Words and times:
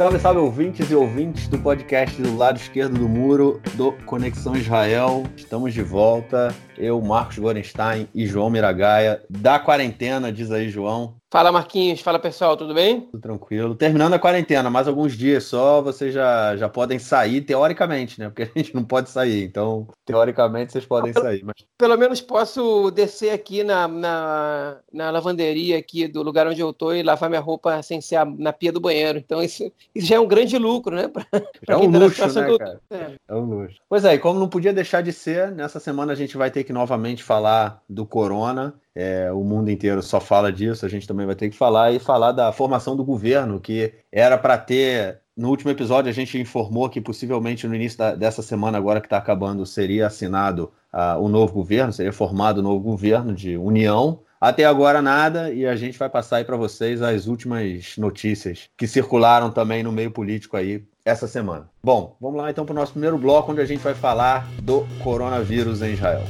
Salve, 0.00 0.18
salve, 0.18 0.40
ouvintes 0.40 0.90
e 0.90 0.94
ouvintes 0.94 1.46
do 1.46 1.58
podcast 1.58 2.22
do 2.22 2.34
lado 2.34 2.56
esquerdo 2.56 2.98
do 2.98 3.06
muro 3.06 3.60
do 3.74 3.92
Conexão 4.06 4.56
Israel. 4.56 5.24
Estamos 5.36 5.74
de 5.74 5.82
volta. 5.82 6.54
Eu, 6.80 7.00
Marcos 7.00 7.38
Gorenstein 7.38 8.08
e 8.14 8.26
João 8.26 8.48
Miragaia, 8.48 9.22
da 9.28 9.58
quarentena, 9.58 10.32
diz 10.32 10.50
aí, 10.50 10.68
João. 10.70 11.20
Fala 11.32 11.52
Marquinhos, 11.52 12.00
fala 12.00 12.18
pessoal, 12.18 12.56
tudo 12.56 12.74
bem? 12.74 13.02
Tudo 13.02 13.20
tranquilo. 13.20 13.76
Terminando 13.76 14.14
a 14.14 14.18
quarentena, 14.18 14.68
mais 14.68 14.88
alguns 14.88 15.16
dias 15.16 15.44
só, 15.44 15.80
vocês 15.80 16.12
já, 16.12 16.56
já 16.56 16.68
podem 16.68 16.98
sair, 16.98 17.40
teoricamente, 17.42 18.18
né? 18.18 18.28
Porque 18.28 18.42
a 18.42 18.58
gente 18.58 18.74
não 18.74 18.82
pode 18.82 19.10
sair, 19.10 19.44
então, 19.44 19.86
teoricamente, 20.04 20.72
vocês 20.72 20.84
podem 20.84 21.12
sair. 21.12 21.44
Mas... 21.44 21.54
Pelo 21.78 21.96
menos 21.96 22.20
posso 22.20 22.90
descer 22.90 23.30
aqui 23.30 23.62
na, 23.62 23.86
na, 23.86 24.78
na, 24.92 25.10
lavanderia 25.12 25.78
aqui 25.78 26.08
do 26.08 26.20
lugar 26.20 26.48
onde 26.48 26.60
eu 26.60 26.72
tô 26.72 26.92
e 26.92 27.04
lavar 27.04 27.30
minha 27.30 27.40
roupa 27.40 27.80
sem 27.80 28.00
ser 28.00 28.26
na 28.36 28.52
pia 28.52 28.72
do 28.72 28.80
banheiro. 28.80 29.16
Então, 29.16 29.40
isso, 29.40 29.70
isso 29.94 30.08
já 30.08 30.16
é 30.16 30.20
um 30.20 30.26
grande 30.26 30.58
lucro, 30.58 30.96
né? 30.96 31.06
Pra, 31.06 31.24
é 31.68 31.76
um 31.76 31.92
tá 31.92 31.98
luxo, 31.98 32.26
né, 32.26 32.46
do... 32.46 32.58
cara? 32.58 32.80
É. 32.90 33.12
é 33.28 33.34
um 33.36 33.44
luxo. 33.44 33.76
Pois 33.88 34.04
é, 34.04 34.14
e 34.14 34.18
como 34.18 34.40
não 34.40 34.48
podia 34.48 34.72
deixar 34.72 35.00
de 35.00 35.12
ser, 35.12 35.52
nessa 35.52 35.78
semana 35.78 36.10
a 36.10 36.16
gente 36.16 36.36
vai 36.36 36.50
ter 36.50 36.64
que 36.64 36.69
novamente 36.72 37.22
falar 37.22 37.82
do 37.88 38.04
corona. 38.06 38.74
É, 38.94 39.30
o 39.32 39.42
mundo 39.44 39.70
inteiro 39.70 40.02
só 40.02 40.20
fala 40.20 40.52
disso, 40.52 40.84
a 40.84 40.88
gente 40.88 41.06
também 41.06 41.24
vai 41.24 41.34
ter 41.34 41.48
que 41.48 41.56
falar 41.56 41.92
e 41.92 41.98
falar 41.98 42.32
da 42.32 42.52
formação 42.52 42.96
do 42.96 43.04
governo, 43.04 43.60
que 43.60 43.92
era 44.10 44.36
para 44.36 44.58
ter. 44.58 45.20
No 45.36 45.48
último 45.48 45.70
episódio, 45.70 46.10
a 46.10 46.12
gente 46.12 46.38
informou 46.38 46.88
que 46.90 47.00
possivelmente 47.00 47.66
no 47.66 47.74
início 47.74 47.96
da, 47.96 48.14
dessa 48.14 48.42
semana, 48.42 48.76
agora 48.76 49.00
que 49.00 49.06
está 49.06 49.16
acabando, 49.16 49.64
seria 49.64 50.08
assinado 50.08 50.70
uh, 50.92 51.18
o 51.18 51.28
novo 51.28 51.54
governo, 51.54 51.92
seria 51.92 52.12
formado 52.12 52.58
o 52.58 52.62
novo 52.62 52.80
governo 52.80 53.32
de 53.32 53.56
união. 53.56 54.20
Até 54.40 54.64
agora 54.64 55.00
nada, 55.00 55.52
e 55.52 55.66
a 55.66 55.76
gente 55.76 55.98
vai 55.98 56.10
passar 56.10 56.38
aí 56.38 56.44
para 56.44 56.56
vocês 56.56 57.00
as 57.00 57.26
últimas 57.26 57.96
notícias 57.96 58.68
que 58.76 58.86
circularam 58.86 59.50
também 59.50 59.82
no 59.82 59.92
meio 59.92 60.10
político 60.10 60.56
aí 60.56 60.82
essa 61.04 61.26
semana. 61.26 61.68
Bom, 61.82 62.16
vamos 62.20 62.40
lá 62.40 62.50
então 62.50 62.64
para 62.64 62.72
o 62.72 62.76
nosso 62.76 62.92
primeiro 62.92 63.18
bloco, 63.18 63.52
onde 63.52 63.60
a 63.60 63.66
gente 63.66 63.80
vai 63.80 63.94
falar 63.94 64.46
do 64.62 64.86
coronavírus 65.02 65.82
em 65.82 65.92
Israel. 65.92 66.22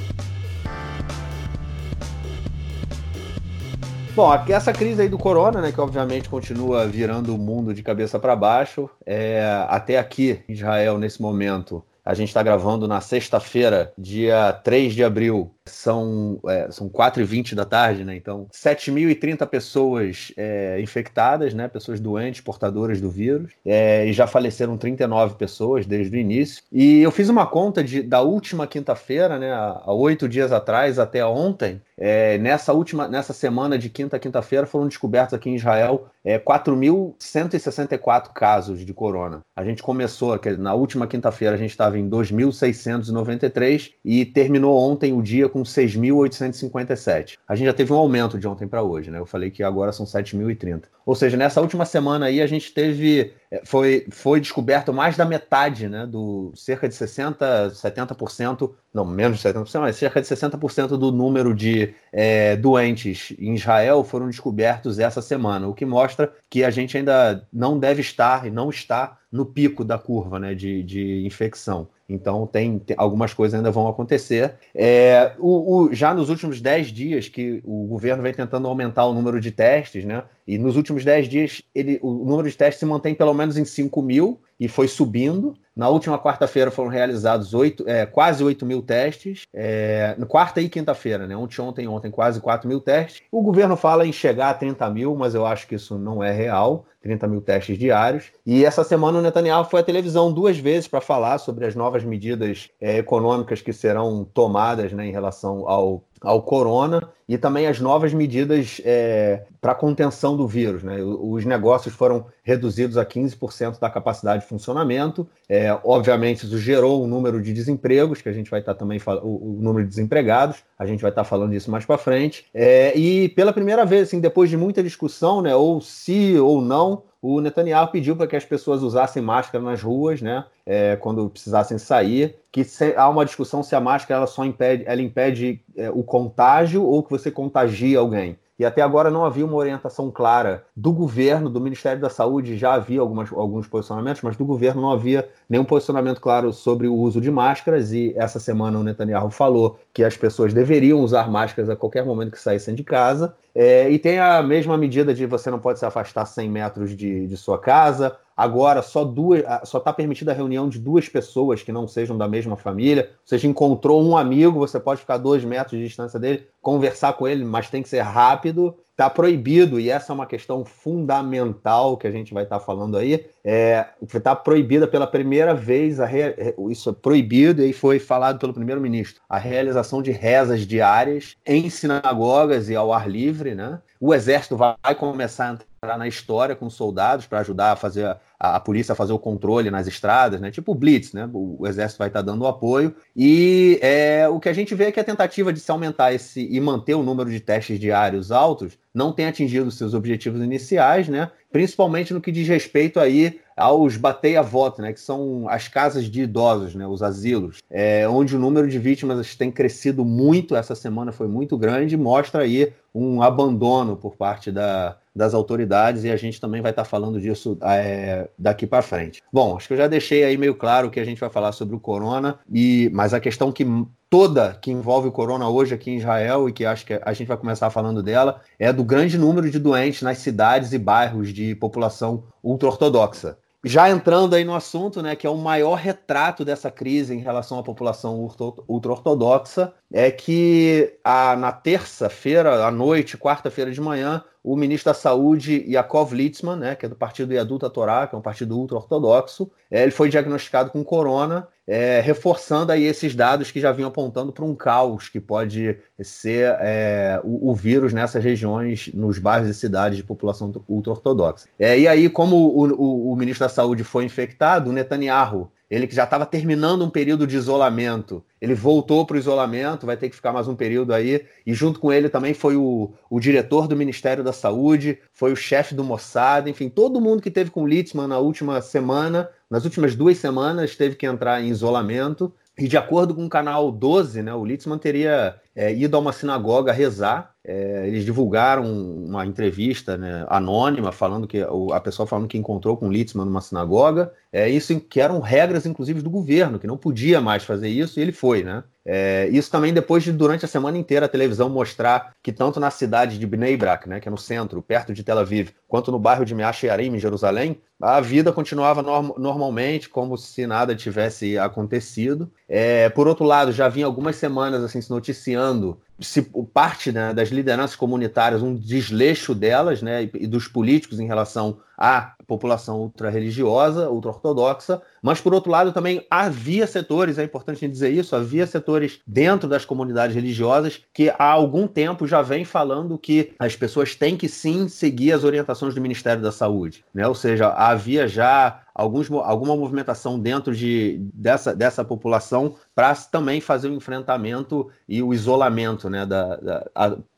Bom, 4.21 4.31
aqui 4.31 4.53
essa 4.53 4.71
crise 4.71 5.01
aí 5.01 5.09
do 5.09 5.17
corona, 5.17 5.63
né, 5.63 5.73
que 5.73 5.81
obviamente 5.81 6.29
continua 6.29 6.87
virando 6.87 7.35
o 7.35 7.39
mundo 7.39 7.73
de 7.73 7.83
cabeça 7.83 8.19
para 8.19 8.37
baixo, 8.37 8.87
é, 9.07 9.65
até 9.67 9.97
aqui 9.97 10.41
Israel 10.47 10.99
nesse 10.99 11.23
momento 11.23 11.83
a 12.05 12.13
gente 12.13 12.29
está 12.29 12.43
gravando 12.43 12.87
na 12.87 13.01
sexta-feira, 13.01 13.95
dia 13.97 14.53
3 14.53 14.93
de 14.93 15.05
abril. 15.05 15.55
São, 15.67 16.41
é, 16.47 16.71
são 16.71 16.89
4h20 16.89 17.55
da 17.55 17.65
tarde, 17.65 18.05
né? 18.05 18.17
Então, 18.17 18.47
7.030 18.53 19.47
pessoas 19.47 20.33
é, 20.37 20.81
infectadas, 20.81 21.53
né? 21.53 21.69
Pessoas 21.69 22.01
doentes, 22.01 22.41
portadoras 22.41 23.01
do 23.01 23.11
vírus. 23.11 23.53
É, 23.65 24.07
e 24.07 24.13
já 24.13 24.27
faleceram 24.27 24.77
39 24.77 25.37
pessoas 25.37 25.87
desde 25.87 26.17
o 26.17 26.21
início. 26.21 26.63
E 26.73 27.01
eu 27.01 27.11
fiz 27.11 27.29
uma 27.29 27.47
conta 27.47 27.85
de, 27.85 28.03
da 28.03 28.23
última 28.23 28.67
quinta-feira, 28.67 29.39
né? 29.39 29.53
Há 29.53 29.93
oito 29.93 30.29
dias 30.29 30.51
atrás 30.51 30.99
até 30.99 31.25
ontem. 31.25 31.81
É, 32.03 32.39
nessa 32.39 32.73
última, 32.73 33.07
nessa 33.07 33.35
semana 33.35 33.79
de 33.79 33.91
quinta 33.91 34.17
a 34.17 34.19
quinta-feira 34.19 34.67
foram 34.67 34.89
descobertos 34.89 35.35
aqui 35.35 35.51
em 35.51 35.57
Israel 35.57 36.07
é, 36.25 36.39
4.164 36.39 38.33
casos 38.33 38.87
de 38.87 38.95
corona. 38.95 39.43
A 39.55 39.63
gente 39.63 39.83
começou, 39.83 40.41
na 40.59 40.73
última 40.73 41.07
quinta-feira 41.07 41.55
a 41.55 41.59
gente 41.59 41.73
estava 41.73 41.99
em 41.99 42.09
2.693 42.09 43.93
e 44.03 44.25
terminou 44.25 44.79
ontem 44.79 45.13
o 45.13 45.21
dia 45.21 45.50
com 45.51 45.63
6.857. 45.63 47.39
A 47.47 47.55
gente 47.55 47.67
já 47.67 47.73
teve 47.75 47.93
um 47.93 47.97
aumento 47.97 48.39
de 48.39 48.49
ontem 48.49 48.67
para 48.67 48.83
hoje, 48.83 49.11
né? 49.11 49.19
Eu 49.19 49.27
falei 49.27 49.51
que 49.51 49.63
agora 49.63 49.93
são 49.93 50.07
7.030. 50.07 50.85
Ou 51.05 51.15
seja, 51.15 51.37
nessa 51.37 51.61
última 51.61 51.85
semana 51.85 52.27
aí 52.27 52.41
a 52.41 52.47
gente 52.47 52.73
teve 52.73 53.35
foi, 53.65 54.07
foi 54.11 54.41
descoberto 54.41 54.93
mais 54.93 55.17
da 55.17 55.25
metade, 55.25 55.89
né, 55.89 56.07
do 56.07 56.53
cerca 56.55 56.89
de 56.89 56.95
60, 56.95 57.71
70%, 57.71 58.73
não, 58.95 59.05
menos 59.05 59.39
de 59.39 59.49
70%, 59.49 59.81
mas 59.81 59.97
cerca 59.97 60.21
de 60.21 60.29
60% 60.29 60.89
do 60.97 61.11
número 61.11 61.55
de 61.55 61.93
é, 62.13 62.57
doentes 62.57 63.35
em 63.39 63.55
Israel 63.55 64.05
foram 64.05 64.29
descobertos 64.29 64.99
essa 64.99 65.21
semana, 65.21 65.67
o 65.67 65.75
que 65.75 65.85
mostra 65.85 66.33
que 66.49 66.63
a 66.63 66.71
gente 66.71 66.97
ainda 66.97 67.47
não 67.53 67.79
deve 67.79 68.01
estar 68.01 68.47
e 68.47 68.51
não 68.51 68.71
está 68.71 69.19
no 69.31 69.45
pico 69.47 69.85
da 69.85 69.99
curva 69.99 70.39
né, 70.39 70.55
de, 70.55 70.83
de 70.83 71.27
infecção. 71.27 71.89
Então, 72.09 72.45
tem, 72.45 72.81
tem, 72.81 72.97
algumas 72.99 73.33
coisas 73.33 73.57
ainda 73.57 73.71
vão 73.71 73.87
acontecer. 73.87 74.55
É, 74.75 75.33
o, 75.39 75.77
o, 75.77 75.95
já 75.95 76.13
nos 76.13 76.29
últimos 76.29 76.61
10 76.61 76.89
dias 76.89 77.29
que 77.29 77.63
o 77.65 77.87
governo 77.87 78.23
vem 78.23 78.35
tentando 78.35 78.67
aumentar 78.67 79.07
o 79.07 79.15
número 79.15 79.41
de 79.41 79.53
testes, 79.53 80.05
né? 80.05 80.25
E 80.47 80.59
nos 80.59 80.77
últimos 80.77 81.05
10 81.05 81.29
dias 81.29 81.63
ele, 81.75 81.99
o 82.03 82.13
número 82.13 82.49
de 82.49 82.57
testes 82.57 82.81
se 82.81 82.87
mantém 82.87 83.15
pelo 83.15 83.35
menos 83.35 83.57
em 83.57 83.65
5 83.65 84.03
mil 84.03 84.41
e 84.59 84.69
foi 84.69 84.87
subindo. 84.89 85.55
Na 85.75 85.89
última 85.89 86.19
quarta-feira 86.19 86.71
foram 86.71 86.91
realizados 86.91 87.55
8, 87.55 87.89
é, 87.89 88.05
quase 88.05 88.45
8 88.45 88.67
mil 88.67 88.83
testes. 88.83 89.45
É, 89.55 90.15
quarta 90.29 90.61
e 90.61 90.69
quinta-feira, 90.69 91.27
né? 91.27 91.35
Ontem, 91.35 91.63
ontem, 91.63 91.89
ontem, 91.89 92.11
quase 92.11 92.41
4 92.41 92.69
mil 92.69 92.81
testes. 92.81 93.23
O 93.33 93.41
governo 93.41 93.77
fala 93.77 94.07
em 94.07 94.13
chegar 94.13 94.51
a 94.51 94.55
30 94.55 94.91
mil, 94.91 95.15
mas 95.15 95.35
eu 95.35 95.47
acho 95.47 95.67
que 95.67 95.77
isso 95.77 95.99
não 95.99 96.23
é 96.23 96.31
real. 96.31 96.85
30 97.01 97.27
mil 97.29 97.41
testes 97.41 97.79
diários. 97.79 98.31
E 98.45 98.63
essa 98.63 98.85
semana 98.85 99.19
o 99.19 99.23
Netanyahu 99.23 99.65
foi 99.65 99.81
à 99.81 99.83
televisão 99.83 100.31
duas 100.31 100.59
vezes 100.59 100.87
para 100.87 101.01
falar 101.01 101.39
sobre 101.39 101.65
as 101.65 101.75
novas 101.75 102.05
medidas 102.05 102.69
é, 102.79 102.99
econômicas 102.99 103.63
que 103.63 103.73
serão 103.73 104.23
tomadas 104.35 104.93
né, 104.93 105.07
em 105.07 105.11
relação 105.11 105.67
ao 105.67 106.05
ao 106.21 106.43
corona 106.43 107.11
e 107.31 107.39
também 107.39 107.69
as 107.69 107.79
novas 107.79 108.13
medidas 108.13 108.81
é, 108.85 109.45
para 109.61 109.73
contenção 109.73 110.37
do 110.37 110.49
vírus. 110.49 110.83
Né? 110.83 111.01
Os 111.01 111.45
negócios 111.45 111.95
foram 111.95 112.27
reduzidos 112.43 112.99
a 112.99 113.07
15% 113.07 113.79
da 113.79 113.89
capacidade 113.89 114.43
de 114.43 114.49
funcionamento. 114.49 115.25
É, 115.49 115.73
obviamente, 115.85 116.45
isso 116.45 116.59
gerou 116.59 117.05
um 117.05 117.07
número 117.07 117.41
de 117.41 117.53
desempregos, 117.53 118.21
que 118.21 118.29
a 118.29 118.33
gente 118.33 118.51
vai 118.51 118.59
estar 118.59 118.75
tá 118.75 118.81
também 118.81 118.99
falando, 118.99 119.27
o, 119.27 119.59
número 119.61 119.85
de 119.85 119.91
desempregados, 119.91 120.65
a 120.77 120.85
gente 120.85 121.03
vai 121.03 121.13
estar 121.13 121.23
tá 121.23 121.29
falando 121.29 121.53
disso 121.53 121.71
mais 121.71 121.85
para 121.85 121.97
frente. 121.97 122.47
É, 122.53 122.99
e 122.99 123.29
pela 123.29 123.53
primeira 123.53 123.87
vez, 123.87 124.09
assim, 124.09 124.19
depois 124.19 124.51
de 124.51 124.57
muita 124.57 124.83
discussão, 124.83 125.41
né, 125.41 125.55
ou 125.55 125.81
se 125.81 126.37
ou 126.37 126.61
não, 126.61 127.05
o 127.23 127.41
Netanyahu 127.41 127.89
pediu 127.89 128.17
para 128.17 128.27
que 128.27 128.35
as 128.35 128.45
pessoas 128.45 128.83
usassem 128.83 129.23
máscara 129.23 129.63
nas 129.63 129.83
ruas, 129.83 130.23
né, 130.23 130.45
é, 130.65 130.97
quando 130.97 131.29
precisassem 131.29 131.77
sair, 131.77 132.37
que 132.51 132.65
se, 132.65 132.95
há 132.97 133.09
uma 133.09 133.25
discussão 133.25 133.63
se 133.63 133.75
a 133.77 133.81
máscara 133.81 134.19
ela 134.19 134.27
só 134.27 134.45
impede, 134.45 134.85
ela 134.87 135.03
impede 135.03 135.61
é, 135.77 135.91
o 135.91 136.03
contágio 136.03 136.83
ou 136.83 137.03
que 137.03 137.11
você 137.21 137.31
contagia 137.31 137.99
alguém. 137.99 138.39
E 138.61 138.65
até 138.67 138.83
agora 138.83 139.11
não 139.11 139.25
havia 139.25 139.47
uma 139.47 139.57
orientação 139.57 140.11
clara 140.11 140.67
do 140.77 140.93
governo, 140.93 141.49
do 141.49 141.59
Ministério 141.63 141.99
da 141.99 142.11
Saúde, 142.11 142.59
já 142.59 142.75
havia 142.75 143.01
algumas, 143.01 143.33
alguns 143.33 143.67
posicionamentos, 143.67 144.21
mas 144.21 144.37
do 144.37 144.45
governo 144.45 144.83
não 144.83 144.91
havia 144.91 145.27
nenhum 145.49 145.65
posicionamento 145.65 146.21
claro 146.21 146.53
sobre 146.53 146.87
o 146.87 146.95
uso 146.95 147.23
de 147.23 147.31
máscaras. 147.31 147.91
E 147.91 148.13
essa 148.19 148.39
semana 148.39 148.79
o 148.79 148.83
Netanyahu 148.83 149.31
falou 149.31 149.79
que 149.95 150.05
as 150.05 150.15
pessoas 150.15 150.53
deveriam 150.53 151.01
usar 151.01 151.31
máscaras 151.31 151.71
a 151.71 151.77
qualquer 151.77 152.05
momento 152.05 152.33
que 152.33 152.39
saíssem 152.39 152.75
de 152.75 152.85
casa. 152.85 153.35
É, 153.55 153.89
e 153.89 153.99
tem 153.99 154.19
a 154.19 154.43
mesma 154.43 154.77
medida 154.77 155.15
de 155.15 155.25
você 155.25 155.51
não 155.51 155.59
pode 155.59 155.79
se 155.79 155.87
afastar 155.87 156.27
100 156.27 156.51
metros 156.51 156.95
de, 156.95 157.27
de 157.27 157.37
sua 157.39 157.59
casa. 157.59 158.15
Agora 158.41 158.81
só 158.81 159.05
duas, 159.05 159.43
só 159.65 159.77
está 159.77 159.93
permitida 159.93 160.33
a 160.33 160.35
reunião 160.35 160.67
de 160.67 160.79
duas 160.79 161.07
pessoas 161.07 161.63
que 161.63 161.71
não 161.71 161.87
sejam 161.87 162.17
da 162.17 162.27
mesma 162.27 162.57
família. 162.57 163.11
Ou 163.11 163.27
seja, 163.27 163.47
encontrou 163.47 164.03
um 164.03 164.17
amigo, 164.17 164.59
você 164.59 164.81
pode 164.81 165.03
ficar 165.03 165.19
dois 165.19 165.45
metros 165.45 165.79
de 165.79 165.87
distância 165.87 166.19
dele, 166.19 166.47
conversar 166.63 167.13
com 167.13 167.29
ele, 167.29 167.45
mas 167.45 167.69
tem 167.69 167.83
que 167.83 167.89
ser 167.91 168.01
rápido. 168.01 168.75
Está 168.93 169.11
proibido, 169.11 169.79
e 169.79 169.91
essa 169.91 170.11
é 170.11 170.15
uma 170.15 170.25
questão 170.25 170.65
fundamental 170.65 171.99
que 171.99 172.07
a 172.07 172.11
gente 172.11 172.33
vai 172.33 172.45
estar 172.45 172.59
tá 172.59 172.65
falando 172.65 172.97
aí. 172.97 173.27
É, 173.45 173.87
está 174.03 174.35
proibida 174.35 174.89
pela 174.89 175.07
primeira 175.07 175.55
vez, 175.55 176.01
a 176.01 176.07
re... 176.07 176.35
isso 176.71 176.89
é 176.89 176.93
proibido 176.95 177.63
e 177.63 177.75
foi 177.75 177.99
falado 177.99 178.39
pelo 178.39 178.55
primeiro-ministro, 178.55 179.21
a 179.29 179.39
realização 179.39 180.01
de 180.01 180.13
rezas 180.13 180.67
diárias 180.67 181.37
em 181.47 181.69
sinagogas 181.69 182.71
e 182.71 182.77
ao 182.77 182.91
ar 182.91 183.07
livre. 183.07 183.55
Né? 183.55 183.81
O 184.01 184.15
exército 184.15 184.57
vai 184.57 184.95
começar 184.95 185.51
a 185.51 185.70
na 185.83 186.07
história 186.07 186.55
com 186.55 186.69
soldados 186.69 187.27
para 187.27 187.39
ajudar 187.39 187.73
a 187.73 187.77
fazer 187.77 188.05
a, 188.05 188.57
a, 188.57 188.61
polícia 188.61 188.93
a 188.93 188.97
fazer 188.97 189.15
o 189.15 189.19
controle 189.19 189.71
nas 189.71 189.87
estradas, 189.87 190.39
né? 190.39 190.51
Tipo 190.51 190.75
Blitz, 190.75 191.15
né? 191.15 191.27
O, 191.33 191.57
o 191.61 191.67
exército 191.67 191.99
vai 191.99 192.09
estar 192.09 192.21
dando 192.21 192.43
o 192.43 192.47
apoio. 192.47 192.95
E 193.17 193.79
é, 193.81 194.29
o 194.29 194.39
que 194.39 194.51
a 194.51 194.53
gente 194.53 194.75
vê 194.75 194.85
é 194.85 194.93
que 194.93 195.01
a 195.01 195.05
tentativa 195.05 195.51
de 195.51 195.59
se 195.59 195.71
aumentar 195.71 196.13
esse 196.13 196.47
e 196.51 196.61
manter 196.61 196.93
o 196.93 197.03
número 197.03 197.31
de 197.31 197.41
testes 197.41 197.81
diários 197.81 198.31
altos 198.31 198.79
não 198.93 199.11
tem 199.11 199.25
atingido 199.25 199.71
seus 199.71 199.95
objetivos 199.95 200.43
iniciais, 200.43 201.09
né? 201.09 201.31
Principalmente 201.51 202.13
no 202.13 202.21
que 202.21 202.31
diz 202.31 202.47
respeito 202.47 203.01
aí 203.01 203.41
aos 203.57 203.97
bateia 203.97 204.43
voto, 204.43 204.83
né? 204.83 204.93
Que 204.93 205.01
são 205.01 205.49
as 205.49 205.67
casas 205.67 206.05
de 206.05 206.23
idosos, 206.23 206.75
né? 206.75 206.87
Os 206.87 207.03
asilos, 207.03 207.63
é, 207.71 208.07
onde 208.07 208.37
o 208.37 208.39
número 208.39 208.69
de 208.69 208.79
vítimas 208.79 209.35
tem 209.35 209.51
crescido 209.51 210.05
muito. 210.05 210.55
Essa 210.55 210.75
semana 210.75 211.11
foi 211.11 211.27
muito 211.27 211.57
grande, 211.57 211.97
mostra 211.97 212.43
aí 212.43 212.71
um 212.95 213.23
abandono 213.23 213.97
por 213.97 214.17
parte 214.17 214.51
da, 214.51 214.97
das 215.15 215.35
autoridades 215.35 216.05
e 216.05 216.11
a 216.11 216.17
gente 216.17 216.41
também 216.41 216.61
vai 216.61 216.71
estar 216.71 216.85
falando 216.85 217.21
disso 217.21 217.59
é, 217.63 218.29
daqui 218.39 218.67
para 218.67 218.83
frente. 218.83 219.23
Bom, 219.33 219.57
acho 219.57 219.69
que 219.69 219.75
eu 219.75 219.79
já 219.79 219.87
deixei 219.87 220.25
aí 220.25 220.37
meio 220.37 220.55
claro 220.55 220.91
que 220.91 221.01
a 221.01 221.05
gente 221.05 221.21
vai 221.21 221.31
falar 221.31 221.53
sobre 221.53 221.75
o 221.75 221.81
corona 221.81 222.39
e 222.53 222.91
mas 222.93 223.13
a 223.15 223.21
questão 223.21 223.53
que 223.53 223.67
toda 224.09 224.59
que 224.61 224.71
envolve 224.71 225.09
o 225.09 225.13
corona 225.13 225.49
hoje 225.49 225.75
aqui 225.75 225.91
em 225.91 225.99
Israel 225.99 226.49
e 226.49 226.53
que 226.53 226.65
acho 226.65 226.85
que 226.85 227.01
a 227.01 227.13
gente 227.13 227.29
vai 227.29 227.37
começar 227.37 227.71
falando 227.71 228.03
dela 228.03 228.41
é 228.59 228.73
do 228.73 228.83
grande 228.83 229.17
número 229.17 229.51
de 229.51 229.59
doentes 229.59 230.03
nas 230.03 230.19
cidades 230.19 230.73
e 230.73 230.79
bairros 230.79 231.33
de 231.33 231.55
população 231.55 232.25
ultra-ortodoxa. 232.43 233.39
já 233.65 233.91
entrando 233.91 234.35
aí 234.35 234.45
no 234.45 234.55
assunto, 234.55 235.03
né, 235.03 235.15
que 235.15 235.27
é 235.27 235.31
o 235.31 235.37
maior 235.37 235.75
retrato 235.75 236.45
dessa 236.45 236.71
crise 236.71 237.15
em 237.15 237.19
relação 237.19 237.59
à 237.59 237.63
população 237.63 238.29
ultra-ortodoxa, 238.67 239.73
é 239.93 240.11
que 240.11 240.95
a, 241.03 241.35
na 241.37 241.53
terça-feira 241.53 242.65
à 242.65 242.71
noite, 242.71 243.19
quarta-feira 243.19 243.73
de 243.73 243.81
manhã, 243.81 244.25
o 244.43 244.57
ministro 244.57 244.91
da 244.91 244.95
Saúde, 244.95 245.65
Yakov 245.69 246.15
Litzman, 246.15 246.57
né, 246.57 246.75
que 246.75 246.87
é 246.87 246.89
do 246.89 246.95
partido 246.95 247.33
Yaduta 247.35 247.69
Torá, 247.69 248.07
que 248.07 248.15
é 248.15 248.19
um 248.19 248.23
partido 248.23 248.57
ultra-ortodoxo, 248.57 249.51
é, 249.71 249.83
ele 249.83 249.91
foi 249.91 250.09
diagnosticado 250.09 250.71
com 250.71 250.83
corona, 250.83 251.47
é, 251.67 252.01
reforçando 252.01 252.73
aí 252.73 252.85
esses 252.85 253.15
dados 253.15 253.51
que 253.51 253.61
já 253.61 253.71
vinham 253.71 253.89
apontando 253.89 254.33
para 254.33 254.45
um 254.45 254.55
caos 254.55 255.09
que 255.09 255.21
pode 255.21 255.77
ser 256.01 256.57
é, 256.61 257.21
o, 257.23 257.51
o, 257.51 257.55
vírus 257.55 257.93
nessas 257.93 258.25
regiões, 258.25 258.91
nos 258.95 259.19
bairros 259.19 259.51
e 259.51 259.55
cidades 259.55 259.99
de 259.99 260.05
população 260.05 260.53
ultra-ortodoxa. 260.69 261.47
É, 261.59 261.79
e 261.79 261.87
aí, 261.87 262.09
como 262.09 262.37
o, 262.37 262.67
o, 262.73 263.13
o 263.13 263.17
ministro 263.17 263.45
da 263.45 263.51
Saúde 263.53 263.85
foi 263.85 264.05
infectado, 264.05 264.71
o 264.71 264.73
Netanyahu 264.73 265.51
ele 265.71 265.87
que 265.87 265.95
já 265.95 266.03
estava 266.03 266.27
terminando 266.27 266.85
um 266.85 266.91
período 266.91 267.27
de 267.27 267.37
isolamento, 267.37 268.25
ele 268.41 268.55
voltou 268.55 269.07
para 269.07 269.15
o 269.15 269.19
isolamento, 269.19 269.87
vai 269.87 269.97
ter 269.97 270.11
que 270.11 270.17
ficar 270.17 270.33
mais 270.33 270.49
um 270.49 270.57
período 270.57 270.93
aí. 270.93 271.25
E 271.47 271.55
junto 271.55 271.79
com 271.79 271.93
ele 271.93 272.09
também 272.09 272.35
foi 272.35 272.57
o, 272.57 272.93
o 273.09 273.21
diretor 273.21 273.69
do 273.69 273.77
Ministério 273.77 274.25
da 274.25 274.33
Saúde, 274.33 274.99
foi 275.13 275.33
o 275.33 275.37
chefe 275.37 275.75
do 275.75 275.85
Mossad, 275.85 276.49
enfim, 276.49 276.69
todo 276.69 277.01
mundo 277.01 277.23
que 277.23 277.31
teve 277.31 277.51
com 277.51 277.63
o 277.63 277.67
Litzman 277.69 278.09
na 278.09 278.19
última 278.19 278.61
semana, 278.61 279.31
nas 279.49 279.65
últimas 279.65 279.95
duas 279.95 280.19
semanas, 280.19 280.75
teve 280.75 280.97
que 280.97 281.07
entrar 281.07 281.41
em 281.41 281.49
isolamento. 281.49 282.35
E 282.59 282.69
de 282.69 282.77
acordo 282.77 283.15
com 283.15 283.25
o 283.25 283.29
canal 283.29 283.71
12, 283.71 284.23
né, 284.23 284.35
o 284.35 284.45
Litzman 284.45 284.77
teria 284.77 285.37
é, 285.55 285.73
ido 285.73 285.97
a 285.97 286.01
uma 286.01 286.13
sinagoga 286.13 286.73
rezar. 286.73 287.35
É, 287.51 287.89
eles 287.89 288.05
divulgaram 288.05 288.65
uma 288.65 289.27
entrevista 289.27 289.97
né, 289.97 290.25
anônima 290.29 290.93
falando 290.93 291.27
que 291.27 291.45
a 291.73 291.81
pessoa 291.81 292.07
falando 292.07 292.29
que 292.29 292.39
encontrou 292.39 292.77
com 292.77 292.93
Litzman 292.93 293.25
numa 293.25 293.41
sinagoga. 293.41 294.13
É, 294.33 294.49
isso 294.49 294.79
que 294.79 295.01
eram 295.01 295.19
regras, 295.19 295.67
inclusive, 295.67 296.01
do 296.01 296.09
governo, 296.09 296.61
que 296.61 296.67
não 296.69 296.77
podia 296.77 297.21
mais 297.21 297.43
fazer 297.43 297.69
isso, 297.69 297.99
e 297.99 298.03
ele 298.03 298.13
foi, 298.13 298.45
né? 298.45 298.63
É, 298.85 299.29
isso 299.33 299.51
também 299.51 299.75
depois 299.75 300.05
de, 300.05 300.13
durante 300.13 300.45
a 300.45 300.49
semana 300.49 300.79
inteira, 300.79 301.07
a 301.07 301.09
televisão 301.09 301.49
mostrar 301.49 302.15
que 302.23 302.33
tanto 302.33 302.61
na 302.61 302.71
cidade 302.71 303.19
de 303.19 303.27
Bnei 303.27 303.57
Brak, 303.57 303.89
né, 303.89 304.01
que 304.01 304.09
é 304.09 304.11
no 304.11 304.17
centro, 304.17 304.63
perto 304.63 304.95
de 304.95 305.03
Tel 305.03 305.19
Aviv, 305.19 305.51
quanto 305.69 305.91
no 305.93 305.99
bairro 305.99 306.25
de 306.25 306.35
Meash 306.35 306.63
Yarim, 306.63 306.95
em 306.95 306.99
Jerusalém, 306.99 307.61
a 307.81 308.01
vida 308.01 308.33
continuava 308.33 308.83
norm 308.83 309.13
normalmente, 309.17 309.89
como 309.89 310.17
se 310.17 310.47
nada 310.47 310.75
tivesse 310.75 311.39
acontecido. 311.39 312.31
É, 312.49 312.89
por 312.91 313.09
outro 313.09 313.25
lado, 313.25 313.53
já 313.53 313.69
vinha 313.69 313.87
algumas 313.87 314.17
semanas 314.17 314.63
assim 314.63 314.81
se 314.81 314.91
noticiando 314.91 315.81
se 316.01 316.23
parte 316.53 316.91
né, 316.91 317.13
das 317.13 317.29
lideranças 317.29 317.77
comunitárias 317.77 318.43
um 318.43 318.57
desleixo 318.57 319.35
delas 319.35 319.83
né, 319.83 320.05
e, 320.05 320.11
e 320.15 320.27
dos 320.27 320.49
políticos 320.49 320.99
em 320.99 321.07
relação 321.07 321.61
à 321.81 322.13
população 322.27 322.79
ultra-religiosa, 322.79 323.89
ultra-ortodoxa, 323.89 324.83
mas 325.03 325.19
por 325.19 325.33
outro 325.33 325.51
lado 325.51 325.73
também 325.73 326.07
havia 326.11 326.67
setores, 326.67 327.19
é 327.19 327.25
importante 327.25 327.67
dizer 327.67 327.91
isso, 327.91 328.15
havia 328.15 328.47
setores 328.47 329.01
dentro 329.07 329.49
das 329.49 329.65
comunidades 329.65 330.15
religiosas 330.15 330.83
que 330.93 331.09
há 331.09 331.25
algum 331.25 331.67
tempo 331.67 332.07
já 332.07 332.21
vem 332.21 332.45
falando 332.45 332.99
que 332.99 333.33
as 333.39 333.57
pessoas 333.57 333.95
têm 333.95 334.17
que 334.17 334.29
sim 334.29 334.69
seguir 334.69 335.13
as 335.13 335.25
orientações 335.25 335.75
do 335.75 335.81
Ministério 335.81 336.23
da 336.23 336.31
Saúde, 336.31 336.85
né? 336.93 337.09
ou 337.09 337.15
seja, 337.15 337.49
havia 337.49 338.07
já 338.07 338.61
alguns, 338.75 339.11
alguma 339.11 339.57
movimentação 339.57 340.19
dentro 340.19 340.55
de, 340.55 340.99
dessa, 341.15 341.55
dessa 341.55 341.85
população 341.85 342.57
para 342.75 342.95
também 342.95 343.41
fazer 343.41 343.69
o 343.69 343.75
enfrentamento 343.75 344.71
e 344.89 345.03
o 345.03 345.13
isolamento 345.15 345.89
né, 345.89 346.07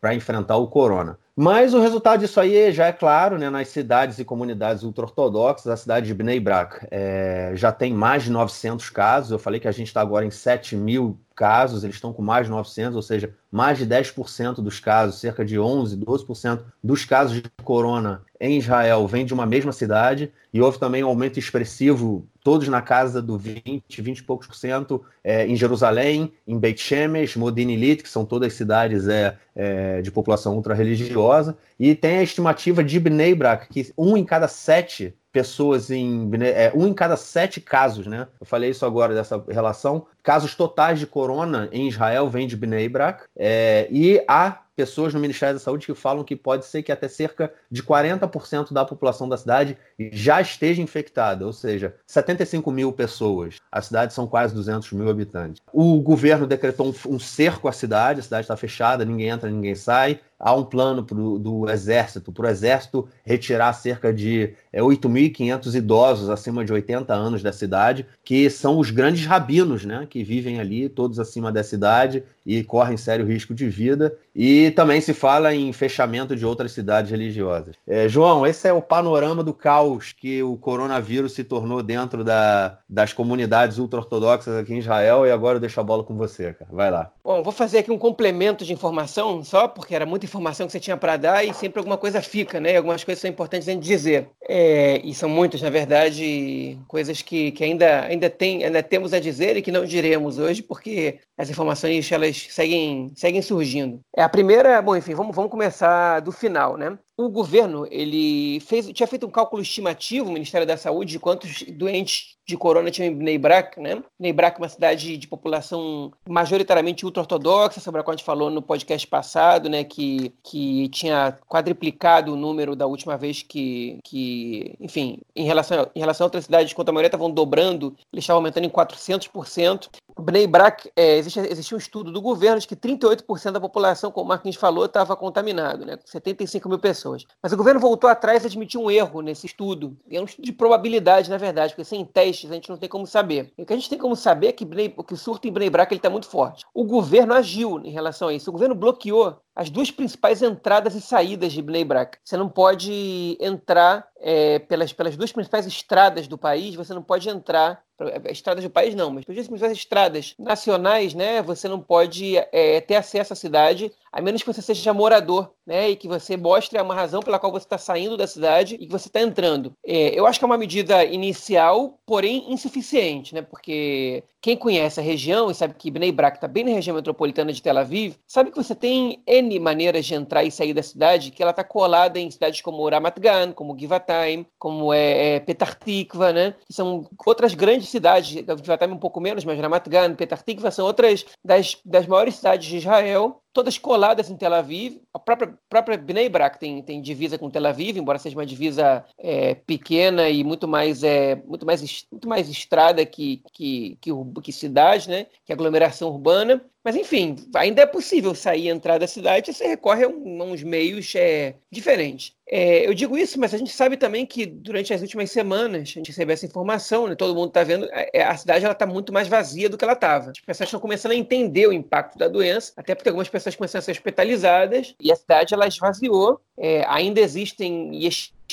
para 0.01 0.15
enfrentar 0.15 0.57
o 0.57 0.69
corona. 0.69 1.19
Mas 1.35 1.73
o 1.73 1.81
resultado 1.81 2.21
disso 2.21 2.39
aí 2.39 2.71
já 2.73 2.87
é 2.87 2.93
claro, 2.93 3.39
né, 3.39 3.49
nas 3.49 3.69
cidades 3.69 4.19
e 4.19 4.25
comunidades 4.25 4.83
ultra-ortodoxas, 4.83 5.67
a 5.67 5.77
cidade 5.77 6.07
de 6.07 6.13
Bnei 6.15 6.39
Brak 6.39 6.87
é, 6.91 7.53
já 7.55 7.73
tem 7.73 7.95
mais 7.95 8.25
de 8.25 8.31
900 8.31 8.91
casos, 8.91 9.31
eu 9.31 9.39
falei 9.39 9.59
que 9.59 9.67
a 9.69 9.73
gente 9.73 9.87
está 9.87 10.03
agora 10.03 10.27
em 10.27 10.31
7 10.31 10.77
mil 10.77 11.19
casos, 11.43 11.83
eles 11.83 11.97
estão 11.97 12.13
com 12.13 12.23
mais 12.23 12.47
de 12.47 12.53
900, 12.53 12.95
ou 12.95 13.03
seja, 13.03 13.35
mais 13.51 13.77
de 13.77 13.85
10% 13.85 14.63
dos 14.63 14.79
casos, 14.79 15.19
cerca 15.19 15.45
de 15.45 15.59
11, 15.59 15.97
12% 15.97 16.61
dos 16.81 17.05
casos 17.05 17.35
de 17.35 17.43
corona 17.65 18.23
em 18.41 18.59
Israel 18.59 19.09
vem 19.09 19.27
de 19.27 19.35
uma 19.35 19.45
mesma 19.45 19.73
cidade, 19.73 20.31
e 20.55 20.63
houve 20.63 20.79
também 20.79 21.03
um 21.03 21.09
aumento 21.09 21.41
expressivo, 21.41 22.25
todos 22.45 22.69
na 22.69 22.81
casa 22.81 23.21
do 23.21 23.37
20, 23.37 23.83
20 23.89 24.19
e 24.19 24.23
poucos 24.23 24.47
por 24.47 24.55
cento, 24.55 25.05
é, 25.25 25.45
em 25.45 25.57
Jerusalém, 25.57 26.33
em 26.47 26.57
Beit 26.57 26.81
Shemesh, 26.81 27.35
Modin 27.35 27.71
Ilit, 27.71 28.05
que 28.05 28.09
são 28.09 28.25
todas 28.25 28.53
cidades 28.53 29.09
é, 29.09 29.37
é, 29.57 30.01
de 30.01 30.13
população 30.13 30.55
ultra-religiosa, 30.55 31.59
e 31.77 31.93
tem 31.97 32.19
a 32.19 32.23
estimativa 32.23 32.85
de 32.85 33.01
Bnei 33.01 33.35
Brak, 33.35 33.67
que 33.69 33.93
um 33.99 34.17
em 34.17 34.25
cada 34.25 34.47
sete 34.47 35.13
pessoas 35.33 35.91
em. 35.91 36.31
É, 36.43 36.71
um 36.75 36.87
em 36.87 36.95
cada 36.95 37.17
sete 37.17 37.61
casos, 37.61 38.07
né? 38.07 38.29
Eu 38.39 38.47
falei 38.47 38.71
isso 38.71 38.85
agora 38.85 39.15
dessa 39.15 39.43
relação. 39.49 40.07
Casos 40.23 40.55
totais 40.55 40.99
de 40.99 41.07
corona 41.07 41.69
em 41.73 41.89
Israel 41.89 42.29
vem 42.29 42.47
de 42.47 42.57
Bnei 42.57 42.89
Brak. 42.89 43.25
É, 43.35 43.89
e 43.91 44.23
há 44.29 44.63
pessoas 44.77 45.13
no 45.13 45.21
Ministério 45.21 45.55
da 45.55 45.61
Saúde 45.61 45.87
que 45.87 45.95
falam 45.95 46.25
que 46.25 46.35
pode 46.35 46.65
ser 46.65 46.83
que 46.83 46.93
até 46.93 47.09
cerca 47.09 47.53
de 47.71 47.83
40% 47.83 48.73
da 48.73 48.85
população 48.85 49.29
da 49.29 49.37
cidade 49.37 49.77
já 50.11 50.41
esteja 50.41 50.81
infectada, 50.81 51.45
ou 51.45 51.53
seja, 51.53 51.95
75 52.07 52.71
mil 52.71 52.93
pessoas. 52.93 53.57
A 53.71 53.83
cidade 53.83 54.15
são 54.15 54.27
quase 54.27 54.55
200 54.55 54.93
mil 54.93 55.09
habitantes. 55.09 55.63
O 55.73 56.01
governo 56.01 56.47
decretou 56.47 56.89
um, 56.89 57.15
um 57.15 57.19
cerco 57.19 57.69
à 57.69 57.73
cidade, 57.73 58.21
a 58.21 58.23
cidade 58.23 58.45
está 58.45 58.57
fechada, 58.57 59.05
ninguém 59.05 59.29
entra, 59.29 59.51
ninguém 59.51 59.75
sai 59.75 60.21
há 60.43 60.53
um 60.53 60.65
plano 60.65 61.05
pro, 61.05 61.39
do 61.39 61.71
Exército, 61.71 62.33
para 62.33 62.47
o 62.47 62.51
Exército 62.51 63.09
retirar 63.25 63.73
cerca 63.75 64.13
de 64.13 64.53
é, 64.73 64.81
8.500 64.81 65.75
idosos 65.77 66.29
acima 66.29 66.65
de 66.65 66.73
80 66.73 67.15
anos 67.15 67.43
da 67.45 67.53
cidade, 67.53 68.05
que 68.25 68.51
são 68.51 68.79
os 68.79 68.91
grandes 68.91 69.25
rabinos, 69.25 69.85
né, 69.85 70.05
que 70.11 70.25
vivem 70.25 70.59
ali, 70.59 70.89
todos 70.89 71.21
acima 71.21 71.53
da 71.53 71.63
cidade 71.63 72.25
e 72.45 72.65
correm 72.65 72.97
sério 72.97 73.25
risco 73.25 73.55
de 73.55 73.69
vida. 73.69 74.17
E 74.35 74.71
também 74.73 75.01
se 75.01 75.13
fala 75.13 75.55
em 75.55 75.73
fechamento 75.73 76.35
de 76.35 76.45
outras 76.45 76.73
cidades 76.73 77.11
religiosas. 77.11 77.77
É, 77.87 78.09
João, 78.09 78.47
esse 78.47 78.67
é 78.67 78.73
o 78.73 78.83
panorama 78.83 79.45
do 79.45 79.53
caos 79.53 80.13
que 80.13 80.43
o 80.43 80.57
coronavírus 80.57 81.35
se 81.35 81.45
tornou 81.45 81.83
dentro 81.83 82.25
da, 82.25 82.79
das 82.89 83.13
comunidades 83.13 83.79
ultra-ortodoxas 83.79 84.57
aqui 84.57 84.73
em 84.75 84.79
Israel. 84.79 85.27
E 85.27 85.31
agora 85.31 85.57
eu 85.57 85.61
deixo 85.61 85.79
a 85.79 85.85
bola 85.85 86.03
com 86.03 86.17
você, 86.17 86.55
cara. 86.55 86.71
Vai 86.73 86.91
lá. 86.91 87.13
Bom, 87.23 87.43
vou 87.43 87.53
fazer 87.53 87.79
aqui 87.79 87.91
um 87.91 87.99
complemento 87.99 88.65
de 88.65 88.73
informação, 88.73 89.45
só 89.45 89.69
porque 89.69 89.95
era 89.95 90.07
muita 90.07 90.25
informação 90.33 90.67
que 90.67 90.73
você 90.73 90.81
tinha 90.81 90.97
para 90.97 91.19
dar 91.19 91.45
e 91.45 91.53
sempre 91.53 91.79
alguma 91.79 91.99
coisa 91.99 92.23
fica, 92.23 92.59
né? 92.59 92.77
Algumas 92.77 93.05
coisas 93.05 93.21
são 93.21 93.31
importantes 93.31 93.69
a 93.69 93.73
gente 93.73 93.83
dizer. 93.83 94.29
É, 94.49 95.01
e 95.05 95.15
são 95.15 95.29
muitas, 95.29 95.61
na 95.61 95.69
verdade, 95.69 96.79
coisas 96.89 97.21
que, 97.21 97.53
que 97.53 97.63
ainda, 97.63 98.05
ainda, 98.05 98.31
tem, 98.31 98.65
ainda 98.65 98.83
temos 98.83 99.13
a 99.13 99.21
dizer 99.21 99.57
e 99.57 99.63
que 99.63 99.71
não 99.71 99.85
diremos 99.85 100.39
hoje, 100.39 100.63
porque 100.63 101.19
as 101.37 101.51
informações 101.51 102.11
elas 102.11 102.47
seguem, 102.51 103.13
seguem 103.15 103.43
surgindo. 103.43 104.01
É, 104.17 104.23
a 104.23 104.29
primeira, 104.29 104.81
bom, 104.81 104.97
enfim, 104.97 105.15
vamos, 105.15 105.37
vamos 105.37 105.51
começar 105.51 106.21
do 106.21 106.33
final, 106.33 106.77
né? 106.77 106.99
O 107.17 107.29
governo 107.29 107.87
ele 107.91 108.61
fez, 108.61 108.87
tinha 108.89 109.07
feito 109.07 109.27
um 109.27 109.31
cálculo 109.31 109.63
estimativo, 109.63 110.29
o 110.29 110.33
Ministério 110.33 110.67
da 110.67 110.77
Saúde, 110.77 111.13
de 111.13 111.19
quantos 111.19 111.63
doentes 111.63 112.37
de 112.47 112.57
corona 112.57 112.91
tinha 112.91 113.07
em 113.07 113.15
Bnei 113.15 113.39
Brak, 113.39 113.79
né? 113.81 114.03
Bnei 114.19 114.33
Brak 114.33 114.57
é 114.57 114.63
uma 114.63 114.69
cidade 114.69 115.17
de 115.17 115.29
população 115.29 116.13
majoritariamente 116.29 117.05
ultra-ortodoxa, 117.05 117.81
sobre 117.81 118.01
a 118.01 118.05
qual 118.05 118.15
a 118.15 118.17
gente 118.17 118.27
falou 118.27 118.51
no 118.51 118.61
podcast 118.61 119.07
passado, 119.07 119.69
né? 119.69 119.85
Que, 119.85 120.33
que 120.43 120.89
tinha 120.89 121.39
quadriplicado 121.49 122.33
o 122.33 122.37
número 122.37 122.75
da 122.75 122.87
última 122.87 123.17
vez 123.17 123.43
que, 123.43 123.99
que 124.05 124.75
enfim, 124.81 125.21
em 125.37 125.45
relação, 125.45 125.89
em 125.95 126.01
relação 126.01 126.25
a 126.25 126.27
outras 126.27 126.45
cidades, 126.45 126.73
quanto 126.73 126.89
a 126.89 126.93
maioria 126.93 127.09
estavam 127.09 127.31
dobrando, 127.31 127.95
eles 128.13 128.25
estavam 128.25 128.41
aumentando 128.41 128.65
em 128.65 128.71
400%. 128.71 129.89
Bnei 130.21 130.49
é, 130.97 131.17
existe, 131.17 131.41
existia 131.41 131.77
um 131.77 131.79
estudo 131.79 132.13
do 132.13 132.21
governo 132.21 132.61
de 132.61 132.67
que 132.67 132.77
38% 132.77 133.53
da 133.53 133.61
população, 133.61 134.11
como 134.11 134.27
o 134.27 134.29
Marquinhos 134.29 134.57
falou, 134.57 134.85
estava 134.85 135.17
contaminado, 135.17 135.87
né? 135.87 135.99
75 136.05 136.69
mil 136.69 136.79
pessoas. 136.79 137.25
Mas 137.43 137.53
o 137.53 137.57
governo 137.57 137.81
voltou 137.81 138.11
atrás 138.11 138.45
e 138.45 138.47
admitiu 138.47 138.83
um 138.83 138.91
erro 138.91 139.21
nesse 139.21 139.47
estudo. 139.47 139.97
É 140.11 140.21
um 140.21 140.25
estudo 140.25 140.45
de 140.45 140.53
probabilidade, 140.53 141.31
na 141.31 141.39
verdade, 141.39 141.73
porque 141.73 141.85
sem 141.85 142.05
testes 142.05 142.51
a 142.51 142.55
gente 142.55 142.69
não 142.69 142.77
tem 142.77 142.89
como 142.89 143.07
saber. 143.07 143.53
E 143.57 143.63
o 143.63 143.67
que 143.67 143.73
a 143.73 143.77
gente 143.77 143.89
tem 143.89 143.99
como 143.99 144.15
saber 144.17 144.49
é 144.49 144.53
que, 144.53 144.67
que 144.67 145.15
o 145.15 145.17
surto 145.17 145.49
em 145.49 145.53
Bnei 145.53 145.71
Brak 145.71 145.95
está 145.95 146.11
muito 146.11 146.27
forte. 146.27 146.65
O 146.75 146.85
governo 146.85 147.35
agiu 147.35 147.81
em 147.85 147.91
relação 147.91 148.29
a 148.29 148.35
isso. 148.35 148.51
O 148.51 148.53
governo 148.53 148.75
bloqueou 148.75 149.37
as 149.55 149.69
duas 149.71 149.91
principais 149.91 150.43
entradas 150.43 150.95
e 150.95 151.01
saídas 151.01 151.53
de 151.53 151.63
Bnei 151.63 151.85
Brak. 151.85 152.19
Você 152.25 152.37
não 152.37 152.49
pode 152.49 153.37
entrar 153.41 154.07
é, 154.19 154.59
pelas, 154.61 154.93
pelas 154.93 155.17
duas 155.17 155.33
principais 155.33 155.67
estradas 155.67 156.27
do 156.27 156.39
país, 156.39 156.75
você 156.75 156.95
não 156.95 157.03
pode 157.03 157.29
entrar 157.29 157.83
é, 158.01 158.33
estradas 158.33 158.65
do 158.65 158.71
país 158.71 158.95
não, 158.95 159.11
mas 159.11 159.25
pelas 159.25 159.47
principais 159.47 159.73
estradas 159.73 160.35
nacionais, 160.39 161.13
né, 161.15 161.43
você 161.43 161.69
não 161.69 161.81
pode 161.81 162.37
é, 162.37 162.81
ter 162.81 162.97
acesso 162.97 163.33
à 163.33 163.37
cidade, 163.37 163.93
a 164.11 164.21
menos 164.21 164.43
que 164.43 164.53
você 164.53 164.63
seja 164.63 164.95
morador, 164.95 165.53
né, 165.67 165.91
e 165.91 165.97
que 165.97 166.09
você 166.09 166.37
mostre 166.37 166.81
uma 166.81 166.95
razão 166.95 167.21
pela 167.21 167.39
qual 167.39 167.53
você 167.53 167.67
está 167.67 167.79
saindo 167.79 168.17
da 168.17 168.27
cidade 168.27 168.77
e 168.77 168.87
que 168.87 168.93
você 168.93 169.09
está 169.09 169.21
entrando. 169.21 169.75
É, 169.85 170.19
eu 170.19 170.27
acho 170.27 170.39
que 170.39 170.45
é 170.45 170.47
uma 170.47 170.59
medida 170.59 171.05
inicial, 171.05 171.99
porém 172.07 172.53
insuficiente, 172.53 173.35
né, 173.35 173.43
porque 173.43 174.25
quem 174.43 174.57
conhece 174.57 174.99
a 174.99 175.03
região 175.03 175.51
e 175.51 175.55
sabe 175.55 175.75
que 175.79 175.91
Bnei 175.91 176.11
Brak 176.11 176.37
está 176.37 176.49
bem 176.49 176.65
na 176.65 176.73
região 176.73 176.97
metropolitana 176.97 177.53
de 177.53 177.63
Tel 177.63 177.79
Aviv, 177.79 178.17
sabe 178.27 178.51
que 178.51 178.57
você 178.57 178.75
tem 178.75 179.23
N 179.25 179.59
maneiras 179.61 180.05
de 180.05 180.15
entrar 180.15 180.43
e 180.43 180.51
sair 180.51 180.75
da 180.75 180.83
cidade, 180.83 181.31
que 181.31 181.41
ela 181.41 181.53
está 181.53 181.63
colada 181.63 182.19
em 182.19 182.29
cidades 182.29 182.61
como 182.61 182.89
Ramat 182.89 183.19
Gan, 183.21 183.53
como 183.53 183.79
Givatayim, 183.79 184.45
como 184.59 184.93
é, 184.93 185.37
é 185.37 185.41
Petar 185.41 185.79
Tikva, 185.79 186.33
né? 186.33 186.55
Que 186.67 186.73
são 186.73 187.07
outras 187.25 187.55
grandes 187.55 187.89
cidades, 187.89 188.31
Givatayim 188.31 188.93
um 188.93 188.99
pouco 188.99 189.21
menos, 189.21 189.45
mas 189.45 189.61
Ramat 189.61 189.89
Gan, 189.89 190.15
Petar 190.15 190.43
Tikva 190.43 190.73
são 190.73 190.87
outras 190.87 191.25
das, 191.45 191.79
das 191.85 192.07
maiores 192.07 192.35
cidades 192.35 192.67
de 192.67 192.79
Israel, 192.79 193.42
todas 193.53 193.79
coladas 193.79 194.31
em 194.31 194.37
Tel 194.37 194.55
Aviv. 194.55 195.01
A 195.13 195.19
própria, 195.19 195.55
própria 195.69 195.99
Bnei 195.99 196.29
Brak 196.29 196.59
tem, 196.59 196.83
tem 196.83 197.01
divisa 197.01 197.39
com 197.39 197.51
Tel 197.51 197.67
Aviv, 197.67 197.99
embora 197.99 198.19
seja 198.19 198.37
uma 198.37 198.47
divisa 198.47 199.05
é, 199.19 199.55
pequena 199.55 200.29
e 200.29 200.43
muito 200.43 200.67
mais, 200.67 201.03
é, 201.03 201.37
muito 201.37 201.67
mais, 201.67 202.07
muito 202.11 202.29
mais 202.29 202.49
estrada 202.49 203.05
que, 203.05 203.43
que, 203.53 203.99
que, 204.01 204.11
que 204.43 204.53
cidade, 204.53 205.09
né? 205.09 205.27
que 205.45 205.53
aglomeração 205.53 206.09
urbana. 206.09 206.65
Mas, 206.85 206.97
enfim, 206.97 207.37
ainda 207.55 207.83
é 207.83 207.87
possível 207.87 208.35
sair 208.35 208.65
e 208.65 208.69
entrar 208.69 208.99
da 208.99 209.07
cidade 209.07 209.51
e 209.51 209.55
você 209.55 209.67
recorre 209.67 210.05
a, 210.05 210.09
um, 210.09 210.43
a 210.43 210.45
uns 210.47 210.63
meios 210.65 211.13
é, 211.15 211.55
diferentes. 211.71 212.35
É, 212.49 212.87
eu 212.87 212.93
digo 212.93 213.17
isso, 213.17 213.39
mas 213.39 213.55
a 213.55 213.57
gente 213.57 213.73
sabe 213.73 213.97
também 213.97 214.27
que 214.27 214.45
durante 214.45 214.93
as 214.93 215.01
últimas 215.01 215.31
semanas 215.31 215.83
a 215.83 215.85
gente 215.85 216.09
recebeu 216.09 216.35
essa 216.35 216.45
informação, 216.45 217.07
né? 217.07 217.15
todo 217.15 217.35
mundo 217.35 217.49
está 217.49 217.63
vendo, 217.63 217.85
a, 217.93 218.07
é, 218.13 218.25
a 218.25 218.37
cidade 218.37 218.67
está 218.67 218.85
muito 218.85 219.13
mais 219.13 219.29
vazia 219.29 219.69
do 219.69 219.79
que 219.79 219.85
ela 219.85 219.95
estava. 219.95 220.33
As 220.33 220.41
pessoas 220.41 220.67
estão 220.67 220.81
começando 220.81 221.13
a 221.13 221.17
entender 221.17 221.69
o 221.69 221.73
impacto 221.73 222.19
da 222.19 222.27
doença, 222.27 222.73
até 222.77 222.95
porque 222.95 223.09
algumas 223.09 223.29
pessoas 223.29 223.55
começaram 223.55 223.81
a 223.81 223.85
ser 223.85 223.93
hospitalizadas 223.93 224.95
e 225.01 225.13
a 225.13 225.17
cidade 225.17 225.55
ela 225.55 225.67
esvaziou. 225.67 226.41
É, 226.59 226.85
ainda 226.89 227.21
existem 227.21 228.05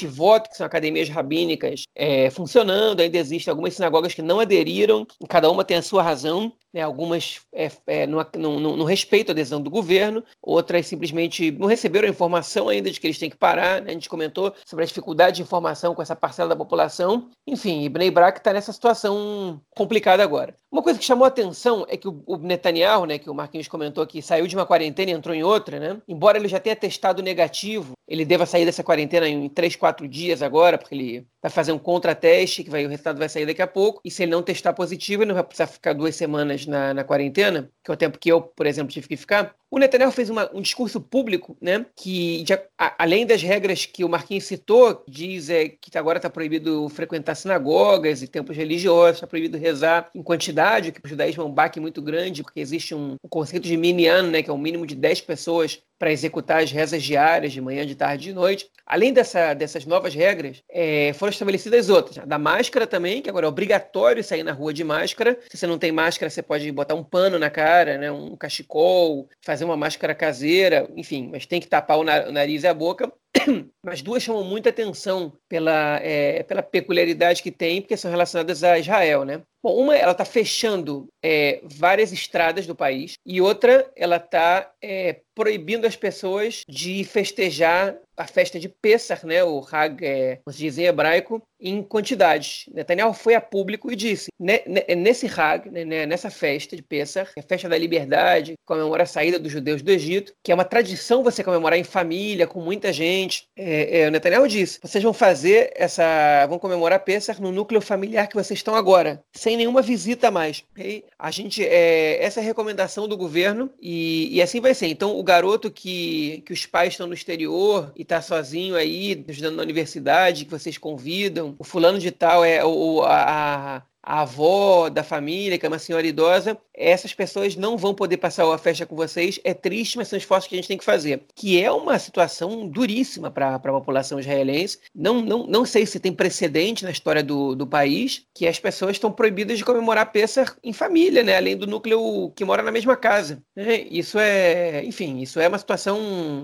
voto, 0.07 0.49
que 0.49 0.57
são 0.57 0.65
academias 0.65 1.09
rabínicas, 1.09 1.83
é, 1.95 2.29
funcionando, 2.29 3.01
ainda 3.01 3.17
existem 3.17 3.51
algumas 3.51 3.73
sinagogas 3.73 4.13
que 4.13 4.21
não 4.21 4.39
aderiram, 4.39 5.05
cada 5.27 5.49
uma 5.49 5.63
tem 5.63 5.77
a 5.77 5.81
sua 5.81 6.01
razão, 6.01 6.53
né, 6.73 6.81
algumas 6.81 7.41
é, 7.53 7.71
é, 7.87 8.07
não, 8.07 8.25
não, 8.59 8.83
respeitam 8.83 9.33
a 9.33 9.35
decisão 9.35 9.61
do 9.61 9.69
governo, 9.69 10.23
outras 10.41 10.85
simplesmente 10.85 11.51
não 11.51 11.67
receberam 11.67 12.07
a 12.07 12.11
informação 12.11 12.69
ainda 12.69 12.91
de 12.91 12.99
que 12.99 13.07
eles 13.07 13.17
têm 13.17 13.29
que 13.29 13.37
parar, 13.37 13.81
né, 13.81 13.89
a 13.89 13.93
gente 13.93 14.09
comentou 14.09 14.53
sobre 14.65 14.83
a 14.83 14.87
dificuldade 14.87 15.37
de 15.37 15.41
informação 15.41 15.95
com 15.95 16.01
essa 16.01 16.15
parcela 16.15 16.49
da 16.49 16.55
população, 16.55 17.29
enfim, 17.47 17.83
Ibn 17.83 18.11
Brak 18.11 18.37
está 18.37 18.53
nessa 18.53 18.71
situação 18.71 19.59
complicada 19.75 20.23
agora. 20.23 20.55
Uma 20.71 20.83
coisa 20.83 20.99
que 20.99 21.05
chamou 21.05 21.25
a 21.25 21.29
atenção 21.29 21.85
é 21.89 21.97
que 21.97 22.07
o, 22.07 22.21
o 22.27 22.37
Netanyahu, 22.37 23.05
né, 23.07 23.17
que 23.17 23.29
o 23.29 23.33
Marquinhos 23.33 23.67
comentou 23.67 24.03
aqui, 24.03 24.21
saiu 24.21 24.45
de 24.45 24.55
uma 24.55 24.67
quarentena 24.67 25.09
e 25.09 25.13
entrou 25.15 25.35
em 25.35 25.43
outra, 25.43 25.79
né, 25.79 25.99
embora 26.07 26.37
ele 26.37 26.47
já 26.47 26.59
tenha 26.59 26.75
testado 26.75 27.23
negativo, 27.23 27.93
ele 28.07 28.23
deva 28.23 28.45
sair 28.45 28.65
dessa 28.65 28.83
quarentena 28.83 29.27
em 29.27 29.49
3, 29.49 29.75
4 29.75 29.88
quatro 29.89 30.07
dias 30.07 30.43
agora, 30.43 30.77
porque 30.77 30.93
ele 30.93 31.27
vai 31.41 31.49
fazer 31.49 31.71
um 31.71 31.79
contrateste, 31.79 32.63
que 32.63 32.69
vai, 32.69 32.85
o 32.85 32.89
resultado 32.89 33.17
vai 33.17 33.27
sair 33.27 33.45
daqui 33.45 33.61
a 33.61 33.67
pouco. 33.67 33.99
E 34.05 34.11
se 34.11 34.23
ele 34.23 34.31
não 34.31 34.43
testar 34.43 34.73
positivo, 34.73 35.23
ele 35.23 35.29
não 35.29 35.35
vai 35.35 35.43
precisar 35.43 35.67
ficar 35.67 35.93
duas 35.93 36.15
semanas 36.15 36.65
na, 36.65 36.93
na 36.93 37.03
quarentena, 37.03 37.71
que 37.83 37.89
é 37.89 37.93
o 37.93 37.97
tempo 37.97 38.19
que 38.19 38.31
eu, 38.31 38.41
por 38.41 38.67
exemplo, 38.67 38.93
tive 38.93 39.07
que 39.07 39.17
ficar. 39.17 39.55
O 39.71 39.79
Netanyahu 39.79 40.11
fez 40.11 40.29
uma, 40.29 40.49
um 40.53 40.61
discurso 40.61 40.99
público, 40.99 41.57
né, 41.61 41.85
que 41.95 42.43
já, 42.47 42.59
a, 42.77 43.03
além 43.03 43.25
das 43.25 43.41
regras 43.41 43.85
que 43.85 44.03
o 44.03 44.09
Marquinhos 44.09 44.45
citou, 44.45 45.03
diz 45.07 45.49
é, 45.49 45.69
que 45.69 45.95
agora 45.97 46.17
está 46.17 46.29
proibido 46.29 46.89
frequentar 46.89 47.35
sinagogas 47.35 48.21
e 48.21 48.27
templos 48.27 48.57
religiosos, 48.57 49.17
está 49.17 49.27
proibido 49.27 49.57
rezar 49.57 50.09
em 50.13 50.23
quantidade, 50.23 50.91
que 50.91 50.99
para 50.99 51.07
o 51.07 51.09
judaísmo 51.09 51.43
é 51.43 51.45
um 51.45 51.51
baque 51.51 51.79
muito 51.79 52.01
grande, 52.01 52.41
porque 52.41 52.59
existe 52.59 52.95
um, 52.95 53.15
um 53.23 53.29
conceito 53.29 53.63
de 53.63 53.77
minyan, 53.77 54.23
né, 54.23 54.41
que 54.41 54.49
é 54.49 54.53
um 54.53 54.57
mínimo 54.57 54.87
de 54.87 54.95
10 54.95 55.21
pessoas 55.21 55.79
para 55.99 56.11
executar 56.11 56.63
as 56.63 56.71
rezas 56.71 57.03
diárias, 57.03 57.51
de 57.51 57.59
manhã, 57.59 57.85
de 57.85 57.93
tarde 57.93 58.29
e 58.29 58.31
de 58.31 58.33
noite. 58.33 58.69
Além 58.85 59.13
dessa, 59.13 59.53
dessas 59.53 59.85
novas 59.85 60.15
regras, 60.15 60.63
é, 60.69 61.11
foram 61.13 61.29
estabelecidas 61.29 61.89
outras. 61.89 62.17
A 62.17 62.25
da 62.25 62.39
máscara 62.39 62.87
também, 62.87 63.21
que 63.21 63.29
agora 63.29 63.45
é 63.45 63.49
obrigatório 63.49 64.23
sair 64.23 64.41
na 64.41 64.53
rua 64.53 64.73
de 64.73 64.83
máscara. 64.83 65.37
Se 65.49 65.57
você 65.57 65.67
não 65.67 65.77
tem 65.77 65.91
máscara, 65.91 66.29
você 66.29 66.41
pode 66.41 66.71
botar 66.71 66.95
um 66.95 67.03
pano 67.03 67.37
na 67.37 67.49
cara, 67.49 67.97
né, 67.97 68.09
um 68.11 68.35
cachecol, 68.35 69.27
fazer 69.41 69.65
uma 69.65 69.77
máscara 69.77 70.15
caseira, 70.15 70.89
enfim, 70.95 71.29
mas 71.31 71.45
tem 71.45 71.59
que 71.59 71.67
tapar 71.67 71.99
o 71.99 72.03
nariz 72.03 72.63
e 72.63 72.67
a 72.67 72.73
boca. 72.73 73.11
Mas 73.83 74.01
duas 74.01 74.23
chamam 74.23 74.43
muita 74.43 74.69
atenção 74.69 75.33
pela, 75.47 75.99
é, 76.01 76.43
pela 76.43 76.63
peculiaridade 76.63 77.43
que 77.43 77.51
tem, 77.51 77.81
porque 77.81 77.97
são 77.97 78.09
relacionadas 78.09 78.63
a 78.63 78.77
Israel, 78.79 79.23
né? 79.23 79.41
Bom, 79.61 79.75
uma, 79.75 79.95
ela 79.95 80.13
está 80.13 80.23
fechando 80.23 81.07
é, 81.23 81.59
várias 81.63 82.13
estradas 82.13 82.65
do 82.65 82.75
país, 82.75 83.15
e 83.25 83.41
outra, 83.41 83.91
ela 83.95 84.15
está 84.15 84.71
é, 84.81 85.21
proibindo 85.35 85.85
as 85.85 85.95
pessoas 85.95 86.63
de 86.67 87.03
festejar 87.03 87.97
a 88.19 88.27
festa 88.27 88.59
de 88.59 88.67
Pessah, 88.67 89.21
né, 89.23 89.41
o 89.43 89.65
Hag, 89.71 90.05
é, 90.05 90.35
como 90.43 90.53
se 90.53 90.59
diz 90.59 90.77
em 90.77 90.83
hebraico, 90.83 91.41
em 91.59 91.81
quantidades. 91.81 92.65
Netanyahu 92.73 93.13
foi 93.13 93.33
a 93.33 93.41
público 93.41 93.89
e 93.89 93.95
disse, 93.95 94.29
nesse 94.37 95.25
Hag, 95.25 95.69
né, 95.69 96.05
nessa 96.05 96.29
festa 96.29 96.75
de 96.75 96.83
Pessah, 96.83 97.27
a 97.37 97.41
festa 97.41 97.69
da 97.69 97.77
liberdade, 97.77 98.55
comemora 98.65 99.03
a 99.03 99.05
saída 99.05 99.39
dos 99.39 99.51
judeus 99.51 99.81
do 99.81 99.89
Egito, 99.89 100.33
que 100.43 100.51
é 100.51 100.55
uma 100.55 100.65
tradição 100.65 101.23
você 101.23 101.43
comemorar 101.43 101.79
em 101.79 101.83
família, 101.83 102.45
com 102.45 102.59
muita 102.59 102.91
gente. 102.91 103.47
É, 103.57 104.01
é, 104.01 104.07
o 104.09 104.11
Netanyahu 104.11 104.47
disse, 104.49 104.79
vocês 104.81 105.03
vão 105.03 105.13
fazer 105.13 105.71
essa, 105.75 106.45
vão 106.47 106.59
comemorar 106.59 106.99
Pessah 106.99 107.39
no 107.39 107.53
núcleo 107.53 107.79
familiar 107.79 108.27
que 108.27 108.35
vocês 108.35 108.59
estão 108.59 108.75
agora, 108.75 109.23
sem 109.33 109.55
nenhuma 109.55 109.81
visita 109.81 110.29
mais. 110.29 110.65
Okay? 110.71 111.05
A 111.17 111.31
gente, 111.31 111.65
é, 111.65 112.21
essa 112.21 112.41
é 112.41 112.43
a 112.43 112.45
recomendação 112.45 113.07
do 113.07 113.15
governo 113.15 113.69
e, 113.81 114.35
e 114.35 114.41
assim 114.41 114.59
vai 114.59 114.73
ser. 114.73 114.87
Então, 114.87 115.17
o 115.17 115.23
garoto 115.23 115.71
que, 115.71 116.43
que 116.45 116.51
os 116.51 116.65
pais 116.65 116.93
estão 116.93 117.07
no 117.07 117.13
exterior 117.13 117.93
e 117.95 118.08
está 118.09 118.21
sozinho 118.21 118.75
aí, 118.75 119.23
estudando 119.27 119.57
na 119.57 119.63
universidade, 119.63 120.45
que 120.45 120.51
vocês 120.51 120.77
convidam, 120.77 121.55
o 121.59 121.63
fulano 121.63 121.99
de 121.99 122.09
tal 122.09 122.43
é 122.43 122.65
o, 122.65 123.03
a, 123.03 123.83
a 124.03 124.21
avó 124.21 124.89
da 124.89 125.03
família, 125.03 125.57
que 125.57 125.65
é 125.65 125.69
uma 125.69 125.79
senhora 125.79 126.05
idosa, 126.05 126.57
essas 126.73 127.13
pessoas 127.13 127.55
não 127.55 127.77
vão 127.77 127.93
poder 127.93 128.17
passar 128.17 128.49
a 128.51 128.57
festa 128.57 128.85
com 128.85 128.95
vocês. 128.95 129.39
É 129.43 129.53
triste, 129.53 129.97
mas 129.97 130.07
são 130.07 130.17
esforços 130.17 130.47
que 130.47 130.55
a 130.55 130.57
gente 130.57 130.67
tem 130.67 130.77
que 130.77 130.83
fazer. 130.83 131.23
Que 131.35 131.61
é 131.61 131.69
uma 131.69 131.99
situação 131.99 132.67
duríssima 132.67 133.29
para 133.29 133.55
a 133.55 133.59
população 133.59 134.19
israelense. 134.19 134.79
Não, 134.95 135.21
não, 135.21 135.45
não 135.45 135.65
sei 135.65 135.85
se 135.85 135.99
tem 135.99 136.13
precedente 136.13 136.85
na 136.85 136.91
história 136.91 137.21
do, 137.21 137.53
do 137.53 137.67
país 137.67 138.23
que 138.33 138.47
as 138.47 138.57
pessoas 138.57 138.93
estão 138.93 139.11
proibidas 139.11 139.57
de 139.57 139.65
comemorar 139.65 140.11
Pessah 140.11 140.55
em 140.63 140.71
família, 140.71 141.21
né? 141.21 141.35
além 141.35 141.57
do 141.57 141.67
núcleo 141.67 142.31
que 142.35 142.45
mora 142.45 142.63
na 142.63 142.71
mesma 142.71 142.95
casa. 142.95 143.43
Isso 143.91 144.17
é, 144.17 144.83
enfim, 144.85 145.19
isso 145.19 145.39
é 145.39 145.47
uma 145.47 145.57
situação 145.57 145.99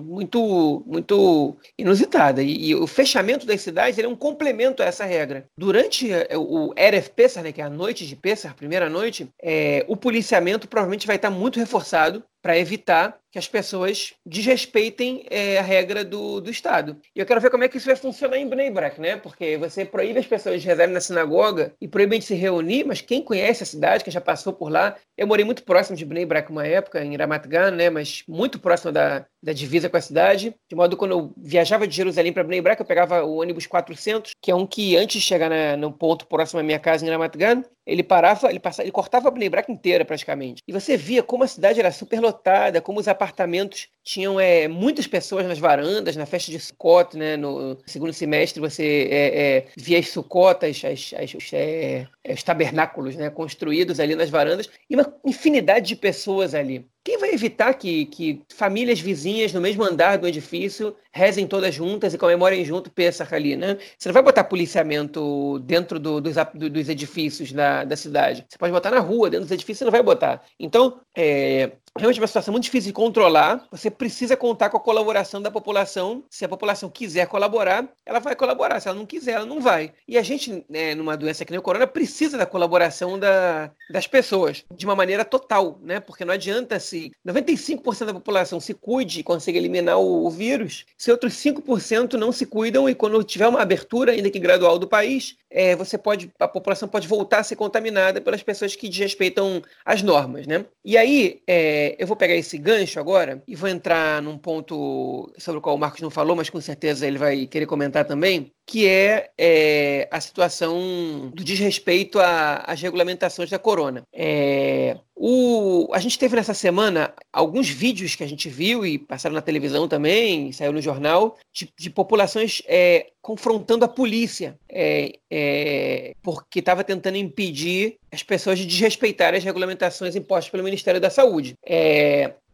muito, 0.05 0.83
muito 0.85 1.55
inusitada. 1.77 2.43
E, 2.43 2.69
e 2.69 2.75
o 2.75 2.85
fechamento 2.85 3.45
das 3.45 3.61
cidades 3.61 3.97
é 3.97 4.07
um 4.07 4.15
complemento 4.15 4.83
a 4.83 4.85
essa 4.85 5.05
regra. 5.05 5.47
Durante 5.57 6.09
o 6.35 6.73
Erev 6.75 7.07
Pessah, 7.09 7.44
né, 7.45 7.51
que 7.51 7.61
é 7.61 7.63
a 7.63 7.69
noite 7.69 8.07
de 8.07 8.15
Pessah, 8.15 8.49
a 8.49 8.53
primeira 8.53 8.89
noite, 8.89 9.29
é, 9.41 9.85
o 9.87 9.95
policiamento 9.95 10.67
provavelmente 10.67 11.07
vai 11.07 11.15
estar 11.15 11.29
muito 11.29 11.59
reforçado 11.59 12.23
para 12.45 12.59
evitar 12.59 13.17
que 13.31 13.39
as 13.39 13.47
pessoas 13.47 14.13
desrespeitem 14.23 15.25
é, 15.31 15.57
a 15.57 15.63
regra 15.63 16.05
do, 16.05 16.39
do 16.39 16.51
Estado. 16.51 16.95
E 17.15 17.19
eu 17.19 17.25
quero 17.25 17.41
ver 17.41 17.49
como 17.49 17.63
é 17.63 17.67
que 17.67 17.77
isso 17.77 17.87
vai 17.87 17.95
funcionar 17.95 18.37
em 18.37 18.47
Bnei 18.47 18.69
Brak, 18.69 19.01
né? 19.01 19.17
Porque 19.17 19.57
você 19.57 19.83
proíbe 19.83 20.19
as 20.19 20.27
pessoas 20.27 20.61
de 20.61 20.67
rezarem 20.67 20.93
na 20.93 21.01
sinagoga 21.01 21.73
e 21.81 21.87
proíbe 21.87 22.19
de 22.19 22.23
se 22.23 22.35
reunir, 22.35 22.83
mas 22.83 23.01
quem 23.01 23.19
conhece 23.23 23.63
a 23.63 23.65
cidade, 23.65 24.03
quem 24.03 24.13
já 24.13 24.21
passou 24.21 24.53
por 24.53 24.71
lá, 24.71 24.95
eu 25.17 25.25
morei 25.25 25.43
muito 25.43 25.63
próximo 25.63 25.97
de 25.97 26.05
Bnei 26.05 26.23
Brak 26.23 26.51
uma 26.51 26.67
época, 26.67 27.03
em 27.03 27.17
Ramat 27.17 27.47
Gan, 27.47 27.71
né? 27.71 27.89
Mas 27.89 28.23
muito 28.27 28.59
próximo 28.59 28.91
da, 28.91 29.25
da 29.41 29.51
divisa 29.51 29.89
com 29.89 29.97
a 29.97 30.01
cidade. 30.01 30.55
De 30.69 30.75
modo 30.75 30.95
que 30.95 30.99
quando 30.99 31.13
eu 31.13 31.33
viajava 31.35 31.87
de 31.87 31.95
Jerusalém 31.95 32.31
para 32.31 32.43
Bnei 32.43 32.61
Brak, 32.61 32.79
eu 32.79 32.85
pegava 32.85 33.23
o 33.23 33.41
ônibus 33.41 33.65
400, 33.65 34.33
que 34.39 34.51
é 34.51 34.55
um 34.55 34.67
que 34.67 34.95
antes 34.95 35.19
de 35.19 35.27
chegar 35.27 35.49
na, 35.49 35.75
no 35.75 35.91
ponto 35.91 36.27
próximo 36.27 36.59
à 36.59 36.63
minha 36.63 36.77
casa 36.77 37.03
em 37.03 37.09
Ramat 37.09 37.35
Gan, 37.35 37.63
ele 37.85 38.03
parava, 38.03 38.49
ele 38.49 38.59
passava, 38.59 38.83
ele 38.83 38.91
cortava 38.91 39.27
a 39.27 39.31
Brak 39.31 39.71
inteira 39.71 40.03
praticamente. 40.03 40.63
E 40.67 40.71
você 40.71 40.97
via 40.97 41.21
como 41.21 41.43
a 41.43 41.47
cidade 41.47 41.79
era 41.79 41.91
super 41.91 42.19
lotada, 42.19 42.81
como 42.81 42.99
os 42.99 43.07
apartamentos 43.07 43.87
tinham 44.03 44.39
é, 44.39 44.67
muitas 44.67 45.07
pessoas 45.07 45.45
nas 45.45 45.59
varandas, 45.59 46.15
na 46.15 46.25
festa 46.25 46.51
de 46.51 46.59
Sukkot, 46.59 47.15
né? 47.15 47.37
No 47.37 47.77
segundo 47.85 48.13
semestre 48.13 48.59
você 48.59 49.07
é, 49.11 49.57
é, 49.57 49.65
via 49.77 49.99
as 49.99 50.09
sucotas, 50.09 50.81
as, 50.83 51.13
as, 51.13 51.53
é, 51.53 52.07
os 52.29 52.43
tabernáculos 52.43 53.15
né? 53.15 53.29
construídos 53.29 53.99
ali 53.99 54.15
nas 54.15 54.29
varandas, 54.29 54.69
e 54.89 54.95
uma 54.95 55.13
infinidade 55.25 55.87
de 55.87 55.95
pessoas 55.95 56.55
ali. 56.55 56.87
Quem 57.05 57.19
vai 57.19 57.35
evitar 57.35 57.71
que, 57.75 58.07
que 58.07 58.41
famílias 58.49 58.99
vizinhas 58.99 59.53
no 59.53 59.61
mesmo 59.61 59.83
andar 59.83 60.17
do 60.17 60.27
edifício 60.27 60.95
rezem 61.11 61.45
todas 61.45 61.75
juntas 61.75 62.15
e 62.15 62.17
comemorem 62.17 62.65
junto 62.65 62.89
Pesach 62.89 63.33
ali, 63.35 63.55
né? 63.55 63.77
Você 63.95 64.09
não 64.09 64.13
vai 64.13 64.23
botar 64.23 64.43
policiamento 64.43 65.59
dentro 65.59 65.99
do, 65.99 66.19
dos, 66.19 66.35
do, 66.55 66.67
dos 66.67 66.89
edifícios 66.89 67.51
da, 67.51 67.83
da 67.83 67.95
cidade. 67.95 68.43
Você 68.49 68.57
pode 68.57 68.73
botar 68.73 68.89
na 68.89 68.99
rua, 68.99 69.29
dentro 69.29 69.45
dos 69.45 69.51
edifícios 69.51 69.77
você 69.77 69.85
não 69.85 69.91
vai 69.91 70.01
botar. 70.01 70.43
Então, 70.59 70.99
é, 71.15 71.73
realmente 71.97 72.19
é 72.19 72.21
uma 72.21 72.27
situação 72.27 72.51
muito 72.51 72.63
difícil 72.63 72.89
de 72.89 72.93
controlar. 72.93 73.67
Você 73.71 73.91
precisa 73.91 74.35
contar 74.35 74.69
com 74.69 74.77
a 74.77 74.79
colaboração 74.79 75.41
da 75.41 75.51
população. 75.51 76.23
Se 76.29 76.43
a 76.43 76.49
população 76.49 76.89
quiser 76.89 77.27
colaborar, 77.27 77.87
ela 78.05 78.19
vai 78.19 78.35
colaborar. 78.35 78.79
Se 78.79 78.87
ela 78.87 78.97
não 78.97 79.05
quiser, 79.05 79.33
ela 79.33 79.45
não 79.45 79.61
vai. 79.61 79.93
E 80.07 80.17
a 80.17 80.23
gente, 80.23 80.65
né, 80.67 80.95
numa 80.95 81.15
doença 81.15 81.45
que 81.45 81.51
nem 81.51 81.59
o 81.59 81.63
corona, 81.63 81.85
precisa 81.85 82.37
da 82.37 82.45
colaboração 82.45 83.19
da, 83.19 83.71
das 83.91 84.07
pessoas 84.07 84.65
de 84.75 84.85
uma 84.85 84.95
maneira 84.95 85.23
total, 85.23 85.79
né? 85.83 85.99
Porque 85.99 86.25
não 86.25 86.33
adianta 86.33 86.79
se 86.79 86.95
se 86.95 87.11
95% 87.27 88.05
da 88.05 88.13
população 88.13 88.59
se 88.59 88.73
cuide 88.73 89.19
e 89.19 89.23
consiga 89.23 89.57
eliminar 89.57 89.99
o, 89.99 90.25
o, 90.25 90.29
vírus, 90.29 90.85
se 90.97 91.11
outros 91.11 91.33
5% 91.33 92.13
não 92.13 92.31
se 92.31 92.45
cuidam 92.45 92.89
e 92.89 92.95
quando 92.95 93.21
tiver 93.23 93.47
uma 93.47 93.61
abertura, 93.61 94.13
ainda 94.13 94.29
que 94.29 94.39
gradual 94.39 94.79
do 94.79 94.87
país, 94.87 95.35
é, 95.49 95.75
você 95.75 95.97
pode, 95.97 96.31
a 96.39 96.47
população 96.47 96.87
pode 96.87 97.07
voltar 97.07 97.39
a 97.39 97.43
ser 97.43 97.55
contaminada 97.55 98.21
pelas 98.21 98.41
pessoas 98.41 98.75
que 98.75 98.87
desrespeitam 98.87 99.61
as 99.83 100.01
normas, 100.01 100.47
né? 100.47 100.65
E 100.83 100.97
aí, 100.97 101.41
é, 101.47 101.84
é, 101.85 101.95
eu 101.99 102.07
vou 102.07 102.15
pegar 102.15 102.35
esse 102.35 102.57
gancho 102.57 102.99
agora 102.99 103.43
e 103.47 103.55
vou 103.55 103.69
entrar 103.69 104.21
num 104.21 104.37
ponto 104.37 105.31
sobre 105.37 105.59
o 105.59 105.61
qual 105.61 105.75
o 105.75 105.79
Marcos 105.79 106.01
não 106.01 106.09
falou, 106.09 106.35
mas 106.35 106.49
com 106.49 106.59
certeza 106.59 107.05
ele 107.05 107.17
vai 107.17 107.45
querer 107.45 107.65
comentar 107.67 108.05
também, 108.05 108.51
que 108.65 108.87
é, 108.87 109.29
é 109.37 110.07
a 110.11 110.19
situação 110.19 111.31
do 111.33 111.43
desrespeito 111.43 112.17
às 112.19 112.81
regulamentações 112.81 113.49
da 113.49 113.59
corona. 113.59 114.03
É, 114.11 114.97
o, 115.15 115.87
a 115.93 115.99
gente 115.99 116.17
teve 116.17 116.35
nessa 116.35 116.53
semana 116.53 117.13
alguns 117.31 117.69
vídeos 117.69 118.15
que 118.15 118.23
a 118.23 118.27
gente 118.27 118.49
viu 118.49 118.85
e 118.85 118.97
passaram 118.97 119.35
na 119.35 119.41
televisão 119.41 119.87
também, 119.87 120.51
saiu 120.51 120.73
no 120.73 120.81
jornal, 120.81 121.37
de, 121.53 121.71
de 121.77 121.89
populações 121.89 122.61
é, 122.65 123.11
confrontando 123.21 123.85
a 123.85 123.87
polícia, 123.87 124.57
é, 124.67 125.13
é, 125.31 126.13
porque 126.23 126.59
estava 126.59 126.83
tentando 126.83 127.17
impedir 127.17 127.97
as 128.11 128.23
pessoas 128.23 128.57
de 128.57 128.65
desrespeitarem 128.65 129.37
as 129.37 129.43
regulamentações 129.43 130.15
impostas 130.15 130.49
pelo 130.49 130.63
Ministério 130.63 130.99
da 130.99 131.09
Saúde. 131.09 131.53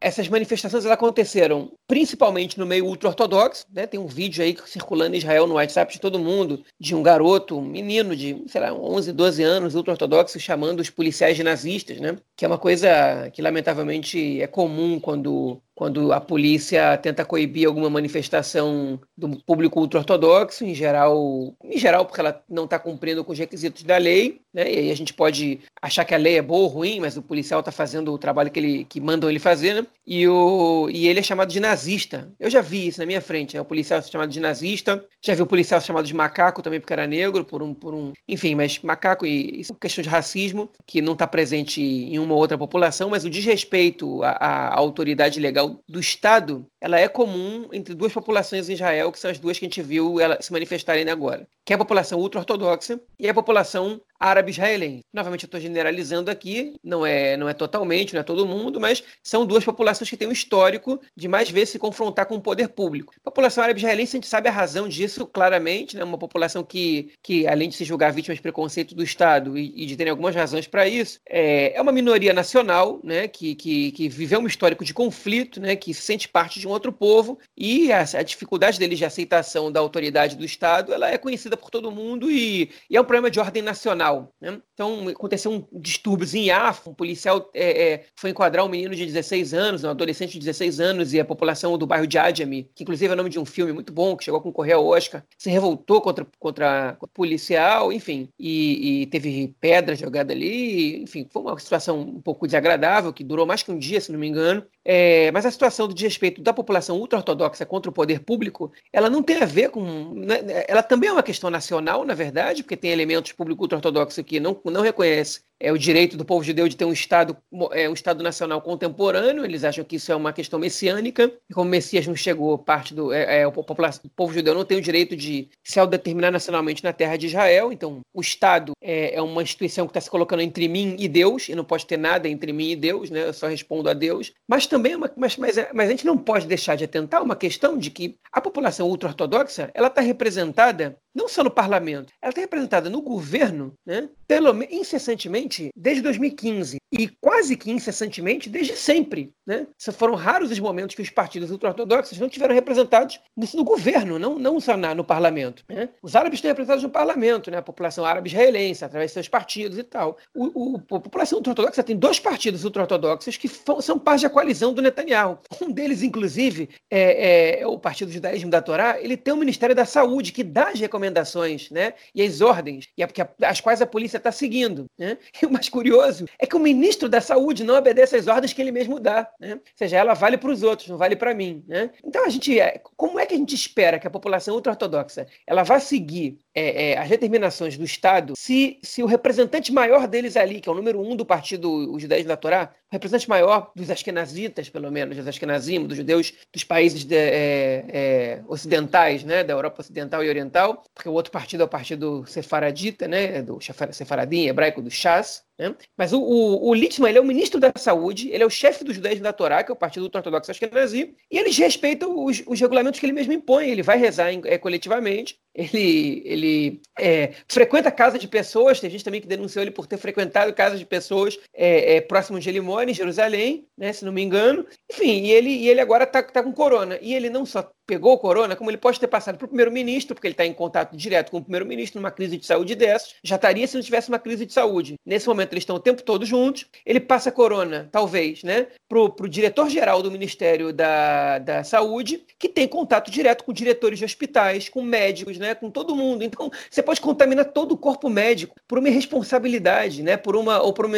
Essas 0.02 0.28
manifestações 0.28 0.84
aconteceram 0.88 1.72
principalmente 1.88 2.58
no 2.58 2.66
meio 2.66 2.88
ultra-ortodoxo, 2.88 3.66
né? 3.72 3.86
Tem 3.86 4.00
um 4.00 4.08
vídeo 4.08 4.44
aí 4.44 4.58
circulando 4.66 5.16
em 5.16 5.20
Israel 5.20 5.46
no 5.46 5.54
WhatsApp 5.54 5.94
de 5.94 6.02
todo 6.02 6.18
mundo, 6.18 6.64
de 6.80 6.96
um 6.96 7.04
garoto, 7.04 7.60
um 7.60 7.62
menino 7.62 8.16
de, 8.16 8.44
sei 8.48 8.62
lá, 8.62 8.74
11, 8.74 9.14
12 9.14 9.44
anos, 9.44 9.76
ultra-ortodoxo, 9.76 10.40
chamando 10.40 10.80
os 10.80 10.90
policiais 10.90 11.38
de 11.38 11.44
nazistas, 11.44 12.00
né? 12.00 12.18
Que 12.36 12.46
é 12.46 12.48
uma 12.48 12.58
coisa 12.58 13.30
que 13.32 13.44
lamentavelmente 13.44 14.42
é 14.42 14.48
comum 14.48 15.00
quando 15.00 15.62
quando 15.82 16.14
a 16.14 16.22
polícia 16.22 16.96
tenta 16.98 17.26
coibir 17.26 17.68
alguma 17.68 17.90
manifestação 17.90 19.00
do 19.18 19.36
público 19.44 19.80
ultra-ortodoxo, 19.80 20.64
em 20.64 20.76
geral, 20.76 21.56
em 21.64 21.80
geral 21.80 22.06
porque 22.06 22.20
ela 22.20 22.40
não 22.48 22.66
está 22.66 22.78
cumprindo 22.78 23.26
com 23.26 23.32
os 23.32 23.40
requisitos 23.40 23.82
da 23.82 23.98
lei, 23.98 24.42
né? 24.54 24.72
E 24.72 24.78
aí 24.78 24.92
a 24.92 24.96
gente 24.96 25.12
pode 25.12 25.60
achar 25.82 26.06
que 26.06 26.14
a 26.14 26.20
lei 26.20 26.38
é 26.38 26.42
boa 26.42 26.62
ou 26.62 26.68
ruim, 26.68 27.00
mas 27.00 27.18
o 27.18 27.22
policial 27.24 27.62
está 27.62 27.72
fazendo 27.72 28.14
o 28.14 28.18
trabalho 28.20 28.52
que 28.52 28.60
ele 28.60 28.86
que 28.86 29.02
mandam 29.02 29.28
ele 29.28 29.40
fazer, 29.40 29.74
né? 29.74 29.88
E, 30.06 30.28
o, 30.28 30.88
e 30.92 31.08
ele 31.08 31.20
é 31.20 31.24
chamado 31.24 31.50
de 31.50 31.60
nazista. 31.60 32.30
Eu 32.40 32.50
já 32.50 32.62
vi 32.62 32.88
isso 32.88 33.00
na 33.00 33.08
minha 33.08 33.22
frente, 33.22 33.56
né? 33.56 33.62
O 33.62 33.66
policial 33.66 34.00
é 34.00 34.04
chamado 34.04 34.30
de 34.30 34.40
nazista, 34.40 35.04
já 35.20 35.34
vi 35.34 35.42
o 35.42 35.48
policial 35.48 35.82
chamado 35.82 36.06
de 36.06 36.14
macaco 36.14 36.62
também 36.62 36.80
porque 36.80 36.94
era 36.94 37.08
negro, 37.08 37.44
por 37.44 37.64
um, 37.64 37.74
por 37.74 37.96
um, 37.96 38.14
enfim, 38.28 38.54
mas 38.54 38.78
macaco 38.84 39.26
e 39.26 39.62
isso 39.62 39.72
é 39.72 39.74
uma 39.74 39.80
questão 39.80 40.04
de 40.04 40.10
racismo 40.10 40.70
que 40.86 41.02
não 41.02 41.14
está 41.14 41.26
presente 41.26 41.82
em 41.82 42.20
uma 42.20 42.36
outra 42.36 42.56
população, 42.56 43.10
mas 43.10 43.26
o 43.26 43.30
desrespeito 43.32 44.22
à, 44.24 44.30
à 44.30 44.78
autoridade 44.78 45.40
legal 45.40 45.71
do 45.88 46.00
Estado, 46.00 46.66
ela 46.80 47.00
é 47.00 47.08
comum 47.08 47.68
entre 47.72 47.94
duas 47.94 48.14
populações 48.14 48.70
em 48.70 48.74
Israel, 48.74 49.12
que 49.12 49.20
são 49.20 49.32
as 49.32 49.40
duas 49.40 49.58
que 49.58 49.66
a 49.66 49.68
gente 49.68 49.82
viu 49.82 50.20
ela 50.20 50.42
se 50.42 50.52
manifestarem 50.52 51.10
agora, 51.10 51.48
que 51.66 51.74
é 51.74 51.76
a 51.76 51.80
população 51.80 52.20
ultra-ortodoxa 52.20 53.00
e 53.20 53.30
a 53.30 53.34
população 53.34 54.02
árabe-israelense. 54.22 55.04
Novamente, 55.12 55.44
eu 55.44 55.48
estou 55.48 55.60
generalizando 55.60 56.30
aqui, 56.30 56.76
não 56.84 57.04
é, 57.04 57.36
não 57.36 57.50
é 57.50 57.54
totalmente, 57.54 58.14
não 58.14 58.22
é 58.22 58.24
todo 58.24 58.46
mundo, 58.46 58.80
mas 58.80 59.04
são 59.24 59.46
duas 59.46 59.66
populações 59.66 60.10
que 60.10 60.16
têm 60.16 60.28
um 60.28 60.32
histórico 60.32 61.02
de 61.18 61.28
mais 61.28 61.50
vezes 61.50 61.72
se 61.72 61.80
confrontar 61.80 62.28
com 62.28 62.36
o 62.36 62.42
poder 62.42 62.70
público. 62.70 63.14
A 63.26 63.32
população 63.32 63.64
árabe-israelense, 63.64 64.16
a 64.16 64.20
gente 64.20 64.28
sabe 64.28 64.48
a 64.48 64.52
razão 64.52 64.88
disso 64.88 65.26
claramente, 65.26 65.98
né? 65.98 66.04
uma 66.04 66.20
população 66.20 66.64
que, 66.64 67.12
que, 67.24 67.48
além 67.48 67.70
de 67.70 67.76
se 67.76 67.84
julgar 67.84 68.14
vítima 68.14 68.36
de 68.36 68.42
preconceito 68.42 68.94
do 68.94 69.04
Estado 69.04 69.58
e, 69.58 69.74
e 69.76 69.86
de 69.88 69.98
ter 69.98 70.08
algumas 70.08 70.36
razões 70.36 70.68
para 70.68 70.88
isso, 70.88 71.20
é, 71.28 71.76
é 71.76 71.82
uma 71.82 71.92
minoria 71.92 72.32
nacional 72.32 73.00
né? 73.04 73.28
que, 73.28 73.56
que, 73.56 73.92
que 73.92 74.08
viveu 74.08 74.40
um 74.40 74.48
histórico 74.48 74.86
de 74.86 74.94
conflito, 74.94 75.60
né? 75.60 75.76
que 75.76 75.94
se 75.96 76.02
sente 76.02 76.30
parte 76.30 76.60
de 76.60 76.68
um 76.68 76.72
outro 76.72 76.94
povo 76.94 77.40
e 77.58 77.92
a, 77.92 78.02
a 78.02 78.22
dificuldade 78.22 78.78
deles 78.78 79.00
de 79.00 79.06
aceitação 79.06 79.72
da 79.72 79.80
autoridade 79.80 80.36
do 80.36 80.46
Estado 80.46 80.94
ela 80.94 81.10
é 81.10 81.18
conhecida 81.18 81.58
por 81.58 81.72
todo 81.72 81.92
mundo 81.92 82.30
e, 82.30 82.70
e 82.88 82.96
é 82.96 83.02
um 83.02 83.04
problema 83.04 83.32
de 83.32 83.40
ordem 83.40 83.64
nacional 83.64 84.11
policial. 84.12 84.34
Né? 84.40 84.62
Então, 84.74 85.08
aconteceu 85.08 85.52
um 85.52 85.80
distúrbio 85.80 86.28
em 86.34 86.48
Yafa, 86.48 86.90
um 86.90 86.94
policial 86.94 87.50
é, 87.54 87.94
é, 87.94 88.06
foi 88.16 88.32
enquadrar 88.32 88.66
um 88.66 88.70
menino 88.70 88.96
de 88.96 89.06
16 89.06 89.54
anos, 89.54 89.84
um 89.84 89.90
adolescente 89.90 90.34
de 90.34 90.40
16 90.40 90.80
anos, 90.80 91.14
e 91.14 91.20
a 91.20 91.26
população 91.26 91.78
do 91.78 91.88
bairro 91.88 92.08
de 92.08 92.18
Adjami, 92.18 92.70
que 92.76 92.84
inclusive 92.84 93.10
é 93.10 93.14
o 93.14 93.18
nome 93.18 93.30
de 93.30 93.40
um 93.40 93.46
filme 93.46 93.72
muito 93.72 93.94
bom, 93.94 94.16
que 94.16 94.24
chegou 94.24 94.40
a 94.40 94.44
concorrer 94.44 94.76
ao 94.76 94.86
Oscar, 94.86 95.24
se 95.38 95.50
revoltou 95.50 96.02
contra, 96.02 96.26
contra 96.40 96.98
o 97.00 97.08
policial, 97.08 97.94
enfim, 97.94 98.30
e, 98.40 99.04
e 99.04 99.06
teve 99.08 99.56
pedra 99.60 99.96
jogada 99.96 100.34
ali, 100.34 101.02
enfim, 101.04 101.28
foi 101.32 101.42
uma 101.42 101.58
situação 101.60 102.00
um 102.02 102.22
pouco 102.22 102.46
desagradável, 102.46 103.14
que 103.14 103.24
durou 103.24 103.46
mais 103.46 103.64
que 103.64 103.72
um 103.72 103.78
dia, 103.78 104.02
se 104.02 104.12
não 104.12 104.20
me 104.20 104.28
engano. 104.28 104.66
É, 104.84 105.32
mas 105.32 105.46
a 105.46 105.52
situação 105.52 105.88
do 105.88 105.94
desrespeito 105.94 106.42
da 106.42 106.52
população 106.52 106.98
ultra-ortodoxa 106.98 107.66
contra 107.66 107.90
o 107.90 107.94
poder 107.94 108.22
público, 108.22 108.72
ela 108.92 109.10
não 109.10 109.22
tem 109.22 109.38
a 109.38 109.46
ver 109.46 109.70
com. 109.70 110.14
Né, 110.16 110.66
ela 110.68 110.82
também 110.82 111.10
é 111.10 111.14
uma 111.14 111.22
questão 111.22 111.52
nacional, 111.52 112.04
na 112.04 112.16
verdade, 112.16 112.64
porque 112.64 112.76
tem 112.76 112.92
elementos 112.92 113.32
público 113.32 113.62
ultra-ortodoxo 114.02 114.24
que 114.24 114.40
não, 114.40 114.60
não 114.66 114.82
reconhece 114.82 115.42
é, 115.62 115.72
o 115.72 115.78
direito 115.78 116.18
do 116.18 116.26
povo 116.26 116.44
judeu 116.44 116.68
de 116.68 116.76
ter 116.76 116.86
um 116.86 116.92
Estado, 116.92 117.38
é, 117.72 117.88
um 117.88 117.94
Estado 117.94 118.24
nacional 118.24 118.62
contemporâneo. 118.62 119.46
Eles 119.46 119.64
acham 119.64 119.84
que 119.84 119.96
isso 119.96 120.12
é 120.12 120.16
uma 120.16 120.34
questão 120.34 120.60
messiânica. 120.60 121.32
E 121.50 121.54
como 121.54 121.68
o 121.68 121.70
Messias 121.72 122.08
não 122.08 122.16
chegou, 122.16 122.58
parte 122.58 122.94
do. 122.94 123.14
É, 123.14 123.42
é, 123.42 123.48
o, 123.48 123.52
povo 123.52 124.34
judeu 124.34 124.56
não 124.56 124.66
tem 124.66 124.78
o 124.78 124.82
direito 124.82 125.16
de 125.16 125.50
se 125.64 125.80
autodeterminar 125.80 126.32
nacionalmente 126.32 126.84
na 126.84 126.92
terra 126.92 127.16
de 127.16 127.28
Israel. 127.28 127.72
Então, 127.72 128.00
o 128.14 128.22
Estado 128.22 128.74
é, 128.82 129.16
é 129.16 129.22
uma 129.22 129.44
instituição 129.44 129.86
que 129.86 129.92
está 129.92 130.02
se 130.02 130.10
colocando 130.10 130.42
entre 130.42 130.68
mim 130.68 130.96
e 130.98 131.08
Deus, 131.08 131.48
e 131.48 131.56
não 131.56 131.64
pode 131.64 131.86
ter 131.86 131.98
nada 131.98 132.28
entre 132.28 132.52
mim 132.52 132.72
e 132.72 132.76
Deus, 132.76 133.12
né? 133.12 133.28
Eu 133.28 133.34
só 133.34 133.48
respondo 133.48 133.88
a 133.88 133.94
Deus. 133.94 134.34
Mas 134.48 134.66
também, 134.66 134.94
é 134.94 134.98
uma, 134.98 135.12
mas, 135.16 135.38
mas, 135.38 135.56
mas 135.74 135.88
a 135.88 135.92
gente 135.92 136.06
não 136.06 136.18
pode 136.18 136.48
deixar 136.48 136.76
de 136.76 136.84
atentar 136.84 137.22
uma 137.22 137.36
questão 137.36 137.78
de 137.78 137.92
que 137.92 138.16
a 138.32 138.42
população 138.42 138.88
ultra-ortodoxa 138.88 139.70
ela 139.74 139.88
está 139.88 140.02
representada 140.02 140.98
não 141.14 141.28
só 141.28 141.44
no 141.44 141.52
parlamento, 141.52 142.14
ela 142.22 142.30
está 142.30 142.42
representada 142.42 142.90
no 142.90 143.02
governo, 143.02 143.74
né, 143.86 144.10
pelo 144.26 144.64
incessantemente 144.64 145.51
desde 145.76 146.02
2015 146.02 146.78
e 146.92 147.08
quase 147.08 147.56
que 147.56 147.72
incessantemente 147.72 148.50
desde 148.50 148.76
sempre. 148.76 149.34
Né? 149.46 149.66
Foram 149.94 150.16
raros 150.16 150.52
os 150.52 150.60
momentos 150.60 150.96
que 150.96 151.02
os 151.02 151.10
partidos 151.10 151.52
ultra-ortodoxos 151.52 152.20
não 152.20 152.28
tiveram 152.28 152.54
representados 152.54 153.20
no 153.54 153.64
governo, 153.64 154.20
não, 154.20 154.38
não 154.38 154.60
só 154.60 154.76
na, 154.76 154.94
no 154.94 155.04
parlamento. 155.04 155.64
Né? 155.70 155.90
Os 156.02 156.16
árabes 156.16 156.38
estão 156.38 156.50
representados 156.50 156.84
no 156.84 156.90
parlamento, 156.90 157.50
né? 157.50 157.58
a 157.58 157.62
população 157.62 158.06
árabe 158.06 158.30
israelense, 158.30 158.84
através 158.84 159.12
de 159.12 159.14
seus 159.14 159.28
partidos 159.28 159.78
e 159.78 159.84
tal. 159.84 160.18
O, 160.36 160.76
o 160.76 160.96
a 160.96 161.00
população 161.00 161.38
ultra-ortodoxa 161.38 161.84
tem 161.84 161.96
dois 161.96 162.20
partidos 162.20 162.64
ultra-ortodoxos 162.64 163.38
que 163.38 163.48
são 163.82 163.98
parte 163.98 164.24
da 164.24 164.30
coalizão 164.30 164.74
do 164.74 164.82
Netanyahu. 164.82 165.40
Um 165.62 165.72
deles, 165.72 166.04
inclusive, 166.04 166.70
é, 166.90 167.60
é, 167.60 167.62
é 167.62 167.68
o 167.68 167.80
Partido 167.80 168.12
Judaísmo 168.12 168.50
da 168.50 168.62
Torá, 168.62 169.00
ele 169.00 169.16
tem 169.16 169.34
o 169.34 169.38
Ministério 169.38 169.76
da 169.76 169.86
Saúde 169.86 170.32
que 170.32 170.44
dá 170.44 170.70
as 170.70 170.80
recomendações 170.80 171.70
né, 171.70 171.94
e 172.14 172.22
as 172.22 172.42
ordens, 172.42 172.88
e 172.98 173.04
as 173.44 173.62
quais 173.62 173.82
a 173.82 173.86
polícia 173.86 174.18
está 174.18 174.32
seguindo. 174.32 174.86
Né? 174.98 175.18
E 175.42 175.46
o 175.46 175.52
mais 175.52 175.70
curioso 175.70 176.26
é 176.38 176.46
que 176.46 176.56
o 176.56 176.60
ministro 176.60 177.10
da 177.10 177.20
Saúde 177.20 177.64
não 177.64 177.76
obedece 177.76 178.16
às 178.16 178.28
ordens 178.28 178.54
que 178.54 178.62
ele 178.62 178.72
mesmo 178.72 179.00
dá. 179.00 179.30
Né? 179.40 179.54
Ou 179.54 179.62
seja, 179.76 179.98
ela 179.98 180.14
vale 180.14 180.38
para 180.38 180.52
os 180.52 180.64
outros, 180.64 180.88
não 180.88 180.98
vale 180.98 181.16
para 181.16 181.34
mim. 181.34 181.64
Né? 181.68 181.90
Então, 182.04 182.26
a 182.26 182.30
gente, 182.30 182.60
é, 182.60 182.82
como 182.96 183.20
é 183.20 183.26
que 183.26 183.34
a 183.34 183.38
gente 183.38 183.56
espera 183.56 184.00
que 184.00 184.08
a 184.08 184.12
população 184.12 184.56
ultra-ortodoxa 184.56 185.28
ela 185.48 185.64
vá 185.64 185.80
seguir 185.80 186.38
é, 186.54 186.92
é, 186.92 186.98
as 186.98 187.10
determinações 187.10 187.78
do 187.78 187.86
Estado 187.86 188.34
se, 188.36 188.78
se 188.84 189.02
o 189.02 189.06
representante 189.06 189.72
maior 189.72 190.08
deles 190.08 190.36
ali, 190.36 190.60
que 190.60 190.70
é 190.70 190.72
o 190.72 190.76
número 190.76 191.02
um 191.02 191.16
do 191.16 191.26
partido 191.26 191.94
Os 191.94 192.02
Judeus 192.02 192.26
da 192.26 192.36
Torá, 192.38 192.72
o 192.92 192.96
representante 192.96 193.30
maior 193.30 193.72
dos 193.74 193.90
askenazitas, 193.90 194.70
pelo 194.70 194.92
menos, 194.92 195.16
dos 195.16 195.26
askenazim, 195.26 195.86
dos 195.86 195.96
judeus 195.96 196.34
dos 196.52 196.66
países 196.66 197.06
de, 197.06 197.16
é, 197.16 197.86
é, 197.88 198.42
ocidentais, 198.50 199.24
né, 199.24 199.46
da 199.46 199.54
Europa 199.54 199.80
Ocidental 199.80 200.22
e 200.22 200.28
Oriental, 200.28 200.84
porque 200.94 201.08
o 201.08 201.14
outro 201.14 201.32
partido 201.32 201.62
é 201.62 201.66
o 201.66 201.70
partido 201.70 202.26
sefaradita, 202.28 203.08
né, 203.08 203.42
do 203.42 203.60
sefaradim, 203.92 204.48
hebraico 204.48 204.82
do 204.82 204.92
yes. 205.22 205.44
Né? 205.62 205.76
Mas 205.96 206.12
o, 206.12 206.20
o, 206.20 206.70
o 206.70 206.74
Littman 206.74 207.10
ele 207.10 207.20
é 207.20 207.22
o 207.22 207.26
ministro 207.26 207.60
da 207.60 207.72
Saúde, 207.78 208.30
ele 208.32 208.42
é 208.42 208.46
o 208.46 208.50
chefe 208.50 208.84
dos 208.84 208.96
judeus 208.96 209.20
da 209.20 209.32
Torá, 209.32 209.64
que 209.64 209.72
é 209.72 209.74
o 209.74 209.78
Partido 209.78 210.06
Ortodoxo 210.06 210.50
Ashkenazi, 210.50 211.16
e 211.30 211.38
eles 211.38 211.56
respeitam 211.56 212.26
os, 212.26 212.42
os 212.48 212.60
regulamentos 212.60 213.00
que 213.00 213.06
ele 213.06 213.14
mesmo 213.14 213.32
impõe. 213.32 213.70
Ele 213.70 213.84
vai 213.84 213.98
rezar 213.98 214.34
em, 214.34 214.42
é, 214.46 214.58
coletivamente, 214.58 215.38
ele, 215.54 216.24
ele 216.26 216.82
é, 216.98 217.34
frequenta 217.48 217.92
casa 217.92 218.18
de 218.18 218.28
pessoas, 218.28 218.80
tem 218.80 218.90
gente 218.90 219.04
também 219.04 219.22
que 219.22 219.28
denunciou 219.28 219.62
ele 219.62 219.72
por 219.72 219.86
ter 219.86 219.98
frequentado 219.98 220.52
casas 220.54 220.80
de 220.80 220.86
pessoas 220.86 221.38
é, 221.54 221.98
é, 221.98 222.02
próximo 222.02 222.40
de 222.40 222.50
Elimone, 222.50 222.92
em 222.92 222.96
Jerusalém, 222.96 223.68
né, 223.78 223.94
se 223.94 224.04
não 224.04 224.12
me 224.12 224.22
engano. 224.22 224.66
Enfim, 224.92 225.26
e 225.26 225.32
ele, 225.32 225.50
e 225.50 225.70
ele 225.70 225.82
agora 225.82 226.06
está 226.06 226.24
tá 226.24 226.42
com 226.42 226.54
corona. 226.54 226.98
E 227.02 227.14
ele 227.14 227.30
não 227.30 227.46
só 227.46 227.70
pegou 227.86 228.18
corona, 228.18 228.56
como 228.56 228.70
ele 228.70 228.78
pode 228.78 229.00
ter 229.00 229.08
passado 229.08 229.38
para 229.38 229.46
o 229.46 229.50
primeiro-ministro, 229.50 230.16
porque 230.16 230.28
ele 230.28 230.34
está 230.34 230.46
em 230.46 230.54
contato 230.54 230.96
direto 230.96 231.30
com 231.30 231.40
o 231.40 231.42
primeiro-ministro 231.42 232.00
numa 232.00 232.12
crise 232.12 232.38
de 232.38 232.46
saúde 232.46 232.74
dessas, 232.74 233.16
já 233.22 233.36
estaria 233.36 233.68
se 233.68 233.76
não 233.76 233.84
tivesse 233.84 234.08
uma 234.08 234.20
crise 234.20 234.46
de 234.46 234.54
saúde. 234.54 234.96
Nesse 235.06 235.28
momento 235.28 235.51
eles 235.54 235.64
estão 235.64 235.76
o 235.76 235.80
tempo 235.80 236.04
todo 236.04 236.26
juntos, 236.26 236.66
ele 236.86 237.00
passa 237.00 237.32
corona, 237.32 237.90
talvez, 237.92 238.44
né, 238.44 238.68
para 238.88 239.00
o 239.00 239.28
diretor-geral 239.28 240.02
do 240.02 240.12
Ministério 240.12 240.74
da, 240.74 241.40
da 241.40 241.64
Saúde, 241.64 242.24
que 242.38 242.50
tem 242.50 242.68
contato 242.68 243.10
direto 243.10 243.44
com 243.44 243.54
diretores 243.54 244.00
de 244.00 244.06
hospitais, 244.06 244.70
com 244.70 244.82
médicos, 244.82 245.38
né, 245.38 245.56
com 245.56 245.70
todo 245.70 245.96
mundo. 245.96 246.24
Então, 246.24 246.50
você 246.70 246.82
pode 246.82 247.02
contaminar 247.02 247.46
todo 247.46 247.74
o 247.74 247.78
corpo 247.78 248.10
médico 248.10 248.56
por 248.68 248.80
uma 248.80 248.90
irresponsabilidade, 248.90 250.04
né, 250.04 250.18
por 250.18 250.36
uma, 250.36 250.62
ou 250.62 250.74
por 250.74 250.86
uma 250.86 250.98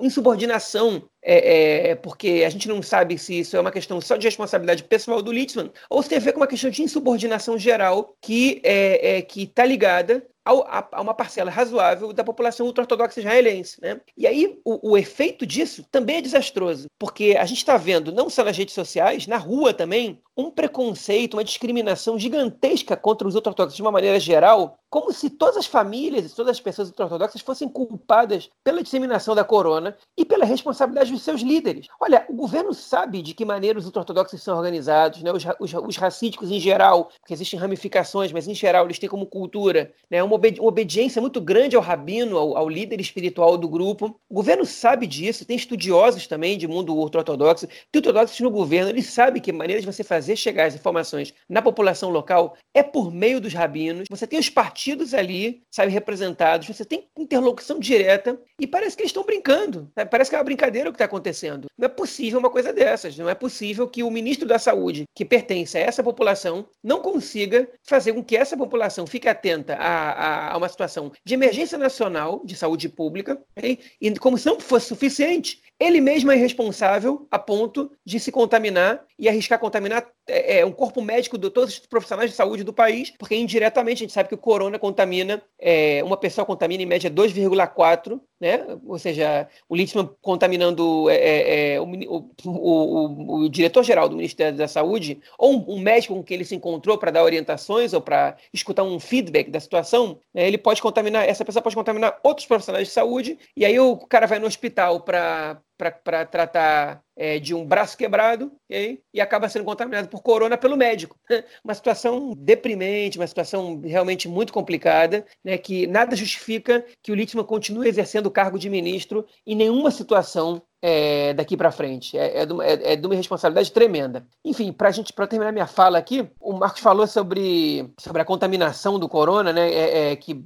insubordinação 0.00 1.02
é, 1.24 1.90
é, 1.90 1.94
porque 1.94 2.42
a 2.44 2.50
gente 2.50 2.68
não 2.68 2.82
sabe 2.82 3.16
se 3.16 3.38
isso 3.38 3.56
é 3.56 3.60
uma 3.60 3.70
questão 3.70 4.00
só 4.00 4.16
de 4.16 4.26
responsabilidade 4.26 4.82
pessoal 4.82 5.22
do 5.22 5.30
Litzman 5.30 5.70
ou 5.88 6.02
se 6.02 6.08
tem 6.08 6.18
a 6.18 6.20
ver 6.20 6.32
com 6.32 6.40
uma 6.40 6.48
questão 6.48 6.68
de 6.68 6.82
insubordinação 6.82 7.56
geral 7.56 8.16
que 8.20 8.60
é, 8.64 9.18
é 9.18 9.22
que 9.22 9.44
está 9.44 9.64
ligada 9.64 10.26
a, 10.44 11.00
uma 11.00 11.14
parcela 11.14 11.50
razoável 11.50 12.12
da 12.12 12.24
população 12.24 12.66
ultra-ortodoxa 12.66 13.20
israelense. 13.20 13.80
Né? 13.80 14.00
E 14.16 14.26
aí 14.26 14.60
o, 14.64 14.92
o 14.92 14.98
efeito 14.98 15.46
disso 15.46 15.84
também 15.90 16.16
é 16.16 16.20
desastroso, 16.20 16.88
porque 16.98 17.36
a 17.38 17.44
gente 17.44 17.58
está 17.58 17.76
vendo, 17.76 18.12
não 18.12 18.28
só 18.28 18.44
nas 18.44 18.56
redes 18.56 18.74
sociais, 18.74 19.26
na 19.26 19.36
rua 19.36 19.72
também, 19.72 20.20
um 20.36 20.50
preconceito, 20.50 21.34
uma 21.34 21.44
discriminação 21.44 22.18
gigantesca 22.18 22.96
contra 22.96 23.28
os 23.28 23.34
ultra-ortodoxos 23.34 23.76
de 23.76 23.82
uma 23.82 23.92
maneira 23.92 24.18
geral, 24.18 24.78
como 24.88 25.12
se 25.12 25.30
todas 25.30 25.56
as 25.56 25.66
famílias 25.66 26.30
e 26.30 26.34
todas 26.34 26.52
as 26.52 26.60
pessoas 26.60 26.88
ultra-ortodoxas 26.88 27.40
fossem 27.40 27.68
culpadas 27.68 28.50
pela 28.64 28.82
disseminação 28.82 29.34
da 29.34 29.44
corona 29.44 29.96
e 30.16 30.24
pela 30.24 30.44
responsabilidade 30.44 31.12
dos 31.12 31.22
seus 31.22 31.40
líderes. 31.40 31.86
Olha, 32.00 32.26
o 32.28 32.34
governo 32.34 32.74
sabe 32.74 33.22
de 33.22 33.34
que 33.34 33.44
maneira 33.44 33.78
os 33.78 33.86
ultra-ortodoxos 33.86 34.42
são 34.42 34.56
organizados, 34.56 35.22
né? 35.22 35.32
os, 35.32 35.44
os, 35.60 35.72
os 35.74 36.22
em 36.22 36.60
geral, 36.60 37.10
porque 37.20 37.34
existem 37.34 37.58
ramificações, 37.58 38.32
mas 38.32 38.48
em 38.48 38.54
geral 38.54 38.84
eles 38.84 38.98
têm 38.98 39.08
como 39.08 39.26
cultura 39.26 39.92
né? 40.10 40.22
Uma, 40.32 40.36
obedi 40.36 40.60
uma 40.60 40.68
obediência 40.68 41.20
muito 41.20 41.40
grande 41.40 41.76
ao 41.76 41.82
rabino, 41.82 42.36
ao, 42.36 42.56
ao, 42.56 42.68
líder 42.68 43.00
espiritual 43.00 43.56
do 43.56 43.68
grupo. 43.68 44.16
O 44.28 44.34
governo 44.34 44.64
sabe 44.64 45.06
disso, 45.06 45.44
tem 45.44 45.56
estudiosos 45.56 46.26
também 46.26 46.58
de 46.58 46.66
mundo 46.66 46.94
ultra-ortodoxo, 46.94 47.66
tem 47.66 48.00
ortodoxos 48.00 48.40
no 48.40 48.50
governo, 48.50 48.90
eles 48.90 49.06
sabem 49.06 49.40
que 49.40 49.52
maneira 49.52 49.80
de 49.80 49.86
você 49.86 50.02
fazer 50.02 50.36
chegar 50.36 50.66
as 50.66 50.74
informações 50.74 51.32
na 51.48 51.62
população 51.62 52.10
local 52.10 52.56
é 52.74 52.82
por 52.82 53.12
meio 53.12 53.40
dos 53.40 53.52
rabinos. 53.52 54.06
Você 54.10 54.26
tem 54.26 54.38
os 54.38 54.48
partidos 54.48 55.14
ali, 55.14 55.62
sabe, 55.70 55.92
representados, 55.92 56.66
você 56.66 56.84
tem 56.84 57.06
interlocução 57.16 57.78
direta 57.78 58.38
e 58.58 58.66
parece 58.66 58.96
que 58.96 59.02
eles 59.02 59.10
estão 59.10 59.24
brincando. 59.24 59.90
Sabe? 59.94 60.10
Parece 60.10 60.30
que 60.30 60.36
é 60.36 60.38
uma 60.38 60.44
brincadeira 60.44 60.88
o 60.88 60.92
que 60.92 60.96
está 60.96 61.04
acontecendo. 61.04 61.66
Não 61.76 61.86
é 61.86 61.88
possível 61.88 62.38
uma 62.38 62.50
coisa 62.50 62.72
dessas. 62.72 63.16
Não 63.16 63.28
é 63.28 63.34
possível 63.34 63.88
que 63.88 64.02
o 64.02 64.10
ministro 64.10 64.46
da 64.46 64.58
Saúde, 64.58 65.04
que 65.14 65.24
pertence 65.24 65.76
a 65.76 65.80
essa 65.80 66.02
população, 66.02 66.66
não 66.82 67.00
consiga 67.00 67.68
fazer 67.82 68.12
com 68.12 68.22
que 68.22 68.36
essa 68.36 68.56
população 68.56 69.06
fique 69.06 69.28
atenta 69.28 69.74
a, 69.74 70.21
a, 70.22 70.56
uma 70.56 70.68
situação 70.68 71.10
de 71.24 71.34
emergência 71.34 71.76
nacional 71.76 72.40
de 72.44 72.54
saúde 72.54 72.88
pública, 72.88 73.42
okay? 73.56 73.80
e 74.00 74.16
como 74.18 74.38
se 74.38 74.46
não 74.46 74.60
fosse 74.60 74.86
suficiente, 74.86 75.60
ele 75.82 76.00
mesmo 76.00 76.30
é 76.30 76.36
responsável 76.36 77.26
a 77.30 77.38
ponto 77.38 77.90
de 78.04 78.20
se 78.20 78.30
contaminar 78.30 79.04
e 79.18 79.28
arriscar 79.28 79.58
contaminar 79.58 80.06
é, 80.26 80.58
é, 80.58 80.66
um 80.66 80.70
corpo 80.70 81.02
médico 81.02 81.36
de 81.36 81.50
todos 81.50 81.74
os 81.74 81.86
profissionais 81.86 82.30
de 82.30 82.36
saúde 82.36 82.62
do 82.62 82.72
país, 82.72 83.10
porque 83.10 83.34
indiretamente 83.34 83.98
a 83.98 84.04
gente 84.04 84.12
sabe 84.12 84.28
que 84.28 84.34
o 84.34 84.38
corona 84.38 84.78
contamina, 84.78 85.42
é, 85.58 86.02
uma 86.04 86.16
pessoa 86.16 86.44
contamina 86.44 86.82
em 86.82 86.86
média 86.86 87.10
2,4, 87.10 88.20
né? 88.40 88.64
Ou 88.86 88.98
seja, 88.98 89.48
o 89.68 89.74
Littman 89.74 90.10
contaminando 90.20 91.10
é, 91.10 91.16
é, 91.16 91.74
é 91.74 91.80
o, 91.80 91.84
o, 91.84 92.30
o, 92.46 93.34
o 93.44 93.48
diretor-geral 93.48 94.08
do 94.08 94.16
Ministério 94.16 94.56
da 94.56 94.68
Saúde, 94.68 95.20
ou 95.38 95.54
um, 95.54 95.76
um, 95.76 95.80
médico 95.80 96.14
com 96.14 96.22
quem 96.22 96.36
ele 96.36 96.44
se 96.44 96.54
encontrou 96.54 96.98
para 96.98 97.10
dar 97.10 97.24
orientações 97.24 97.92
ou 97.92 98.00
para 98.00 98.36
escutar 98.52 98.84
um 98.84 98.98
feedback 99.00 99.50
da 99.50 99.60
situação, 99.60 100.18
né? 100.32 100.46
ele 100.46 100.58
pode 100.58 100.80
contaminar, 100.80 101.28
essa 101.28 101.44
pessoa 101.44 101.62
pode 101.62 101.76
contaminar 101.76 102.18
outros 102.22 102.46
profissionais 102.46 102.88
de 102.88 102.94
saúde, 102.94 103.38
e 103.56 103.64
aí 103.64 103.78
o 103.78 103.96
cara 103.96 104.26
vai 104.26 104.38
no 104.38 104.46
hospital 104.46 105.00
para 105.00 105.60
para 105.90 106.26
tratar 106.30 107.02
é, 107.16 107.38
de 107.38 107.54
um 107.54 107.64
braço 107.64 107.96
quebrado 107.96 108.52
okay? 108.68 109.02
e 109.12 109.20
acaba 109.20 109.48
sendo 109.48 109.64
contaminado 109.64 110.08
por 110.08 110.22
corona 110.22 110.56
pelo 110.56 110.76
médico. 110.76 111.18
Uma 111.64 111.74
situação 111.74 112.34
deprimente, 112.36 113.18
uma 113.18 113.26
situação 113.26 113.80
realmente 113.80 114.28
muito 114.28 114.52
complicada, 114.52 115.24
né, 115.44 115.56
que 115.58 115.86
nada 115.86 116.16
justifica 116.16 116.84
que 117.02 117.12
o 117.12 117.14
Littman 117.14 117.44
continue 117.44 117.88
exercendo 117.88 118.26
o 118.26 118.30
cargo 118.30 118.58
de 118.58 118.68
ministro 118.68 119.26
em 119.46 119.54
nenhuma 119.54 119.90
situação 119.90 120.62
é, 120.82 121.32
daqui 121.32 121.56
para 121.56 121.70
frente. 121.70 122.18
É, 122.18 122.40
é, 122.40 122.46
de 122.46 122.52
uma, 122.52 122.66
é, 122.66 122.92
é, 122.92 122.96
de 122.96 123.06
uma 123.06 123.14
responsabilidade 123.14 123.70
tremenda. 123.70 124.26
Enfim, 124.44 124.72
para 124.72 124.90
gente, 124.90 125.12
para 125.12 125.28
terminar 125.28 125.52
minha 125.52 125.66
fala 125.66 125.96
aqui, 125.96 126.28
o 126.40 126.52
Marcos 126.52 126.80
falou 126.80 127.06
sobre, 127.06 127.88
sobre 127.98 128.20
a 128.20 128.24
contaminação 128.24 128.98
do 128.98 129.08
corona, 129.08 129.52
né? 129.52 129.72
É, 129.72 130.12
é 130.12 130.16
que 130.16 130.36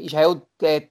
Israel 0.00 0.40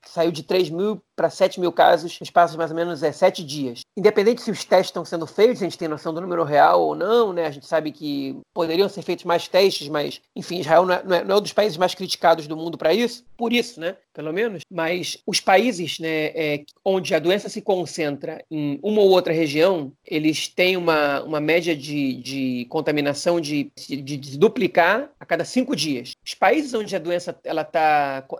saiu 0.05 0.31
de 0.31 0.43
3 0.43 0.69
mil 0.69 1.01
para 1.15 1.29
7 1.29 1.59
mil 1.59 1.71
casos 1.71 2.19
no 2.19 2.23
espaço 2.23 2.53
de 2.53 2.57
mais 2.57 2.71
ou 2.71 2.75
menos 2.75 3.01
é, 3.01 3.11
7 3.11 3.43
dias. 3.43 3.81
Independente 3.95 4.41
se 4.41 4.51
os 4.51 4.65
testes 4.65 4.91
estão 5.03 5.19
sendo 5.19 5.27
feitos, 5.27 5.61
a 5.61 5.65
gente 5.65 5.77
tem 5.77 5.87
noção 5.87 6.13
do 6.13 6.21
número 6.21 6.43
real 6.43 6.81
ou 6.81 6.95
não, 6.95 7.33
né? 7.33 7.45
A 7.45 7.51
gente 7.51 7.65
sabe 7.65 7.91
que 7.91 8.35
poderiam 8.53 8.89
ser 8.89 9.01
feitos 9.01 9.25
mais 9.25 9.47
testes, 9.47 9.87
mas, 9.87 10.21
enfim, 10.35 10.59
Israel 10.59 10.85
não 10.85 10.93
é, 10.93 11.03
não 11.03 11.15
é, 11.15 11.23
não 11.23 11.35
é 11.35 11.37
um 11.37 11.41
dos 11.41 11.53
países 11.53 11.77
mais 11.77 11.93
criticados 11.93 12.47
do 12.47 12.57
mundo 12.57 12.77
para 12.77 12.93
isso, 12.93 13.23
por 13.37 13.53
isso, 13.53 13.79
né? 13.79 13.95
Pelo 14.13 14.31
menos. 14.31 14.63
Mas 14.69 15.17
os 15.25 15.39
países 15.39 15.99
né, 15.99 16.31
onde 16.85 17.13
a 17.13 17.19
doença 17.19 17.49
se 17.49 17.61
concentra 17.61 18.43
em 18.49 18.79
uma 18.81 19.01
ou 19.01 19.09
outra 19.09 19.33
região, 19.33 19.91
eles 20.05 20.47
têm 20.47 20.77
uma, 20.77 21.21
uma 21.23 21.39
média 21.39 21.75
de, 21.75 22.15
de 22.15 22.65
contaminação 22.69 23.41
de, 23.41 23.71
de, 23.75 24.01
de 24.01 24.37
duplicar 24.37 25.09
a 25.19 25.25
cada 25.25 25.43
cinco 25.43 25.75
dias. 25.75 26.11
Os 26.25 26.33
países 26.33 26.73
onde 26.73 26.95
a 26.95 26.99
doença 26.99 27.31
está 27.31 27.49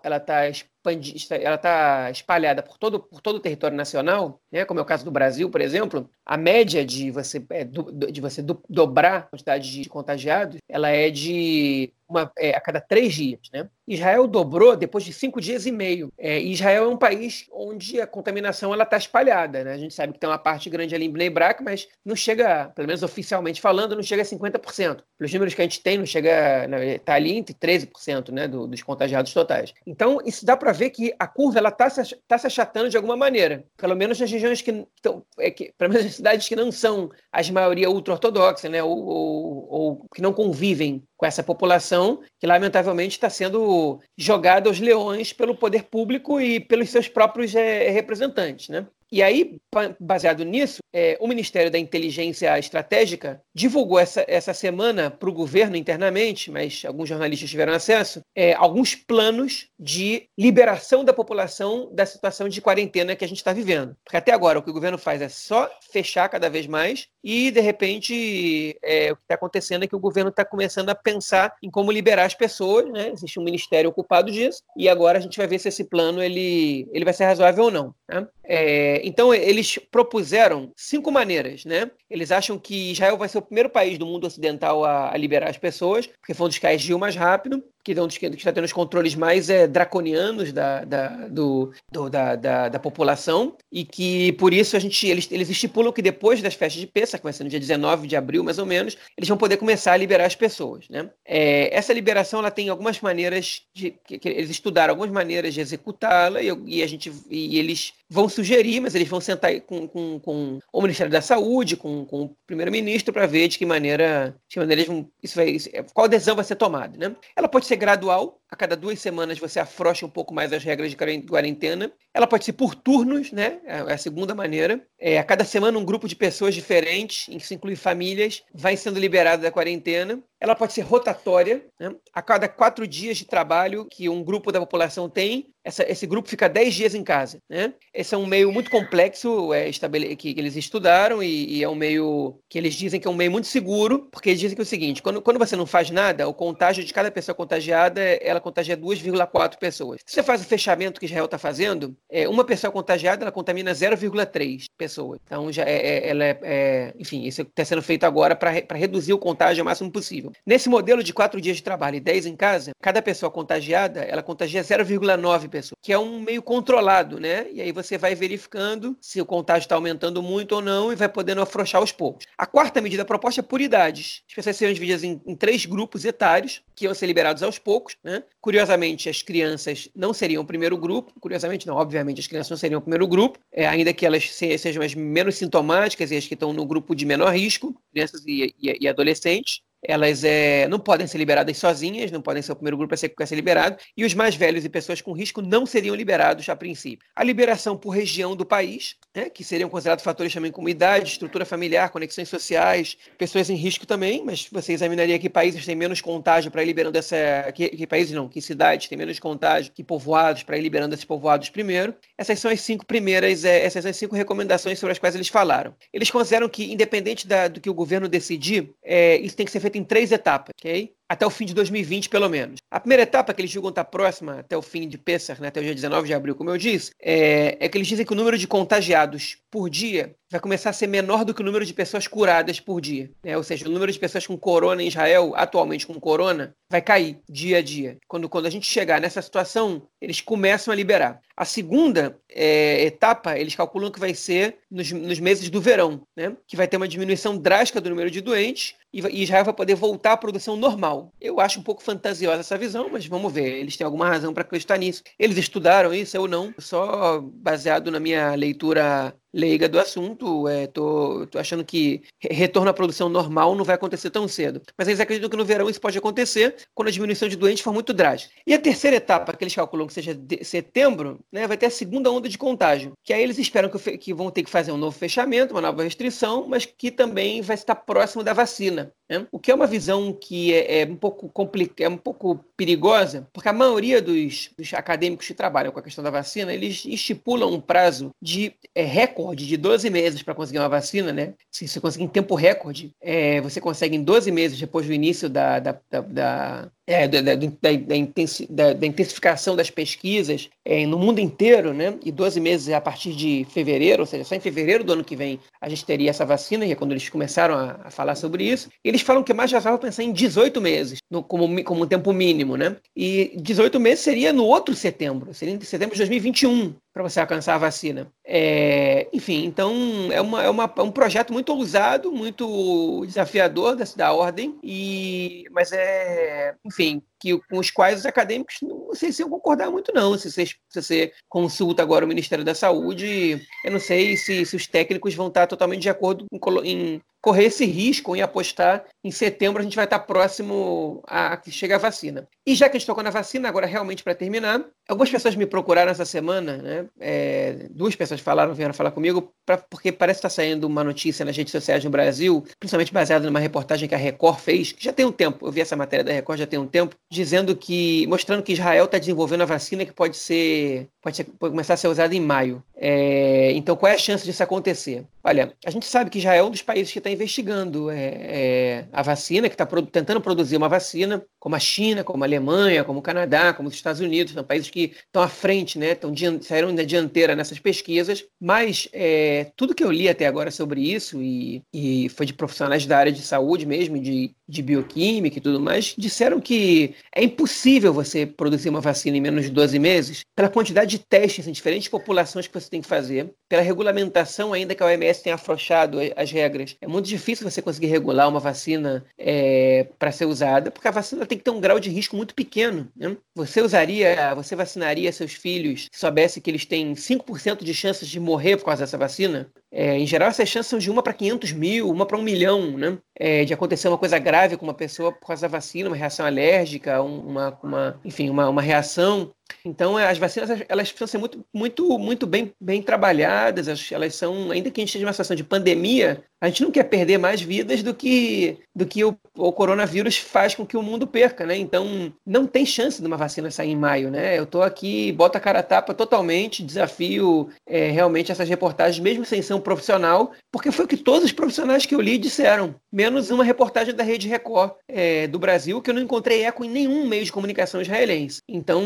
ela 0.04 0.20
tá, 0.20 0.64
tá 0.84 1.36
ela 1.36 1.56
está 1.56 2.12
espalhada 2.12 2.62
por 2.62 2.78
todo, 2.78 3.00
por 3.00 3.22
todo 3.22 3.38
o 3.38 3.40
território 3.40 3.76
nacional, 3.76 4.42
né, 4.52 4.66
como 4.66 4.80
é 4.80 4.84
o 4.84 4.86
caso 4.86 5.06
do 5.06 5.12
Brasil, 5.12 5.50
por 5.50 5.62
exemplo, 5.62 6.10
a 6.26 6.38
média 6.38 6.86
de 6.86 7.10
você, 7.10 7.44
é, 7.50 7.64
de 7.64 8.22
você 8.22 8.42
do, 8.42 8.62
dobrar 8.70 9.16
a 9.16 9.22
quantidade 9.22 9.72
de 9.72 9.90
contagiados, 9.90 10.58
ela 10.68 10.90
é 10.90 11.10
de 11.10 11.92
uma, 12.14 12.32
é, 12.38 12.52
a 12.52 12.62
cada 12.62 12.80
três 12.80 13.14
dias. 13.14 13.40
Né? 13.52 13.68
Israel 13.88 14.28
dobrou 14.28 14.76
depois 14.76 15.04
de 15.04 15.14
cinco 15.14 15.42
dias 15.42 15.66
e 15.66 15.72
meio. 15.72 16.12
É, 16.18 16.40
Israel 16.40 16.86
é 16.86 16.88
um 16.88 16.98
país 16.98 17.46
onde 17.52 18.00
a 18.00 18.08
contaminação 18.08 18.74
está 18.74 18.98
espalhada. 18.98 19.64
Né? 19.64 19.74
A 19.74 19.78
gente 19.78 19.94
sabe 19.94 20.14
que 20.14 20.20
tem 20.20 20.30
uma 20.30 20.38
parte 20.38 20.70
grande 20.70 20.96
ali 20.96 21.06
em 21.06 21.12
Bnei 21.12 21.30
Brak, 21.30 21.64
mas 21.64 21.88
não 22.06 22.16
chega, 22.16 22.72
pelo 22.76 22.88
menos 22.88 23.04
oficialmente 23.04 23.62
falando, 23.62 23.96
não 23.96 24.04
chega 24.04 24.22
a 24.22 24.26
50%. 24.26 25.00
Pelos 25.18 25.34
números 25.34 25.54
que 25.54 25.62
a 25.62 25.66
gente 25.66 25.82
tem, 25.82 25.98
não 25.98 26.06
chega, 26.06 26.68
está 26.96 27.16
ali 27.16 27.38
entre 27.38 27.54
13% 27.54 28.32
né, 28.32 28.48
do, 28.48 28.68
dos 28.68 28.84
contagiados 28.84 29.34
totais. 29.34 29.74
Então, 29.86 30.20
isso 30.26 30.46
dá 30.46 30.56
para 30.56 30.72
ver 30.72 30.90
que 30.90 31.14
a 31.18 31.28
curva 31.28 31.60
está 31.68 31.90
se, 31.90 32.16
tá 32.28 32.38
se 32.38 32.48
achatando 32.48 32.90
de 32.90 32.98
alguma 32.98 33.18
maneira. 33.18 33.64
Pelo 33.78 33.96
menos 33.96 34.20
nas 34.20 34.32
regiões 34.32 34.62
que, 34.62 34.86
estão, 34.96 35.24
é, 35.40 35.50
que 35.50 35.74
pelo 35.78 35.92
menos 35.92 36.06
nas 36.06 36.16
cidades 36.16 36.48
que 36.48 36.56
não 36.56 36.72
são 36.72 37.10
as 37.32 37.50
maioria 37.50 37.90
ultra-ortodoxa, 37.90 38.70
né, 38.70 38.84
ou, 38.84 39.06
ou, 39.06 39.68
ou 39.70 40.06
que 40.14 40.22
não 40.22 40.34
convivem 40.34 41.04
com 41.24 41.28
essa 41.28 41.42
população 41.42 42.20
que, 42.38 42.46
lamentavelmente, 42.46 43.16
está 43.16 43.30
sendo 43.30 44.02
jogada 44.18 44.70
aos 44.70 44.78
leões 44.78 45.32
pelo 45.32 45.56
poder 45.56 45.84
público 45.84 46.42
e 46.42 46.60
pelos 46.60 46.90
seus 46.90 47.08
próprios 47.08 47.56
é, 47.56 47.90
representantes. 47.92 48.68
Né? 48.68 48.86
E 49.14 49.22
aí, 49.22 49.60
baseado 50.00 50.44
nisso, 50.44 50.80
é, 50.92 51.16
o 51.22 51.28
Ministério 51.28 51.70
da 51.70 51.78
Inteligência 51.78 52.58
Estratégica 52.58 53.40
divulgou 53.54 54.00
essa, 54.00 54.26
essa 54.28 54.56
semana 54.56 55.12
para 55.12 55.30
o 55.30 55.34
governo 55.34 55.76
internamente, 55.76 56.50
mas 56.50 56.84
alguns 56.84 57.10
jornalistas 57.10 57.48
tiveram 57.48 57.74
acesso, 57.74 58.22
é, 58.36 58.54
alguns 58.54 58.96
planos 58.96 59.68
de 59.80 60.28
liberação 60.36 61.06
da 61.06 61.14
população 61.14 61.94
da 61.94 62.08
situação 62.08 62.50
de 62.50 62.60
quarentena 62.60 63.16
que 63.16 63.24
a 63.24 63.28
gente 63.28 63.38
está 63.38 63.54
vivendo. 63.54 63.96
Porque 64.04 64.18
até 64.18 64.32
agora 64.32 64.58
o 64.58 64.64
que 64.64 64.72
o 64.72 64.74
governo 64.74 64.98
faz 64.98 65.22
é 65.22 65.30
só 65.30 65.70
fechar 65.92 66.28
cada 66.28 66.50
vez 66.50 66.66
mais 66.66 67.08
e, 67.24 67.52
de 67.52 67.62
repente, 67.62 68.76
é, 68.84 69.12
o 69.12 69.16
que 69.16 69.22
está 69.22 69.36
acontecendo 69.36 69.84
é 69.84 69.88
que 69.88 69.96
o 69.96 70.00
governo 70.00 70.32
está 70.32 70.44
começando 70.44 70.90
a 70.90 70.96
pensar 70.96 71.54
em 71.62 71.70
como 71.70 71.92
liberar 71.92 72.26
as 72.26 72.34
pessoas, 72.34 72.92
né? 72.92 73.10
Existe 73.10 73.40
um 73.40 73.44
ministério 73.44 73.90
ocupado 73.90 74.32
disso, 74.32 74.62
e 74.76 74.90
agora 74.90 75.20
a 75.20 75.22
gente 75.22 75.38
vai 75.38 75.48
ver 75.48 75.60
se 75.60 75.70
esse 75.70 75.86
plano 75.86 76.22
ele, 76.22 76.86
ele 76.92 77.06
vai 77.06 77.14
ser 77.14 77.26
razoável 77.26 77.66
ou 77.66 77.72
não. 77.72 77.96
Né? 78.10 78.28
É, 78.44 79.03
então, 79.04 79.34
eles 79.34 79.78
propuseram 79.92 80.72
cinco 80.76 81.12
maneiras, 81.12 81.66
né? 81.66 81.92
Eles 82.10 82.32
acham 82.32 82.58
que 82.58 82.92
Israel 82.92 83.18
vai 83.18 83.30
ser 83.30 83.38
o 83.38 83.42
primeiro 83.42 83.70
país 83.70 83.98
do 83.98 84.06
mundo 84.06 84.26
ocidental 84.26 84.84
a, 84.84 85.14
a 85.14 85.18
liberar 85.18 85.50
as 85.50 85.58
pessoas, 85.58 86.08
porque 86.08 86.34
foi 86.34 86.46
um 86.46 86.50
dos 86.50 86.58
que 86.58 86.68
agiu 86.68 86.98
mais 86.98 87.16
rápido 87.16 87.64
que, 87.84 87.92
é 87.92 88.30
está 88.30 88.52
tendo 88.52 88.64
os 88.64 88.74
controles 88.74 89.14
mais 89.14 89.50
é, 89.50 89.68
draconianos 89.68 90.54
da, 90.54 90.86
da, 90.86 91.08
do, 91.28 91.72
do, 91.92 92.10
da, 92.10 92.36
da, 92.36 92.70
da, 92.70 92.80
população, 92.80 93.56
e 93.72 93.84
que 93.84 94.32
por 94.34 94.54
isso 94.54 94.78
a 94.78 94.80
gente, 94.80 95.06
eles, 95.08 95.30
eles 95.32 95.50
estipulam 95.50 95.92
que 95.92 96.02
depois 96.02 96.42
das 96.42 96.54
festas 96.54 96.80
de 96.80 96.88
Pêssar, 96.88 97.20
que 97.20 97.24
vai 97.24 97.34
ser 97.34 97.44
no 97.44 97.50
dia 97.50 97.60
19 97.60 98.08
de 98.08 98.16
abril, 98.16 98.44
mais 98.44 98.58
ou 98.58 98.66
menos, 98.66 98.98
eles 99.18 99.28
vão 99.28 99.38
poder 99.38 99.58
começar 99.58 99.94
a 99.94 99.98
liberar 99.98 100.26
as 100.26 100.36
pessoas. 100.36 100.88
Né? 100.90 101.10
É, 101.26 101.76
essa 101.76 101.92
liberação 101.92 102.40
ela 102.40 102.52
tem 102.52 102.70
algumas 102.70 103.02
maneiras 103.02 103.64
de. 103.74 103.92
Que, 104.06 104.18
que 104.18 104.30
eles 104.30 104.50
estudaram 104.50 104.92
algumas 104.92 105.12
maneiras 105.12 105.54
de 105.54 105.62
executá-la, 105.62 106.42
e, 106.42 106.48
e, 106.66 106.84
a 106.84 106.88
gente 106.88 107.12
e 107.30 107.60
eles 107.60 107.94
vão 108.10 108.30
sugerir, 108.30 108.80
mas 108.80 108.96
eles 108.96 109.08
vão 109.08 109.20
sentar 109.20 109.60
com, 109.62 109.88
com, 109.88 110.20
com 110.20 110.60
o 110.72 110.82
Ministério 110.82 111.12
da 111.12 111.22
Saúde, 111.22 111.76
com, 111.76 112.06
com 112.06 112.24
o 112.24 112.36
primeiro-ministro, 112.46 113.14
para 113.14 113.26
ver 113.26 113.48
de 113.48 113.58
que 113.58 113.66
maneira, 113.66 114.36
de 114.48 114.54
que 114.54 114.60
maneira 114.60 114.82
eles 114.82 114.88
vão, 114.88 115.10
isso 115.22 115.36
vai, 115.36 115.58
qual 115.94 116.08
decisão 116.08 116.36
vai 116.36 116.46
ser 116.46 116.56
tomada. 116.56 116.98
Né? 116.98 117.16
Ela 117.36 117.50
pode 117.50 117.66
ser 117.66 117.73
ser 117.74 117.78
gradual, 117.78 118.40
a 118.50 118.56
cada 118.56 118.76
duas 118.76 119.00
semanas 119.00 119.40
você 119.40 119.60
afrouxa 119.60 120.06
um 120.06 120.10
pouco 120.10 120.34
mais 120.34 120.54
as 120.54 120.64
regras 120.64 120.92
de 120.92 120.98
quarentena. 121.28 121.92
Ela 122.14 122.28
pode 122.28 122.46
ser 122.46 122.54
por 122.54 122.76
turnos, 122.76 123.32
né? 123.32 123.60
É, 123.66 123.78
é 123.78 123.94
a 123.94 123.98
segunda 123.98 124.36
maneira. 124.36 124.86
É, 125.00 125.18
a 125.18 125.24
cada 125.24 125.44
semana 125.44 125.78
um 125.78 125.86
grupo 125.86 126.08
de 126.08 126.16
pessoas 126.16 126.54
diferentes, 126.54 127.28
em 127.30 127.38
que 127.38 127.48
se 127.48 127.56
inclui 127.56 127.76
famílias, 127.76 128.44
vai 128.54 128.78
sendo 128.78 129.00
liberado 129.00 129.42
da 129.42 129.52
quarentena. 129.52 130.22
Ela 130.40 130.56
pode 130.56 130.74
ser 130.74 130.82
rotatória, 130.82 131.66
né? 131.80 131.96
A 132.14 132.22
cada 132.22 132.48
quatro 132.48 132.88
dias 132.88 133.18
de 133.18 133.26
trabalho 133.26 133.88
que 133.90 134.08
um 134.08 134.24
grupo 134.24 134.52
da 134.52 134.60
população 134.60 135.10
tem, 135.10 135.53
essa, 135.64 135.90
esse 135.90 136.06
grupo 136.06 136.28
fica 136.28 136.50
10 136.50 136.74
dias 136.74 136.96
em 136.96 137.04
casa. 137.04 137.40
Né? 137.50 137.74
Esse 137.94 138.14
é 138.14 138.18
um 138.18 138.26
meio 138.26 138.52
muito 138.52 138.70
complexo 138.70 139.54
é, 139.54 139.72
que, 140.18 140.36
eles 140.38 140.56
estudaram 140.56 141.24
e, 141.24 141.58
e, 141.58 141.64
é 141.64 141.70
um 141.70 141.76
meio 141.76 142.38
que 142.50 142.58
eles 142.58 142.74
dizem 142.76 143.00
que 143.00 143.08
é 143.08 143.12
um 143.12 143.16
meio 143.16 143.32
muito 143.32 143.48
seguro, 143.48 144.08
porque 144.12 144.30
eles 144.30 144.40
dizem 144.40 144.56
que 144.56 144.62
é 144.62 144.64
o 144.64 144.66
seguinte: 144.66 145.02
quando, 145.02 145.22
quando 145.22 145.40
você 145.40 145.56
não 145.56 145.66
faz 145.66 145.90
nada, 145.90 146.28
o 146.28 146.34
contágio 146.34 146.84
de 146.84 146.94
cada 146.94 147.10
pessoa 147.10 147.36
contagiada 147.36 148.02
ela 148.02 148.42
contagia 148.42 148.76
2,4 148.76 149.58
pessoas. 149.58 150.02
Se 150.06 150.16
você 150.16 150.24
faz 150.24 150.42
o 150.42 150.46
fechamento 150.46 151.00
que 151.00 151.06
Israel 151.06 151.26
está 151.26 151.38
fazendo, 151.38 151.96
é, 152.10 152.28
uma 152.28 152.44
pessoa 152.44 152.72
contagiada 152.72 153.24
ela 153.24 153.32
contamina 153.32 153.72
0,3 153.72 154.66
pessoas. 154.78 155.20
Então 155.26 155.52
já 155.52 155.64
é, 155.64 155.76
é 155.76 156.10
ela 156.10 156.24
é, 156.24 156.40
é, 156.44 156.94
enfim, 157.00 157.24
isso 157.24 157.42
está 157.42 157.64
sendo 157.64 157.82
feito 157.82 158.04
agora 158.04 158.36
para 158.36 158.52
reduzir 158.78 159.14
o 159.14 159.18
contágio 159.18 159.62
ao 159.62 159.66
máximo 159.66 159.92
possível. 159.92 160.32
Nesse 160.46 160.68
modelo 160.68 161.04
de 161.04 161.14
quatro 161.14 161.40
dias 161.40 161.58
de 161.58 161.64
trabalho 161.64 161.96
e 161.96 162.00
10 162.00 162.26
em 162.26 162.36
casa, 162.36 162.72
cada 162.82 163.02
pessoa 163.02 163.32
contagiada 163.32 164.02
ela 164.02 164.22
contagia 164.22 164.62
0,9 164.62 165.53
pessoas, 165.54 165.78
que 165.82 165.94
é 165.94 166.00
um 166.00 166.20
meio 166.20 166.42
controlado, 166.42 167.20
né? 167.20 167.46
E 167.52 167.62
aí 167.62 167.72
você 167.72 167.96
vai 167.96 168.16
verificando 168.16 168.98
se 169.00 169.22
o 169.22 169.26
contágio 169.26 169.66
está 169.66 169.76
aumentando 169.76 170.24
muito 170.24 170.56
ou 170.56 170.62
não 170.62 170.92
e 170.92 170.96
vai 170.96 171.08
podendo 171.08 171.42
afrouxar 171.42 171.80
aos 171.80 171.92
poucos. 171.92 172.26
A 172.36 172.48
quarta 172.48 172.82
medida 172.82 173.06
proposta 173.06 173.42
é 173.42 173.44
por 173.44 173.62
idades. 173.62 174.24
As 174.28 174.34
pessoas 174.34 174.56
seriam 174.56 174.74
divididas 174.74 175.04
em, 175.04 175.22
em 175.26 175.36
três 175.36 175.68
grupos 175.68 176.06
etários, 176.06 176.64
que 176.76 176.86
iam 176.86 176.94
ser 176.96 177.06
liberados 177.06 177.44
aos 177.44 177.60
poucos, 177.60 177.96
né? 178.04 178.24
Curiosamente, 178.42 179.08
as 179.08 179.22
crianças 179.22 179.88
não 179.96 180.12
seriam 180.12 180.42
o 180.42 180.46
primeiro 180.46 180.76
grupo, 180.76 181.14
curiosamente 181.20 181.68
não, 181.68 181.76
obviamente 181.76 182.20
as 182.20 182.28
crianças 182.28 182.50
não 182.50 182.58
seriam 182.58 182.80
o 182.80 182.82
primeiro 182.82 183.08
grupo, 183.08 183.38
é, 183.52 183.68
ainda 183.68 183.94
que 183.94 184.06
elas 184.06 184.32
se, 184.32 184.58
sejam 184.58 184.82
as 184.82 184.96
menos 184.96 185.36
sintomáticas 185.36 186.10
e 186.10 186.18
as 186.18 186.26
que 186.26 186.34
estão 186.34 186.52
no 186.52 186.66
grupo 186.66 186.96
de 186.96 187.06
menor 187.06 187.32
risco, 187.32 187.76
crianças 187.92 188.24
e, 188.26 188.56
e, 188.60 188.78
e 188.82 188.88
adolescentes 188.88 189.62
elas 189.84 190.24
é, 190.24 190.68
não 190.68 190.80
podem 190.80 191.08
ser 191.08 191.18
liberadas 191.18 191.58
sozinhas, 191.58 192.12
não 192.12 192.22
podem 192.22 192.42
ser 192.42 192.52
o 192.52 192.56
primeiro 192.56 192.78
grupo 192.78 192.94
a 192.94 192.98
ser, 192.98 193.14
a 193.20 193.26
ser 193.26 193.36
liberado, 193.36 193.78
e 193.96 194.06
os 194.06 194.14
mais 194.14 194.36
velhos 194.36 194.66
e 194.66 194.70
pessoas 194.70 195.02
com 195.02 195.12
risco 195.14 195.42
não 195.42 195.66
seriam 195.66 195.96
liberados 195.96 196.48
a 196.50 196.56
princípio. 196.56 197.08
A 197.16 197.24
liberação 197.24 197.78
por 197.78 197.90
região 197.90 198.36
do 198.36 198.46
país, 198.46 198.96
né, 199.16 199.30
que 199.30 199.44
seriam 199.44 199.70
considerados 199.70 200.04
fatores 200.04 200.34
também 200.34 200.52
como 200.52 200.70
idade, 200.70 201.12
estrutura 201.12 201.46
familiar, 201.46 201.90
conexões 201.90 202.30
sociais, 202.30 202.98
pessoas 203.18 203.50
em 203.50 203.56
risco 203.56 203.86
também, 203.86 204.24
mas 204.24 204.48
você 204.52 204.74
examinaria 204.74 205.20
que 205.20 205.30
países 205.30 205.66
têm 205.66 205.76
menos 205.76 206.02
contágio 206.02 206.52
para 206.52 206.64
ir 206.64 206.66
liberando 206.66 206.98
essa. 206.98 207.52
Que, 207.54 207.70
que, 207.70 207.88
países 207.88 208.14
não, 208.14 208.28
que 208.28 208.42
cidades 208.42 208.88
têm 208.88 208.98
menos 208.98 209.20
contágio 209.20 209.72
que 209.72 209.84
povoados 209.84 210.44
para 210.44 210.58
ir 210.58 210.62
liberando 210.62 210.94
esses 210.94 211.06
povoados 211.06 211.50
primeiro. 211.50 211.94
Essas 212.18 212.40
são 212.40 212.50
as 212.50 212.62
cinco 212.62 212.86
primeiras, 212.86 213.44
é, 213.46 213.66
essas 213.66 213.84
são 213.84 213.90
as 213.90 213.98
cinco 213.98 214.16
recomendações 214.16 214.80
sobre 214.80 214.94
as 214.94 215.00
quais 215.00 215.16
eles 215.16 215.28
falaram. 215.28 215.74
Eles 215.92 216.10
consideram 216.10 216.48
que, 216.50 216.72
independente 216.72 217.28
da, 217.28 217.48
do 217.48 217.60
que 217.60 217.70
o 217.70 217.74
governo 217.74 218.08
decidir, 218.08 218.74
é, 218.84 219.18
isso 219.18 219.36
tem 219.36 219.46
que 219.46 219.52
ser 219.52 219.60
feito 219.60 219.73
feito 219.74 219.78
em 219.78 219.84
três 219.84 220.12
etapas, 220.12 220.54
ok? 220.60 220.96
Até 221.10 221.26
o 221.26 221.30
fim 221.30 221.46
de 221.46 221.54
2020, 221.54 222.10
pelo 222.10 222.30
menos. 222.30 222.60
A 222.72 222.80
primeira 222.80 223.04
etapa, 223.04 223.34
que 223.34 223.42
eles 223.42 223.52
julgam 223.52 223.70
estar 223.70 223.86
próxima 223.86 224.40
até 224.40 224.58
o 224.58 224.62
fim 224.62 224.88
de 224.88 224.98
Pessah, 224.98 225.38
né, 225.40 225.50
até 225.50 225.60
o 225.60 225.64
dia 225.64 225.76
19 225.76 226.08
de 226.08 226.14
abril, 226.14 226.36
como 226.36 226.50
eu 226.50 226.58
disse, 226.58 226.92
é, 227.00 227.58
é 227.60 227.70
que 227.70 227.78
eles 227.78 227.88
dizem 227.88 228.06
que 228.06 228.14
o 228.14 228.16
número 228.16 228.38
de 228.38 228.48
contagiados 228.48 229.38
por 229.52 229.70
dia 229.70 230.16
vai 230.32 230.40
começar 230.40 230.72
a 230.72 230.74
ser 230.74 230.88
menor 230.88 231.24
do 231.24 231.32
que 231.32 231.42
o 231.42 231.46
número 231.46 231.64
de 231.64 231.74
pessoas 231.76 232.08
curadas 232.08 232.60
por 232.60 232.82
dia. 232.82 233.12
Né? 233.24 233.38
Ou 233.38 233.44
seja, 233.44 233.68
o 233.68 233.72
número 233.72 233.92
de 233.92 234.00
pessoas 234.00 234.26
com 234.26 234.36
corona 234.36 234.82
em 234.82 234.88
Israel, 234.88 235.34
atualmente 235.36 235.86
com 235.86 236.00
corona, 236.00 236.56
vai 236.68 236.82
cair 236.82 237.20
dia 237.30 237.60
a 237.60 237.62
dia. 237.62 237.98
Quando, 238.08 238.28
quando 238.28 238.48
a 238.48 238.50
gente 238.50 238.66
chegar 238.66 239.00
nessa 239.00 239.22
situação, 239.22 239.88
eles 240.02 240.22
começam 240.22 240.72
a 240.72 240.76
liberar. 240.76 241.22
A 241.38 241.46
segunda 241.46 242.18
é, 242.32 242.84
etapa, 242.86 243.38
eles 243.38 243.54
calculam 243.54 243.92
que 243.92 244.00
vai 244.00 244.16
ser 244.16 244.58
nos, 244.72 244.92
nos 244.92 245.20
meses 245.20 245.52
do 245.52 245.62
verão, 245.62 246.02
né? 246.18 246.36
que 246.48 246.58
vai 246.58 246.68
ter 246.68 246.78
uma 246.78 246.88
diminuição 246.88 247.38
drástica 247.38 247.80
do 247.80 247.92
número 247.92 248.10
de 248.10 248.22
doentes 248.22 248.74
e 248.92 249.24
Israel 249.24 249.46
vai 249.46 249.54
poder 249.54 249.76
voltar 249.76 250.14
à 250.14 250.18
produção 250.18 250.56
normal. 250.56 250.93
Eu 251.20 251.40
acho 251.40 251.60
um 251.60 251.64
pouco 251.64 251.82
fantasiosa 251.84 252.40
essa 252.42 252.58
visão, 252.58 252.90
mas 252.92 253.06
vamos 253.06 253.32
ver. 253.32 253.60
Eles 253.60 253.78
têm 253.78 253.86
alguma 253.86 254.08
razão 254.10 254.34
para 254.34 254.44
acreditar 254.44 254.78
nisso. 254.78 255.04
Eles 255.18 255.38
estudaram 255.38 255.94
isso, 255.94 256.16
eu 256.18 256.28
não. 256.28 256.54
Só 256.60 257.22
baseado 257.22 257.92
na 257.92 258.00
minha 258.00 258.36
leitura 258.36 259.16
leiga 259.34 259.68
do 259.68 259.80
assunto. 259.80 260.48
É, 260.48 260.68
tô, 260.68 261.26
tô 261.28 261.40
achando 261.40 261.64
que 261.64 262.04
retorno 262.22 262.70
à 262.70 262.74
produção 262.74 263.10
normal 263.10 263.56
não 263.56 263.66
vai 263.66 263.76
acontecer 263.76 264.10
tão 264.10 264.28
cedo. 264.28 264.62
Mas 264.78 264.88
eles 264.88 265.00
acreditam 265.00 265.30
que 265.30 265.38
no 265.38 265.46
verão 265.46 265.70
isso 265.70 265.82
pode 265.82 265.98
acontecer 265.98 266.56
quando 266.74 266.90
a 266.90 266.92
diminuição 266.92 267.28
de 267.28 267.36
doentes 267.36 267.64
for 267.64 267.74
muito 267.74 267.94
drástica. 267.94 268.34
E 268.46 268.54
a 268.54 268.60
terceira 268.60 268.98
etapa, 268.98 269.34
que 269.34 269.44
eles 269.44 269.56
calculam 269.56 269.88
que 269.88 269.94
seja 269.94 270.18
setembro, 270.44 271.20
né, 271.32 271.48
vai 271.48 271.58
ter 271.58 271.66
a 271.66 271.72
segunda 271.72 272.12
onda 272.12 272.30
de 272.30 272.38
contágio. 272.38 272.94
Que 273.04 273.14
aí 273.14 273.24
eles 273.24 273.40
esperam 273.40 273.70
que, 273.70 273.98
que 273.98 274.14
vão 274.14 274.30
ter 274.30 274.44
que 274.44 274.50
fazer 274.50 274.72
um 274.72 274.78
novo 274.78 274.98
fechamento, 274.98 275.54
uma 275.54 275.62
nova 275.62 275.84
restrição, 275.84 276.48
mas 276.48 276.66
que 276.66 276.92
também 276.92 277.42
vai 277.42 277.56
estar 277.56 277.76
próximo 277.76 278.24
da 278.24 278.34
vacina. 278.34 278.94
Né? 279.10 279.26
O 279.32 279.40
que 279.40 279.52
é 279.52 279.56
uma 279.56 279.68
visão 279.68 280.14
que 280.14 280.54
é, 280.54 280.82
é 280.82 280.86
um 280.86 280.96
pouco 280.96 281.30
complicada, 281.30 281.84
é 281.84 281.90
um 281.90 281.98
pouco 281.98 282.44
perigosa, 282.56 283.28
porque 283.34 283.50
a 283.50 283.54
maioria 283.54 284.02
dos, 284.02 284.50
dos, 284.58 284.74
acadêmicos 284.74 285.28
que 285.28 285.34
trabalham 285.34 285.72
com 285.72 285.80
a 285.80 285.84
questão 285.84 286.04
da 286.04 286.10
vacina, 286.10 286.54
eles 286.54 286.84
estipulam 286.86 287.52
um 287.52 287.60
prazo 287.60 288.12
de 288.22 288.54
é, 288.74 288.84
recorde 288.84 289.23
de 289.36 289.58
12 289.58 289.90
meses 289.90 290.24
para 290.24 290.36
conseguir 290.36 290.60
uma 290.60 290.70
vacina, 290.70 291.14
né? 291.14 291.34
Se 291.52 291.68
você 291.68 291.80
conseguir 291.80 292.06
em 292.06 292.08
tempo 292.08 292.36
recorde, 292.36 292.94
é, 293.02 293.40
você 293.42 293.62
consegue 293.62 293.96
em 293.96 294.04
12 294.04 294.32
meses 294.32 294.60
depois 294.60 294.86
do 294.86 294.94
início 294.94 295.30
da, 295.30 295.60
da, 295.60 295.80
da, 295.90 296.02
da 296.02 296.72
é, 296.86 297.08
da, 297.08 297.22
da, 297.22 297.36
da, 297.36 298.74
da, 298.74 298.86
intensificação 298.86 299.56
das 299.56 299.70
pesquisas 299.70 300.50
é, 300.66 300.86
no 300.86 301.00
mundo 301.00 301.20
inteiro, 301.20 301.74
né? 301.74 301.98
E 302.04 302.12
12 302.12 302.40
meses 302.40 302.74
a 302.74 302.82
partir 302.82 303.14
de 303.16 303.46
fevereiro, 303.50 304.02
ou 304.02 304.06
seja, 304.06 304.24
só 304.24 304.36
em 304.36 304.40
fevereiro 304.40 304.84
do 304.84 304.94
ano 304.94 305.04
que 305.04 305.16
vem 305.16 305.40
a 305.62 305.70
gente 305.70 305.86
teria 305.86 306.10
essa 306.10 306.26
vacina, 306.26 306.66
e 306.66 306.72
é 306.72 306.76
quando 306.76 306.92
eles 306.92 307.08
começaram 307.08 307.56
a, 307.56 307.80
a 307.86 307.92
falar 307.92 308.16
sobre 308.16 308.44
isso. 308.44 308.70
Eles 308.84 309.02
falam 309.02 309.24
que 309.24 309.34
mais 309.34 309.50
já 309.50 309.60
estava 309.60 309.78
pensando 309.78 310.10
em 310.10 310.14
18 310.14 310.60
meses, 310.60 311.00
no, 311.10 311.24
como, 311.24 311.64
como 311.64 311.84
um 311.84 311.88
tempo 311.88 312.12
mínimo, 312.12 312.58
né? 312.58 312.76
E 312.96 313.34
18 313.42 313.80
meses 313.80 314.04
seria 314.04 314.34
no 314.34 314.46
outro 314.46 314.76
setembro, 314.76 315.34
seria 315.34 315.54
em 315.54 315.62
setembro 315.62 315.96
de 315.96 316.00
2021 316.00 316.76
para 316.94 317.02
você 317.02 317.20
alcançar 317.20 317.56
a 317.56 317.58
vacina. 317.58 318.08
É, 318.24 319.08
enfim, 319.12 319.46
então 319.46 319.74
é, 320.12 320.22
uma, 320.22 320.44
é, 320.44 320.50
uma, 320.50 320.72
é 320.78 320.82
um 320.82 320.92
projeto 320.92 321.34
muito 321.34 321.52
ousado, 321.52 322.12
muito 322.12 323.04
desafiador 323.08 323.76
da, 323.76 323.84
da 323.96 324.14
ordem, 324.14 324.58
e, 324.64 325.46
mas 325.52 325.72
é, 325.72 326.54
enfim, 326.74 327.02
que, 327.20 327.38
com 327.50 327.60
os 327.60 327.70
quais 327.70 328.00
os 328.00 328.06
acadêmicos 328.06 328.58
não 328.62 328.94
sei 328.96 329.12
se 329.12 329.22
iam 329.22 329.30
concordar 329.30 329.70
muito, 329.70 329.94
não. 329.94 330.18
Se 330.18 330.32
você, 330.32 330.46
se 330.46 330.82
você 330.82 331.14
consulta 331.30 331.84
agora 331.84 332.04
o 332.04 332.08
Ministério 332.08 332.44
da 332.44 332.56
Saúde, 332.56 333.40
eu 333.64 333.72
não 333.72 333.80
sei 333.80 334.18
se, 334.18 334.46
se 334.46 334.56
os 334.56 334.68
técnicos 334.68 335.14
vão 335.14 335.28
estar 335.28 335.48
totalmente 335.48 335.84
de 335.84 335.90
acordo 335.90 336.26
em 336.64 337.02
correr 337.24 337.46
esse 337.46 337.66
risco 337.66 338.14
em 338.18 338.22
apostar 338.22 338.84
em 339.02 339.10
setembro 339.10 339.62
a 339.62 339.64
gente 339.64 339.78
vai 339.78 339.86
estar 339.86 340.00
próximo 340.00 341.02
a 341.08 341.38
que 341.38 341.50
chegue 341.52 341.74
a 341.74 341.78
vacina. 341.78 342.28
E 342.46 342.54
já 342.54 342.68
que 342.68 342.76
a 342.76 342.80
gente 342.80 342.86
tocou 342.86 343.02
na 343.02 343.10
vacina, 343.10 343.48
agora 343.48 343.66
realmente 343.66 344.04
para 344.04 344.14
terminar, 344.14 344.62
algumas 344.90 345.10
pessoas 345.10 345.34
me 345.34 345.46
procuraram 345.46 345.90
essa 345.90 346.04
semana, 346.04 346.58
né? 346.58 346.86
É, 347.00 347.68
duas 347.70 347.96
pessoas 347.96 348.20
falaram, 348.20 348.54
vieram 348.54 348.74
falar 348.74 348.92
comigo, 348.92 349.34
pra, 349.46 349.58
porque 349.58 349.90
parece 349.90 350.20
que 350.20 350.28
está 350.28 350.36
saindo 350.36 350.68
uma 350.68 350.84
notícia 350.84 351.24
nas 351.24 351.36
redes 351.36 351.54
sociais 351.54 351.82
no 351.86 351.90
Brasil, 351.90 352.44
principalmente 352.60 352.92
baseada 352.94 353.26
numa 353.26 353.40
reportagem 353.40 353.88
que 353.88 353.96
a 353.96 353.98
Record 353.98 354.40
fez, 354.40 354.74
que 354.74 354.84
já 354.84 354.92
tem 354.92 355.06
um 355.06 355.12
tempo, 355.12 355.48
eu 355.48 355.52
vi 355.52 355.62
essa 355.62 355.78
matéria 355.78 356.04
da 356.04 356.12
Record 356.12 356.40
já 356.40 356.48
tem 356.48 356.60
um 356.60 356.68
tempo, 356.68 356.94
dizendo 357.10 357.56
que, 357.56 358.06
mostrando 358.08 358.44
que 358.44 358.52
Israel 358.52 358.84
está 358.84 358.98
desenvolvendo 358.98 359.42
a 359.42 359.46
vacina 359.46 359.86
que 359.86 359.94
pode 359.94 360.18
ser, 360.18 360.90
pode, 361.02 361.16
ser, 361.16 361.24
pode 361.24 361.52
começar 361.52 361.76
a 361.76 361.78
ser 361.78 361.88
usada 361.88 362.14
em 362.14 362.20
maio. 362.20 362.62
É, 362.76 363.54
então, 363.54 363.78
qual 363.78 363.90
é 363.90 363.96
a 363.96 363.98
chance 363.98 364.26
disso 364.26 364.44
acontecer? 364.44 365.06
Olha, 365.26 365.56
a 365.66 365.72
gente 365.72 365.86
sabe 365.86 366.10
que 366.10 366.18
Israel 366.18 366.44
é 366.44 366.48
um 366.48 366.52
dos 366.52 366.62
países 366.62 366.92
que 366.92 366.98
está 366.98 367.10
investigando 367.10 367.90
é, 367.90 367.98
é, 367.98 368.88
a 368.92 369.02
vacina, 369.02 369.48
que 369.48 369.56
está 369.56 369.66
tentando 369.66 370.20
produzir 370.20 370.58
uma 370.58 370.68
vacina, 370.68 371.24
como 371.40 371.56
a 371.56 371.60
China, 371.60 372.04
como 372.04 372.26
a 372.26 372.28
Alemanha, 372.28 372.84
como 372.84 373.00
o 373.00 373.02
Canadá, 373.02 373.54
como 373.54 373.70
os 373.70 373.76
Estados 373.76 374.02
Unidos, 374.02 374.34
são 374.34 374.44
países 374.44 374.70
que 374.70 374.92
estão 375.06 375.22
à 375.22 375.30
frente, 375.30 375.80
né, 375.80 375.94
estão 375.94 376.14
saíram 376.42 376.76
da 376.76 376.84
dianteira 376.84 377.38
nessas 377.38 377.58
pesquisas, 377.58 378.26
mas 378.40 378.90
é, 378.92 379.52
tudo 379.56 379.74
que 379.74 379.84
eu 379.84 379.92
li 379.92 380.10
até 380.10 380.28
agora 380.28 380.52
sobre 380.52 380.82
isso, 380.82 381.22
e, 381.22 381.62
e 381.74 382.10
foi 382.10 382.26
de 382.26 382.34
profissionais 382.34 382.86
da 382.86 382.98
área 382.98 383.12
de 383.12 383.22
saúde 383.22 383.66
mesmo, 383.66 383.98
de, 383.98 384.36
de 384.46 384.62
bioquímica 384.62 385.38
e 385.38 385.42
tudo 385.42 385.60
mais, 385.60 385.96
disseram 385.98 386.42
que 386.42 386.96
é 387.16 387.24
impossível 387.24 387.94
você 387.94 388.26
produzir 388.26 388.68
uma 388.68 388.82
vacina 388.82 389.16
em 389.16 389.22
menos 389.22 389.46
de 389.46 389.52
12 389.52 389.80
meses 389.80 390.22
pela 390.36 390.50
quantidade 390.50 390.98
de 390.98 391.00
testes 391.00 391.48
em 391.48 391.52
diferentes 391.54 391.88
populações 391.88 392.46
que 392.46 392.54
você 392.54 392.70
tem 392.70 392.82
que 392.82 392.88
fazer, 392.88 393.34
pela 393.48 393.62
regulamentação 393.62 394.52
ainda 394.52 394.76
que 394.76 394.84
a 394.84 394.88
OMS 394.88 395.13
tenha 395.22 395.36
afrouxado 395.36 396.00
as 396.16 396.32
regras. 396.32 396.76
É 396.82 396.88
muito 396.88 397.08
difícil 397.08 397.50
você 397.50 397.62
conseguir 397.62 397.88
regular 397.88 398.28
uma 398.28 398.40
vacina 398.40 399.06
é, 399.18 399.88
para 399.98 400.12
ser 400.12 400.26
usada, 400.26 400.72
porque 400.72 400.88
a 400.88 400.92
vacina 400.92 401.26
tem 401.26 401.38
que 401.38 401.44
ter 401.44 401.52
um 401.52 401.62
grau 401.62 401.80
de 401.80 401.90
risco 401.90 402.16
muito 402.16 402.34
pequeno. 402.34 402.88
Né? 402.96 403.16
Você 403.36 403.62
usaria, 403.62 404.34
você 404.36 404.56
vacinaria 404.56 405.12
seus 405.12 405.34
filhos 405.34 405.90
se 405.92 406.00
soubesse 406.00 406.42
que 406.42 406.50
eles 406.50 406.66
têm 406.66 406.94
5% 406.94 407.64
de 407.64 407.74
chances 407.74 408.08
de 408.08 408.20
morrer 408.20 408.58
por 408.58 408.66
causa 408.66 408.84
dessa 408.84 408.98
vacina? 408.98 409.52
É, 409.76 409.98
em 409.98 410.06
geral, 410.06 410.30
essas 410.30 410.48
chances 410.48 410.70
são 410.70 410.78
de 410.78 410.92
uma 410.92 411.02
para 411.02 411.14
500 411.14 411.52
mil, 411.52 411.90
uma 411.90 412.06
para 412.06 412.16
um 412.16 412.22
milhão, 412.22 412.78
né? 412.78 412.96
É, 413.16 413.44
de 413.44 413.54
acontecer 413.54 413.88
uma 413.88 413.98
coisa 413.98 414.20
grave 414.20 414.56
com 414.56 414.66
uma 414.66 414.74
pessoa 414.74 415.12
por 415.12 415.28
causa 415.28 415.42
da 415.42 415.48
vacina, 415.48 415.90
uma 415.90 415.96
reação 415.96 416.26
alérgica, 416.26 417.02
uma, 417.02 417.58
uma 417.64 418.00
enfim, 418.06 418.30
uma, 418.30 418.48
uma 418.48 418.62
reação 418.62 419.34
então, 419.66 419.98
as 419.98 420.18
vacinas 420.18 420.50
elas 420.68 420.92
precisam 420.92 421.08
ser 421.08 421.18
muito, 421.18 421.46
muito, 421.54 422.00
muito 422.00 422.28
bem, 422.28 422.54
bem 422.60 422.82
trabalhadas. 422.82 423.68
Elas 423.92 424.16
são, 424.16 424.52
ainda 424.52 424.70
que 424.70 424.80
a 424.80 424.82
gente 424.82 424.90
esteja 424.90 425.06
numa 425.06 425.14
situação 425.14 425.36
de 425.36 425.44
pandemia, 425.44 426.24
a 426.42 426.48
gente 426.48 426.64
não 426.64 426.72
quer 426.72 426.84
perder 426.84 427.18
mais 427.18 427.42
vidas 427.42 427.82
do 427.82 427.94
que 427.94 428.58
do 428.76 428.86
que 428.86 429.04
o, 429.04 429.16
o, 429.38 429.54
coronavírus 429.54 430.18
faz 430.18 430.56
com 430.56 430.66
que 430.66 430.76
o 430.76 430.82
mundo 430.82 431.08
perca, 431.08 431.46
né? 431.46 431.56
Então, 431.56 432.12
não 432.26 432.46
tem 432.46 432.66
chance 432.66 433.00
de 433.00 433.08
uma 433.08 433.16
vacina 433.16 433.52
sair 433.52 433.70
em 433.70 433.76
maio, 433.76 434.10
né? 434.10 434.38
Eu 434.38 434.46
tô 434.46 434.62
aqui, 434.62 435.12
bota 435.12 435.38
a 435.38 435.42
cara 435.42 435.60
a 435.60 435.64
tapa 435.64 435.94
totalmente, 435.94 436.64
desafio 436.64 437.50
é, 437.66 437.90
realmente 437.92 438.32
essas 438.32 438.50
reportagens, 438.50 439.00
mesmo 439.00 439.24
sem 439.24 439.42
ser 439.42 439.54
um 439.54 439.62
profissional, 439.64 440.32
porque 440.52 440.72
foi 440.72 440.86
o 440.86 440.88
que 440.88 440.98
todos 440.98 441.24
os 441.24 441.32
profissionais 441.32 441.86
que 441.86 441.96
eu 441.96 442.02
li 442.02 442.18
disseram, 442.18 442.76
menos 442.92 443.32
uma 443.32 443.44
reportagem 443.44 443.96
da 443.96 444.04
Rede 444.04 444.28
Record 444.28 444.74
é, 444.88 445.28
do 445.28 445.40
Brasil, 445.40 445.82
que 445.82 445.90
eu 445.90 445.94
não 445.94 446.02
encontrei 446.02 446.44
eco 446.44 446.64
em 446.64 446.70
nenhum 446.70 447.08
meio 447.08 447.26
de 447.26 447.32
comunicação 447.32 447.82
israelense. 447.82 448.42
Então, 448.48 448.84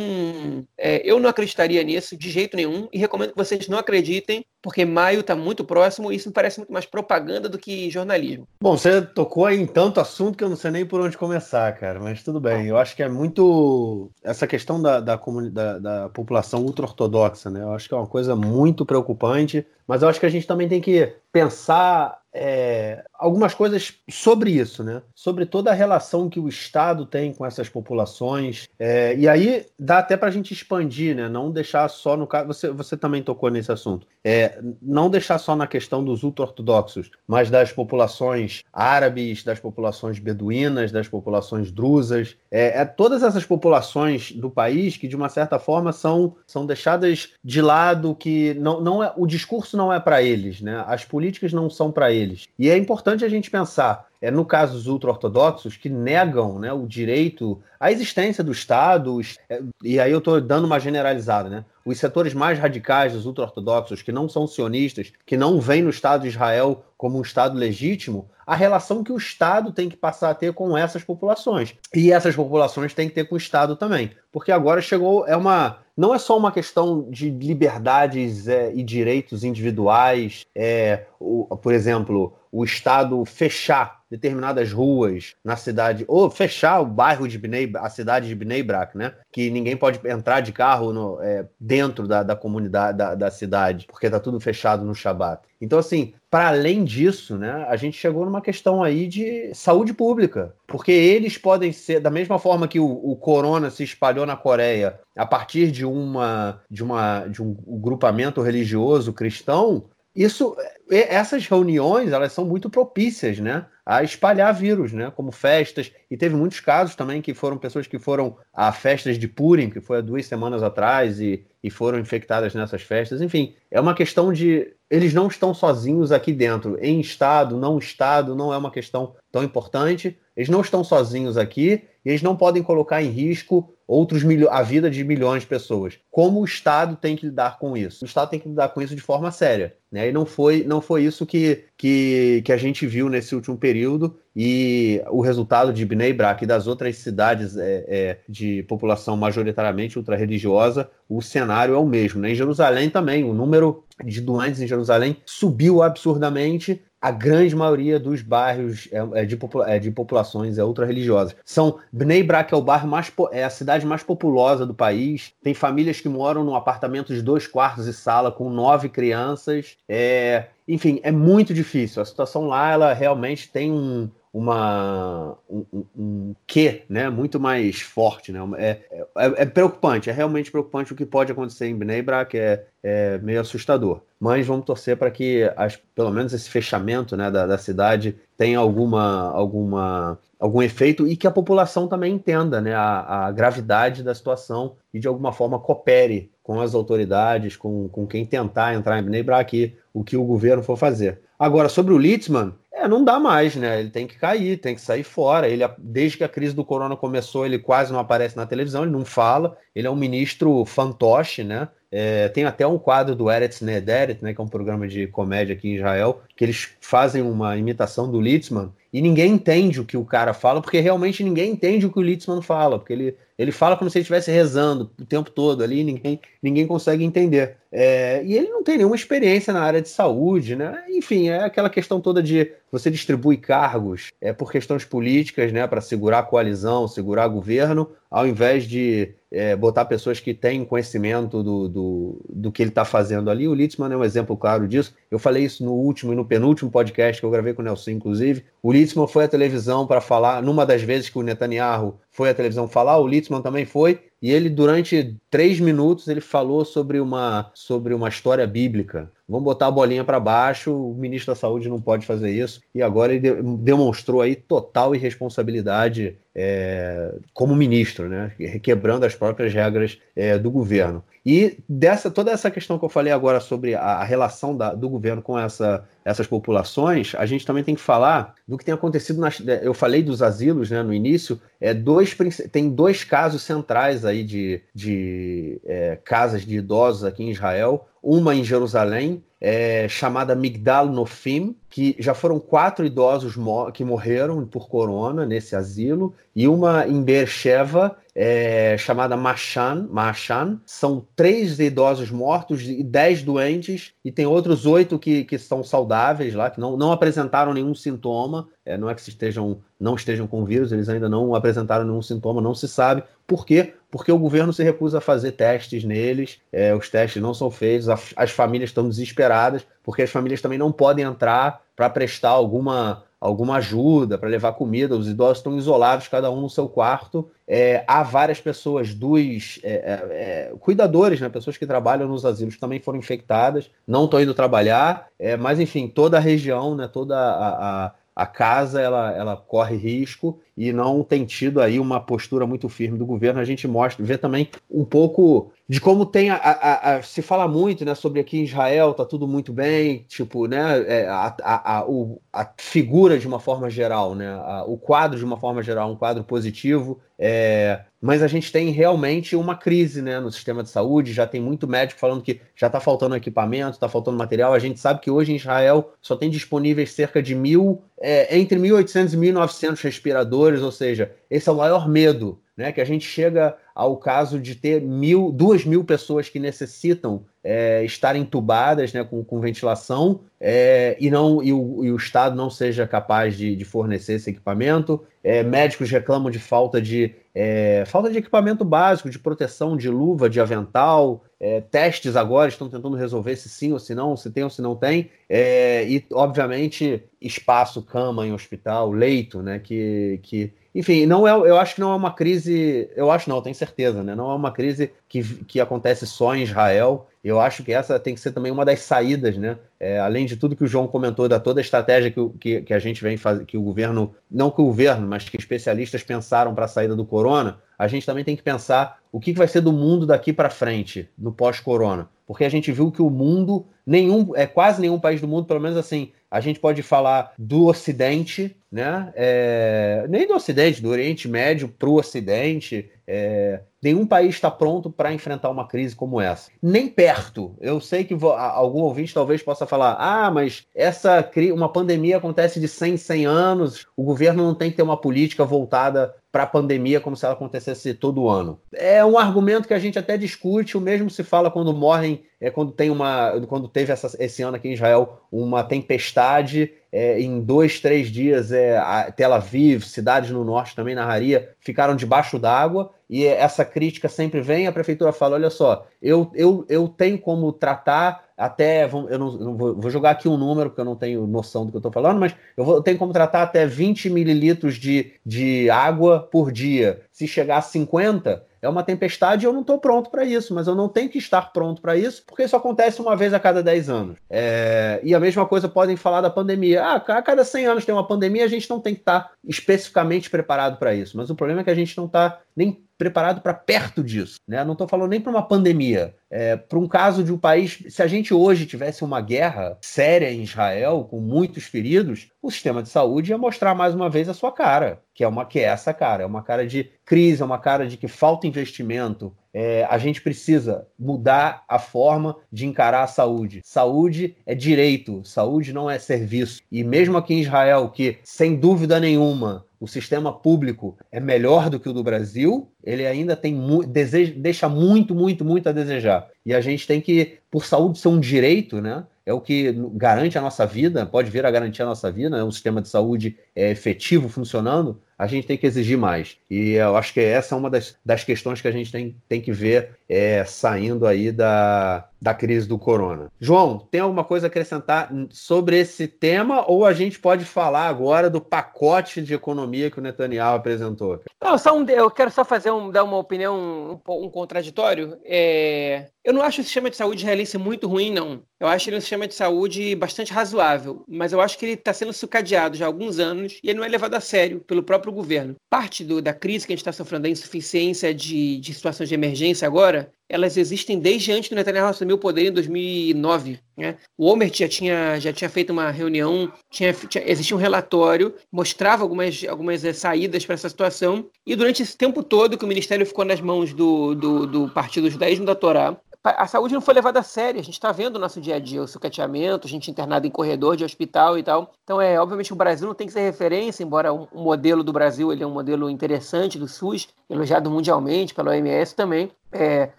é, 0.77 1.01
eu 1.03 1.19
não 1.19 1.29
acreditaria 1.29 1.83
nisso 1.83 2.15
de 2.15 2.29
jeito 2.29 2.55
nenhum 2.55 2.87
e 2.93 2.97
recomendo 2.97 3.31
que 3.31 3.37
vocês 3.37 3.67
não 3.67 3.77
acreditem, 3.77 4.45
porque 4.67 4.83
maio 4.83 5.21
está 5.21 5.33
muito 5.33 5.63
próximo 5.63 6.11
e 6.11 6.17
isso 6.17 6.27
me 6.27 6.33
parece 6.33 6.59
muito 6.59 6.73
mais 6.73 6.85
propaganda 6.85 7.47
do 7.47 7.57
que 7.57 7.89
jornalismo. 7.89 8.45
Bom, 8.59 8.75
você 8.75 9.01
tocou 9.01 9.45
aí 9.45 9.57
em 9.57 9.65
tanto 9.65 10.01
assunto 10.01 10.37
que 10.37 10.43
eu 10.43 10.49
não 10.49 10.57
sei 10.57 10.71
nem 10.71 10.85
por 10.85 10.99
onde 10.99 11.17
começar, 11.17 11.71
cara, 11.79 12.01
mas 12.01 12.21
tudo 12.21 12.41
bem. 12.41 12.67
Eu 12.67 12.77
acho 12.77 12.93
que 12.93 13.01
é 13.01 13.07
muito. 13.07 14.11
Essa 14.21 14.45
questão 14.45 14.81
da, 14.81 14.99
da, 14.99 15.15
da, 15.53 15.79
da 15.79 16.09
população 16.09 16.63
ultra-ortodoxa, 16.65 17.49
né? 17.49 17.61
Eu 17.61 17.71
acho 17.71 17.87
que 17.87 17.93
é 17.93 17.97
uma 17.97 18.07
coisa 18.07 18.35
muito 18.35 18.85
preocupante, 18.85 19.65
mas 19.87 20.01
eu 20.01 20.09
acho 20.09 20.19
que 20.19 20.25
a 20.25 20.29
gente 20.29 20.45
também 20.45 20.67
tem 20.67 20.81
que 20.81 21.13
pensar 21.31 22.19
é, 22.33 23.05
algumas 23.17 23.53
coisas 23.53 23.95
sobre 24.09 24.51
isso, 24.51 24.83
né? 24.83 25.01
Sobre 25.15 25.45
toda 25.45 25.71
a 25.71 25.73
relação 25.73 26.29
que 26.29 26.39
o 26.39 26.47
Estado 26.47 27.05
tem 27.05 27.33
com 27.33 27.45
essas 27.45 27.67
populações. 27.67 28.69
É, 28.77 29.15
e 29.15 29.27
aí 29.27 29.65
dá 29.77 29.99
até 29.99 30.15
para 30.15 30.27
a 30.27 30.31
gente 30.31 30.53
expandir, 30.53 31.15
né? 31.15 31.27
Não 31.27 31.51
deixar 31.51 31.87
só 31.89 32.15
no 32.15 32.27
caso. 32.27 32.47
Você, 32.47 32.69
você 32.69 32.95
também 32.95 33.23
tocou 33.23 33.49
nesse 33.49 33.71
assunto. 33.71 34.07
É, 34.23 34.59
não 34.81 35.09
deixar 35.09 35.37
só 35.37 35.55
na 35.55 35.65
questão 35.65 36.03
dos 36.03 36.23
ultra-ortodoxos, 36.23 37.09
mas 37.27 37.49
das 37.49 37.71
populações 37.71 38.63
árabes, 38.71 39.43
das 39.43 39.59
populações 39.59 40.19
beduínas, 40.19 40.91
das 40.91 41.07
populações 41.07 41.71
drusas. 41.71 42.35
É, 42.51 42.81
é, 42.81 42.85
todas 42.85 43.23
essas 43.23 43.45
populações 43.45 44.31
do 44.31 44.49
país 44.49 44.97
que, 44.97 45.07
de 45.07 45.15
uma 45.15 45.29
certa 45.29 45.57
forma, 45.57 45.91
são, 45.91 46.35
são 46.45 46.65
deixadas 46.65 47.29
de 47.43 47.61
lado, 47.61 48.15
que 48.15 48.53
não, 48.55 48.81
não 48.81 49.03
é, 49.03 49.11
o 49.15 49.25
discurso 49.25 49.75
não 49.75 49.91
é 49.91 49.99
para 49.99 50.21
eles, 50.21 50.61
né? 50.61 50.83
As 50.87 51.03
políticas 51.03 51.53
não 51.53 51.69
são 51.69 51.91
para 51.91 52.11
eles. 52.11 52.47
E 52.59 52.69
é 52.69 52.77
importante 52.77 53.06
a 53.25 53.29
gente 53.29 53.51
pensar, 53.51 54.07
é 54.21 54.31
no 54.31 54.45
caso 54.45 54.73
dos 54.73 54.87
ultra-ortodoxos, 54.87 55.77
que 55.77 55.89
negam 55.89 56.59
né, 56.59 56.73
o 56.73 56.87
direito 56.87 57.61
à 57.79 57.91
existência 57.91 58.43
do 58.43 58.51
Estado, 58.51 59.19
é, 59.49 59.61
e 59.83 59.99
aí 59.99 60.11
eu 60.11 60.17
estou 60.17 60.41
dando 60.41 60.65
uma 60.65 60.79
generalizada, 60.79 61.49
né? 61.49 61.65
Os 61.85 61.97
setores 61.97 62.33
mais 62.33 62.59
radicais 62.59 63.13
dos 63.13 63.25
ultra-ortodoxos, 63.25 64.01
que 64.01 64.11
não 64.11 64.27
são 64.27 64.47
sionistas, 64.47 65.11
que 65.25 65.37
não 65.37 65.61
veem 65.61 65.83
no 65.83 65.89
Estado 65.89 66.23
de 66.23 66.29
Israel 66.29 66.83
como 66.97 67.17
um 67.17 67.21
Estado 67.21 67.57
legítimo, 67.57 68.29
a 68.45 68.55
relação 68.55 69.03
que 69.03 69.11
o 69.11 69.17
Estado 69.17 69.71
tem 69.71 69.87
que 69.89 69.97
passar 69.97 70.29
a 70.29 70.35
ter 70.35 70.53
com 70.53 70.77
essas 70.77 71.03
populações. 71.03 71.75
E 71.93 72.11
essas 72.11 72.35
populações 72.35 72.93
têm 72.93 73.07
que 73.09 73.15
ter 73.15 73.25
com 73.25 73.35
o 73.35 73.37
Estado 73.37 73.75
também. 73.75 74.11
Porque 74.31 74.51
agora 74.51 74.81
chegou, 74.81 75.27
é 75.27 75.35
uma 75.35 75.79
não 75.97 76.13
é 76.13 76.19
só 76.19 76.37
uma 76.37 76.51
questão 76.51 77.09
de 77.09 77.31
liberdades 77.31 78.47
é, 78.47 78.71
e 78.71 78.83
direitos 78.83 79.43
individuais, 79.43 80.45
é, 80.55 81.05
o, 81.19 81.57
por 81.57 81.73
exemplo, 81.73 82.36
o 82.57 82.63
Estado 82.63 83.23
fechar 83.23 84.01
determinadas 84.09 84.71
ruas 84.71 85.35
na 85.43 85.55
cidade, 85.55 86.05
ou 86.07 86.27
fechar 86.29 86.79
o 86.79 86.85
bairro 86.85 87.27
de 87.27 87.37
Bnei, 87.37 87.71
a 87.75 87.87
cidade 87.87 88.27
de 88.27 88.33
Bnei 88.33 88.63
Brak, 88.63 88.97
né? 88.97 89.13
Que 89.31 89.51
ninguém 89.51 89.77
pode 89.77 89.99
entrar 90.07 90.41
de 90.41 90.51
carro 90.51 90.91
no, 90.91 91.21
é, 91.21 91.45
dentro 91.59 92.07
da, 92.07 92.23
da 92.23 92.35
comunidade, 92.35 92.97
da, 92.97 93.13
da, 93.13 93.29
cidade, 93.29 93.85
porque 93.87 94.09
tá 94.09 94.19
tudo 94.19 94.39
fechado 94.39 94.83
no 94.83 94.95
Shabat. 94.95 95.43
Então, 95.61 95.77
assim, 95.77 96.13
para 96.31 96.47
além 96.47 96.83
disso, 96.83 97.37
né, 97.37 97.65
a 97.69 97.75
gente 97.75 97.97
chegou 97.97 98.25
numa 98.25 98.41
questão 98.41 98.81
aí 98.81 99.07
de 99.07 99.53
saúde 99.53 99.93
pública, 99.93 100.55
porque 100.65 100.91
eles 100.91 101.37
podem 101.37 101.71
ser, 101.71 101.99
da 101.99 102.09
mesma 102.09 102.39
forma 102.39 102.67
que 102.67 102.79
o, 102.79 102.87
o 102.87 103.15
corona 103.15 103.69
se 103.69 103.83
espalhou 103.83 104.25
na 104.25 104.35
Coreia 104.35 104.99
a 105.15 105.25
partir 105.25 105.69
de 105.69 105.85
uma 105.85 106.61
de 106.69 106.83
uma 106.83 107.27
de 107.27 107.43
um 107.43 107.53
grupamento 107.53 108.41
religioso 108.41 109.13
cristão, 109.13 109.85
isso 110.23 110.55
essas 110.89 111.45
reuniões 111.45 112.11
elas 112.11 112.31
são 112.31 112.45
muito 112.45 112.69
propícias 112.69 113.39
né, 113.39 113.65
a 113.85 114.03
espalhar 114.03 114.53
vírus, 114.53 114.93
né, 114.93 115.11
como 115.15 115.31
festas. 115.31 115.91
E 116.09 116.15
teve 116.15 116.35
muitos 116.35 116.59
casos 116.59 116.95
também 116.95 117.21
que 117.21 117.33
foram 117.33 117.57
pessoas 117.57 117.87
que 117.87 117.99
foram 117.99 118.37
a 118.53 118.71
festas 118.71 119.17
de 119.19 119.27
Purim, 119.27 119.69
que 119.69 119.81
foi 119.81 119.97
há 119.97 120.01
duas 120.01 120.25
semanas 120.25 120.63
atrás, 120.63 121.19
e, 121.19 121.45
e 121.61 121.69
foram 121.69 121.99
infectadas 121.99 122.55
nessas 122.55 122.81
festas. 122.81 123.21
Enfim, 123.21 123.55
é 123.69 123.79
uma 123.79 123.93
questão 123.93 124.31
de. 124.31 124.73
Eles 124.89 125.13
não 125.13 125.27
estão 125.27 125.53
sozinhos 125.53 126.11
aqui 126.11 126.31
dentro. 126.31 126.77
Em 126.81 126.99
Estado, 127.01 127.57
não 127.57 127.77
Estado, 127.77 128.35
não 128.35 128.53
é 128.53 128.57
uma 128.57 128.71
questão 128.71 129.15
tão 129.31 129.43
importante. 129.43 130.17
Eles 130.35 130.49
não 130.49 130.61
estão 130.61 130.83
sozinhos 130.83 131.37
aqui 131.37 131.83
e 132.05 132.09
eles 132.09 132.21
não 132.21 132.37
podem 132.37 132.63
colocar 132.63 133.03
em 133.03 133.09
risco 133.09 133.73
outros 133.87 134.21
a 134.49 134.61
vida 134.61 134.89
de 134.89 135.03
milhões 135.03 135.43
de 135.43 135.47
pessoas. 135.47 135.97
Como 136.11 136.41
o 136.41 136.45
Estado 136.45 136.97
tem 136.97 137.15
que 137.15 137.25
lidar 137.25 137.57
com 137.57 137.77
isso? 137.77 138.03
O 138.03 138.07
Estado 138.07 138.29
tem 138.29 138.39
que 138.39 138.49
lidar 138.49 138.69
com 138.69 138.81
isso 138.81 138.95
de 138.95 139.01
forma 139.01 139.31
séria. 139.31 139.75
Né? 139.89 140.09
E 140.09 140.11
não 140.11 140.25
foi, 140.25 140.63
não 140.63 140.81
foi 140.81 141.03
isso 141.03 141.25
que, 141.25 141.63
que, 141.77 142.41
que 142.43 142.51
a 142.51 142.57
gente 142.57 142.85
viu 142.85 143.07
nesse 143.07 143.33
último 143.33 143.57
período. 143.57 144.19
E 144.35 145.01
o 145.09 145.21
resultado 145.21 145.71
de 145.71 145.85
Bnei 145.85 146.11
Brak 146.11 146.43
e 146.43 146.47
das 146.47 146.67
outras 146.67 146.97
cidades 146.97 147.55
é, 147.55 147.85
é, 147.87 148.17
de 148.27 148.63
população 148.63 149.15
majoritariamente 149.15 149.97
ultra-religiosa, 149.97 150.89
o 151.07 151.21
cenário 151.21 151.73
é 151.73 151.77
o 151.77 151.85
mesmo. 151.85 152.19
Né? 152.19 152.31
Em 152.31 152.35
Jerusalém 152.35 152.89
também, 152.89 153.23
o 153.23 153.33
número 153.33 153.85
de 154.03 154.21
doentes 154.21 154.61
em 154.61 154.67
Jerusalém 154.67 155.17
subiu 155.25 155.81
absurdamente 155.81 156.81
a 157.01 157.11
grande 157.11 157.55
maioria 157.55 157.99
dos 157.99 158.21
bairros 158.21 158.89
é, 158.91 159.21
é 159.21 159.25
de, 159.25 159.37
é 159.67 159.79
de 159.79 159.91
populações 159.91 160.57
é 160.57 160.63
ultra-religiosas. 160.63 161.35
São 161.45 161.79
Bnei 161.91 162.23
Brak 162.23 162.53
é 162.53 162.57
o 162.57 162.61
bairro 162.61 162.87
mais 162.87 163.11
é 163.31 163.43
a 163.43 163.49
cidade 163.49 163.85
mais 163.85 164.03
populosa 164.03 164.65
do 164.65 164.73
país. 164.73 165.33
Tem 165.43 165.53
famílias 165.53 166.01
que 166.01 166.09
moram 166.09 166.43
num 166.43 166.55
apartamento 166.55 167.13
de 167.13 167.21
dois 167.21 167.45
quartos 167.45 167.87
e 167.87 167.93
sala 167.93 168.31
com 168.31 168.49
nove 168.49 168.89
crianças. 168.89 169.77
É, 169.87 170.47
enfim, 170.67 170.99
é 171.03 171.11
muito 171.11 171.53
difícil. 171.53 172.01
A 172.01 172.05
situação 172.05 172.47
lá, 172.47 172.71
ela 172.71 172.93
realmente 172.93 173.49
tem 173.49 173.71
um, 173.71 174.09
uma 174.37 175.35
um, 175.49 175.65
um, 175.73 175.85
um 175.97 176.35
quê, 176.45 176.83
né, 176.87 177.09
muito 177.09 177.39
mais 177.39 177.81
forte, 177.81 178.31
né, 178.31 178.39
é, 178.57 178.69
é, 178.69 179.07
é, 179.15 179.45
preocupante, 179.45 180.11
é 180.11 180.13
realmente 180.13 180.51
preocupante 180.51 180.93
o 180.93 180.95
que 180.95 181.07
pode 181.07 181.31
acontecer 181.31 181.65
em 181.65 181.75
Bnei 181.75 182.03
Brak, 182.03 182.37
é, 182.37 182.65
é 182.83 183.17
meio 183.17 183.41
assustador. 183.41 184.01
Mas 184.19 184.45
vamos 184.45 184.65
torcer 184.65 184.95
para 184.95 185.09
que, 185.09 185.51
as, 185.55 185.75
pelo 185.95 186.11
menos 186.11 186.33
esse 186.33 186.49
fechamento, 186.51 187.17
né, 187.17 187.31
da, 187.31 187.47
da 187.47 187.57
cidade 187.57 188.15
tenha 188.37 188.59
alguma, 188.59 189.31
alguma, 189.31 190.19
algum 190.39 190.61
efeito 190.61 191.07
e 191.07 191.17
que 191.17 191.25
a 191.25 191.31
população 191.31 191.87
também 191.87 192.13
entenda, 192.13 192.61
né, 192.61 192.75
a, 192.75 193.25
a 193.25 193.31
gravidade 193.31 194.03
da 194.03 194.13
situação 194.13 194.75
e 194.93 194.99
de 194.99 195.07
alguma 195.07 195.33
forma 195.33 195.59
coopere 195.59 196.31
com 196.43 196.61
as 196.61 196.75
autoridades, 196.75 197.57
com, 197.57 197.89
com 197.89 198.05
quem 198.05 198.23
tentar 198.23 198.75
entrar 198.75 198.99
em 198.99 199.03
Bnei 199.03 199.23
Brak, 199.23 199.75
o 199.91 200.03
que 200.03 200.15
o 200.15 200.23
governo 200.23 200.61
for 200.61 200.77
fazer. 200.77 201.21
Agora, 201.39 201.69
sobre 201.69 201.93
o 201.93 201.97
Litzman, 201.99 202.53
é, 202.77 202.87
não 202.87 203.03
dá 203.03 203.19
mais, 203.19 203.55
né? 203.55 203.79
Ele 203.79 203.89
tem 203.89 204.05
que 204.05 204.17
cair, 204.17 204.57
tem 204.57 204.75
que 204.75 204.81
sair 204.81 205.03
fora. 205.03 205.49
Ele, 205.49 205.63
desde 205.77 206.17
que 206.17 206.23
a 206.23 206.29
crise 206.29 206.55
do 206.55 206.63
corona 206.63 206.95
começou, 206.95 207.45
ele 207.45 207.57
quase 207.57 207.91
não 207.91 207.99
aparece 207.99 208.37
na 208.37 208.45
televisão, 208.45 208.83
ele 208.83 208.91
não 208.91 209.03
fala. 209.03 209.57
Ele 209.75 209.87
é 209.87 209.89
um 209.89 209.95
ministro 209.95 210.63
fantoche, 210.65 211.43
né? 211.43 211.67
É, 211.91 212.27
tem 212.29 212.43
até 212.43 212.67
um 212.67 212.77
quadro 212.77 213.15
do 213.15 213.31
Eretz 213.31 213.61
Nederet, 213.61 214.21
né, 214.21 214.33
que 214.33 214.41
é 214.41 214.43
um 214.43 214.47
programa 214.47 214.87
de 214.87 215.07
comédia 215.07 215.55
aqui 215.55 215.69
em 215.69 215.75
Israel, 215.75 216.21
que 216.35 216.43
eles 216.43 216.75
fazem 216.81 217.21
uma 217.21 217.55
imitação 217.57 218.11
do 218.11 218.19
Litzman 218.19 218.73
e 218.91 219.01
ninguém 219.01 219.33
entende 219.33 219.79
o 219.79 219.85
que 219.85 219.95
o 219.95 220.03
cara 220.03 220.33
fala, 220.33 220.61
porque 220.61 220.79
realmente 220.79 221.23
ninguém 221.23 221.51
entende 221.51 221.85
o 221.85 221.91
que 221.91 221.99
o 221.99 222.01
Litzman 222.01 222.41
fala, 222.41 222.77
porque 222.77 222.93
ele, 222.93 223.15
ele 223.37 223.51
fala 223.51 223.77
como 223.77 223.89
se 223.89 223.97
ele 223.97 224.03
estivesse 224.03 224.31
rezando 224.31 224.91
o 224.99 225.05
tempo 225.05 225.29
todo 225.29 225.63
ali, 225.63 225.83
ninguém, 225.83 226.19
ninguém 226.41 226.65
consegue 226.65 227.03
entender. 227.03 227.57
É, 227.71 228.23
e 228.23 228.35
ele 228.35 228.49
não 228.49 228.63
tem 228.63 228.77
nenhuma 228.77 228.95
experiência 228.95 229.53
na 229.53 229.61
área 229.61 229.81
de 229.81 229.89
saúde, 229.89 230.55
né? 230.55 230.83
Enfim, 230.89 231.29
é 231.29 231.43
aquela 231.43 231.69
questão 231.69 231.99
toda 231.99 232.23
de 232.23 232.51
você 232.71 232.91
distribui 232.91 233.37
cargos 233.37 234.11
é, 234.21 234.33
por 234.33 234.51
questões 234.51 234.83
políticas, 234.83 235.51
né, 235.51 235.65
para 235.67 235.79
segurar 235.79 236.19
a 236.19 236.23
coalizão, 236.23 236.87
segurar 236.87 237.27
o 237.27 237.31
governo, 237.31 237.89
ao 238.11 238.27
invés 238.27 238.65
de 238.65 239.13
é, 239.31 239.55
botar 239.55 239.85
pessoas 239.85 240.19
que 240.19 240.33
têm 240.33 240.65
conhecimento 240.65 241.43
do, 241.43 241.67
do, 241.67 242.21
do 242.29 242.51
que 242.51 242.61
ele 242.61 242.69
está 242.69 242.85
fazendo 242.85 243.29
ali. 243.29 243.47
O 243.47 243.53
Litzman 243.53 243.91
é 243.91 243.97
um 243.97 244.03
exemplo 244.03 244.35
claro 244.35 244.67
disso. 244.67 244.93
Eu 245.09 245.19
falei 245.19 245.43
isso 245.43 245.63
no 245.63 245.73
último 245.73 246.13
e 246.13 246.15
no 246.15 246.25
penúltimo 246.25 246.71
podcast 246.71 247.21
que 247.21 247.25
eu 247.25 247.31
gravei 247.31 247.53
com 247.53 247.61
o 247.61 247.65
Nelson, 247.65 247.91
inclusive. 247.91 248.43
O 248.61 248.71
Litzman 248.71 249.07
foi 249.07 249.25
à 249.25 249.27
televisão 249.27 249.85
para 249.85 250.01
falar, 250.01 250.41
numa 250.41 250.65
das 250.65 250.81
vezes 250.81 251.09
que 251.09 251.17
o 251.17 251.23
Netanyahu 251.23 251.99
foi 252.09 252.29
à 252.29 252.33
televisão 252.33 252.67
falar, 252.67 252.97
o 252.97 253.07
Litzman 253.07 253.41
também 253.41 253.65
foi, 253.65 253.99
e 254.21 254.31
ele, 254.31 254.49
durante 254.49 255.15
três 255.29 255.59
minutos, 255.59 256.07
ele 256.07 256.21
falou 256.21 256.65
sobre 256.65 256.99
uma, 256.99 257.51
sobre 257.53 257.93
uma 257.93 258.09
história 258.09 258.45
bíblica 258.47 259.11
vamos 259.27 259.43
botar 259.43 259.67
a 259.67 259.71
bolinha 259.71 260.03
para 260.03 260.19
baixo, 260.19 260.73
o 260.73 260.93
ministro 260.93 261.33
da 261.33 261.39
Saúde 261.39 261.67
não 261.67 261.81
pode 261.81 262.05
fazer 262.05 262.31
isso. 262.31 262.61
E 262.73 262.81
agora 262.81 263.13
ele 263.13 263.41
demonstrou 263.57 264.21
aí 264.21 264.35
total 264.35 264.95
irresponsabilidade 264.95 266.17
é, 266.33 267.13
como 267.33 267.55
ministro, 267.55 268.07
né? 268.07 268.31
Quebrando 268.61 269.05
as 269.05 269.15
próprias 269.15 269.53
regras 269.53 269.99
é, 270.15 270.37
do 270.37 270.49
governo. 270.49 271.03
E 271.29 271.59
dessa 271.67 272.09
toda 272.09 272.31
essa 272.31 272.49
questão 272.49 272.79
que 272.79 272.85
eu 272.85 272.89
falei 272.89 273.11
agora 273.11 273.41
sobre 273.41 273.75
a, 273.75 274.01
relação 274.05 274.55
da, 274.55 274.73
do 274.73 274.87
governo 274.87 275.21
com 275.21 275.37
essa, 275.37 275.83
essas 276.05 276.25
populações, 276.25 277.13
a 277.17 277.25
gente 277.25 277.45
também 277.45 277.65
tem 277.65 277.75
que 277.75 277.81
falar 277.81 278.33
do 278.47 278.57
que 278.57 278.63
tem 278.63 278.73
acontecido. 278.73 279.19
Nas, 279.19 279.41
eu 279.61 279.73
falei 279.73 280.01
dos 280.01 280.21
asilos 280.21 280.71
né, 280.71 280.81
no 280.81 280.93
início, 280.93 281.37
é 281.59 281.73
dois, 281.73 282.15
tem 282.49 282.69
dois 282.69 283.03
casos 283.03 283.41
centrais 283.41 284.05
aí 284.05 284.23
de, 284.23 284.61
de 284.73 285.59
é, 285.65 285.97
casas 285.97 286.45
de 286.45 286.55
idosos 286.55 287.03
aqui 287.03 287.25
em 287.25 287.31
Israel 287.31 287.85
uma 288.07 288.33
em 288.33 288.41
Jerusalém, 288.41 289.21
é, 289.41 289.85
chamada 289.89 290.33
Migdal 290.33 290.87
Nofim, 290.87 291.57
que 291.77 291.95
já 291.99 292.15
foram 292.15 292.39
quatro 292.39 292.83
idosos 292.83 293.35
mo 293.37 293.71
que 293.71 293.83
morreram 293.83 294.43
por 294.47 294.67
corona 294.67 295.27
nesse 295.27 295.55
asilo, 295.55 296.11
e 296.35 296.47
uma 296.47 296.87
em 296.87 297.03
Beersheba, 297.03 297.95
é, 298.15 298.75
chamada 298.79 299.15
Machan, 299.15 299.87
Machan. 299.91 300.59
São 300.65 301.05
três 301.15 301.59
idosos 301.59 302.09
mortos 302.09 302.63
e 302.63 302.83
dez 302.83 303.21
doentes, 303.21 303.93
e 304.03 304.11
tem 304.11 304.25
outros 304.25 304.65
oito 304.65 304.97
que, 304.97 305.23
que 305.23 305.35
estão 305.35 305.63
saudáveis 305.63 306.33
lá, 306.33 306.49
que 306.49 306.59
não, 306.59 306.75
não 306.75 306.91
apresentaram 306.91 307.53
nenhum 307.53 307.75
sintoma. 307.75 308.47
É, 308.65 308.75
não 308.75 308.89
é 308.89 308.95
que 308.95 309.07
estejam, 309.07 309.59
não 309.79 309.93
estejam 309.93 310.25
com 310.25 310.43
vírus, 310.43 310.71
eles 310.71 310.89
ainda 310.89 311.07
não 311.07 311.35
apresentaram 311.35 311.85
nenhum 311.85 312.01
sintoma, 312.01 312.41
não 312.41 312.55
se 312.55 312.67
sabe. 312.67 313.03
Por 313.27 313.45
quê? 313.45 313.75
Porque 313.91 314.11
o 314.11 314.17
governo 314.17 314.51
se 314.51 314.63
recusa 314.63 314.97
a 314.97 315.01
fazer 315.01 315.33
testes 315.33 315.83
neles, 315.83 316.39
é, 316.51 316.73
os 316.73 316.89
testes 316.89 317.21
não 317.21 317.35
são 317.35 317.51
feitos, 317.51 317.87
as 318.15 318.31
famílias 318.31 318.71
estão 318.71 318.89
desesperadas, 318.89 319.65
porque 319.83 320.01
as 320.01 320.09
famílias 320.09 320.41
também 320.41 320.57
não 320.57 320.71
podem 320.71 321.05
entrar 321.05 321.66
para 321.77 321.89
prestar 321.89 322.31
alguma 322.31 323.05
alguma 323.19 323.55
ajuda, 323.55 324.15
para 324.15 324.29
levar 324.29 324.53
comida. 324.53 324.95
Os 324.95 325.07
idosos 325.07 325.37
estão 325.37 325.57
isolados, 325.57 326.07
cada 326.07 326.29
um 326.29 326.39
no 326.39 326.49
seu 326.49 326.69
quarto. 326.69 327.27
É, 327.47 327.83
há 327.87 328.03
várias 328.03 328.39
pessoas 328.39 328.93
dos 328.93 329.59
é, 329.63 329.71
é, 329.73 330.51
é 330.51 330.53
cuidadores, 330.59 331.19
né, 331.19 331.27
pessoas 331.27 331.57
que 331.57 331.65
trabalham 331.65 332.07
nos 332.07 332.25
asilos 332.25 332.55
que 332.55 332.61
também 332.61 332.79
foram 332.79 332.99
infectadas, 332.99 333.71
não 333.87 334.05
estão 334.05 334.21
indo 334.21 334.35
trabalhar, 334.35 335.07
é, 335.17 335.35
mas 335.35 335.59
enfim, 335.59 335.87
toda 335.87 336.17
a 336.17 336.19
região, 336.19 336.75
né, 336.75 336.87
toda 336.87 337.17
a, 337.17 337.85
a 337.85 337.91
a 338.17 338.25
casa 338.25 338.81
ela, 338.81 339.11
ela 339.15 339.37
corre 339.37 339.75
risco 339.75 340.39
e 340.57 340.73
não 340.73 341.03
tem 341.03 341.23
tido 341.23 341.61
aí 341.61 341.79
uma 341.79 341.99
postura 341.99 342.47
muito 342.47 342.67
firme 342.67 342.97
do 342.97 343.05
governo. 343.05 343.39
A 343.39 343.45
gente 343.45 343.67
mostra, 343.67 344.03
vê 344.03 344.17
também 344.17 344.49
um 344.69 344.83
pouco 344.83 345.51
de 345.69 345.81
como 345.81 346.05
tem 346.05 346.29
a, 346.29 346.35
a, 346.35 346.95
a, 346.95 347.01
se 347.03 347.21
fala 347.21 347.45
muito 347.47 347.83
né, 347.83 347.93
sobre 347.93 348.21
aqui 348.21 348.39
em 348.39 348.43
Israel, 348.43 348.93
tá 348.93 349.03
tudo 349.03 349.27
muito 349.27 349.51
bem, 349.51 350.05
tipo, 350.07 350.47
né, 350.47 350.79
é, 350.87 351.07
a, 351.09 351.83
o, 351.85 352.21
a 352.31 352.49
figura 352.57 353.19
de 353.19 353.27
uma 353.27 353.39
forma 353.39 353.69
geral, 353.69 354.15
né, 354.15 354.33
o 354.65 354.77
quadro 354.77 355.17
de 355.17 355.25
uma 355.25 355.37
forma 355.37 355.61
geral, 355.61 355.91
um 355.91 355.97
quadro 355.97 356.23
positivo, 356.23 357.01
é, 357.19 357.81
mas 357.99 358.23
a 358.23 358.27
gente 358.27 358.49
tem 358.49 358.69
realmente 358.69 359.35
uma 359.35 359.57
crise 359.57 360.01
né, 360.01 360.21
no 360.21 360.31
sistema 360.31 360.63
de 360.63 360.69
saúde, 360.69 361.11
já 361.11 361.27
tem 361.27 361.41
muito 361.41 361.67
médico 361.67 361.99
falando 361.99 362.21
que 362.21 362.39
já 362.55 362.67
está 362.67 362.79
faltando 362.79 363.15
equipamento, 363.15 363.71
está 363.71 363.89
faltando 363.89 364.17
material, 364.17 364.53
a 364.53 364.59
gente 364.59 364.79
sabe 364.79 365.01
que 365.01 365.11
hoje 365.11 365.33
em 365.33 365.35
Israel 365.35 365.93
só 366.01 366.15
tem 366.15 366.29
disponíveis 366.29 366.93
cerca 366.93 367.21
de 367.21 367.35
mil, 367.35 367.81
é, 367.99 368.37
entre 368.37 368.57
1.800 368.57 369.13
e 369.13 369.17
1.900 369.17 369.81
respiradores, 369.81 370.46
ou 370.55 370.71
seja, 370.71 371.11
esse 371.29 371.49
é 371.49 371.51
o 371.51 371.55
maior 371.55 371.87
medo 371.87 372.39
né, 372.57 372.71
que 372.71 372.81
a 372.81 372.85
gente 372.85 373.05
chega 373.05 373.55
ao 373.75 373.95
caso 373.97 374.39
de 374.39 374.55
ter 374.55 374.81
mil, 374.81 375.31
duas 375.31 375.63
mil 375.63 375.83
pessoas 375.83 376.27
que 376.27 376.39
necessitam 376.39 377.23
é, 377.43 377.83
estar 377.85 378.15
entubadas 378.15 378.91
né, 378.91 379.03
com, 379.03 379.23
com 379.23 379.39
ventilação 379.39 380.21
é, 380.41 380.97
e, 380.99 381.11
não, 381.11 381.43
e 381.43 381.53
o, 381.53 381.85
e, 381.85 381.91
o, 381.91 381.95
Estado 381.95 382.35
não 382.35 382.49
seja 382.49 382.87
capaz 382.87 383.37
de, 383.37 383.55
de 383.55 383.63
fornecer 383.63 384.13
esse 384.13 384.31
equipamento. 384.31 385.03
É, 385.27 385.43
médicos 385.43 385.91
reclamam 385.91 386.31
de 386.31 386.39
falta 386.39 386.81
de, 386.81 387.13
é, 387.35 387.83
falta 387.85 388.09
de 388.09 388.17
equipamento 388.17 388.63
básico, 388.63 389.09
de 389.09 389.19
proteção, 389.19 389.75
de 389.75 389.89
luva, 389.89 390.29
de 390.29 390.39
avental. 390.39 391.21
É, 391.37 391.59
testes 391.59 392.15
agora 392.15 392.47
estão 392.47 392.69
tentando 392.69 392.95
resolver 392.95 393.35
se 393.35 393.49
sim 393.49 393.73
ou 393.73 393.77
se 393.77 393.93
não, 393.93 394.15
se 394.15 394.31
tem 394.31 394.45
ou 394.45 394.49
se 394.49 394.61
não 394.61 394.73
tem. 394.73 395.11
É, 395.27 395.85
e, 395.85 396.05
obviamente, 396.13 397.03
espaço, 397.19 397.81
cama 397.81 398.25
em 398.25 398.31
hospital, 398.31 398.89
leito, 398.89 399.41
né, 399.41 399.59
que, 399.59 400.21
que 400.23 400.53
enfim, 400.77 401.07
não 401.07 401.27
é, 401.27 401.31
eu 401.31 401.57
acho 401.57 401.73
que 401.73 401.81
não 401.81 401.91
é 401.91 401.95
uma 401.95 402.13
crise, 402.13 402.87
eu 402.95 403.09
acho 403.09 403.27
não, 403.27 403.41
tenho 403.41 403.55
certeza, 403.55 404.03
né? 404.03 404.13
Não 404.13 404.29
é 404.29 404.35
uma 404.35 404.51
crise 404.51 404.91
que, 405.09 405.23
que 405.45 405.59
acontece 405.59 406.05
só 406.05 406.35
em 406.35 406.43
Israel. 406.43 407.07
Eu 407.23 407.41
acho 407.41 407.63
que 407.63 407.73
essa 407.73 407.99
tem 407.99 408.13
que 408.13 408.19
ser 408.19 408.31
também 408.31 408.51
uma 408.51 408.63
das 408.63 408.81
saídas, 408.81 409.35
né? 409.37 409.57
É, 409.79 409.97
além 409.99 410.27
de 410.27 410.37
tudo 410.37 410.55
que 410.55 410.63
o 410.63 410.67
João 410.67 410.87
comentou, 410.87 411.27
da 411.27 411.39
toda 411.39 411.59
a 411.59 411.63
estratégia 411.63 412.11
que, 412.11 412.29
que, 412.39 412.61
que 412.61 412.73
a 412.75 412.77
gente 412.77 413.01
vem 413.01 413.17
fazer, 413.17 413.43
que 413.45 413.57
o 413.57 413.61
governo, 413.63 414.13
não 414.29 414.51
que 414.51 414.61
o 414.61 414.65
governo, 414.65 415.07
mas 415.07 415.27
que 415.27 415.35
especialistas 415.35 416.03
pensaram 416.03 416.53
para 416.53 416.65
a 416.65 416.67
saída 416.67 416.95
do 416.95 417.03
corona, 417.03 417.57
a 417.75 417.87
gente 417.87 418.05
também 418.05 418.23
tem 418.23 418.35
que 418.35 418.43
pensar 418.43 418.99
o 419.17 419.19
que, 419.19 419.33
vai 419.33 419.47
ser 419.47 419.61
do 419.61 419.73
mundo 419.73 420.05
daqui 420.05 420.31
para 420.31 420.47
frente, 420.47 421.09
no 421.17 421.31
pós-corona. 421.31 422.07
Porque 422.27 422.45
a 422.45 422.49
gente 422.49 422.71
viu 422.71 422.91
que 422.91 423.01
o 423.01 423.09
mundo, 423.09 423.65
nenhum, 423.83 424.35
é 424.35 424.45
quase 424.45 424.79
nenhum 424.79 424.99
país 424.99 425.19
do 425.19 425.27
mundo, 425.27 425.47
pelo 425.47 425.59
menos 425.59 425.75
assim, 425.75 426.11
a 426.29 426.39
gente 426.39 426.59
pode 426.59 426.83
falar 426.83 427.33
do 427.35 427.65
Ocidente, 427.65 428.55
né? 428.71 429.11
É, 429.15 430.05
nem 430.07 430.27
do 430.27 430.35
Ocidente, 430.35 430.83
do 430.83 430.89
Oriente 430.89 431.27
Médio 431.27 431.67
para 431.67 431.89
o 431.89 431.97
Ocidente. 431.97 432.91
É, 433.07 433.61
nenhum 433.81 434.05
país 434.05 434.35
está 434.35 434.51
pronto 434.51 434.91
para 434.91 435.13
enfrentar 435.13 435.49
uma 435.49 435.67
crise 435.67 435.95
como 435.95 436.21
essa. 436.21 436.51
Nem 436.61 436.87
perto. 436.87 437.55
Eu 437.59 437.79
sei 437.79 438.03
que 438.03 438.13
algum 438.13 438.81
ouvinte 438.81 439.13
talvez 439.13 439.41
possa 439.41 439.65
falar: 439.65 439.95
ah, 439.97 440.29
mas 440.29 440.67
essa 440.75 441.27
uma 441.53 441.71
pandemia 441.71 442.17
acontece 442.17 442.59
de 442.59 442.67
100 442.67 442.97
100 442.97 443.25
anos, 443.25 443.87
o 443.95 444.03
governo 444.03 444.43
não 444.43 444.53
tem 444.53 444.69
que 444.69 444.77
ter 444.77 444.83
uma 444.83 444.97
política 444.97 445.43
voltada 445.45 446.13
para 446.29 446.43
a 446.43 446.47
pandemia 446.47 446.99
como 446.99 447.15
se 447.15 447.25
ela 447.25 447.33
acontecesse 447.33 447.93
todo 447.93 448.27
ano. 448.27 448.59
É 448.71 449.03
um 449.07 449.17
argumento 449.17 449.67
que 449.67 449.73
a 449.73 449.79
gente 449.79 449.97
até 449.97 450.17
discute, 450.17 450.77
o 450.77 450.81
mesmo 450.81 451.09
se 451.09 451.23
fala 451.23 451.49
quando 451.49 451.73
morrem, 451.73 452.23
é 452.39 452.51
quando 452.51 452.71
tem 452.71 452.89
uma, 452.89 453.31
quando 453.47 453.67
teve 453.67 453.91
essa, 453.91 454.15
esse 454.23 454.43
ano 454.43 454.57
aqui 454.57 454.67
em 454.67 454.73
Israel 454.73 455.21
uma 455.31 455.63
tempestade 455.63 456.71
é, 456.91 457.19
em 457.19 457.41
dois, 457.41 457.79
três 457.79 458.09
dias, 458.09 458.51
é, 458.51 458.79
Tel 459.15 459.33
Aviv, 459.33 459.83
cidades 459.83 460.29
no 460.29 460.43
norte 460.43 460.75
também, 460.75 460.95
na 460.95 461.05
Haria, 461.05 461.53
ficaram 461.59 461.95
debaixo 461.95 462.39
d'água, 462.39 462.91
e 463.09 463.25
essa 463.25 463.63
crítica 463.63 464.09
sempre 464.09 464.41
vem, 464.41 464.67
a 464.67 464.71
prefeitura 464.71 465.11
fala, 465.11 465.35
olha 465.35 465.49
só, 465.49 465.87
eu, 466.01 466.31
eu, 466.35 466.65
eu 466.67 466.87
tenho 466.87 467.17
como 467.17 467.51
tratar 467.53 468.25
até, 468.37 468.85
eu 468.85 469.17
não, 469.17 469.31
não 469.31 469.57
vou, 469.57 469.75
vou, 469.75 469.89
jogar 469.89 470.11
aqui 470.11 470.27
um 470.27 470.37
número, 470.37 470.69
porque 470.69 470.81
eu 470.81 470.85
não 470.85 470.95
tenho 470.95 471.25
noção 471.25 471.65
do 471.65 471.71
que 471.71 471.77
eu 471.77 471.79
estou 471.79 471.91
falando, 471.91 472.19
mas 472.19 472.35
eu, 472.55 472.63
vou, 472.63 472.75
eu 472.75 472.81
tenho 472.83 472.97
como 472.97 473.11
tratar 473.11 473.41
até 473.41 473.65
20 473.65 474.09
mililitros 474.09 474.75
de, 474.75 475.13
de 475.25 475.69
água 475.69 476.19
por 476.19 476.51
dia. 476.51 477.01
Se 477.11 477.27
chegar 477.27 477.57
a 477.57 477.61
50, 477.61 478.45
é 478.61 478.69
uma 478.69 478.83
tempestade 478.83 479.45
e 479.45 479.47
eu 479.47 479.53
não 479.53 479.61
estou 479.61 479.77
pronto 479.79 480.09
para 480.09 480.25
isso, 480.25 480.53
mas 480.53 480.67
eu 480.67 480.75
não 480.75 480.89
tenho 480.89 481.09
que 481.09 481.17
estar 481.17 481.53
pronto 481.53 481.81
para 481.81 481.95
isso, 481.95 482.23
porque 482.25 482.43
isso 482.43 482.55
acontece 482.55 483.01
uma 483.01 483.15
vez 483.15 483.33
a 483.33 483.39
cada 483.39 483.61
10 483.61 483.89
anos. 483.89 484.17
É... 484.29 484.99
E 485.03 485.13
a 485.13 485.19
mesma 485.19 485.45
coisa 485.45 485.67
podem 485.67 485.95
falar 485.95 486.21
da 486.21 486.29
pandemia. 486.29 486.83
Ah, 486.83 486.95
a 486.95 487.21
cada 487.21 487.43
100 487.43 487.65
anos 487.67 487.85
tem 487.85 487.93
uma 487.93 488.07
pandemia, 488.07 488.45
a 488.45 488.47
gente 488.47 488.69
não 488.69 488.79
tem 488.79 488.93
que 488.93 489.01
estar 489.01 489.31
especificamente 489.43 490.29
preparado 490.29 490.77
para 490.77 490.93
isso. 490.93 491.17
Mas 491.17 491.29
o 491.29 491.35
problema 491.35 491.61
é 491.61 491.63
que 491.63 491.69
a 491.69 491.75
gente 491.75 491.97
não 491.97 492.05
está 492.05 492.39
nem 492.55 492.86
preparado 492.97 493.41
para 493.41 493.53
perto 493.53 494.03
disso. 494.03 494.39
Né? 494.47 494.63
Não 494.63 494.73
estou 494.73 494.87
falando 494.87 495.11
nem 495.11 495.21
para 495.21 495.31
uma 495.31 495.47
pandemia. 495.47 496.15
É, 496.29 496.57
para 496.57 496.79
um 496.79 496.87
caso 496.87 497.23
de 497.23 497.31
um 497.31 497.37
país, 497.37 497.83
se 497.87 498.01
a 498.01 498.07
gente 498.07 498.33
hoje 498.33 498.65
tivesse 498.65 499.03
uma 499.03 499.21
guerra 499.21 499.77
séria 499.81 500.31
em 500.31 500.43
Israel, 500.43 501.07
com 501.09 501.21
muitos 501.21 501.63
feridos, 501.63 502.29
o 502.41 502.51
sistema 502.51 502.83
de 502.83 502.89
saúde 502.89 503.31
ia 503.31 503.37
mostrar 503.37 503.73
mais 503.73 503.95
uma 503.95 504.09
vez 504.09 504.27
a 504.27 504.33
sua 504.33 504.51
cara, 504.51 505.01
que 505.13 505.23
é 505.23 505.27
uma 505.27 505.45
que 505.45 505.59
é 505.59 505.63
essa 505.63 505.93
cara, 505.93 506.23
é 506.23 506.25
uma 506.25 506.43
cara 506.43 506.67
de 506.67 506.91
crise, 507.05 507.41
é 507.41 507.45
uma 507.45 507.59
cara 507.59 507.87
de 507.87 507.95
que 507.95 508.07
falta 508.07 508.47
investimento. 508.47 509.35
É, 509.53 509.85
a 509.89 509.97
gente 509.97 510.21
precisa 510.21 510.85
mudar 510.99 511.63
a 511.67 511.79
forma 511.79 512.35
de 512.51 512.65
encarar 512.65 513.03
a 513.03 513.07
saúde. 513.07 513.61
Saúde 513.63 514.35
é 514.45 514.53
direito, 514.53 515.23
saúde 515.23 515.73
não 515.73 515.89
é 515.89 515.97
serviço. 515.97 516.61
E 516.71 516.83
mesmo 516.83 517.17
aqui 517.17 517.33
em 517.33 517.41
Israel, 517.41 517.89
que 517.89 518.17
sem 518.23 518.55
dúvida 518.55 518.99
nenhuma 518.99 519.65
o 519.79 519.87
sistema 519.87 520.33
público 520.33 520.97
é 521.11 521.19
melhor 521.19 521.69
do 521.69 521.79
que 521.79 521.89
o 521.89 521.93
do 521.93 522.03
Brasil, 522.03 522.71
ele 522.83 523.05
ainda 523.05 523.35
tem 523.35 523.53
mu 523.53 523.85
deseja, 523.85 524.33
deixa 524.35 524.67
muito, 524.67 525.13
muito, 525.13 525.45
muito 525.45 525.69
a 525.69 525.71
desejar. 525.71 526.27
E 526.45 526.53
a 526.53 526.61
gente 526.61 526.87
tem 526.87 526.99
que, 526.99 527.37
por 527.51 527.65
saúde 527.65 527.99
ser 527.99 528.07
um 528.07 528.19
direito, 528.19 528.81
né? 528.81 529.05
É 529.25 529.33
o 529.33 529.41
que 529.41 529.75
garante 529.93 530.37
a 530.37 530.41
nossa 530.41 530.65
vida, 530.65 531.05
pode 531.05 531.29
vir 531.29 531.45
a 531.45 531.51
garantir 531.51 531.81
a 531.81 531.85
nossa 531.85 532.09
vida, 532.09 532.37
é 532.37 532.43
um 532.43 532.51
sistema 532.51 532.81
de 532.81 532.87
saúde 532.87 533.37
é, 533.53 533.71
efetivo 533.71 534.29
funcionando, 534.29 535.01
a 535.17 535.27
gente 535.27 535.45
tem 535.45 535.57
que 535.57 535.67
exigir 535.67 535.97
mais. 535.97 536.37
E 536.49 536.71
eu 536.71 536.95
acho 536.95 537.13
que 537.13 537.19
essa 537.19 537.53
é 537.53 537.57
uma 537.57 537.69
das, 537.69 537.97
das 538.05 538.23
questões 538.23 538.61
que 538.61 538.67
a 538.69 538.71
gente 538.71 538.89
tem, 538.89 539.15
tem 539.27 539.41
que 539.41 539.51
ver 539.51 539.97
é, 540.09 540.43
saindo 540.45 541.05
aí 541.05 541.31
da, 541.31 542.07
da 542.21 542.33
crise 542.33 542.67
do 542.67 542.77
corona. 542.79 543.27
João, 543.39 543.79
tem 543.91 544.01
alguma 544.01 544.23
coisa 544.23 544.47
a 544.47 544.49
acrescentar 544.49 545.11
sobre 545.29 545.79
esse 545.79 546.07
tema 546.07 546.65
ou 546.69 546.85
a 546.85 546.93
gente 546.93 547.19
pode 547.19 547.45
falar 547.45 547.87
agora 547.87 548.29
do 548.29 548.41
pacote 548.41 549.21
de 549.21 549.33
economia 549.33 549.91
que 549.91 549.99
o 549.99 550.01
Netanyahu 550.01 550.55
apresentou? 550.55 551.21
Não, 551.41 551.57
só 551.57 551.77
um, 551.77 551.85
eu 551.85 552.09
quero 552.09 552.31
só 552.31 552.43
fazer 552.43 552.71
um, 552.71 552.89
dar 552.89 553.03
uma 553.03 553.17
opinião 553.17 554.01
um, 554.07 554.25
um 554.25 554.29
contraditório. 554.29 555.17
É, 555.23 556.07
Eu 556.23 556.33
não 556.33 556.41
acho 556.41 556.61
o 556.61 556.63
sistema 556.63 556.89
de 556.89 556.97
saúde 556.97 557.21
israelense 557.21 557.57
muito 557.57 557.87
ruim, 557.87 558.11
não. 558.11 558.41
Eu 558.59 558.67
acho 558.67 558.89
ele 558.89 558.97
um 558.97 559.01
sistema 559.01 559.27
de 559.27 559.35
saúde 559.35 559.95
bastante 559.95 560.33
razoável, 560.33 561.03
mas 561.07 561.31
eu 561.31 561.39
acho 561.39 561.57
que 561.57 561.65
ele 561.65 561.73
está 561.73 561.93
sendo 561.93 562.11
sucadeado 562.11 562.75
já 562.75 562.85
há 562.85 562.87
alguns 562.87 563.19
anos 563.19 563.59
e 563.63 563.69
ele 563.69 563.77
não 563.77 563.85
é 563.85 563.87
levado 563.87 564.15
a 564.15 564.19
sério 564.19 564.59
pelo 564.61 564.81
próprio 564.81 565.13
governo. 565.13 565.55
Parte 565.69 566.03
do, 566.03 566.21
da 566.21 566.33
crise 566.33 566.65
que 566.65 566.73
a 566.73 566.75
gente 566.75 566.81
está 566.81 566.91
sofrendo, 566.91 567.23
da 567.23 567.29
insuficiência 567.29 568.13
de, 568.13 568.59
de 568.59 568.73
situações 568.73 569.07
de 569.07 569.15
emergência 569.15 569.67
agora, 569.67 569.96
elas 570.29 570.57
existem 570.57 570.99
desde 570.99 571.31
antes 571.31 571.49
do 571.49 571.55
Netanyahu 571.55 571.89
assumir 571.89 572.13
o 572.13 572.17
poder 572.17 572.47
em 572.47 572.51
2009. 572.51 573.59
Né? 573.77 573.97
O 574.17 574.27
Omert 574.27 574.57
já 574.57 574.67
tinha, 574.67 575.19
já 575.19 575.31
tinha 575.31 575.49
feito 575.49 575.71
uma 575.71 575.89
reunião, 575.89 576.51
tinha, 576.69 576.93
tinha, 576.93 577.29
existia 577.29 577.55
um 577.55 577.59
relatório, 577.59 578.33
mostrava 578.51 579.03
algumas, 579.03 579.45
algumas 579.47 579.85
é, 579.85 579.93
saídas 579.93 580.45
para 580.45 580.55
essa 580.55 580.69
situação, 580.69 581.29
e 581.45 581.55
durante 581.55 581.81
esse 581.81 581.97
tempo 581.97 582.21
todo 582.21 582.57
que 582.57 582.65
o 582.65 582.67
ministério 582.67 583.05
ficou 583.05 583.23
nas 583.23 583.39
mãos 583.39 583.73
do, 583.73 584.13
do, 584.13 584.47
do 584.47 584.69
Partido 584.69 585.09
Judaísmo 585.09 585.45
da 585.45 585.55
Torá, 585.55 585.97
a 586.23 586.45
saúde 586.45 586.73
não 586.73 586.81
foi 586.81 586.93
levada 586.93 587.19
a 587.19 587.23
sério. 587.23 587.61
A 587.61 587.63
gente 587.63 587.75
está 587.75 587.91
vendo 587.91 588.15
no 588.15 588.19
nosso 588.19 588.41
dia 588.41 588.55
a 588.55 588.59
dia 588.59 588.81
o 588.81 588.87
sucateamento, 588.87 589.65
a 589.65 589.69
gente 589.69 589.89
internado 589.89 590.27
em 590.27 590.31
corredor 590.31 590.75
de 590.75 590.83
hospital 590.83 591.37
e 591.37 591.43
tal. 591.43 591.73
Então, 591.83 592.01
é 592.01 592.19
obviamente, 592.19 592.51
o 592.51 592.55
Brasil 592.55 592.85
não 592.85 592.95
tem 592.95 593.07
que 593.07 593.13
ser 593.13 593.21
referência, 593.21 593.83
embora 593.83 594.11
o 594.11 594.27
modelo 594.33 594.83
do 594.83 594.91
Brasil 594.91 595.31
ele 595.31 595.43
é 595.43 595.47
um 595.47 595.53
modelo 595.53 595.89
interessante 595.89 596.59
do 596.59 596.67
SUS, 596.67 597.07
elogiado 597.29 597.69
mundialmente 597.69 598.33
pela 598.33 598.51
OMS 598.51 598.93
também 598.93 599.31
é, 599.51 599.91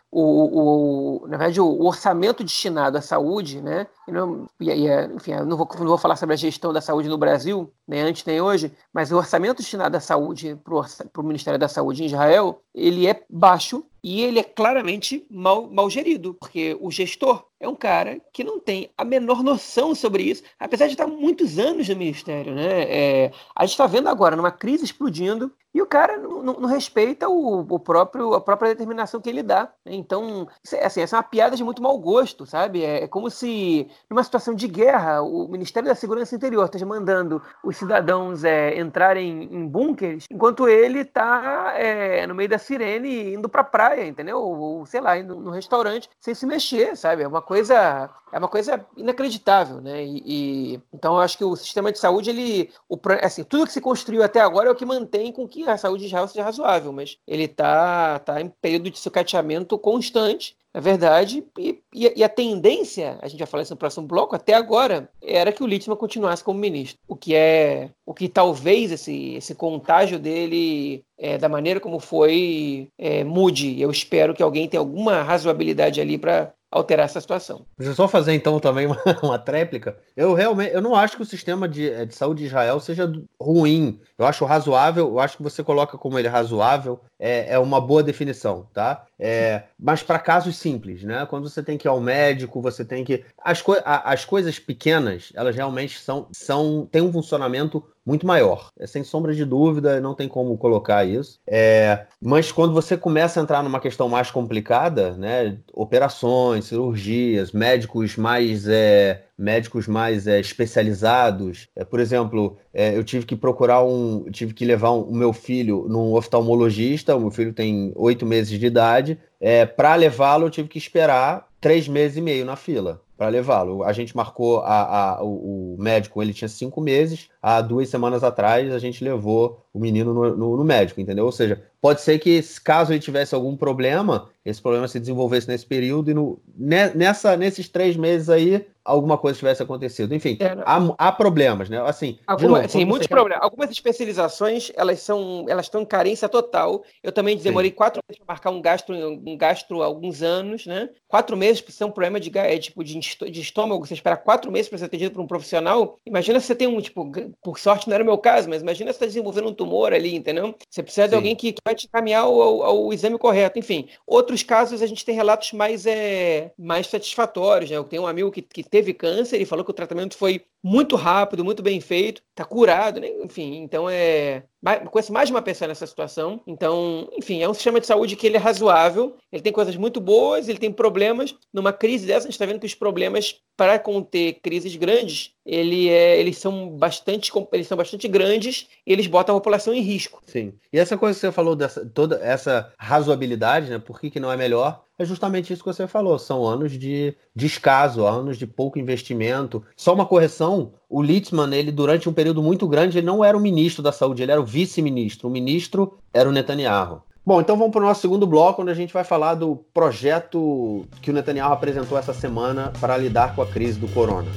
o, 0.11 1.23
o, 1.25 1.29
na 1.29 1.37
verdade, 1.37 1.61
o 1.61 1.85
orçamento 1.85 2.43
destinado 2.43 2.97
à 2.97 3.03
saúde, 3.03 3.61
né? 3.61 3.87
E 4.07 4.13
não, 4.13 4.47
e, 4.59 4.71
é, 4.71 5.05
enfim, 5.05 5.33
não 5.47 5.57
vou, 5.57 5.69
não 5.79 5.87
vou 5.87 5.99
falar 5.99 6.17
sobre 6.17 6.35
a 6.35 6.37
gestão 6.37 6.73
da 6.73 6.81
saúde 6.81 7.09
no 7.09 7.19
Brasil, 7.19 7.71
nem 7.87 8.01
antes 8.01 8.25
nem 8.25 8.41
hoje, 8.41 8.73
mas 8.93 9.13
o 9.13 9.17
orçamento 9.17 9.59
destinado 9.59 9.97
à 9.97 10.01
saúde 10.01 10.59
para 10.65 11.23
o 11.23 11.27
Ministério 11.27 11.59
da 11.59 11.69
Saúde 11.69 12.03
em 12.03 12.07
Israel, 12.07 12.63
ele 12.75 13.07
é 13.07 13.23
baixo 13.29 13.85
e 14.03 14.23
ele 14.23 14.39
é 14.39 14.45
claramente 14.45 15.27
mal, 15.31 15.69
mal 15.71 15.91
gerido, 15.91 16.35
porque 16.35 16.77
o 16.81 16.91
gestor 16.91 17.45
é 17.61 17.69
um 17.69 17.75
cara 17.75 18.21
que 18.33 18.45
não 18.45 18.61
tem 18.61 18.91
a 18.97 19.05
menor 19.05 19.43
noção 19.43 19.95
sobre 19.95 20.23
isso, 20.23 20.43
apesar 20.59 20.87
de 20.87 20.93
estar 20.93 21.07
muitos 21.07 21.59
anos 21.59 21.89
no 21.89 21.97
ministério, 21.97 22.55
né? 22.55 22.83
É, 22.83 23.33
a 23.55 23.65
gente 23.65 23.73
está 23.73 23.87
vendo 23.87 24.09
agora 24.09 24.37
numa 24.37 24.53
crise 24.53 24.85
explodindo 24.85 25.53
e 25.75 25.83
o 25.83 25.87
cara 25.87 26.17
não, 26.17 26.43
não, 26.43 26.55
não 26.55 26.69
respeita 26.69 27.29
o, 27.29 27.61
o, 27.61 27.79
próprio 27.79 28.35
a 28.35 28.41
própria 28.41 28.71
determinação 28.71 29.21
que 29.21 29.29
ele 29.29 29.43
dá. 29.43 29.73
Né? 29.85 29.95
Então, 29.99 30.49
é, 30.73 30.87
assim, 30.87 31.01
essa 31.01 31.17
é 31.17 31.19
uma 31.19 31.23
piada 31.23 31.57
de 31.57 31.65
muito 31.65 31.83
mau 31.83 31.99
gosto, 31.99 32.47
sabe? 32.47 32.85
É, 32.85 33.05
é, 33.05 33.09
como 33.09 33.31
se 33.31 33.89
numa 34.09 34.23
situação 34.23 34.55
de 34.55 34.69
guerra 34.69 35.23
o 35.23 35.49
Ministério 35.49 35.89
da 35.89 35.95
Segurança 35.95 36.35
Interior 36.35 36.65
esteja 36.65 36.87
mandando 36.87 37.43
os 37.65 37.77
cidadãos 37.77 38.45
é, 38.45 38.79
entrarem 38.79 39.45
em 39.45 39.67
bunkers, 39.67 40.25
enquanto 40.31 40.69
ele 40.69 41.01
está 41.01 41.75
é, 41.77 42.27
no 42.27 42.35
meio 42.35 42.49
da 42.49 42.59
sirene 42.59 43.35
indo 43.35 43.49
para 43.49 43.63
a 43.63 43.65
praia, 43.65 44.07
entendeu? 44.07 44.39
Ou, 44.41 44.59
ou 44.59 44.87
sei 44.87 45.01
lá, 45.01 45.19
indo 45.19 45.37
no 45.37 45.51
restaurante 45.51 46.09
sem 46.21 46.35
se 46.35 46.47
mexer, 46.47 46.97
sabe? 46.97 47.23
É 47.23 47.29
uma 47.29 47.43
coisa 47.43 48.11
é 48.33 48.39
uma 48.39 48.49
coisa 48.49 48.85
inacreditável, 48.97 49.81
né? 49.81 50.05
E, 50.05 50.23
e, 50.25 50.81
então 50.93 51.15
eu 51.15 51.21
acho 51.21 51.39
que 51.39 51.45
o 51.45 51.57
sistema 51.57 51.91
de 51.91 51.99
saúde 51.99 52.31
ele, 52.31 52.71
o, 52.89 52.99
assim, 53.23 53.43
tudo 53.43 53.67
que 53.67 53.73
se 53.73 53.81
construiu 53.81 54.23
até 54.23 54.41
agora 54.41 54.69
é 54.69 54.73
o 54.73 54.75
que 54.75 54.85
mantém 54.85 55.33
com 55.33 55.49
que 55.49 55.69
a 55.69 55.77
saúde 55.77 56.03
de 56.03 56.07
Israel 56.09 56.29
seja 56.29 56.45
razoável, 56.45 56.93
mas 56.93 57.19
ele 57.27 57.45
está 57.45 58.19
tá 58.19 58.41
em 58.41 58.49
período 58.49 58.91
de 58.91 58.99
sucateamento 58.99 59.79
constante 59.91 60.59
na 60.79 60.81
verdade, 60.81 61.45
e, 61.59 61.83
e, 61.93 62.23
a 62.23 62.29
tendência, 62.29 63.19
a 63.23 63.27
gente 63.27 63.39
vai 63.39 63.49
falar 63.49 63.63
isso 63.63 63.73
no 63.73 63.79
próximo 63.79 64.07
bloco, 64.07 64.37
até 64.37 64.55
agora, 64.55 65.09
era 65.21 65.51
que 65.51 65.63
o 65.63 65.67
Littman 65.67 65.97
continuasse 65.97 66.45
como 66.45 66.61
ministro. 66.61 66.99
O 67.09 67.17
que 67.17 67.35
é. 67.35 67.91
O 68.07 68.13
que 68.13 68.29
talvez 68.29 68.93
esse, 68.93 69.35
esse 69.35 69.55
contágio 69.55 70.19
dele, 70.19 71.03
é, 71.19 71.39
da 71.39 71.49
maneira 71.49 71.81
como 71.81 71.99
foi, 71.99 72.89
é, 72.99 73.25
mude. 73.25 73.81
Eu 73.81 73.91
espero 73.91 74.35
que 74.35 74.43
alguém 74.43 74.69
tenha 74.69 74.81
alguma 74.81 75.23
razoabilidade 75.23 76.01
ali 76.01 76.19
para 76.19 76.53
alterar 76.71 77.07
essa 77.07 77.21
situação. 77.21 77.65
Deixa 77.79 77.93
eu 77.93 77.97
só 77.97 78.07
fazer 78.07 78.35
então 78.35 78.61
também 78.61 78.87
uma, 78.87 78.99
uma 79.23 79.39
tréplica. 79.39 79.97
Eu 80.17 80.35
realmente 80.35 80.75
eu 80.75 80.83
não 80.83 80.95
acho 80.95 81.17
que 81.17 81.23
o 81.23 81.27
sistema 81.27 81.67
de, 81.67 81.91
eh, 81.91 82.05
de 82.05 82.15
saúde 82.15 82.43
de 82.43 82.47
Israel 82.47 82.79
seja 82.79 83.11
ruim. 83.41 83.99
Eu 84.19 84.27
acho 84.27 84.45
razoável, 84.45 85.09
eu 85.09 85.19
acho 85.19 85.39
que 85.39 85.43
você 85.43 85.65
coloca 85.65 85.97
como 85.97 86.19
ele 86.19 86.29
razoável, 86.29 87.01
é, 87.19 87.55
é 87.55 87.59
uma 87.59 87.81
boa 87.81 88.03
definição, 88.03 88.69
tá? 88.73 89.07
É, 89.19 89.65
mas 89.79 90.03
para 90.03 90.19
casos 90.19 90.57
simples, 90.57 91.03
né? 91.03 91.27
Quando 91.27 91.49
você 91.49 91.63
tem 91.63 91.77
que 91.77 91.89
ir 91.89 91.91
ao 91.91 92.01
médico, 92.01 92.61
você 92.63 92.85
tem 92.85 93.05
que. 93.05 93.25
As, 93.43 93.61
co... 93.61 93.75
as 93.85 94.25
coisas 94.25 94.59
pequenas, 94.59 95.33
elas 95.35 95.57
realmente 95.57 95.99
são, 95.99 96.29
são. 96.33 96.89
têm 96.91 97.03
um 97.03 97.13
funcionamento 97.13 97.83
muito 98.07 98.27
maior. 98.27 98.71
É, 98.79 98.87
sem 98.87 99.03
sombra 99.03 99.35
de 99.35 99.45
dúvida, 99.45 100.01
não 100.01 100.15
tem 100.15 100.29
como 100.29 100.57
colocar 100.57 101.05
isso. 101.05 101.41
É, 101.47 102.07
mas 102.23 102.53
quando 102.53 102.73
você 102.73 102.97
começa 102.97 103.41
a 103.41 103.43
entrar 103.43 103.63
numa 103.63 103.81
questão 103.81 104.09
mais 104.09 104.31
complicada, 104.31 105.13
né? 105.17 105.59
Operações, 105.73 106.67
cirurgias, 106.67 107.51
médicos 107.51 108.17
mais. 108.17 108.69
É, 108.69 109.25
médicos 109.39 109.87
mais 109.87 110.27
é, 110.27 110.41
especializados. 110.41 111.69
É, 111.77 111.85
por 111.85 112.01
exemplo, 112.01 112.59
é, 112.75 112.97
eu 112.97 113.05
tive 113.05 113.25
que 113.25 113.37
procurar 113.37 113.85
um. 113.85 114.25
tive 114.31 114.53
que 114.53 114.65
levar 114.65 114.91
o 114.91 115.09
um, 115.09 115.15
meu 115.15 115.33
filho 115.33 115.87
num 115.89 116.15
oftalmologista, 116.15 117.15
o 117.15 117.21
meu 117.21 117.31
filho 117.31 117.53
tem 117.53 117.93
oito 117.95 118.27
meses 118.27 118.59
de 118.59 118.67
idade. 118.67 119.19
É, 119.41 119.65
para 119.65 119.95
levá-lo, 119.95 120.47
eu 120.47 120.51
tive 120.51 120.69
que 120.69 120.79
esperar 120.79 121.47
três 121.61 121.87
meses 121.87 122.17
e 122.17 122.21
meio 122.21 122.45
na 122.45 122.57
fila 122.57 123.01
para 123.19 123.29
levá-lo. 123.29 123.83
A 123.83 123.93
gente 123.93 124.17
marcou 124.17 124.61
a, 124.61 125.17
a, 125.17 125.25
o, 125.25 125.75
o, 125.75 125.77
médico, 125.79 126.23
ele 126.23 126.33
tinha 126.33 126.49
cinco 126.49 126.81
meses. 126.81 127.29
Há 127.41 127.61
duas 127.61 127.89
semanas 127.89 128.25
atrás, 128.25 128.73
a 128.73 128.79
gente 128.79 129.05
levou 129.05 129.65
o 129.73 129.79
menino 129.79 130.13
no, 130.13 130.37
no, 130.37 130.57
no 130.57 130.65
médico, 130.65 131.01
entendeu? 131.01 131.25
Ou 131.25 131.33
seja, 131.33 131.63
pode 131.81 132.01
ser 132.01 132.19
que, 132.19 132.41
caso 132.65 132.93
ele 132.93 133.01
tivesse 133.01 133.35
algum 133.35 133.57
problema, 133.57 134.29
esse 134.45 134.61
problema 134.61 134.89
se 134.89 134.99
desenvolvesse 134.99 135.47
nesse 135.47 135.65
período 135.65 136.11
e 136.11 136.15
no, 136.15 136.41
nessa, 136.57 137.37
nesses 137.37 137.69
três 137.69 137.97
meses 137.97 138.29
aí, 138.29 138.67
alguma 138.89 139.19
coisa 139.19 139.39
tivesse 139.39 139.63
acontecido. 139.63 140.15
Enfim, 140.15 140.37
é, 140.41 140.57
há, 140.65 140.95
há, 140.99 141.13
problemas, 141.13 141.69
né? 141.69 141.81
Assim, 141.83 142.19
Alguma, 142.27 142.59
novo, 142.59 142.69
sim, 142.69 142.85
muitos 142.85 143.07
quer... 143.07 143.15
problemas. 143.15 143.45
Algumas 143.45 143.71
especializações, 143.71 144.73
elas 144.75 145.01
são, 145.01 145.45
elas 145.49 145.67
estão 145.67 145.83
em 145.83 145.87
carência 145.87 146.29
total. 146.29 146.83
Eu 147.03 147.13
também 147.13 147.37
demorei 147.37 147.71
sim. 147.71 147.77
quatro 147.77 148.03
meses 148.09 148.19
para 148.19 148.35
marcar 148.35 148.51
um 148.51 148.63
gastro, 148.63 148.95
um 148.97 149.37
gastro 149.37 149.83
há 149.83 149.87
alguns 149.87 150.23
anos, 150.23 150.67
né? 150.67 150.89
Quatro 151.07 151.37
meses 151.37 151.61
para 151.61 151.73
ser 151.73 151.85
um 151.85 151.91
problema 151.91 152.19
de, 152.19 152.37
é, 152.39 152.59
tipo, 152.59 152.83
de, 152.83 152.99
de 152.99 153.41
estômago, 153.41 153.87
você 153.87 153.95
esperar 153.95 154.17
quatro 154.17 154.51
meses 154.51 154.69
para 154.69 154.79
ser 154.79 154.87
atendido 154.87 155.15
por 155.15 155.21
um 155.21 155.27
profissional. 155.27 155.99
Imagina 156.07 156.41
se 156.41 156.47
você 156.47 156.55
tem 156.55 156.67
um, 156.67 156.81
tipo, 156.81 157.11
por 157.43 157.59
sorte 157.59 157.89
não 157.89 157.95
era 157.95 158.03
o 158.03 158.07
meu 158.07 158.19
caso, 158.19 158.49
mas 158.49 158.63
imagina 158.63 158.93
você 158.93 158.97
está 158.97 159.07
desenvolvendo 159.07 159.49
um 159.49 159.55
tumor 159.55 159.93
ali, 159.93 160.15
entendeu? 160.15 160.55
Você 160.69 160.83
precisa 160.83 161.07
sim. 161.07 161.11
de 161.11 161.15
alguém 161.17 161.37
que, 161.37 161.53
que 161.53 161.61
vai 161.65 161.75
te 161.75 161.87
encaminhar 161.87 162.23
ao, 162.23 162.41
ao, 162.41 162.63
ao, 162.63 162.93
exame 162.93 163.19
correto. 163.19 163.59
Enfim, 163.59 163.89
outros 164.07 164.43
casos 164.43 164.83
a 164.83 164.87
gente 164.87 165.05
tem 165.05 165.15
relatos 165.15 165.53
mais, 165.53 165.87
é, 165.87 166.53
mais 166.59 166.87
satisfatórios, 166.87 167.71
né? 167.71 167.77
Eu 167.77 167.85
tenho 167.85 168.03
um 168.03 168.07
amigo 168.07 168.31
que, 168.31 168.43
que 168.43 168.63
teve 168.63 168.93
câncer 168.93 169.41
e 169.41 169.47
falou 169.47 169.65
que 169.65 169.71
o 169.71 169.75
tratamento 169.75 170.17
foi 170.17 170.45
muito 170.63 170.97
rápido, 170.97 171.45
muito 171.45 171.63
bem 171.63 171.81
feito, 171.81 172.23
tá 172.35 172.45
curado, 172.45 173.01
né? 173.01 173.09
enfim, 173.23 173.57
então 173.63 173.89
é. 173.89 174.43
Conheço 174.91 175.13
mais 175.13 175.29
de 175.29 175.33
uma 175.33 175.41
pessoa 175.41 175.69
nessa 175.69 175.87
situação. 175.87 176.41
Então, 176.45 177.09
enfim, 177.17 177.41
é 177.41 177.49
um 177.49 177.55
sistema 177.55 177.79
de 177.79 177.87
saúde 177.87 178.17
que 178.17 178.27
ele 178.27 178.37
é 178.37 178.41
razoável, 178.41 179.17
ele 179.31 179.43
tem 179.43 179.53
coisas 179.53 179.77
muito 179.77 180.01
boas, 180.01 180.49
ele 180.49 180.59
tem 180.59 180.73
problemas. 180.73 181.33
Numa 181.55 181.73
crise 181.73 182.07
dessa, 182.07 182.27
a 182.27 182.29
gente 182.29 182.33
está 182.33 182.45
vendo 182.45 182.59
que 182.59 182.67
os 182.67 182.75
problemas 182.75 183.37
para 183.57 183.79
conter 183.79 184.41
crises 184.43 184.75
grandes, 184.75 185.31
ele 185.47 185.89
é, 185.89 186.19
eles 186.19 186.39
são 186.39 186.71
bastante 186.71 187.31
eles 187.53 187.69
são 187.69 187.77
bastante 187.77 188.09
grandes 188.09 188.67
e 188.85 188.93
eles 188.93 189.07
botam 189.07 189.37
a 189.37 189.39
população 189.39 189.73
em 189.73 189.81
risco. 189.81 190.21
Sim. 190.27 190.53
E 190.73 190.79
essa 190.79 190.99
coisa 190.99 191.15
que 191.15 191.21
você 191.21 191.33
falou 191.33 191.55
dessa 191.55 191.87
toda 191.87 192.17
essa 192.17 192.73
razoabilidade, 192.77 193.71
né? 193.71 193.79
Por 193.79 194.01
que, 194.01 194.11
que 194.11 194.21
não 194.21 194.33
é 194.33 194.37
melhor? 194.37 194.85
É 194.99 195.05
justamente 195.05 195.53
isso 195.53 195.63
que 195.63 195.73
você 195.73 195.87
falou. 195.87 196.19
São 196.19 196.45
anos 196.45 196.73
de 196.73 197.15
descaso, 197.33 198.05
anos 198.05 198.37
de 198.37 198.49
pouco 198.49 198.81
investimento. 198.81 199.63
Só 199.77 199.95
uma 199.95 200.05
correção: 200.05 200.73
o 200.89 201.01
Litzman, 201.01 201.55
ele 201.55 201.71
durante 201.71 202.09
um 202.09 202.13
período 202.13 202.43
muito 202.43 202.67
grande, 202.67 202.99
ele 202.99 203.07
não 203.07 203.25
era 203.25 203.37
o 203.37 203.41
ministro 203.41 203.81
da 203.81 203.93
saúde, 203.93 204.23
ele 204.23 204.33
era 204.33 204.41
o 204.41 204.45
vice-ministro. 204.45 205.29
O 205.29 205.31
ministro 205.31 205.99
era 206.13 206.29
o 206.29 206.33
Netanyahu. 206.33 207.03
Bom, 207.25 207.41
então 207.41 207.57
vamos 207.57 207.73
para 207.73 207.83
o 207.83 207.87
nosso 207.87 208.01
segundo 208.01 208.27
bloco, 208.27 208.63
onde 208.63 208.71
a 208.71 208.75
gente 208.75 208.93
vai 208.93 209.05
falar 209.05 209.35
do 209.35 209.57
projeto 209.73 210.87
que 211.03 211.11
o 211.11 211.15
Netanyahu 211.15 211.53
apresentou 211.53 211.97
essa 211.99 212.15
semana 212.15 212.73
para 212.81 212.97
lidar 212.97 213.37
com 213.37 213.43
a 213.43 213.47
crise 213.47 213.79
do 213.79 213.87
corona. 213.89 214.29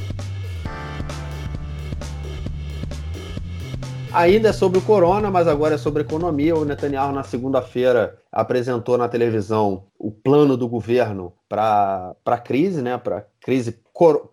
Ainda 4.14 4.49
é 4.49 4.53
sobre 4.53 4.78
o 4.78 4.82
corona, 4.82 5.32
mas 5.32 5.47
agora 5.47 5.76
é 5.76 5.78
sobre 5.78 6.01
economia. 6.01 6.53
O 6.53 6.66
Netanyahu, 6.66 7.14
na 7.14 7.24
segunda-feira, 7.24 8.18
apresentou 8.30 8.97
na 8.97 9.07
televisão 9.07 9.86
o 9.97 10.12
plano 10.12 10.57
do 10.57 10.68
governo 10.68 11.32
para 11.47 12.14
a 12.26 12.38
crise, 12.38 12.82
né? 12.82 12.97
Para 12.97 13.26
crise 13.39 13.80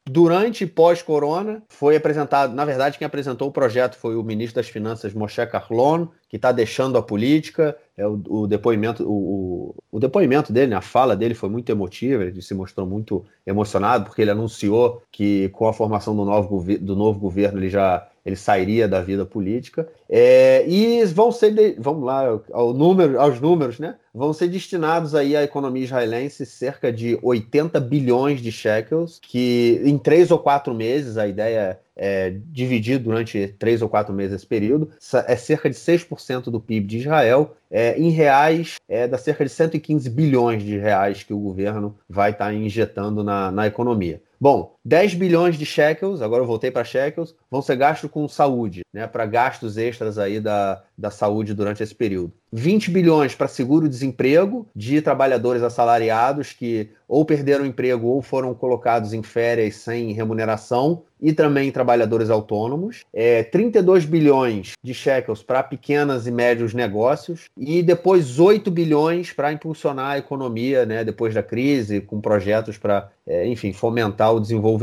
durante 0.05 0.65
e 0.65 0.67
pós-corona. 0.67 1.63
Foi 1.69 1.95
apresentado, 1.95 2.55
na 2.55 2.65
verdade, 2.65 2.99
quem 2.99 3.07
apresentou 3.07 3.49
o 3.49 3.53
projeto 3.53 3.97
foi 3.97 4.17
o 4.17 4.23
ministro 4.23 4.57
das 4.57 4.69
Finanças, 4.69 5.13
Moshe 5.13 5.45
Carlon, 5.47 6.07
que 6.29 6.37
está 6.37 6.51
deixando 6.53 6.97
a 6.97 7.03
política. 7.03 7.77
É 7.97 8.07
o, 8.07 8.21
o 8.29 8.47
depoimento, 8.47 9.05
o, 9.07 9.75
o, 9.93 10.01
depoimento 10.01 10.53
dele, 10.53 10.69
né, 10.69 10.77
a 10.77 10.81
fala 10.81 11.15
dele 11.15 11.35
foi 11.35 11.49
muito 11.49 11.71
emotiva. 11.71 12.25
Ele 12.25 12.41
se 12.41 12.55
mostrou 12.55 12.87
muito 12.87 13.25
emocionado 13.47 14.07
porque 14.07 14.23
ele 14.23 14.31
anunciou 14.31 15.03
que 15.13 15.49
com 15.51 15.69
a 15.69 15.73
formação 15.73 16.17
do 16.17 16.25
novo, 16.25 16.65
do 16.79 16.97
novo 16.97 17.21
governo 17.21 17.59
ele 17.59 17.69
já 17.69 18.09
ele 18.29 18.37
sairia 18.37 18.87
da 18.87 19.01
vida 19.01 19.25
política. 19.25 19.89
É, 20.09 20.65
e 20.69 21.03
vão 21.07 21.33
ser, 21.33 21.51
de, 21.51 21.77
vamos 21.79 22.05
lá, 22.05 22.39
ao 22.53 22.75
número, 22.75 23.19
aos 23.19 23.41
números, 23.41 23.79
né? 23.79 23.97
Vão 24.13 24.35
ser 24.35 24.49
destinados 24.49 25.15
aí 25.15 25.35
à 25.35 25.43
economia 25.43 25.85
israelense 25.85 26.45
cerca 26.45 26.93
de 26.93 27.19
80 27.23 27.81
bilhões 27.81 28.41
de 28.41 28.53
shekels, 28.53 29.19
que 29.23 29.81
em 29.83 29.97
três 29.97 30.31
ou 30.31 30.39
quatro 30.39 30.75
meses, 30.75 31.17
a 31.17 31.27
ideia 31.27 31.81
é 31.97 32.35
dividir 32.47 32.99
durante 32.99 33.49
três 33.59 33.83
ou 33.83 33.89
quatro 33.89 34.15
meses 34.15 34.37
esse 34.37 34.47
período, 34.47 34.91
é 35.27 35.35
cerca 35.35 35.69
de 35.69 35.77
6% 35.77 36.45
do 36.45 36.61
PIB 36.61 36.87
de 36.87 36.99
Israel. 36.99 37.57
É, 37.71 37.99
em 37.99 38.11
reais, 38.11 38.77
é 38.89 39.09
dá 39.09 39.19
cerca 39.19 39.45
de 39.45 39.51
115 39.51 40.09
bilhões 40.11 40.63
de 40.63 40.79
reais 40.79 41.23
que 41.23 41.35
o 41.35 41.39
governo 41.39 41.97
vai 42.09 42.31
estar 42.31 42.47
tá 42.47 42.55
injetando 42.55 43.25
na, 43.25 43.51
na 43.51 43.67
economia. 43.67 44.23
Bom, 44.41 44.77
10 44.89 45.17
bilhões 45.17 45.59
de 45.59 45.67
shekels, 45.67 46.23
agora 46.23 46.43
eu 46.43 46.47
voltei 46.47 46.71
para 46.71 46.83
shekels, 46.83 47.35
vão 47.51 47.61
ser 47.61 47.77
gastos 47.77 48.11
com 48.11 48.27
saúde, 48.27 48.81
né, 48.91 49.07
para 49.07 49.27
gastos 49.27 49.77
extras 49.77 50.17
aí 50.17 50.41
da, 50.41 50.83
da 50.97 51.11
saúde 51.11 51.53
durante 51.53 51.83
esse 51.83 51.95
período. 51.95 52.33
20 52.51 52.91
bilhões 52.91 53.35
para 53.35 53.47
seguro-desemprego 53.47 54.67
de 54.75 55.03
trabalhadores 55.03 55.63
assalariados 55.63 56.55
que 56.55 56.89
ou 57.07 57.23
perderam 57.23 57.67
emprego 57.67 58.07
ou 58.07 58.23
foram 58.23 58.55
colocados 58.55 59.13
em 59.13 59.23
férias 59.23 59.77
sem 59.77 60.13
remuneração, 60.13 61.03
e 61.21 61.33
também 61.33 61.71
trabalhadores 61.71 62.31
autônomos. 62.31 63.05
É, 63.13 63.43
32 63.43 64.05
bilhões 64.05 64.73
de 64.83 64.95
shekels 64.95 65.43
para 65.43 65.63
pequenas 65.63 66.27
e 66.27 66.31
médios 66.31 66.75
negócios, 66.75 67.47
e 67.57 67.83
depois 67.83 68.39
8 68.39 68.71
bilhões 68.71 69.33
para 69.33 69.53
impulsionar 69.53 70.13
a 70.13 70.19
economia 70.19 70.87
né, 70.87 71.05
depois 71.05 71.35
da 71.35 71.43
crise, 71.43 72.01
com 72.01 72.21
projetos 72.21 72.79
para, 72.79 73.11
é, 73.27 73.47
enfim, 73.47 73.73
fomentar 73.73 74.35
o 74.35 74.41
desenvolvimento. 74.41 74.78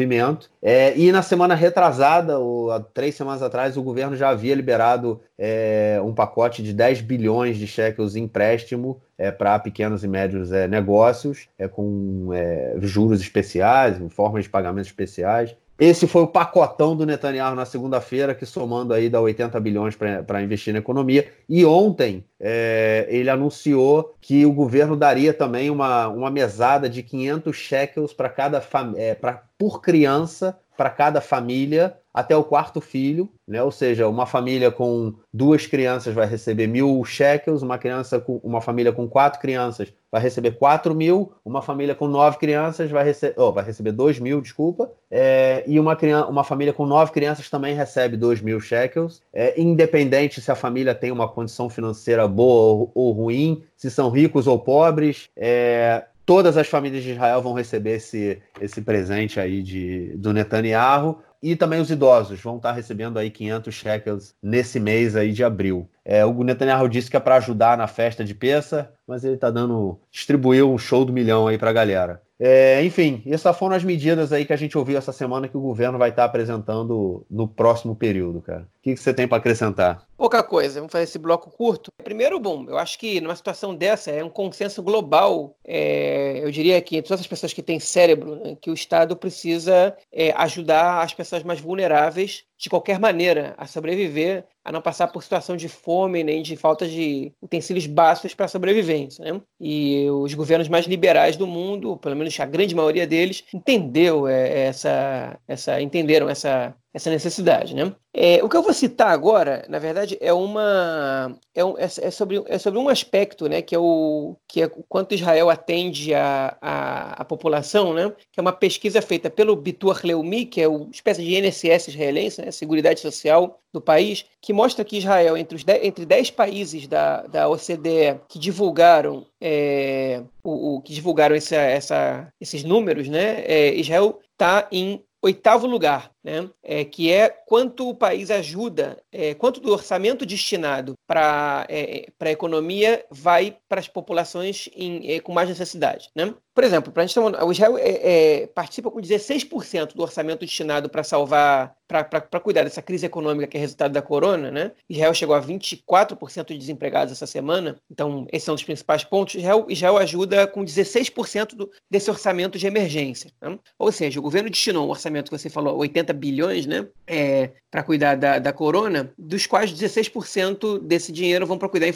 É, 0.61 0.97
e 0.97 1.11
na 1.11 1.21
semana 1.21 1.55
retrasada, 1.55 2.37
ou 2.37 2.71
há 2.71 2.79
três 2.79 3.15
semanas 3.15 3.41
atrás, 3.41 3.77
o 3.77 3.83
governo 3.83 4.15
já 4.15 4.29
havia 4.29 4.53
liberado 4.53 5.21
é, 5.37 5.99
um 6.03 6.13
pacote 6.13 6.61
de 6.61 6.73
10 6.73 7.01
bilhões 7.01 7.57
de 7.57 7.65
shekels 7.65 8.15
em 8.15 8.23
empréstimo 8.23 9.01
é, 9.17 9.31
para 9.31 9.57
pequenos 9.59 10.03
e 10.03 10.07
médios 10.07 10.51
é, 10.51 10.67
negócios, 10.67 11.47
é, 11.57 11.67
com 11.67 12.29
é, 12.33 12.75
juros 12.81 13.21
especiais, 13.21 13.97
formas 14.09 14.43
de 14.43 14.49
pagamento 14.49 14.87
especiais. 14.87 15.55
Esse 15.77 16.07
foi 16.07 16.21
o 16.21 16.27
pacotão 16.27 16.95
do 16.95 17.05
Netanyahu 17.05 17.53
na 17.53 17.65
segunda-feira, 17.65 18.33
que 18.33 18.45
somando 18.45 18.93
aí 18.93 19.09
dá 19.09 19.19
80 19.19 19.59
bilhões 19.59 19.95
para 19.95 20.41
investir 20.41 20.71
na 20.71 20.79
economia. 20.79 21.27
E 21.49 21.65
ontem 21.65 22.23
é, 22.39 23.05
ele 23.09 23.29
anunciou 23.29 24.15
que 24.21 24.45
o 24.45 24.53
governo 24.53 24.95
daria 24.95 25.33
também 25.33 25.69
uma, 25.69 26.07
uma 26.07 26.31
mesada 26.31 26.89
de 26.89 27.03
500 27.03 27.55
shekels 27.55 28.13
para 28.13 28.29
cada 28.29 28.63
é, 28.95 29.15
pra, 29.15 29.43
por 29.57 29.81
criança 29.81 30.57
para 30.77 30.89
cada 30.89 31.21
família 31.21 31.97
até 32.13 32.35
o 32.35 32.43
quarto 32.43 32.79
filho, 32.79 33.29
né? 33.47 33.61
Ou 33.61 33.71
seja, 33.71 34.07
uma 34.07 34.25
família 34.25 34.71
com 34.71 35.13
duas 35.33 35.67
crianças 35.67 36.13
vai 36.13 36.25
receber 36.25 36.67
mil 36.67 37.03
shekels, 37.03 37.61
uma 37.61 37.77
criança 37.77 38.19
com 38.19 38.37
uma 38.37 38.61
família 38.61 38.93
com 38.93 39.07
quatro 39.07 39.39
crianças 39.39 39.93
vai 40.15 40.21
receber 40.21 40.51
quatro 40.51 40.95
mil, 40.95 41.33
uma 41.43 41.61
família 41.61 41.93
com 41.93 42.07
nove 42.07 42.37
crianças 42.37 42.89
vai 42.89 43.03
receber, 43.03 43.35
oh, 43.37 43.51
vai 43.51 43.65
receber 43.65 43.91
dois 43.91 44.17
mil, 44.17 44.39
desculpa, 44.39 44.89
é, 45.11 45.61
e 45.67 45.77
uma 45.77 45.93
criança, 45.93 46.27
uma 46.27 46.45
família 46.45 46.71
com 46.71 46.85
nove 46.85 47.11
crianças 47.11 47.49
também 47.49 47.75
recebe 47.75 48.15
dois 48.15 48.39
mil 48.39 48.61
shekels, 48.61 49.21
é, 49.33 49.59
independente 49.59 50.39
se 50.39 50.49
a 50.49 50.55
família 50.55 50.95
tem 50.95 51.11
uma 51.11 51.27
condição 51.27 51.69
financeira 51.69 52.25
boa 52.29 52.63
ou, 52.63 52.91
ou 52.95 53.11
ruim, 53.11 53.61
se 53.75 53.91
são 53.91 54.09
ricos 54.09 54.47
ou 54.47 54.57
pobres, 54.57 55.29
é, 55.35 56.05
todas 56.25 56.55
as 56.55 56.69
famílias 56.69 57.03
de 57.03 57.11
Israel 57.11 57.41
vão 57.41 57.51
receber 57.51 57.95
esse, 57.95 58.41
esse 58.61 58.81
presente 58.81 59.37
aí 59.37 59.61
de, 59.61 60.15
do 60.15 60.31
Netanyahu. 60.31 61.19
E 61.45 61.55
também 61.55 61.79
os 61.79 61.91
idosos 61.91 62.41
vão 62.41 62.57
estar 62.57 62.71
recebendo 62.71 63.19
aí 63.19 63.29
500 63.29 63.71
shekels 63.71 64.33
nesse 64.41 64.79
mês 64.79 65.15
aí 65.15 65.31
de 65.31 65.43
abril. 65.43 65.87
É, 66.03 66.25
o 66.25 66.43
Netanyahu 66.43 66.89
disse 66.89 67.07
que 67.07 67.15
é 67.15 67.19
para 67.19 67.35
ajudar 67.35 67.77
na 67.77 67.85
festa 67.85 68.25
de 68.25 68.33
peça, 68.33 68.91
mas 69.05 69.23
ele 69.23 69.35
está 69.35 69.51
dando 69.51 69.99
distribuiu 70.09 70.73
um 70.73 70.77
show 70.79 71.05
do 71.05 71.13
milhão 71.13 71.45
aí 71.45 71.55
para 71.55 71.69
a 71.69 71.73
galera. 71.73 72.19
É, 72.39 72.83
enfim, 72.83 73.21
essas 73.27 73.55
foram 73.55 73.75
as 73.75 73.83
medidas 73.83 74.33
aí 74.33 74.43
que 74.43 74.53
a 74.53 74.57
gente 74.57 74.75
ouviu 74.75 74.97
essa 74.97 75.11
semana 75.11 75.47
que 75.47 75.55
o 75.55 75.61
governo 75.61 75.99
vai 75.99 76.09
estar 76.09 76.25
apresentando 76.25 77.23
no 77.29 77.47
próximo 77.47 77.95
período, 77.95 78.41
cara. 78.41 78.67
Que, 78.85 78.93
que 78.93 78.99
você 78.99 79.15
tem 79.15 79.27
para 79.27 79.39
acrescentar? 79.39 80.05
Pouca 80.15 80.43
coisa, 80.43 80.79
vamos 80.79 80.91
fazer 80.91 81.05
esse 81.05 81.17
bloco 81.17 81.49
curto. 81.49 81.89
Primeiro, 82.03 82.39
bom, 82.39 82.65
eu 82.69 82.77
acho 82.77 82.99
que 82.99 83.19
numa 83.19 83.35
situação 83.35 83.73
dessa 83.73 84.11
é 84.11 84.23
um 84.23 84.29
consenso 84.29 84.83
global, 84.83 85.57
é, 85.65 86.39
eu 86.43 86.51
diria 86.51 86.79
que 86.83 87.01
todas 87.01 87.21
as 87.21 87.25
pessoas 87.25 87.51
que 87.51 87.63
têm 87.63 87.79
cérebro, 87.79 88.35
né, 88.35 88.55
que 88.61 88.69
o 88.69 88.75
Estado 88.75 89.15
precisa 89.15 89.97
é, 90.13 90.31
ajudar 90.37 91.01
as 91.01 91.15
pessoas 91.15 91.41
mais 91.41 91.59
vulneráveis 91.59 92.43
de 92.59 92.69
qualquer 92.69 92.99
maneira 92.99 93.55
a 93.57 93.65
sobreviver, 93.65 94.45
a 94.63 94.71
não 94.71 94.81
passar 94.81 95.07
por 95.07 95.23
situação 95.23 95.57
de 95.57 95.67
fome 95.67 96.23
nem 96.23 96.41
de 96.41 96.55
falta 96.55 96.87
de 96.87 97.33
utensílios 97.41 97.87
básicos 97.87 98.35
para 98.35 98.45
a 98.45 98.49
sobrevivência. 98.49 99.25
Né? 99.25 99.41
E 99.59 100.07
os 100.11 100.33
governos 100.35 100.69
mais 100.69 100.85
liberais 100.85 101.35
do 101.35 101.47
mundo, 101.47 101.97
pelo 101.97 102.15
menos 102.15 102.39
a 102.39 102.45
grande 102.45 102.75
maioria 102.75 103.07
deles, 103.07 103.43
entendeu 103.51 104.27
é, 104.27 104.67
essa, 104.67 105.39
essa, 105.47 105.81
entenderam 105.81 106.29
essa, 106.29 106.75
essa 106.95 107.09
necessidade, 107.09 107.75
né? 107.75 107.93
É, 108.13 108.41
o 108.41 108.47
que 108.47 108.55
eu 108.55 108.63
vou 108.63 108.73
citar 108.73 109.09
agora, 109.09 109.65
na 109.67 109.77
verdade, 109.79 110.17
é 110.21 110.31
uma 110.31 111.37
é, 111.53 111.59
é, 111.61 111.83
é, 111.83 112.09
sobre, 112.09 112.41
é 112.47 112.57
sobre 112.57 112.79
um 112.79 112.87
aspecto, 112.87 113.49
né, 113.49 113.61
que 113.61 113.75
é 113.75 113.77
o 113.77 114.37
que 114.47 114.61
é 114.61 114.71
quanto 114.87 115.13
Israel 115.13 115.49
atende 115.49 116.13
a, 116.13 116.55
a, 116.61 117.21
a 117.21 117.25
população, 117.25 117.93
né? 117.93 118.13
Que 118.31 118.39
é 118.39 118.41
uma 118.41 118.53
pesquisa 118.53 119.01
feita 119.01 119.29
pelo 119.29 119.57
Bitur 119.57 119.99
Leumi, 120.05 120.45
que 120.45 120.61
é 120.61 120.69
uma 120.69 120.89
espécie 120.89 121.21
de 121.21 121.35
INSS 121.35 121.89
israelense, 121.89 122.41
né, 122.41 122.49
Seguridade 122.49 123.01
Social 123.01 123.59
do 123.73 123.81
país, 123.81 124.25
que 124.41 124.53
mostra 124.53 124.85
que 124.85 124.97
Israel 124.97 125.35
entre 125.35 125.57
os 125.57 125.65
entre 125.67 126.05
10 126.05 126.31
países 126.31 126.87
da, 126.87 127.23
da 127.23 127.49
OCDE 127.49 128.21
que 128.29 128.39
divulgaram 128.39 129.27
é, 129.41 130.23
o, 130.41 130.75
o, 130.75 130.81
que 130.81 130.93
divulgaram 130.93 131.35
essa, 131.35 131.57
essa, 131.57 132.33
esses 132.39 132.63
números, 132.63 133.09
né? 133.09 133.43
É, 133.45 133.75
Israel 133.75 134.21
está 134.31 134.67
em 134.71 135.03
oitavo 135.25 135.65
lugar, 135.65 136.11
né? 136.23 136.49
É, 136.61 136.85
que 136.85 137.11
é 137.11 137.29
quanto 137.29 137.89
o 137.89 137.95
país 137.95 138.29
ajuda, 138.29 139.01
é, 139.11 139.33
quanto 139.33 139.59
do 139.59 139.71
orçamento 139.71 140.25
destinado 140.25 140.93
para 141.07 141.65
é, 141.67 142.07
a 142.19 142.31
economia 142.31 143.03
vai 143.09 143.57
para 143.67 143.79
as 143.79 143.87
populações 143.87 144.69
em, 144.75 145.11
é, 145.11 145.19
com 145.19 145.31
mais 145.33 145.49
necessidade. 145.49 146.09
Né? 146.15 146.33
Por 146.55 146.63
exemplo, 146.63 146.89
para 146.89 147.03
a 147.03 147.05
gente 147.05 147.13
ter 147.13 147.19
o 147.19 147.51
Israel 147.51 147.77
é, 147.77 148.43
é, 148.43 148.47
participa 148.47 148.89
com 148.89 149.01
16% 149.01 149.93
do 149.93 150.01
orçamento 150.01 150.39
destinado 150.39 150.89
para 150.89 151.03
salvar, 151.03 151.75
para 151.85 152.39
cuidar 152.39 152.63
dessa 152.63 152.81
crise 152.81 153.05
econômica 153.05 153.45
que 153.45 153.57
é 153.57 153.59
resultado 153.59 153.91
da 153.91 154.01
corona. 154.01 154.49
Né? 154.49 154.71
Israel 154.89 155.13
chegou 155.13 155.35
a 155.35 155.41
24% 155.41 156.47
de 156.47 156.57
desempregados 156.57 157.11
essa 157.11 157.27
semana, 157.27 157.77
então 157.91 158.25
esses 158.31 158.45
são 158.45 158.55
os 158.55 158.63
principais 158.63 159.03
pontos. 159.03 159.35
Israel, 159.35 159.65
Israel 159.67 159.97
ajuda 159.97 160.47
com 160.47 160.63
16% 160.63 161.55
do, 161.55 161.69
desse 161.91 162.09
orçamento 162.09 162.57
de 162.57 162.65
emergência. 162.65 163.31
Né? 163.41 163.59
Ou 163.77 163.91
seja, 163.91 164.17
o 164.17 164.23
governo 164.23 164.49
destinou 164.49 164.87
um 164.87 164.91
orçamento 164.91 165.29
que 165.29 165.37
você 165.37 165.49
falou, 165.49 165.77
80 165.77 166.13
bilhões, 166.13 166.65
né? 166.65 166.87
É, 167.05 167.49
para 167.69 167.83
cuidar 167.83 168.15
da, 168.15 168.39
da 168.39 168.53
corona, 168.53 169.11
dos 169.17 169.45
quais 169.45 169.69
16% 169.73 170.79
desse 170.79 171.11
dinheiro 171.11 171.45
vão 171.45 171.57
para 171.57 171.67
cuidar, 171.67 171.87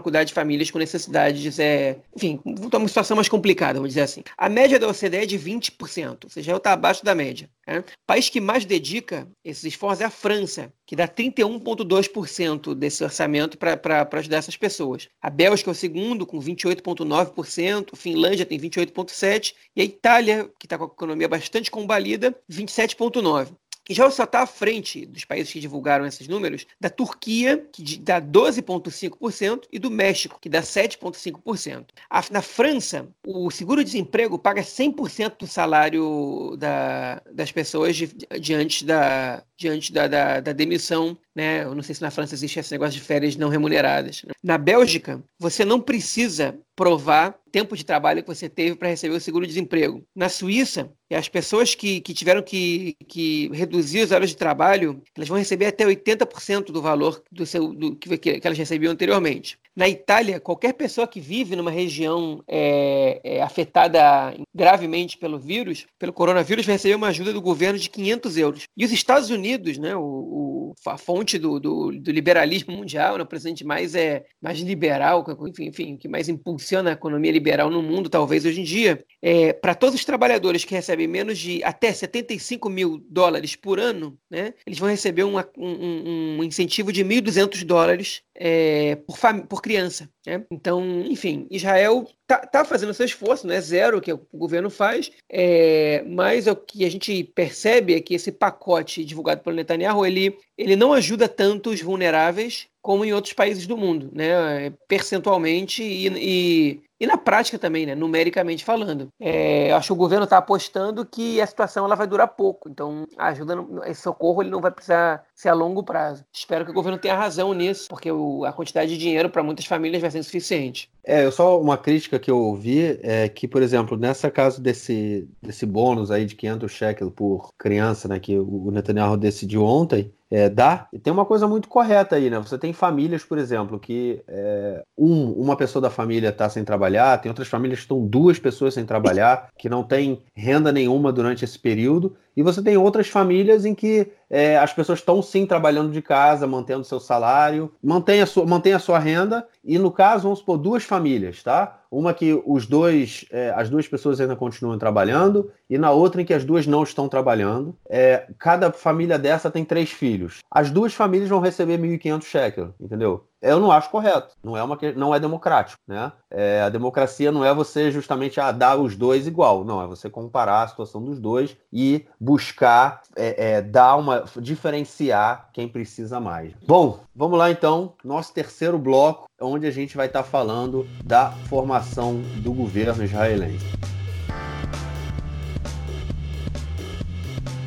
cuidar 0.00 0.22
de 0.22 0.32
famílias 0.32 0.70
com 0.70 0.78
necessidades, 0.78 1.58
é, 1.58 1.98
enfim, 2.14 2.40
uma 2.44 2.86
situação 2.86 3.16
mais 3.16 3.28
complicada, 3.28 3.80
vamos 3.80 3.88
dizer 3.88 3.95
assim. 4.02 4.22
A 4.36 4.48
média 4.48 4.78
da 4.78 4.88
OCDE 4.88 5.16
é 5.16 5.26
de 5.26 5.38
20%, 5.38 6.24
ou 6.24 6.30
seja, 6.30 6.56
está 6.56 6.72
abaixo 6.72 7.04
da 7.04 7.14
média. 7.14 7.50
Né? 7.66 7.80
O 7.80 7.84
país 8.06 8.28
que 8.28 8.40
mais 8.40 8.64
dedica 8.64 9.28
esses 9.44 9.64
esforços 9.64 10.00
é 10.00 10.04
a 10.04 10.10
França, 10.10 10.72
que 10.86 10.96
dá 10.96 11.08
31,2% 11.08 12.74
desse 12.74 13.02
orçamento 13.02 13.58
para 13.58 14.08
ajudar 14.12 14.38
essas 14.38 14.56
pessoas. 14.56 15.08
A 15.20 15.28
Bélgica 15.28 15.70
é 15.70 15.72
o 15.72 15.74
segundo, 15.74 16.26
com 16.26 16.38
28,9%, 16.38 17.88
a 17.92 17.96
Finlândia 17.96 18.46
tem 18.46 18.58
28,7%, 18.58 19.54
e 19.74 19.80
a 19.80 19.84
Itália, 19.84 20.50
que 20.58 20.66
está 20.66 20.78
com 20.78 20.84
a 20.84 20.88
economia 20.88 21.28
bastante 21.28 21.70
combalida, 21.70 22.34
27,9% 22.50 23.48
já 23.94 24.10
só 24.10 24.24
está 24.24 24.40
à 24.42 24.46
frente 24.46 25.06
dos 25.06 25.24
países 25.24 25.52
que 25.52 25.60
divulgaram 25.60 26.06
esses 26.06 26.26
números, 26.28 26.66
da 26.80 26.90
Turquia, 26.90 27.64
que 27.72 27.98
dá 27.98 28.20
12,5%, 28.20 29.64
e 29.70 29.78
do 29.78 29.90
México, 29.90 30.38
que 30.40 30.48
dá 30.48 30.60
7,5%. 30.60 31.86
Na 32.30 32.42
França, 32.42 33.08
o 33.26 33.50
seguro-desemprego 33.50 34.38
paga 34.38 34.62
100% 34.62 35.38
do 35.38 35.46
salário 35.46 36.56
da, 36.58 37.22
das 37.32 37.52
pessoas 37.52 37.96
di, 37.96 38.10
diante, 38.40 38.84
da, 38.84 39.42
diante 39.56 39.92
da, 39.92 40.06
da, 40.06 40.40
da, 40.40 40.52
demissão. 40.52 41.16
Né? 41.34 41.64
Eu 41.64 41.74
não 41.74 41.82
sei 41.82 41.94
se 41.94 42.02
na 42.02 42.10
França 42.10 42.34
existe 42.34 42.58
esse 42.58 42.72
negócio 42.72 42.94
de 42.94 43.06
férias 43.06 43.36
não 43.36 43.48
remuneradas. 43.48 44.22
Né? 44.22 44.32
Na 44.42 44.58
Bélgica, 44.58 45.22
você 45.38 45.64
não 45.64 45.80
precisa 45.80 46.58
provar 46.76 47.34
tempo 47.50 47.74
de 47.74 47.86
trabalho 47.86 48.22
que 48.22 48.28
você 48.28 48.50
teve 48.50 48.76
para 48.76 48.88
receber 48.88 49.14
o 49.14 49.20
seguro-desemprego. 49.20 50.04
Na 50.14 50.28
Suíça, 50.28 50.92
as 51.10 51.26
pessoas 51.26 51.74
que, 51.74 52.02
que 52.02 52.12
tiveram 52.12 52.42
que, 52.42 52.94
que 53.08 53.48
reduzir 53.48 54.02
as 54.02 54.12
horas 54.12 54.28
de 54.28 54.36
trabalho, 54.36 55.02
elas 55.16 55.26
vão 55.26 55.38
receber 55.38 55.64
até 55.64 55.86
80% 55.86 56.66
do 56.66 56.82
valor 56.82 57.22
do 57.32 57.46
seu, 57.46 57.72
do, 57.72 57.96
que, 57.96 58.18
que 58.18 58.46
elas 58.46 58.58
recebiam 58.58 58.92
anteriormente. 58.92 59.58
Na 59.74 59.88
Itália, 59.88 60.38
qualquer 60.38 60.74
pessoa 60.74 61.06
que 61.06 61.20
vive 61.20 61.56
numa 61.56 61.70
região 61.70 62.42
é, 62.48 63.20
é, 63.24 63.42
afetada 63.42 64.34
gravemente 64.54 65.16
pelo 65.16 65.38
vírus, 65.38 65.86
pelo 65.98 66.12
coronavírus, 66.12 66.66
vai 66.66 66.74
receber 66.74 66.94
uma 66.94 67.08
ajuda 67.08 67.32
do 67.32 67.40
governo 67.40 67.78
de 67.78 67.88
500 67.88 68.36
euros. 68.36 68.62
E 68.76 68.84
os 68.84 68.92
Estados 68.92 69.30
Unidos, 69.30 69.78
né, 69.78 69.94
o, 69.96 70.02
o 70.02 70.56
a 70.86 70.98
fonte 70.98 71.38
do, 71.38 71.58
do, 71.58 71.92
do, 71.92 72.10
liberalismo 72.10 72.74
mundial, 72.74 73.16
né, 73.16 73.22
o 73.22 73.26
presidente 73.26 73.64
mais 73.64 73.94
é 73.94 74.24
mais 74.40 74.58
liberal, 74.60 75.24
enfim, 75.46 75.66
enfim, 75.66 75.96
que 75.96 76.08
mais 76.08 76.28
impulsiona 76.66 76.90
a 76.90 76.92
economia 76.94 77.30
liberal 77.30 77.70
no 77.70 77.80
mundo, 77.80 78.10
talvez 78.10 78.44
hoje 78.44 78.60
em 78.60 78.64
dia, 78.64 79.04
é, 79.22 79.52
para 79.52 79.74
todos 79.74 79.94
os 79.94 80.04
trabalhadores 80.04 80.64
que 80.64 80.74
recebem 80.74 81.06
menos 81.06 81.38
de 81.38 81.62
até 81.62 81.92
75 81.92 82.68
mil 82.68 82.98
dólares 83.08 83.54
por 83.54 83.78
ano, 83.78 84.18
né, 84.28 84.52
eles 84.66 84.78
vão 84.78 84.88
receber 84.88 85.22
uma, 85.22 85.48
um, 85.56 86.38
um, 86.38 86.44
incentivo 86.44 86.92
de 86.92 87.04
1.200 87.04 87.64
dólares 87.64 88.22
é, 88.34 88.96
por, 88.96 89.16
por 89.48 89.62
criança. 89.62 90.10
Né? 90.26 90.44
Então, 90.50 91.02
enfim, 91.06 91.46
Israel 91.50 92.08
tá, 92.26 92.38
tá 92.38 92.64
fazendo 92.64 92.92
seu 92.92 93.06
esforço, 93.06 93.46
não 93.46 93.54
é 93.54 93.60
zero 93.60 94.00
que 94.00 94.12
o 94.12 94.20
governo 94.34 94.68
faz, 94.68 95.12
é, 95.30 96.02
mas 96.06 96.48
o 96.48 96.56
que 96.56 96.84
a 96.84 96.90
gente 96.90 97.22
percebe 97.22 97.94
é 97.94 98.00
que 98.00 98.14
esse 98.14 98.32
pacote 98.32 99.04
divulgado 99.04 99.42
pelo 99.42 99.56
Netanyahu, 99.56 100.04
ele, 100.04 100.36
ele 100.58 100.74
não 100.74 100.92
ajuda 100.92 101.28
tanto 101.28 101.70
os 101.70 101.80
vulneráveis 101.80 102.66
como 102.86 103.04
em 103.04 103.12
outros 103.12 103.32
países 103.32 103.66
do 103.66 103.76
mundo, 103.76 104.08
né? 104.12 104.70
percentualmente 104.86 105.82
e, 105.82 106.06
e 106.06 106.95
e 106.98 107.06
na 107.06 107.16
prática 107.16 107.58
também, 107.58 107.86
né? 107.86 107.94
numericamente 107.94 108.64
falando. 108.64 109.08
É, 109.20 109.72
acho 109.72 109.88
que 109.88 109.92
o 109.92 109.96
governo 109.96 110.24
está 110.24 110.38
apostando 110.38 111.04
que 111.04 111.40
a 111.40 111.46
situação 111.46 111.84
ela 111.84 111.94
vai 111.94 112.06
durar 112.06 112.28
pouco. 112.28 112.68
Então, 112.68 113.06
a 113.16 113.28
ajuda, 113.28 113.56
esse 113.86 114.02
socorro 114.02 114.42
ele 114.42 114.50
não 114.50 114.60
vai 114.60 114.70
precisar 114.70 115.24
ser 115.34 115.48
a 115.48 115.54
longo 115.54 115.82
prazo. 115.82 116.24
Espero 116.32 116.64
que 116.64 116.70
o 116.70 116.74
governo 116.74 116.98
tenha 116.98 117.14
razão 117.14 117.52
nisso, 117.52 117.86
porque 117.88 118.10
o, 118.10 118.44
a 118.44 118.52
quantidade 118.52 118.90
de 118.90 118.98
dinheiro 118.98 119.28
para 119.28 119.42
muitas 119.42 119.66
famílias 119.66 120.00
vai 120.00 120.10
ser 120.10 120.18
insuficiente. 120.18 120.90
É, 121.04 121.30
só 121.30 121.60
uma 121.60 121.78
crítica 121.78 122.18
que 122.18 122.30
eu 122.30 122.38
ouvi 122.38 122.98
é 123.02 123.28
que, 123.28 123.46
por 123.46 123.62
exemplo, 123.62 123.96
nessa 123.96 124.30
caso 124.30 124.60
desse, 124.60 125.28
desse 125.40 125.64
bônus 125.64 126.10
aí 126.10 126.24
de 126.24 126.34
500 126.34 126.72
shekels 126.72 127.12
por 127.14 127.52
criança, 127.56 128.08
né, 128.08 128.18
que 128.18 128.36
o 128.36 128.70
Netanyahu 128.72 129.16
decidiu 129.16 129.64
ontem, 129.64 130.12
é, 130.30 130.48
dá. 130.48 130.88
E 130.92 130.98
tem 130.98 131.12
uma 131.12 131.24
coisa 131.24 131.46
muito 131.46 131.68
correta 131.68 132.16
aí, 132.16 132.28
né? 132.28 132.38
Você 132.38 132.58
tem 132.58 132.72
famílias, 132.72 133.24
por 133.24 133.38
exemplo, 133.38 133.78
que 133.78 134.22
é, 134.26 134.82
um, 134.98 135.30
uma 135.32 135.56
pessoa 135.56 135.80
da 135.80 135.90
família 135.90 136.30
está 136.30 136.48
sem 136.48 136.64
trabalhar, 136.86 137.18
tem 137.18 137.28
outras 137.28 137.48
famílias 137.48 137.80
que 137.80 137.84
estão 137.84 138.06
duas 138.06 138.38
pessoas 138.38 138.74
sem 138.74 138.84
trabalhar, 138.84 139.48
que 139.58 139.68
não 139.68 139.82
tem 139.82 140.22
renda 140.34 140.70
nenhuma 140.70 141.12
durante 141.12 141.44
esse 141.44 141.58
período, 141.58 142.16
e 142.36 142.42
você 142.42 142.62
tem 142.62 142.76
outras 142.76 143.08
famílias 143.08 143.64
em 143.64 143.74
que 143.74 144.12
é, 144.28 144.58
as 144.58 144.72
pessoas 144.72 144.98
estão 144.98 145.22
sim 145.22 145.46
trabalhando 145.46 145.90
de 145.90 146.02
casa, 146.02 146.46
mantendo 146.46 146.84
seu 146.84 147.00
salário, 147.00 147.72
mantém 147.82 148.20
a, 148.20 148.26
sua, 148.26 148.46
mantém 148.46 148.72
a 148.72 148.78
sua 148.78 148.98
renda, 148.98 149.46
e 149.64 149.78
no 149.78 149.90
caso, 149.90 150.24
vamos 150.24 150.40
supor, 150.40 150.58
duas 150.58 150.84
famílias, 150.84 151.42
tá? 151.42 151.80
Uma 151.90 152.12
que 152.12 152.40
os 152.44 152.66
dois, 152.66 153.24
é, 153.30 153.52
as 153.56 153.70
duas 153.70 153.88
pessoas 153.88 154.20
ainda 154.20 154.36
continuam 154.36 154.78
trabalhando, 154.78 155.50
e 155.68 155.78
na 155.78 155.90
outra 155.90 156.22
em 156.22 156.24
que 156.24 156.34
as 156.34 156.44
duas 156.44 156.66
não 156.66 156.82
estão 156.82 157.08
trabalhando. 157.08 157.76
É, 157.88 158.26
cada 158.38 158.72
família 158.72 159.18
dessa 159.18 159.50
tem 159.50 159.64
três 159.64 159.90
filhos. 159.90 160.38
As 160.50 160.70
duas 160.70 160.94
famílias 160.94 161.28
vão 161.28 161.40
receber 161.40 161.78
1.500 161.78 162.22
shekels, 162.24 162.70
entendeu? 162.80 163.26
eu 163.46 163.60
não 163.60 163.70
acho 163.70 163.90
correto. 163.90 164.34
Não 164.42 164.56
é, 164.56 164.62
uma, 164.62 164.78
não 164.96 165.14
é 165.14 165.20
democrático. 165.20 165.80
Né? 165.86 166.10
É, 166.30 166.62
a 166.62 166.68
democracia 166.68 167.30
não 167.30 167.44
é 167.44 167.54
você 167.54 167.90
justamente 167.90 168.40
ah, 168.40 168.50
dar 168.50 168.76
os 168.76 168.96
dois 168.96 169.26
igual. 169.26 169.64
Não, 169.64 169.82
é 169.82 169.86
você 169.86 170.10
comparar 170.10 170.62
a 170.62 170.68
situação 170.68 171.02
dos 171.02 171.20
dois 171.20 171.56
e 171.72 172.06
buscar 172.20 173.02
é, 173.14 173.52
é, 173.52 173.62
dar 173.62 173.96
uma. 173.96 174.24
diferenciar 174.36 175.48
quem 175.52 175.68
precisa 175.68 176.18
mais. 176.18 176.52
Bom, 176.66 177.00
vamos 177.14 177.38
lá 177.38 177.50
então. 177.50 177.94
Nosso 178.04 178.32
terceiro 178.32 178.78
bloco, 178.78 179.28
onde 179.40 179.66
a 179.66 179.70
gente 179.70 179.96
vai 179.96 180.06
estar 180.06 180.22
falando 180.22 180.86
da 181.04 181.30
formação 181.48 182.20
do 182.42 182.52
governo 182.52 183.04
israelense. 183.04 183.64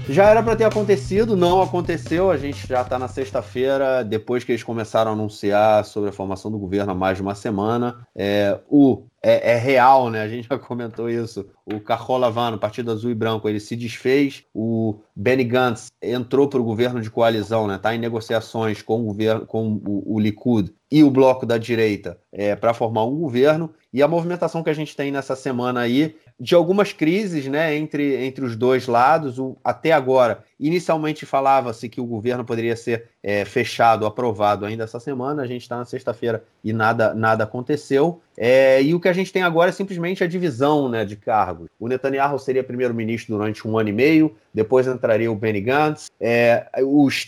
Já 0.10 0.28
era 0.28 0.41
para 0.41 0.55
ter 0.55 0.64
acontecido, 0.64 1.38
não 1.38 1.62
aconteceu. 1.62 2.32
A 2.32 2.38
gente 2.38 2.68
já 2.68 2.82
está 2.82 2.97
na 2.97 3.07
sexta-feira, 3.07 4.03
depois 4.03 4.43
que 4.43 4.51
eles 4.51 4.64
começaram 4.64 5.12
a 5.12 5.14
anunciar 5.14 5.86
sobre 5.86 6.10
a 6.10 6.14
formação 6.14 6.49
do 6.49 6.57
governo 6.57 6.91
há 6.91 6.95
mais 6.95 7.18
de 7.18 7.22
uma 7.22 7.36
semana. 7.36 8.07
É, 8.16 8.60
o 8.68 9.03
é, 9.22 9.51
é, 9.51 9.55
real, 9.55 10.10
né? 10.10 10.24
A 10.24 10.28
gente 10.28 10.47
já 10.47 10.57
comentou 10.57 11.10
isso. 11.10 11.45
O 11.64 11.80
Carrola 11.80 12.32
Van, 12.32 12.57
Partido 12.57 12.91
Azul 12.91 13.12
e 13.12 13.16
Branco, 13.16 13.47
ele 13.47 13.60
se 13.60 13.76
desfez. 13.76 14.43
O 14.53 14.99
Benny 15.16 15.43
Gantz 15.43 15.91
entrou 16.01 16.47
para 16.47 16.60
o 16.60 16.64
governo 16.64 17.01
de 17.01 17.12
coalizão, 17.12 17.68
né? 17.68 17.76
Está 17.76 17.93
em 17.93 17.99
negociações 17.99 18.82
com 18.82 19.01
o 19.01 19.05
governo, 19.05 19.45
com 19.45 19.80
o, 19.86 20.16
o 20.16 20.20
Likud 20.20 20.74
e 20.91 21.03
o 21.03 21.12
bloco 21.12 21.45
da 21.45 21.57
direita 21.57 22.18
é, 22.32 22.55
para 22.55 22.74
formar 22.74 23.05
um 23.05 23.16
governo. 23.16 23.72
E 23.93 24.01
a 24.01 24.07
movimentação 24.07 24.64
que 24.64 24.70
a 24.70 24.74
gente 24.74 24.95
tem 24.95 25.12
nessa 25.12 25.36
semana 25.36 25.82
aí 25.82 26.16
de 26.39 26.55
algumas 26.55 26.93
crises 26.93 27.47
né, 27.47 27.75
entre, 27.75 28.25
entre 28.25 28.45
os 28.45 28.55
dois 28.55 28.87
lados. 28.87 29.37
O, 29.39 29.57
até 29.63 29.91
agora, 29.91 30.43
inicialmente 30.60 31.26
falava-se 31.26 31.88
que 31.88 32.01
o 32.01 32.05
governo 32.05 32.43
poderia 32.43 32.76
ser 32.76 33.10
é, 33.24 33.45
fechado, 33.45 34.05
aprovado 34.05 34.66
ainda 34.66 34.84
essa 34.84 34.99
semana. 34.99 35.43
A 35.43 35.47
gente 35.47 35.62
está 35.62 35.78
na 35.78 35.86
sexta-feira 35.86 36.43
e 36.64 36.74
nada, 36.74 37.14
nada 37.14 37.43
aconteceu. 37.43 38.22
É, 38.41 38.82
e 38.82 38.93
o 38.95 38.99
que 38.99 39.10
a 39.10 39.14
gente 39.14 39.34
tem 39.34 39.43
agora 39.43 39.70
é 39.70 39.74
simplesmente 39.74 40.24
a 40.24 40.28
divisão 40.28 40.88
né, 40.88 41.03
de 41.03 41.18
cargos. 41.18 41.68
O 41.78 41.89
Netanyahu 41.89 42.39
seria 42.39 42.64
primeiro-ministro 42.64 43.36
durante 43.36 43.68
um 43.68 43.78
ano 43.78 43.89
e 43.89 43.91
meio, 43.91 44.34
depois 44.53 44.88
entraria 44.88 45.30
o 45.30 45.36
Benny 45.36 45.60
Gantz. 45.60 46.10
É, 46.20 46.66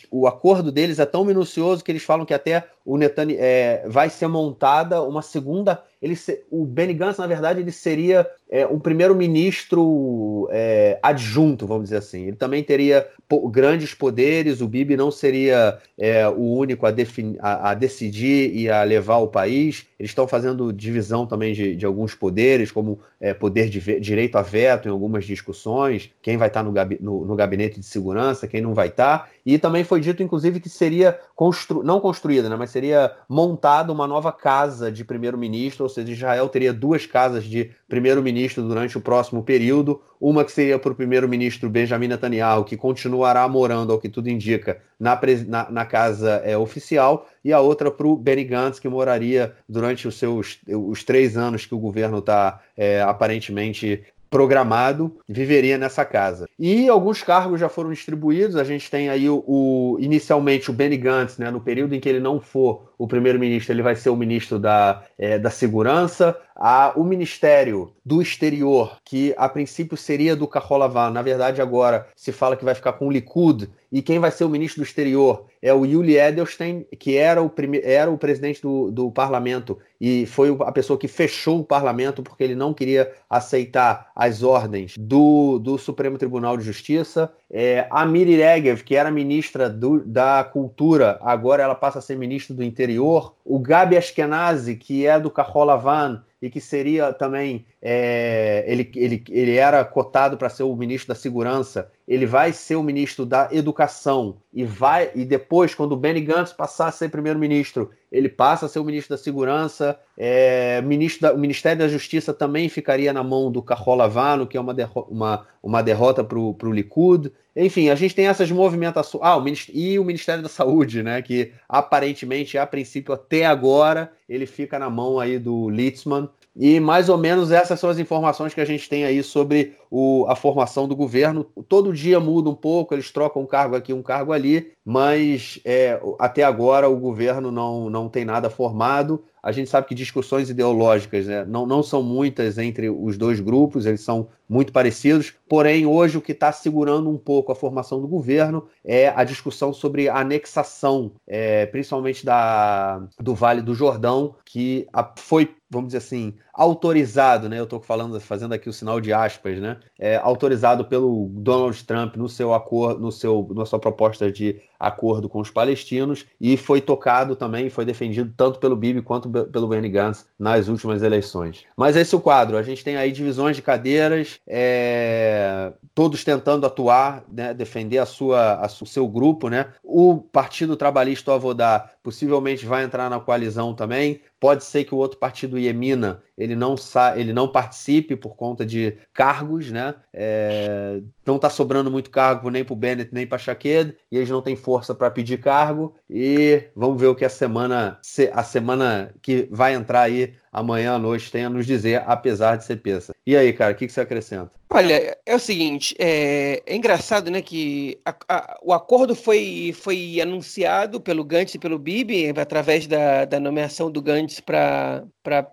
o 0.09 0.25
acordo 0.25 0.71
deles 0.71 0.99
é 0.99 1.05
tão 1.05 1.25
minucioso 1.25 1.83
que 1.83 1.91
eles 1.91 2.03
falam 2.03 2.25
que 2.25 2.33
até 2.33 2.65
o 2.85 2.97
Netanyahu 2.97 3.37
é, 3.41 3.83
vai 3.87 4.09
ser 4.09 4.27
montada 4.27 5.03
uma 5.03 5.21
segunda. 5.21 5.83
Ele, 6.01 6.17
o 6.49 6.65
Benny 6.65 6.93
Gantz, 6.93 7.19
na 7.19 7.27
verdade, 7.27 7.59
ele 7.59 7.71
seria 7.73 8.25
é, 8.49 8.65
um 8.65 8.79
primeiro-ministro 8.79 10.47
é, 10.49 10.97
adjunto, 11.03 11.67
vamos 11.67 11.83
dizer 11.83 11.97
assim. 11.97 12.27
Ele 12.27 12.37
também 12.37 12.63
teria 12.63 13.05
grandes 13.49 13.93
poderes, 13.93 14.61
o 14.61 14.67
Bibi 14.67 14.97
não 14.97 15.11
seria 15.11 15.77
é, 15.97 16.27
o 16.27 16.55
único 16.55 16.85
a, 16.85 16.93
a, 17.39 17.71
a, 17.71 17.73
decidir 17.73 18.55
e 18.55 18.69
a 18.69 18.83
levar 18.83 19.17
o 19.17 19.27
país. 19.27 19.85
Eles 19.99 20.11
estão 20.11 20.27
fazendo 20.27 20.73
divisão 20.73 21.25
também 21.25 21.53
de, 21.53 21.75
de 21.75 21.85
alguns 21.85 22.15
poderes, 22.15 22.71
como 22.71 22.99
é, 23.19 23.33
poder 23.33 23.69
de 23.69 23.99
direito 23.99 24.37
a 24.37 24.41
veto 24.41 24.87
em 24.87 24.91
algumas 24.91 25.25
discussões, 25.25 26.09
quem 26.21 26.37
vai 26.37 26.47
estar 26.47 26.63
no, 26.63 26.71
gabi 26.71 26.97
no, 26.99 27.25
no 27.25 27.35
gabinete 27.35 27.79
de 27.79 27.85
segurança, 27.85 28.47
quem 28.47 28.61
não 28.61 28.73
vai 28.73 28.87
estar. 28.87 29.29
E 29.45 29.57
também 29.57 29.83
foi 29.83 29.99
dito, 29.99 30.21
inclusive, 30.21 30.59
que 30.59 30.69
seria 30.69 31.19
constru 31.35 31.83
não 31.83 31.99
construída, 31.99 32.49
né, 32.49 32.55
mas 32.55 32.69
seria 32.69 33.11
montada 33.27 33.91
uma 33.91 34.05
nova 34.05 34.31
casa 34.31 34.91
de 34.91 35.03
primeiro-ministro, 35.03 35.83
ou 35.83 35.89
seja, 35.89 36.11
Israel 36.11 36.47
teria 36.49 36.73
duas 36.73 37.05
casas 37.05 37.43
de 37.43 37.71
primeiro-ministro 37.87 38.63
durante 38.63 38.97
o 38.97 39.01
próximo 39.01 39.43
período, 39.43 40.01
uma 40.19 40.45
que 40.45 40.51
seria 40.51 40.77
para 40.77 40.91
o 40.91 40.95
primeiro-ministro 40.95 41.69
Benjamin 41.69 42.07
Netanyahu, 42.07 42.63
que 42.63 42.77
continuará 42.77 43.47
morando, 43.47 43.91
ao 43.91 43.99
que 43.99 44.09
tudo 44.09 44.29
indica, 44.29 44.79
na, 44.99 45.19
na, 45.47 45.71
na 45.71 45.85
casa 45.85 46.41
é, 46.45 46.55
oficial, 46.55 47.27
e 47.43 47.51
a 47.51 47.59
outra 47.59 47.89
para 47.89 48.05
o 48.05 48.15
Benny 48.15 48.43
Gantz, 48.43 48.79
que 48.79 48.87
moraria 48.87 49.53
durante 49.67 50.07
os 50.07 50.15
seus 50.15 50.59
os 50.67 51.03
três 51.03 51.35
anos 51.35 51.65
que 51.65 51.73
o 51.73 51.79
governo 51.79 52.19
está 52.19 52.61
é, 52.77 53.01
aparentemente 53.01 54.03
programado 54.31 55.17
viveria 55.27 55.77
nessa 55.77 56.05
casa. 56.05 56.47
E 56.57 56.87
alguns 56.87 57.21
cargos 57.21 57.59
já 57.59 57.67
foram 57.67 57.91
distribuídos. 57.91 58.55
A 58.55 58.63
gente 58.63 58.89
tem 58.89 59.09
aí 59.09 59.29
o, 59.29 59.43
o 59.45 59.97
inicialmente 59.99 60.71
o 60.71 60.73
Benny 60.73 60.95
Gantz, 60.95 61.37
né, 61.37 61.51
no 61.51 61.59
período 61.59 61.93
em 61.93 61.99
que 61.99 62.07
ele 62.07 62.21
não 62.21 62.39
for 62.39 62.90
o 63.01 63.07
primeiro-ministro, 63.07 63.73
ele 63.73 63.81
vai 63.81 63.95
ser 63.95 64.11
o 64.11 64.15
ministro 64.15 64.59
da, 64.59 65.03
é, 65.17 65.39
da 65.39 65.49
Segurança. 65.49 66.37
A, 66.55 66.93
o 66.95 67.03
Ministério 67.03 67.91
do 68.05 68.21
Exterior, 68.21 68.97
que 69.03 69.33
a 69.35 69.49
princípio 69.49 69.97
seria 69.97 70.35
do 70.35 70.47
Kaholavan, 70.47 71.09
na 71.09 71.23
verdade 71.23 71.63
agora 71.63 72.07
se 72.15 72.31
fala 72.31 72.55
que 72.55 72.63
vai 72.63 72.75
ficar 72.75 72.93
com 72.93 73.07
o 73.07 73.11
Likud, 73.11 73.67
e 73.91 74.03
quem 74.03 74.19
vai 74.19 74.29
ser 74.29 74.45
o 74.45 74.49
ministro 74.49 74.81
do 74.81 74.85
Exterior 74.85 75.47
é 75.61 75.73
o 75.73 75.85
Yuli 75.85 76.17
Edelstein, 76.17 76.85
que 76.97 77.17
era 77.17 77.41
o, 77.41 77.49
prime... 77.49 77.81
era 77.83 78.09
o 78.09 78.17
presidente 78.17 78.61
do, 78.61 78.89
do 78.89 79.11
parlamento 79.11 79.77
e 79.99 80.25
foi 80.25 80.55
a 80.61 80.71
pessoa 80.71 80.97
que 80.97 81.07
fechou 81.07 81.59
o 81.59 81.63
parlamento 81.63 82.23
porque 82.23 82.43
ele 82.43 82.55
não 82.55 82.73
queria 82.73 83.11
aceitar 83.29 84.11
as 84.15 84.41
ordens 84.41 84.95
do, 84.97 85.59
do 85.59 85.77
Supremo 85.77 86.17
Tribunal 86.17 86.57
de 86.57 86.63
Justiça. 86.63 87.31
É, 87.51 87.85
a 87.91 88.05
Miri 88.05 88.37
Regev, 88.37 88.81
que 88.83 88.95
era 88.95 89.11
ministra 89.11 89.69
do, 89.69 90.03
da 90.03 90.43
Cultura, 90.43 91.19
agora 91.21 91.61
ela 91.61 91.75
passa 91.75 91.99
a 91.99 92.01
ser 92.01 92.17
ministra 92.17 92.55
do 92.55 92.63
Interior. 92.63 92.90
O 92.99 93.59
Gabi 93.59 93.97
Ashkenazi, 93.97 94.75
que 94.75 95.05
é 95.05 95.19
do 95.19 95.31
Kaholavan, 95.31 96.23
e 96.41 96.49
que 96.49 96.59
seria 96.59 97.13
também 97.13 97.65
é, 97.81 98.63
ele, 98.67 98.91
ele, 98.95 99.23
ele 99.29 99.55
era 99.55 99.85
cotado 99.85 100.37
para 100.37 100.49
ser 100.49 100.63
o 100.63 100.75
ministro 100.75 101.09
da 101.09 101.15
Segurança, 101.15 101.91
ele 102.07 102.25
vai 102.25 102.51
ser 102.51 102.75
o 102.75 102.83
ministro 102.83 103.25
da 103.25 103.49
Educação 103.51 104.37
e 104.53 104.63
vai 104.63 105.11
e 105.13 105.23
depois, 105.23 105.75
quando 105.75 105.91
o 105.91 105.97
Benny 105.97 106.21
Gantz 106.21 106.51
passar 106.51 106.87
a 106.87 106.91
ser 106.91 107.09
primeiro-ministro, 107.09 107.91
ele 108.11 108.27
passa 108.27 108.65
a 108.65 108.69
ser 108.69 108.79
o 108.79 108.83
ministro 108.83 109.15
da 109.15 109.21
Segurança, 109.21 109.97
é, 110.17 110.81
ministro 110.81 111.21
da, 111.21 111.33
o 111.33 111.37
Ministério 111.37 111.79
da 111.79 111.87
Justiça 111.87 112.33
também 112.33 112.67
ficaria 112.69 113.13
na 113.13 113.23
mão 113.23 113.51
do 113.51 113.61
Carola 113.61 114.07
Vano, 114.07 114.45
que 114.45 114.57
é 114.57 114.59
uma, 114.59 114.73
derro 114.73 115.07
uma, 115.09 115.47
uma 115.63 115.81
derrota 115.81 116.23
para 116.23 116.37
o 116.37 116.73
Likud. 116.73 117.31
Enfim, 117.55 117.89
a 117.89 117.95
gente 117.95 118.15
tem 118.15 118.27
essas 118.27 118.49
movimentações. 118.49 119.23
Ah, 119.23 119.37
o 119.37 119.43
e 119.73 119.99
o 119.99 120.05
Ministério 120.05 120.41
da 120.41 120.49
Saúde, 120.49 121.03
né? 121.03 121.21
Que 121.21 121.51
aparentemente, 121.67 122.57
a 122.57 122.65
princípio, 122.65 123.13
até 123.13 123.45
agora, 123.45 124.11
ele 124.31 124.45
fica 124.45 124.79
na 124.79 124.89
mão 124.89 125.19
aí 125.19 125.37
do 125.37 125.69
Litzman. 125.69 126.29
E 126.55 126.79
mais 126.79 127.09
ou 127.09 127.17
menos 127.17 127.51
essas 127.51 127.79
são 127.79 127.89
as 127.89 127.99
informações 127.99 128.53
que 128.53 128.59
a 128.59 128.65
gente 128.65 128.87
tem 128.87 129.05
aí 129.05 129.23
sobre 129.23 129.73
o, 129.89 130.25
a 130.27 130.35
formação 130.35 130.87
do 130.87 130.95
governo. 130.95 131.45
Todo 131.67 131.93
dia 131.93 132.19
muda 132.19 132.49
um 132.49 132.55
pouco, 132.55 132.93
eles 132.93 133.11
trocam 133.11 133.41
um 133.41 133.45
cargo 133.45 133.75
aqui, 133.75 133.93
um 133.93 134.01
cargo 134.01 134.33
ali, 134.33 134.71
mas 134.85 135.59
é, 135.63 135.99
até 136.19 136.43
agora 136.43 136.89
o 136.89 136.97
governo 136.97 137.51
não, 137.51 137.89
não 137.89 138.09
tem 138.09 138.25
nada 138.25 138.49
formado. 138.49 139.23
A 139.43 139.51
gente 139.51 139.69
sabe 139.69 139.87
que 139.87 139.95
discussões 139.95 140.49
ideológicas 140.49 141.25
né, 141.25 141.45
não, 141.45 141.65
não 141.65 141.81
são 141.81 142.03
muitas 142.03 142.57
entre 142.57 142.89
os 142.89 143.17
dois 143.17 143.39
grupos, 143.39 143.85
eles 143.85 144.01
são 144.01 144.27
muito 144.51 144.73
parecidos. 144.73 145.33
Porém, 145.47 145.85
hoje 145.85 146.17
o 146.17 146.21
que 146.21 146.33
está 146.33 146.51
segurando 146.51 147.09
um 147.09 147.17
pouco 147.17 147.53
a 147.53 147.55
formação 147.55 148.01
do 148.01 148.07
governo 148.07 148.67
é 148.83 149.07
a 149.07 149.23
discussão 149.23 149.71
sobre 149.71 150.09
a 150.09 150.17
anexação, 150.17 151.13
é, 151.25 151.65
principalmente 151.67 152.25
da, 152.25 153.01
do 153.17 153.33
Vale 153.33 153.61
do 153.61 153.73
Jordão, 153.73 154.35
que 154.43 154.85
a, 154.91 155.09
foi, 155.17 155.55
vamos 155.69 155.87
dizer 155.87 155.99
assim, 155.99 156.35
autorizado, 156.53 157.47
né? 157.47 157.57
Eu 157.57 157.63
estou 157.63 157.79
falando, 157.79 158.19
fazendo 158.19 158.53
aqui 158.53 158.67
o 158.67 158.73
sinal 158.73 158.99
de 158.99 159.13
aspas, 159.13 159.59
né? 159.59 159.77
É, 159.97 160.17
autorizado 160.17 160.83
pelo 160.85 161.29
Donald 161.33 161.81
Trump 161.85 162.17
no 162.17 162.27
seu 162.27 162.53
acordo, 162.53 162.99
no 162.99 163.11
seu, 163.11 163.47
na 163.55 163.65
sua 163.65 163.79
proposta 163.79 164.29
de 164.29 164.61
acordo 164.77 165.29
com 165.29 165.39
os 165.39 165.49
palestinos 165.49 166.25
e 166.39 166.57
foi 166.57 166.81
tocado 166.81 167.35
também, 167.35 167.69
foi 167.69 167.85
defendido 167.85 168.33
tanto 168.35 168.59
pelo 168.59 168.75
Bibi 168.75 169.01
quanto 169.01 169.29
pelo 169.29 169.67
Benny 169.67 169.89
Gantz 169.89 170.27
nas 170.37 170.67
últimas 170.67 171.03
eleições. 171.03 171.63
Mas 171.77 171.95
esse 171.95 172.13
é 172.13 172.17
o 172.17 172.21
quadro. 172.21 172.57
A 172.57 172.63
gente 172.63 172.83
tem 172.83 172.97
aí 172.97 173.11
divisões 173.11 173.55
de 173.55 173.61
cadeiras, 173.61 174.39
é, 174.47 175.73
todos 175.93 176.23
tentando 176.23 176.65
atuar, 176.65 177.23
né, 177.31 177.53
defender 177.53 177.99
a 177.99 178.05
sua, 178.05 178.55
a, 178.55 178.65
o 178.65 178.85
seu 178.85 179.07
grupo, 179.07 179.49
né? 179.49 179.73
O 179.83 180.17
Partido 180.17 180.75
Trabalhista, 180.75 181.33
Avodá, 181.33 181.91
possivelmente 182.03 182.65
vai 182.65 182.83
entrar 182.83 183.09
na 183.09 183.19
coalizão 183.19 183.73
também. 183.73 184.21
Pode 184.41 184.63
ser 184.63 184.85
que 184.85 184.95
o 184.95 184.97
outro 184.97 185.19
partido, 185.19 185.59
Iemina, 185.59 186.23
ele 186.35 186.55
não, 186.55 186.75
sa 186.75 187.15
ele 187.15 187.31
não 187.31 187.47
participe 187.47 188.15
por 188.15 188.35
conta 188.35 188.65
de 188.65 188.97
cargos, 189.13 189.69
né? 189.69 189.93
É... 190.11 190.99
não 191.23 191.35
está 191.35 191.47
sobrando 191.47 191.91
muito 191.91 192.09
cargo 192.09 192.49
nem 192.49 192.63
para 192.65 192.73
o 192.73 192.75
Bennett 192.75 193.13
nem 193.13 193.27
para 193.27 193.37
Shaked, 193.37 193.95
e 194.11 194.17
eles 194.17 194.31
não 194.31 194.41
têm 194.41 194.55
força 194.55 194.95
para 194.95 195.11
pedir 195.11 195.39
cargo. 195.39 195.93
E 196.09 196.63
vamos 196.75 196.99
ver 196.99 197.05
o 197.05 197.15
que 197.15 197.23
a 197.23 197.29
semana, 197.29 197.99
a 198.33 198.43
semana 198.43 199.13
que 199.21 199.47
vai 199.51 199.75
entrar 199.75 200.01
aí 200.01 200.33
amanhã 200.51 200.93
à 200.95 200.99
noite 200.99 201.31
tem 201.31 201.45
a 201.45 201.49
nos 201.49 201.67
dizer, 201.67 202.03
apesar 202.07 202.57
de 202.57 202.65
ser 202.65 202.77
peça. 202.77 203.13
E 203.25 203.37
aí, 203.37 203.53
cara, 203.53 203.73
o 203.73 203.75
que, 203.75 203.85
que 203.85 203.93
você 203.93 204.01
acrescenta? 204.01 204.51
Olha, 204.73 205.17
é 205.25 205.35
o 205.35 205.39
seguinte, 205.39 205.93
é, 205.99 206.63
é 206.65 206.75
engraçado, 206.75 207.29
né, 207.29 207.41
que 207.41 207.99
a, 208.05 208.15
a, 208.27 208.59
o 208.63 208.73
acordo 208.73 209.13
foi, 209.13 209.73
foi 209.77 210.19
anunciado 210.21 210.99
pelo 210.99 211.25
Gantz 211.25 211.55
e 211.55 211.59
pelo 211.59 211.77
Bibi 211.77 212.29
através 212.37 212.87
da, 212.87 213.25
da 213.25 213.39
nomeação 213.39 213.91
do 213.91 214.01
Gantz 214.01 214.30
para 214.39 215.03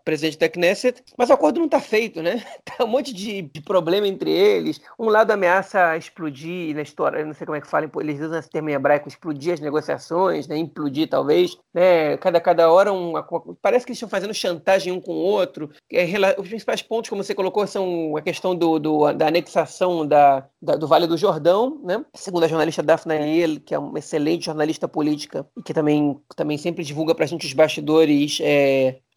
presidente 0.04 0.38
da 0.38 0.48
Knesset, 0.48 1.02
mas 1.16 1.30
o 1.30 1.32
acordo 1.32 1.58
não 1.58 1.66
está 1.66 1.80
feito, 1.80 2.22
né? 2.22 2.42
Tá 2.68 2.84
um 2.84 2.88
monte 2.88 3.12
de, 3.12 3.42
de, 3.42 3.60
problema 3.62 4.06
entre 4.06 4.30
eles. 4.30 4.80
Um 4.98 5.08
lado 5.08 5.30
ameaça 5.30 5.96
explodir 5.96 6.74
na 6.74 6.82
história, 6.82 7.24
não 7.24 7.32
sei 7.32 7.46
como 7.46 7.56
é 7.56 7.60
que 7.60 7.66
fala, 7.66 7.90
eles 8.00 8.20
usam 8.20 8.38
esse 8.38 8.50
termo 8.50 8.68
em 8.68 8.74
hebraico, 8.74 9.08
explodir 9.08 9.54
as 9.54 9.60
negociações, 9.60 10.46
né? 10.46 10.56
Implodir 10.56 11.08
talvez, 11.08 11.56
né? 11.72 12.16
Cada, 12.18 12.40
cada 12.40 12.70
hora 12.70 12.92
um, 12.92 13.14
parece 13.60 13.86
que 13.86 13.90
eles 13.90 13.96
estão 13.96 14.08
fazendo 14.08 14.34
chantagem 14.34 14.92
um 14.92 15.00
com 15.00 15.12
o 15.12 15.24
outro. 15.24 15.70
É, 15.90 16.04
os 16.38 16.48
principais 16.48 16.82
pontos, 16.82 17.08
como 17.08 17.24
você 17.24 17.34
colocou, 17.34 17.66
são 17.66 18.16
a 18.16 18.22
questão 18.22 18.54
do, 18.54 18.78
do 18.78 19.12
da 19.12 19.28
anexação 19.28 20.06
da, 20.06 20.46
da, 20.60 20.74
do 20.76 20.86
Vale 20.86 21.06
do 21.06 21.16
Jordão, 21.16 21.80
né? 21.82 22.04
Segundo 22.14 22.44
a 22.44 22.48
jornalista 22.48 22.82
Daphne 22.82 23.14
Ariel, 23.14 23.60
que 23.60 23.74
é 23.74 23.78
uma 23.78 23.98
excelente 23.98 24.46
jornalista 24.46 24.86
política 24.86 25.46
e 25.56 25.62
que 25.62 25.72
também, 25.72 26.18
também 26.36 26.58
sempre 26.58 26.84
divulga 26.84 27.14
para 27.14 27.24
a 27.24 27.28
gente 27.28 27.46
os 27.46 27.52
bastidores 27.52 28.38
é, 28.40 28.67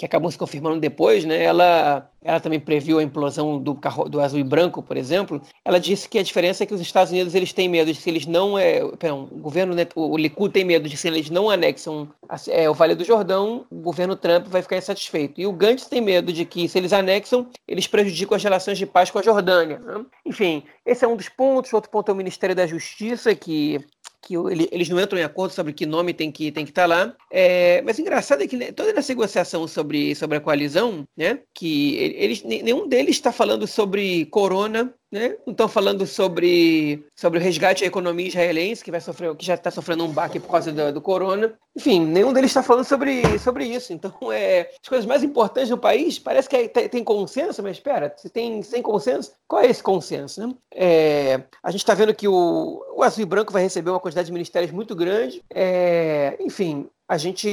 que 0.02 0.06
acabam 0.06 0.32
se 0.32 0.38
confirmando 0.38 0.80
depois, 0.80 1.24
né? 1.26 1.44
Ela, 1.44 2.10
ela 2.24 2.40
também 2.40 2.60
previu 2.60 2.98
a 2.98 3.04
implosão 3.04 3.62
do, 3.62 3.76
carro, 3.76 4.10
do 4.10 4.20
azul 4.20 4.40
e 4.40 4.44
branco, 4.44 4.82
por 4.82 4.98
exemplo. 4.98 5.40
Ela 5.64 5.80
disse 5.80 6.10
que 6.10 6.18
a 6.18 6.24
diferença 6.24 6.64
é 6.64 6.66
que 6.66 6.74
os 6.74 6.82
Estados 6.82 7.12
Unidos 7.12 7.36
eles 7.36 7.54
têm 7.54 7.70
medo 7.70 7.94
de 7.94 8.00
se 8.00 8.10
eles 8.10 8.26
não 8.26 8.58
é, 8.58 8.80
perdão, 8.98 9.28
o 9.32 9.38
governo 9.38 9.76
o 9.96 10.18
Likud 10.18 10.52
tem 10.52 10.66
medo 10.66 10.90
de 10.90 10.98
se 10.98 11.08
eles 11.08 11.30
não 11.30 11.52
anexam 11.52 12.10
é, 12.48 12.68
o 12.68 12.74
Vale 12.74 12.96
do 12.96 13.04
Jordão, 13.04 13.66
o 13.70 13.76
governo 13.76 14.16
Trump 14.16 14.48
vai 14.48 14.64
ficar 14.64 14.78
insatisfeito. 14.78 15.40
E 15.40 15.46
o 15.46 15.54
Gantz 15.54 15.86
tem 15.86 16.02
medo 16.02 16.34
de 16.34 16.46
que 16.46 16.68
se 16.68 16.80
eles 16.80 16.94
anexam, 16.94 17.48
eles 17.68 17.86
prejudicam 17.86 18.36
as 18.36 18.44
relações 18.44 18.80
de 18.80 18.88
paz 18.88 19.12
com 19.12 19.20
a 19.20 19.24
Jordânia. 19.24 19.78
Né? 19.80 20.04
Enfim, 20.26 20.64
esse 20.84 21.06
é 21.06 21.08
um 21.08 21.16
dos 21.16 21.30
pontos. 21.30 21.74
Outro 21.74 21.92
ponto 21.92 22.10
é 22.10 22.14
o 22.14 22.18
Ministério 22.18 22.56
da 22.56 22.66
Justiça, 22.66 23.36
que 23.36 23.80
que 24.22 24.36
ele, 24.36 24.70
eles 24.72 24.88
não 24.88 25.00
entram 25.00 25.20
em 25.20 25.24
acordo 25.24 25.54
sobre 25.54 25.74
que 25.74 25.86
nome 25.86 26.14
tem 26.14 26.32
que 26.32 26.52
tem 26.52 26.64
que 26.64 26.72
estar 26.72 26.84
tá 26.84 26.88
lá. 26.88 27.16
É, 27.32 27.82
mas 27.82 27.98
engraçado 27.98 28.44
é 28.44 28.48
que 28.48 28.56
né, 28.56 28.72
toda 28.72 28.92
essa 28.92 29.12
negociação 29.12 29.68
sobre, 29.68 30.16
sobre 30.16 30.38
a 30.38 30.42
coalizão, 30.42 31.06
né, 31.18 31.40
que 31.54 31.96
eles, 31.96 32.44
nenhum 32.44 32.88
deles 32.88 33.16
está 33.16 33.32
falando 33.32 33.66
sobre 33.66 34.26
corona, 34.28 34.94
né? 35.12 35.36
Não 35.46 35.52
estão 35.52 35.68
falando 35.68 36.08
sobre, 36.08 37.06
sobre 37.16 37.38
o 37.38 37.42
resgate 37.42 37.84
à 37.84 37.88
economia 37.88 38.28
israelense, 38.28 38.84
que 38.84 38.92
vai 38.92 39.02
sofrer, 39.02 39.36
que 39.36 39.46
já 39.46 39.56
está 39.56 39.70
sofrendo 39.70 40.06
um 40.06 40.12
baque 40.12 40.40
por 40.40 40.50
causa 40.50 40.72
do, 40.72 40.94
do 40.94 41.02
corona. 41.02 41.54
Enfim, 41.76 42.00
nenhum 42.00 42.32
deles 42.32 42.52
está 42.52 42.64
falando 42.64 42.86
sobre, 42.86 43.38
sobre 43.40 43.66
isso. 43.66 43.92
Então, 43.92 44.14
é, 44.32 44.72
as 44.82 44.88
coisas 44.88 45.06
mais 45.06 45.22
importantes 45.24 45.70
do 45.70 45.78
país 45.78 46.18
parece 46.18 46.48
que 46.48 46.56
é, 46.56 46.68
tem, 46.68 46.88
tem, 46.88 47.04
consenso, 47.04 47.62
mas 47.62 47.78
espera, 47.78 48.14
se 48.18 48.30
tem 48.30 48.64
sem 48.64 48.82
consenso, 48.82 49.34
qual 49.48 49.62
é 49.62 49.68
esse 49.68 49.84
consenso? 49.84 50.48
Né? 50.48 50.56
É, 50.74 51.44
a 51.62 51.72
gente 51.72 51.82
está 51.82 51.94
vendo 51.94 52.14
que 52.14 52.28
o, 52.28 52.82
o 52.96 53.04
Azul 53.04 53.24
e 53.24 53.26
Branco 53.26 53.52
vai 53.52 53.64
receber 53.64 53.90
uma 53.90 54.00
quantidade 54.00 54.28
de 54.28 54.34
ministérios 54.34 54.72
muito 54.72 54.96
grande. 54.96 55.44
É, 55.54 56.38
enfim, 56.40 56.90
a 57.12 57.18
gente. 57.18 57.50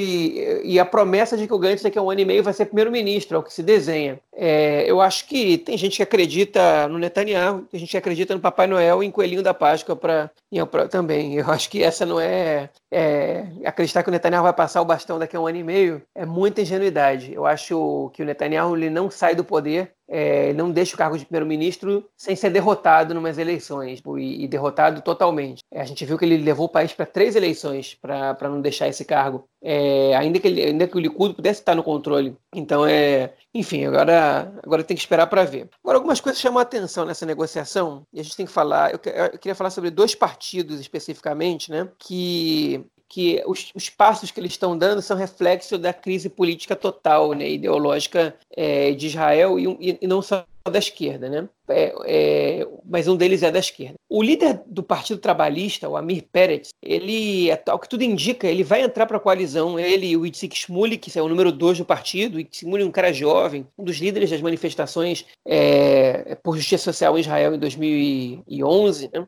E 0.63 0.79
a 0.79 0.85
promessa 0.85 1.37
de 1.37 1.45
que 1.45 1.53
o 1.53 1.59
Gantz 1.59 1.83
daqui 1.83 1.99
a 1.99 2.03
um 2.03 2.09
ano 2.09 2.21
e 2.21 2.25
meio 2.25 2.45
vai 2.45 2.53
ser 2.53 2.67
primeiro-ministro, 2.67 3.37
é 3.37 3.41
o 3.41 3.43
que 3.43 3.53
se 3.53 3.61
desenha. 3.61 4.21
É, 4.33 4.89
eu 4.89 5.01
acho 5.01 5.27
que 5.27 5.59
tem 5.59 5.77
gente 5.77 5.97
que 5.97 6.03
acredita 6.05 6.87
no 6.87 6.97
Netanyahu, 6.97 7.63
tem 7.63 7.81
gente 7.81 7.91
que 7.91 7.97
acredita 7.97 8.37
no 8.37 8.41
Papai 8.41 8.69
Noel 8.69 9.03
e 9.03 9.07
em 9.07 9.11
Coelhinho 9.11 9.43
da 9.43 9.53
Páscoa 9.53 9.97
pra, 9.97 10.31
também. 10.89 11.35
Eu 11.35 11.51
acho 11.51 11.69
que 11.69 11.83
essa 11.83 12.07
não 12.07 12.21
é, 12.21 12.71
é, 12.89 13.49
Acreditar 13.65 14.05
que 14.05 14.11
o 14.11 14.13
Netanyahu 14.13 14.45
vai 14.45 14.53
passar 14.53 14.81
o 14.81 14.85
bastão 14.85 15.19
daqui 15.19 15.35
a 15.35 15.41
um 15.41 15.49
ano 15.49 15.59
e 15.59 15.65
meio 15.65 16.03
é 16.15 16.25
muita 16.25 16.63
ingenuidade. 16.63 17.35
Eu 17.35 17.45
acho 17.45 18.13
que 18.15 18.23
o 18.23 18.27
Netanyahu 18.27 18.77
ele 18.77 18.89
não 18.89 19.11
sai 19.11 19.35
do 19.35 19.43
poder 19.43 19.93
é, 20.09 20.55
não 20.55 20.71
deixa 20.71 20.95
o 20.95 20.99
cargo 20.99 21.19
de 21.19 21.25
primeiro-ministro 21.25 22.09
sem 22.17 22.35
ser 22.35 22.51
derrotado 22.51 23.13
em 23.13 23.17
umas 23.19 23.37
eleições 23.37 24.03
e, 24.17 24.45
e 24.45 24.49
derrotado 24.49 25.03
totalmente. 25.03 25.63
É, 25.71 25.81
a 25.81 25.85
gente 25.85 26.05
viu 26.05 26.17
que 26.17 26.25
ele 26.25 26.39
levou 26.39 26.67
o 26.67 26.71
país 26.71 26.93
para 26.93 27.05
três 27.05 27.37
eleições 27.37 27.95
para 28.01 28.49
não 28.49 28.61
deixar 28.61 28.89
esse 28.89 29.05
cargo, 29.05 29.47
é, 29.63 30.17
ainda, 30.17 30.39
que 30.39 30.49
ele, 30.49 30.63
ainda 30.63 30.87
que 30.87 30.97
o 30.97 31.01
Likud 31.01 31.35
pudesse 31.35 31.61
estar 31.61 31.75
no 31.75 31.83
controle. 31.83 32.37
Então, 32.55 32.87
é, 32.87 33.35
enfim, 33.53 33.85
agora, 33.85 34.53
agora 34.63 34.83
tem 34.83 34.97
que 34.97 35.03
esperar 35.03 35.27
para 35.27 35.45
ver. 35.45 35.69
Agora, 35.83 35.99
algumas 35.99 36.21
coisas 36.21 36.41
chamam 36.41 36.59
a 36.59 36.63
atenção 36.63 37.05
nessa 37.05 37.27
negociação 37.27 38.03
e 38.13 38.21
a 38.21 38.23
gente 38.23 38.37
tem 38.37 38.47
que 38.47 38.53
falar. 38.53 38.93
Eu, 38.93 39.01
eu 39.05 39.39
queria 39.39 39.55
falar 39.55 39.71
sobre 39.71 39.91
dois 39.91 40.15
partidos 40.15 40.81
especificamente, 40.81 41.71
né, 41.71 41.89
que 41.99 42.85
que 43.09 43.43
os, 43.47 43.71
os, 43.75 43.89
passos 43.89 44.31
que 44.31 44.39
eles 44.39 44.53
estão 44.53 44.77
dando 44.77 45.01
são 45.01 45.17
reflexo 45.17 45.79
da 45.79 45.93
crise 45.93 46.29
política 46.29 46.77
total, 46.77 47.33
né, 47.33 47.49
ideológica 47.49 48.37
é, 48.55 48.93
de 48.93 49.07
Israel 49.07 49.59
e, 49.59 49.99
e, 50.01 50.07
não 50.07 50.21
só 50.21 50.45
da 50.71 50.79
esquerda, 50.79 51.29
né? 51.29 51.49
É, 51.69 51.95
é, 52.07 52.69
mas 52.85 53.09
um 53.09 53.17
deles 53.17 53.43
é 53.43 53.51
da 53.51 53.59
esquerda. 53.59 53.95
O 54.09 54.23
líder 54.23 54.63
do 54.67 54.83
Partido 54.83 55.19
Trabalhista, 55.19 55.89
o 55.89 55.97
Amir 55.97 56.25
Peretz, 56.31 56.71
ele, 56.83 57.49
ao 57.67 57.79
que 57.79 57.89
tudo 57.89 58.03
indica, 58.03 58.47
ele 58.47 58.63
vai 58.63 58.83
entrar 58.83 59.07
para 59.07 59.17
a 59.17 59.21
coalizão. 59.21 59.79
Ele 59.79 60.09
e 60.09 60.17
o 60.17 60.27
Itzik 60.27 60.57
Shmuli, 60.57 60.99
que 60.99 61.19
é 61.19 61.23
o 61.23 61.29
número 61.29 61.51
dois 61.53 61.79
do 61.79 61.85
partido, 61.85 62.39
Itzik 62.39 62.59
Shmuli 62.59 62.83
é 62.83 62.87
um 62.87 62.91
cara 62.91 63.13
jovem, 63.13 63.67
um 63.79 63.85
dos 63.85 63.97
líderes 63.97 64.31
das 64.31 64.41
manifestações 64.41 65.25
é, 65.47 66.35
por 66.37 66.57
justiça 66.57 66.85
social 66.85 67.17
em 67.17 67.21
Israel 67.21 67.55
em 67.55 67.59
2011, 67.59 69.11
né? 69.13 69.27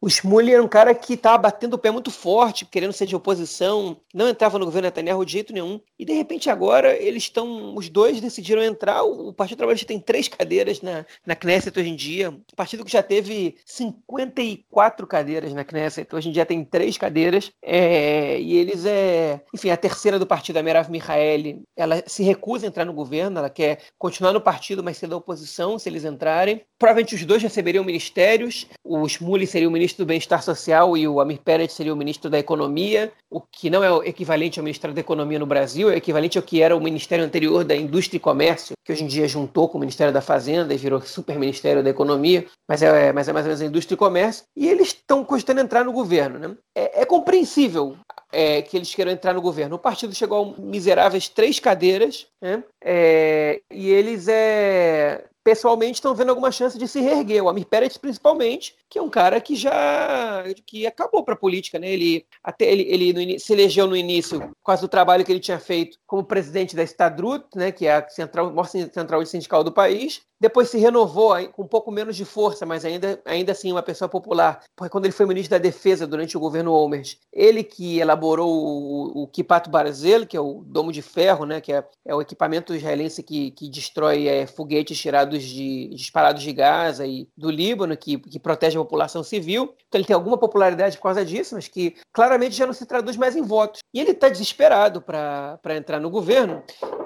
O 0.00 0.08
Shmuley 0.08 0.54
era 0.54 0.62
um 0.62 0.68
cara 0.68 0.94
que 0.94 1.14
estava 1.14 1.38
batendo 1.38 1.74
o 1.74 1.78
pé 1.78 1.90
muito 1.90 2.10
forte, 2.10 2.64
querendo 2.64 2.92
ser 2.92 3.06
de 3.06 3.14
oposição, 3.14 3.96
não 4.14 4.28
entrava 4.28 4.58
no 4.58 4.64
governo 4.64 4.86
Netanyahu 4.86 5.24
de 5.24 5.32
jeito 5.32 5.52
nenhum. 5.52 5.80
E 5.98 6.04
de 6.04 6.12
repente 6.12 6.48
agora 6.48 6.96
eles 6.96 7.24
estão, 7.24 7.74
os 7.76 7.88
dois 7.88 8.20
decidiram 8.20 8.62
entrar. 8.62 9.02
O 9.02 9.32
Partido 9.32 9.58
Trabalhista 9.58 9.86
tem 9.86 10.00
três 10.00 10.28
cadeiras 10.28 10.80
na, 10.80 11.04
na 11.26 11.36
Knesset 11.36 11.78
hoje 11.78 11.88
em 11.88 11.96
dia. 11.96 12.30
O 12.30 12.56
partido 12.56 12.84
que 12.84 12.92
já 12.92 13.02
teve 13.02 13.56
54 13.64 15.06
cadeiras 15.06 15.52
na 15.52 15.64
Knesset, 15.64 16.14
hoje 16.14 16.28
em 16.28 16.32
dia 16.32 16.46
tem 16.46 16.64
três 16.64 16.96
cadeiras. 16.96 17.52
É, 17.62 18.40
e 18.40 18.56
eles 18.56 18.84
é, 18.84 19.40
enfim, 19.54 19.70
a 19.70 19.76
terceira 19.76 20.18
do 20.18 20.26
partido, 20.26 20.58
a 20.58 20.62
Merav 20.62 20.90
Mihaeli, 20.90 21.62
ela 21.76 22.02
se 22.06 22.22
recusa 22.22 22.66
a 22.66 22.68
entrar 22.68 22.84
no 22.84 22.92
governo, 22.92 23.38
ela 23.38 23.50
quer 23.50 23.80
continuar 23.98 24.32
no 24.32 24.40
partido, 24.40 24.82
mas 24.82 24.96
ser 24.96 25.06
da 25.06 25.16
oposição 25.16 25.78
se 25.78 25.88
eles 25.88 26.04
entrarem. 26.04 26.62
Provavelmente 26.78 27.14
os 27.14 27.24
dois 27.24 27.42
receberiam 27.42 27.84
ministérios. 27.84 28.66
O 28.82 29.06
Shmuley 29.06 29.46
seria 29.46 29.68
o 29.70 29.72
ministro 29.72 30.04
do 30.04 30.08
Bem-Estar 30.08 30.42
Social 30.42 30.96
e 30.96 31.06
o 31.06 31.20
Amir 31.20 31.38
Pérez 31.38 31.72
seria 31.72 31.94
o 31.94 31.96
ministro 31.96 32.28
da 32.28 32.38
Economia, 32.38 33.12
o 33.30 33.40
que 33.40 33.70
não 33.70 33.82
é 33.82 33.90
o 33.90 34.02
equivalente 34.02 34.58
ao 34.58 34.64
Ministério 34.64 34.94
da 34.94 35.00
Economia 35.00 35.38
no 35.38 35.46
Brasil, 35.46 35.88
é 35.88 35.96
equivalente 35.96 36.36
ao 36.36 36.42
que 36.42 36.60
era 36.60 36.76
o 36.76 36.80
Ministério 36.80 37.24
anterior 37.24 37.64
da 37.64 37.74
Indústria 37.74 38.18
e 38.18 38.20
Comércio, 38.20 38.74
que 38.84 38.92
hoje 38.92 39.04
em 39.04 39.06
dia 39.06 39.26
juntou 39.28 39.68
com 39.68 39.78
o 39.78 39.80
Ministério 39.80 40.12
da 40.12 40.20
Fazenda 40.20 40.74
e 40.74 40.76
virou 40.76 41.00
Super 41.00 41.38
Ministério 41.38 41.82
da 41.82 41.90
Economia, 41.90 42.44
mas 42.68 42.82
é, 42.82 43.12
mas 43.12 43.28
é 43.28 43.32
mais 43.32 43.46
ou 43.46 43.48
menos 43.48 43.62
a 43.62 43.66
Indústria 43.66 43.94
e 43.94 43.98
Comércio. 43.98 44.44
E 44.56 44.68
eles 44.68 44.88
estão 44.88 45.24
custando 45.24 45.60
entrar 45.60 45.84
no 45.84 45.92
governo. 45.92 46.38
Né? 46.38 46.56
É, 46.74 47.02
é 47.02 47.04
compreensível 47.04 47.96
é, 48.32 48.62
que 48.62 48.76
eles 48.76 48.94
queiram 48.94 49.12
entrar 49.12 49.34
no 49.34 49.40
governo. 49.40 49.76
O 49.76 49.78
partido 49.78 50.14
chegou 50.14 50.54
a 50.58 50.60
miseráveis 50.60 51.28
três 51.28 51.58
cadeiras, 51.58 52.26
né? 52.42 52.62
é, 52.82 53.60
e 53.70 53.88
eles 53.88 54.26
é, 54.28 55.24
pessoalmente 55.50 55.94
estão 55.94 56.14
vendo 56.14 56.28
alguma 56.28 56.52
chance 56.52 56.78
de 56.78 56.86
se 56.86 57.00
reerguer. 57.00 57.42
O 57.42 57.48
Amir 57.48 57.66
Pérez, 57.66 57.96
principalmente, 57.96 58.76
que 58.88 59.00
é 59.00 59.02
um 59.02 59.10
cara 59.10 59.40
que 59.40 59.56
já 59.56 60.44
que 60.64 60.86
acabou 60.86 61.24
para 61.24 61.34
a 61.34 61.36
política, 61.36 61.76
né? 61.76 61.90
Ele 61.90 62.24
até 62.40 62.66
ele, 62.70 62.82
ele 62.82 63.36
se 63.40 63.52
elegeu 63.52 63.88
no 63.88 63.96
início 63.96 64.38
por 64.38 64.64
causa 64.64 64.82
do 64.82 64.88
trabalho 64.88 65.24
que 65.24 65.32
ele 65.32 65.40
tinha 65.40 65.58
feito 65.58 65.98
como 66.06 66.22
presidente 66.22 66.76
da 66.76 66.84
Estadrut, 66.84 67.46
né? 67.56 67.72
Que 67.72 67.86
é 67.86 67.96
a 67.96 68.08
central, 68.08 68.50
maior 68.50 68.68
central 68.68 69.26
sindical 69.26 69.64
do 69.64 69.72
país. 69.72 70.22
Depois 70.40 70.70
se 70.70 70.78
renovou 70.78 71.34
com 71.52 71.62
um 71.62 71.68
pouco 71.68 71.90
menos 71.90 72.16
de 72.16 72.24
força, 72.24 72.64
mas 72.64 72.84
ainda, 72.84 73.20
ainda 73.26 73.52
assim 73.52 73.70
uma 73.70 73.82
pessoa 73.82 74.08
popular. 74.08 74.62
Porque 74.74 74.90
quando 74.90 75.04
ele 75.04 75.12
foi 75.12 75.26
ministro 75.26 75.50
da 75.50 75.58
Defesa 75.58 76.06
durante 76.06 76.36
o 76.36 76.40
governo 76.40 76.72
Olmert, 76.72 77.16
ele 77.30 77.62
que 77.62 77.98
elaborou 77.98 78.50
o, 78.50 79.22
o 79.22 79.26
Kipat 79.26 79.68
Barzel, 79.68 80.26
que 80.26 80.36
é 80.36 80.40
o 80.40 80.62
domo 80.64 80.92
de 80.92 81.02
ferro, 81.02 81.44
né? 81.44 81.60
Que 81.60 81.72
é, 81.74 81.84
é 82.06 82.14
o 82.14 82.22
equipamento 82.22 82.74
israelense 82.74 83.22
que, 83.22 83.50
que 83.50 83.68
destrói 83.68 84.26
é, 84.28 84.46
foguetes 84.46 84.98
tirados 84.98 85.42
de 85.42 85.88
disparados 85.90 86.42
de 86.42 86.52
Gaza 86.52 87.06
e 87.06 87.28
do 87.36 87.50
Líbano, 87.50 87.96
que, 87.96 88.18
que 88.18 88.38
protege 88.38 88.78
a 88.78 88.82
população 88.82 89.22
civil. 89.22 89.74
Então 89.88 89.98
ele 89.98 90.06
tem 90.06 90.14
alguma 90.14 90.38
popularidade 90.38 90.96
por 90.96 91.02
causa 91.04 91.24
disso, 91.24 91.54
mas 91.54 91.68
que 91.68 91.96
claramente 92.12 92.56
já 92.56 92.66
não 92.66 92.72
se 92.72 92.86
traduz 92.86 93.16
mais 93.16 93.36
em 93.36 93.42
votos. 93.42 93.80
E 93.92 94.00
ele 94.00 94.12
está 94.12 94.28
desesperado 94.28 95.02
para 95.02 95.76
entrar 95.76 96.00
no 96.00 96.08
governo, 96.08 96.62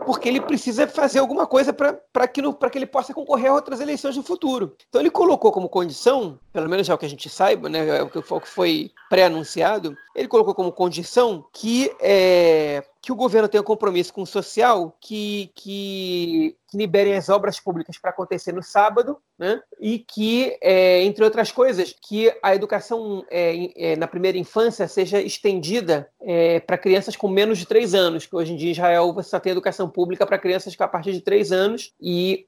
porque 0.06 0.28
ele 0.28 0.40
precisa 0.40 0.86
fazer 0.86 1.18
alguma 1.18 1.46
coisa 1.46 1.72
para 1.72 2.28
que, 2.28 2.42
que 2.42 2.78
ele 2.78 2.86
possa 2.86 3.12
concorrer 3.24 3.50
a 3.50 3.54
outras 3.54 3.80
eleições 3.80 4.16
no 4.16 4.22
futuro. 4.22 4.76
Então 4.88 5.00
ele 5.00 5.10
colocou 5.10 5.50
como 5.50 5.68
condição, 5.68 6.38
pelo 6.52 6.68
menos 6.68 6.88
é 6.88 6.94
o 6.94 6.98
que 6.98 7.06
a 7.06 7.08
gente 7.08 7.28
saiba, 7.28 7.68
né, 7.68 7.98
é 7.98 8.02
o 8.02 8.10
que 8.10 8.48
foi 8.48 8.92
pré-anunciado, 9.08 9.96
ele 10.14 10.28
colocou 10.28 10.54
como 10.54 10.70
condição 10.70 11.44
que 11.52 11.90
é, 12.00 12.84
que 13.04 13.12
o 13.12 13.16
governo 13.16 13.48
tenha 13.48 13.60
um 13.60 13.64
compromisso 13.64 14.12
com 14.12 14.22
o 14.22 14.26
social 14.26 14.96
que, 15.00 15.50
que, 15.54 16.56
que 16.68 16.76
liberem 16.76 17.14
as 17.14 17.28
obras 17.28 17.60
públicas 17.60 17.98
para 17.98 18.10
acontecer 18.10 18.52
no 18.52 18.62
sábado, 18.62 19.18
né? 19.38 19.60
e 19.80 19.98
que, 19.98 20.56
é, 20.60 21.02
entre 21.02 21.22
outras 21.22 21.52
coisas, 21.52 21.94
que 22.00 22.32
a 22.42 22.54
educação 22.54 23.24
é, 23.30 23.92
é, 23.92 23.96
na 23.96 24.06
primeira 24.06 24.38
infância 24.38 24.88
seja 24.88 25.20
estendida 25.20 26.08
é, 26.20 26.60
para 26.60 26.78
crianças 26.78 27.16
com 27.16 27.28
menos 27.28 27.58
de 27.58 27.66
três 27.66 27.94
anos, 27.94 28.26
que 28.26 28.34
hoje 28.34 28.52
em 28.52 28.56
dia 28.56 28.68
em 28.68 28.72
Israel 28.72 29.12
você 29.12 29.30
só 29.30 29.38
tem 29.38 29.52
educação 29.52 29.88
pública 29.88 30.26
para 30.26 30.38
crianças 30.38 30.74
a 30.78 30.88
partir 30.88 31.12
de 31.12 31.20
três 31.20 31.52
anos, 31.52 31.92
e 32.00 32.46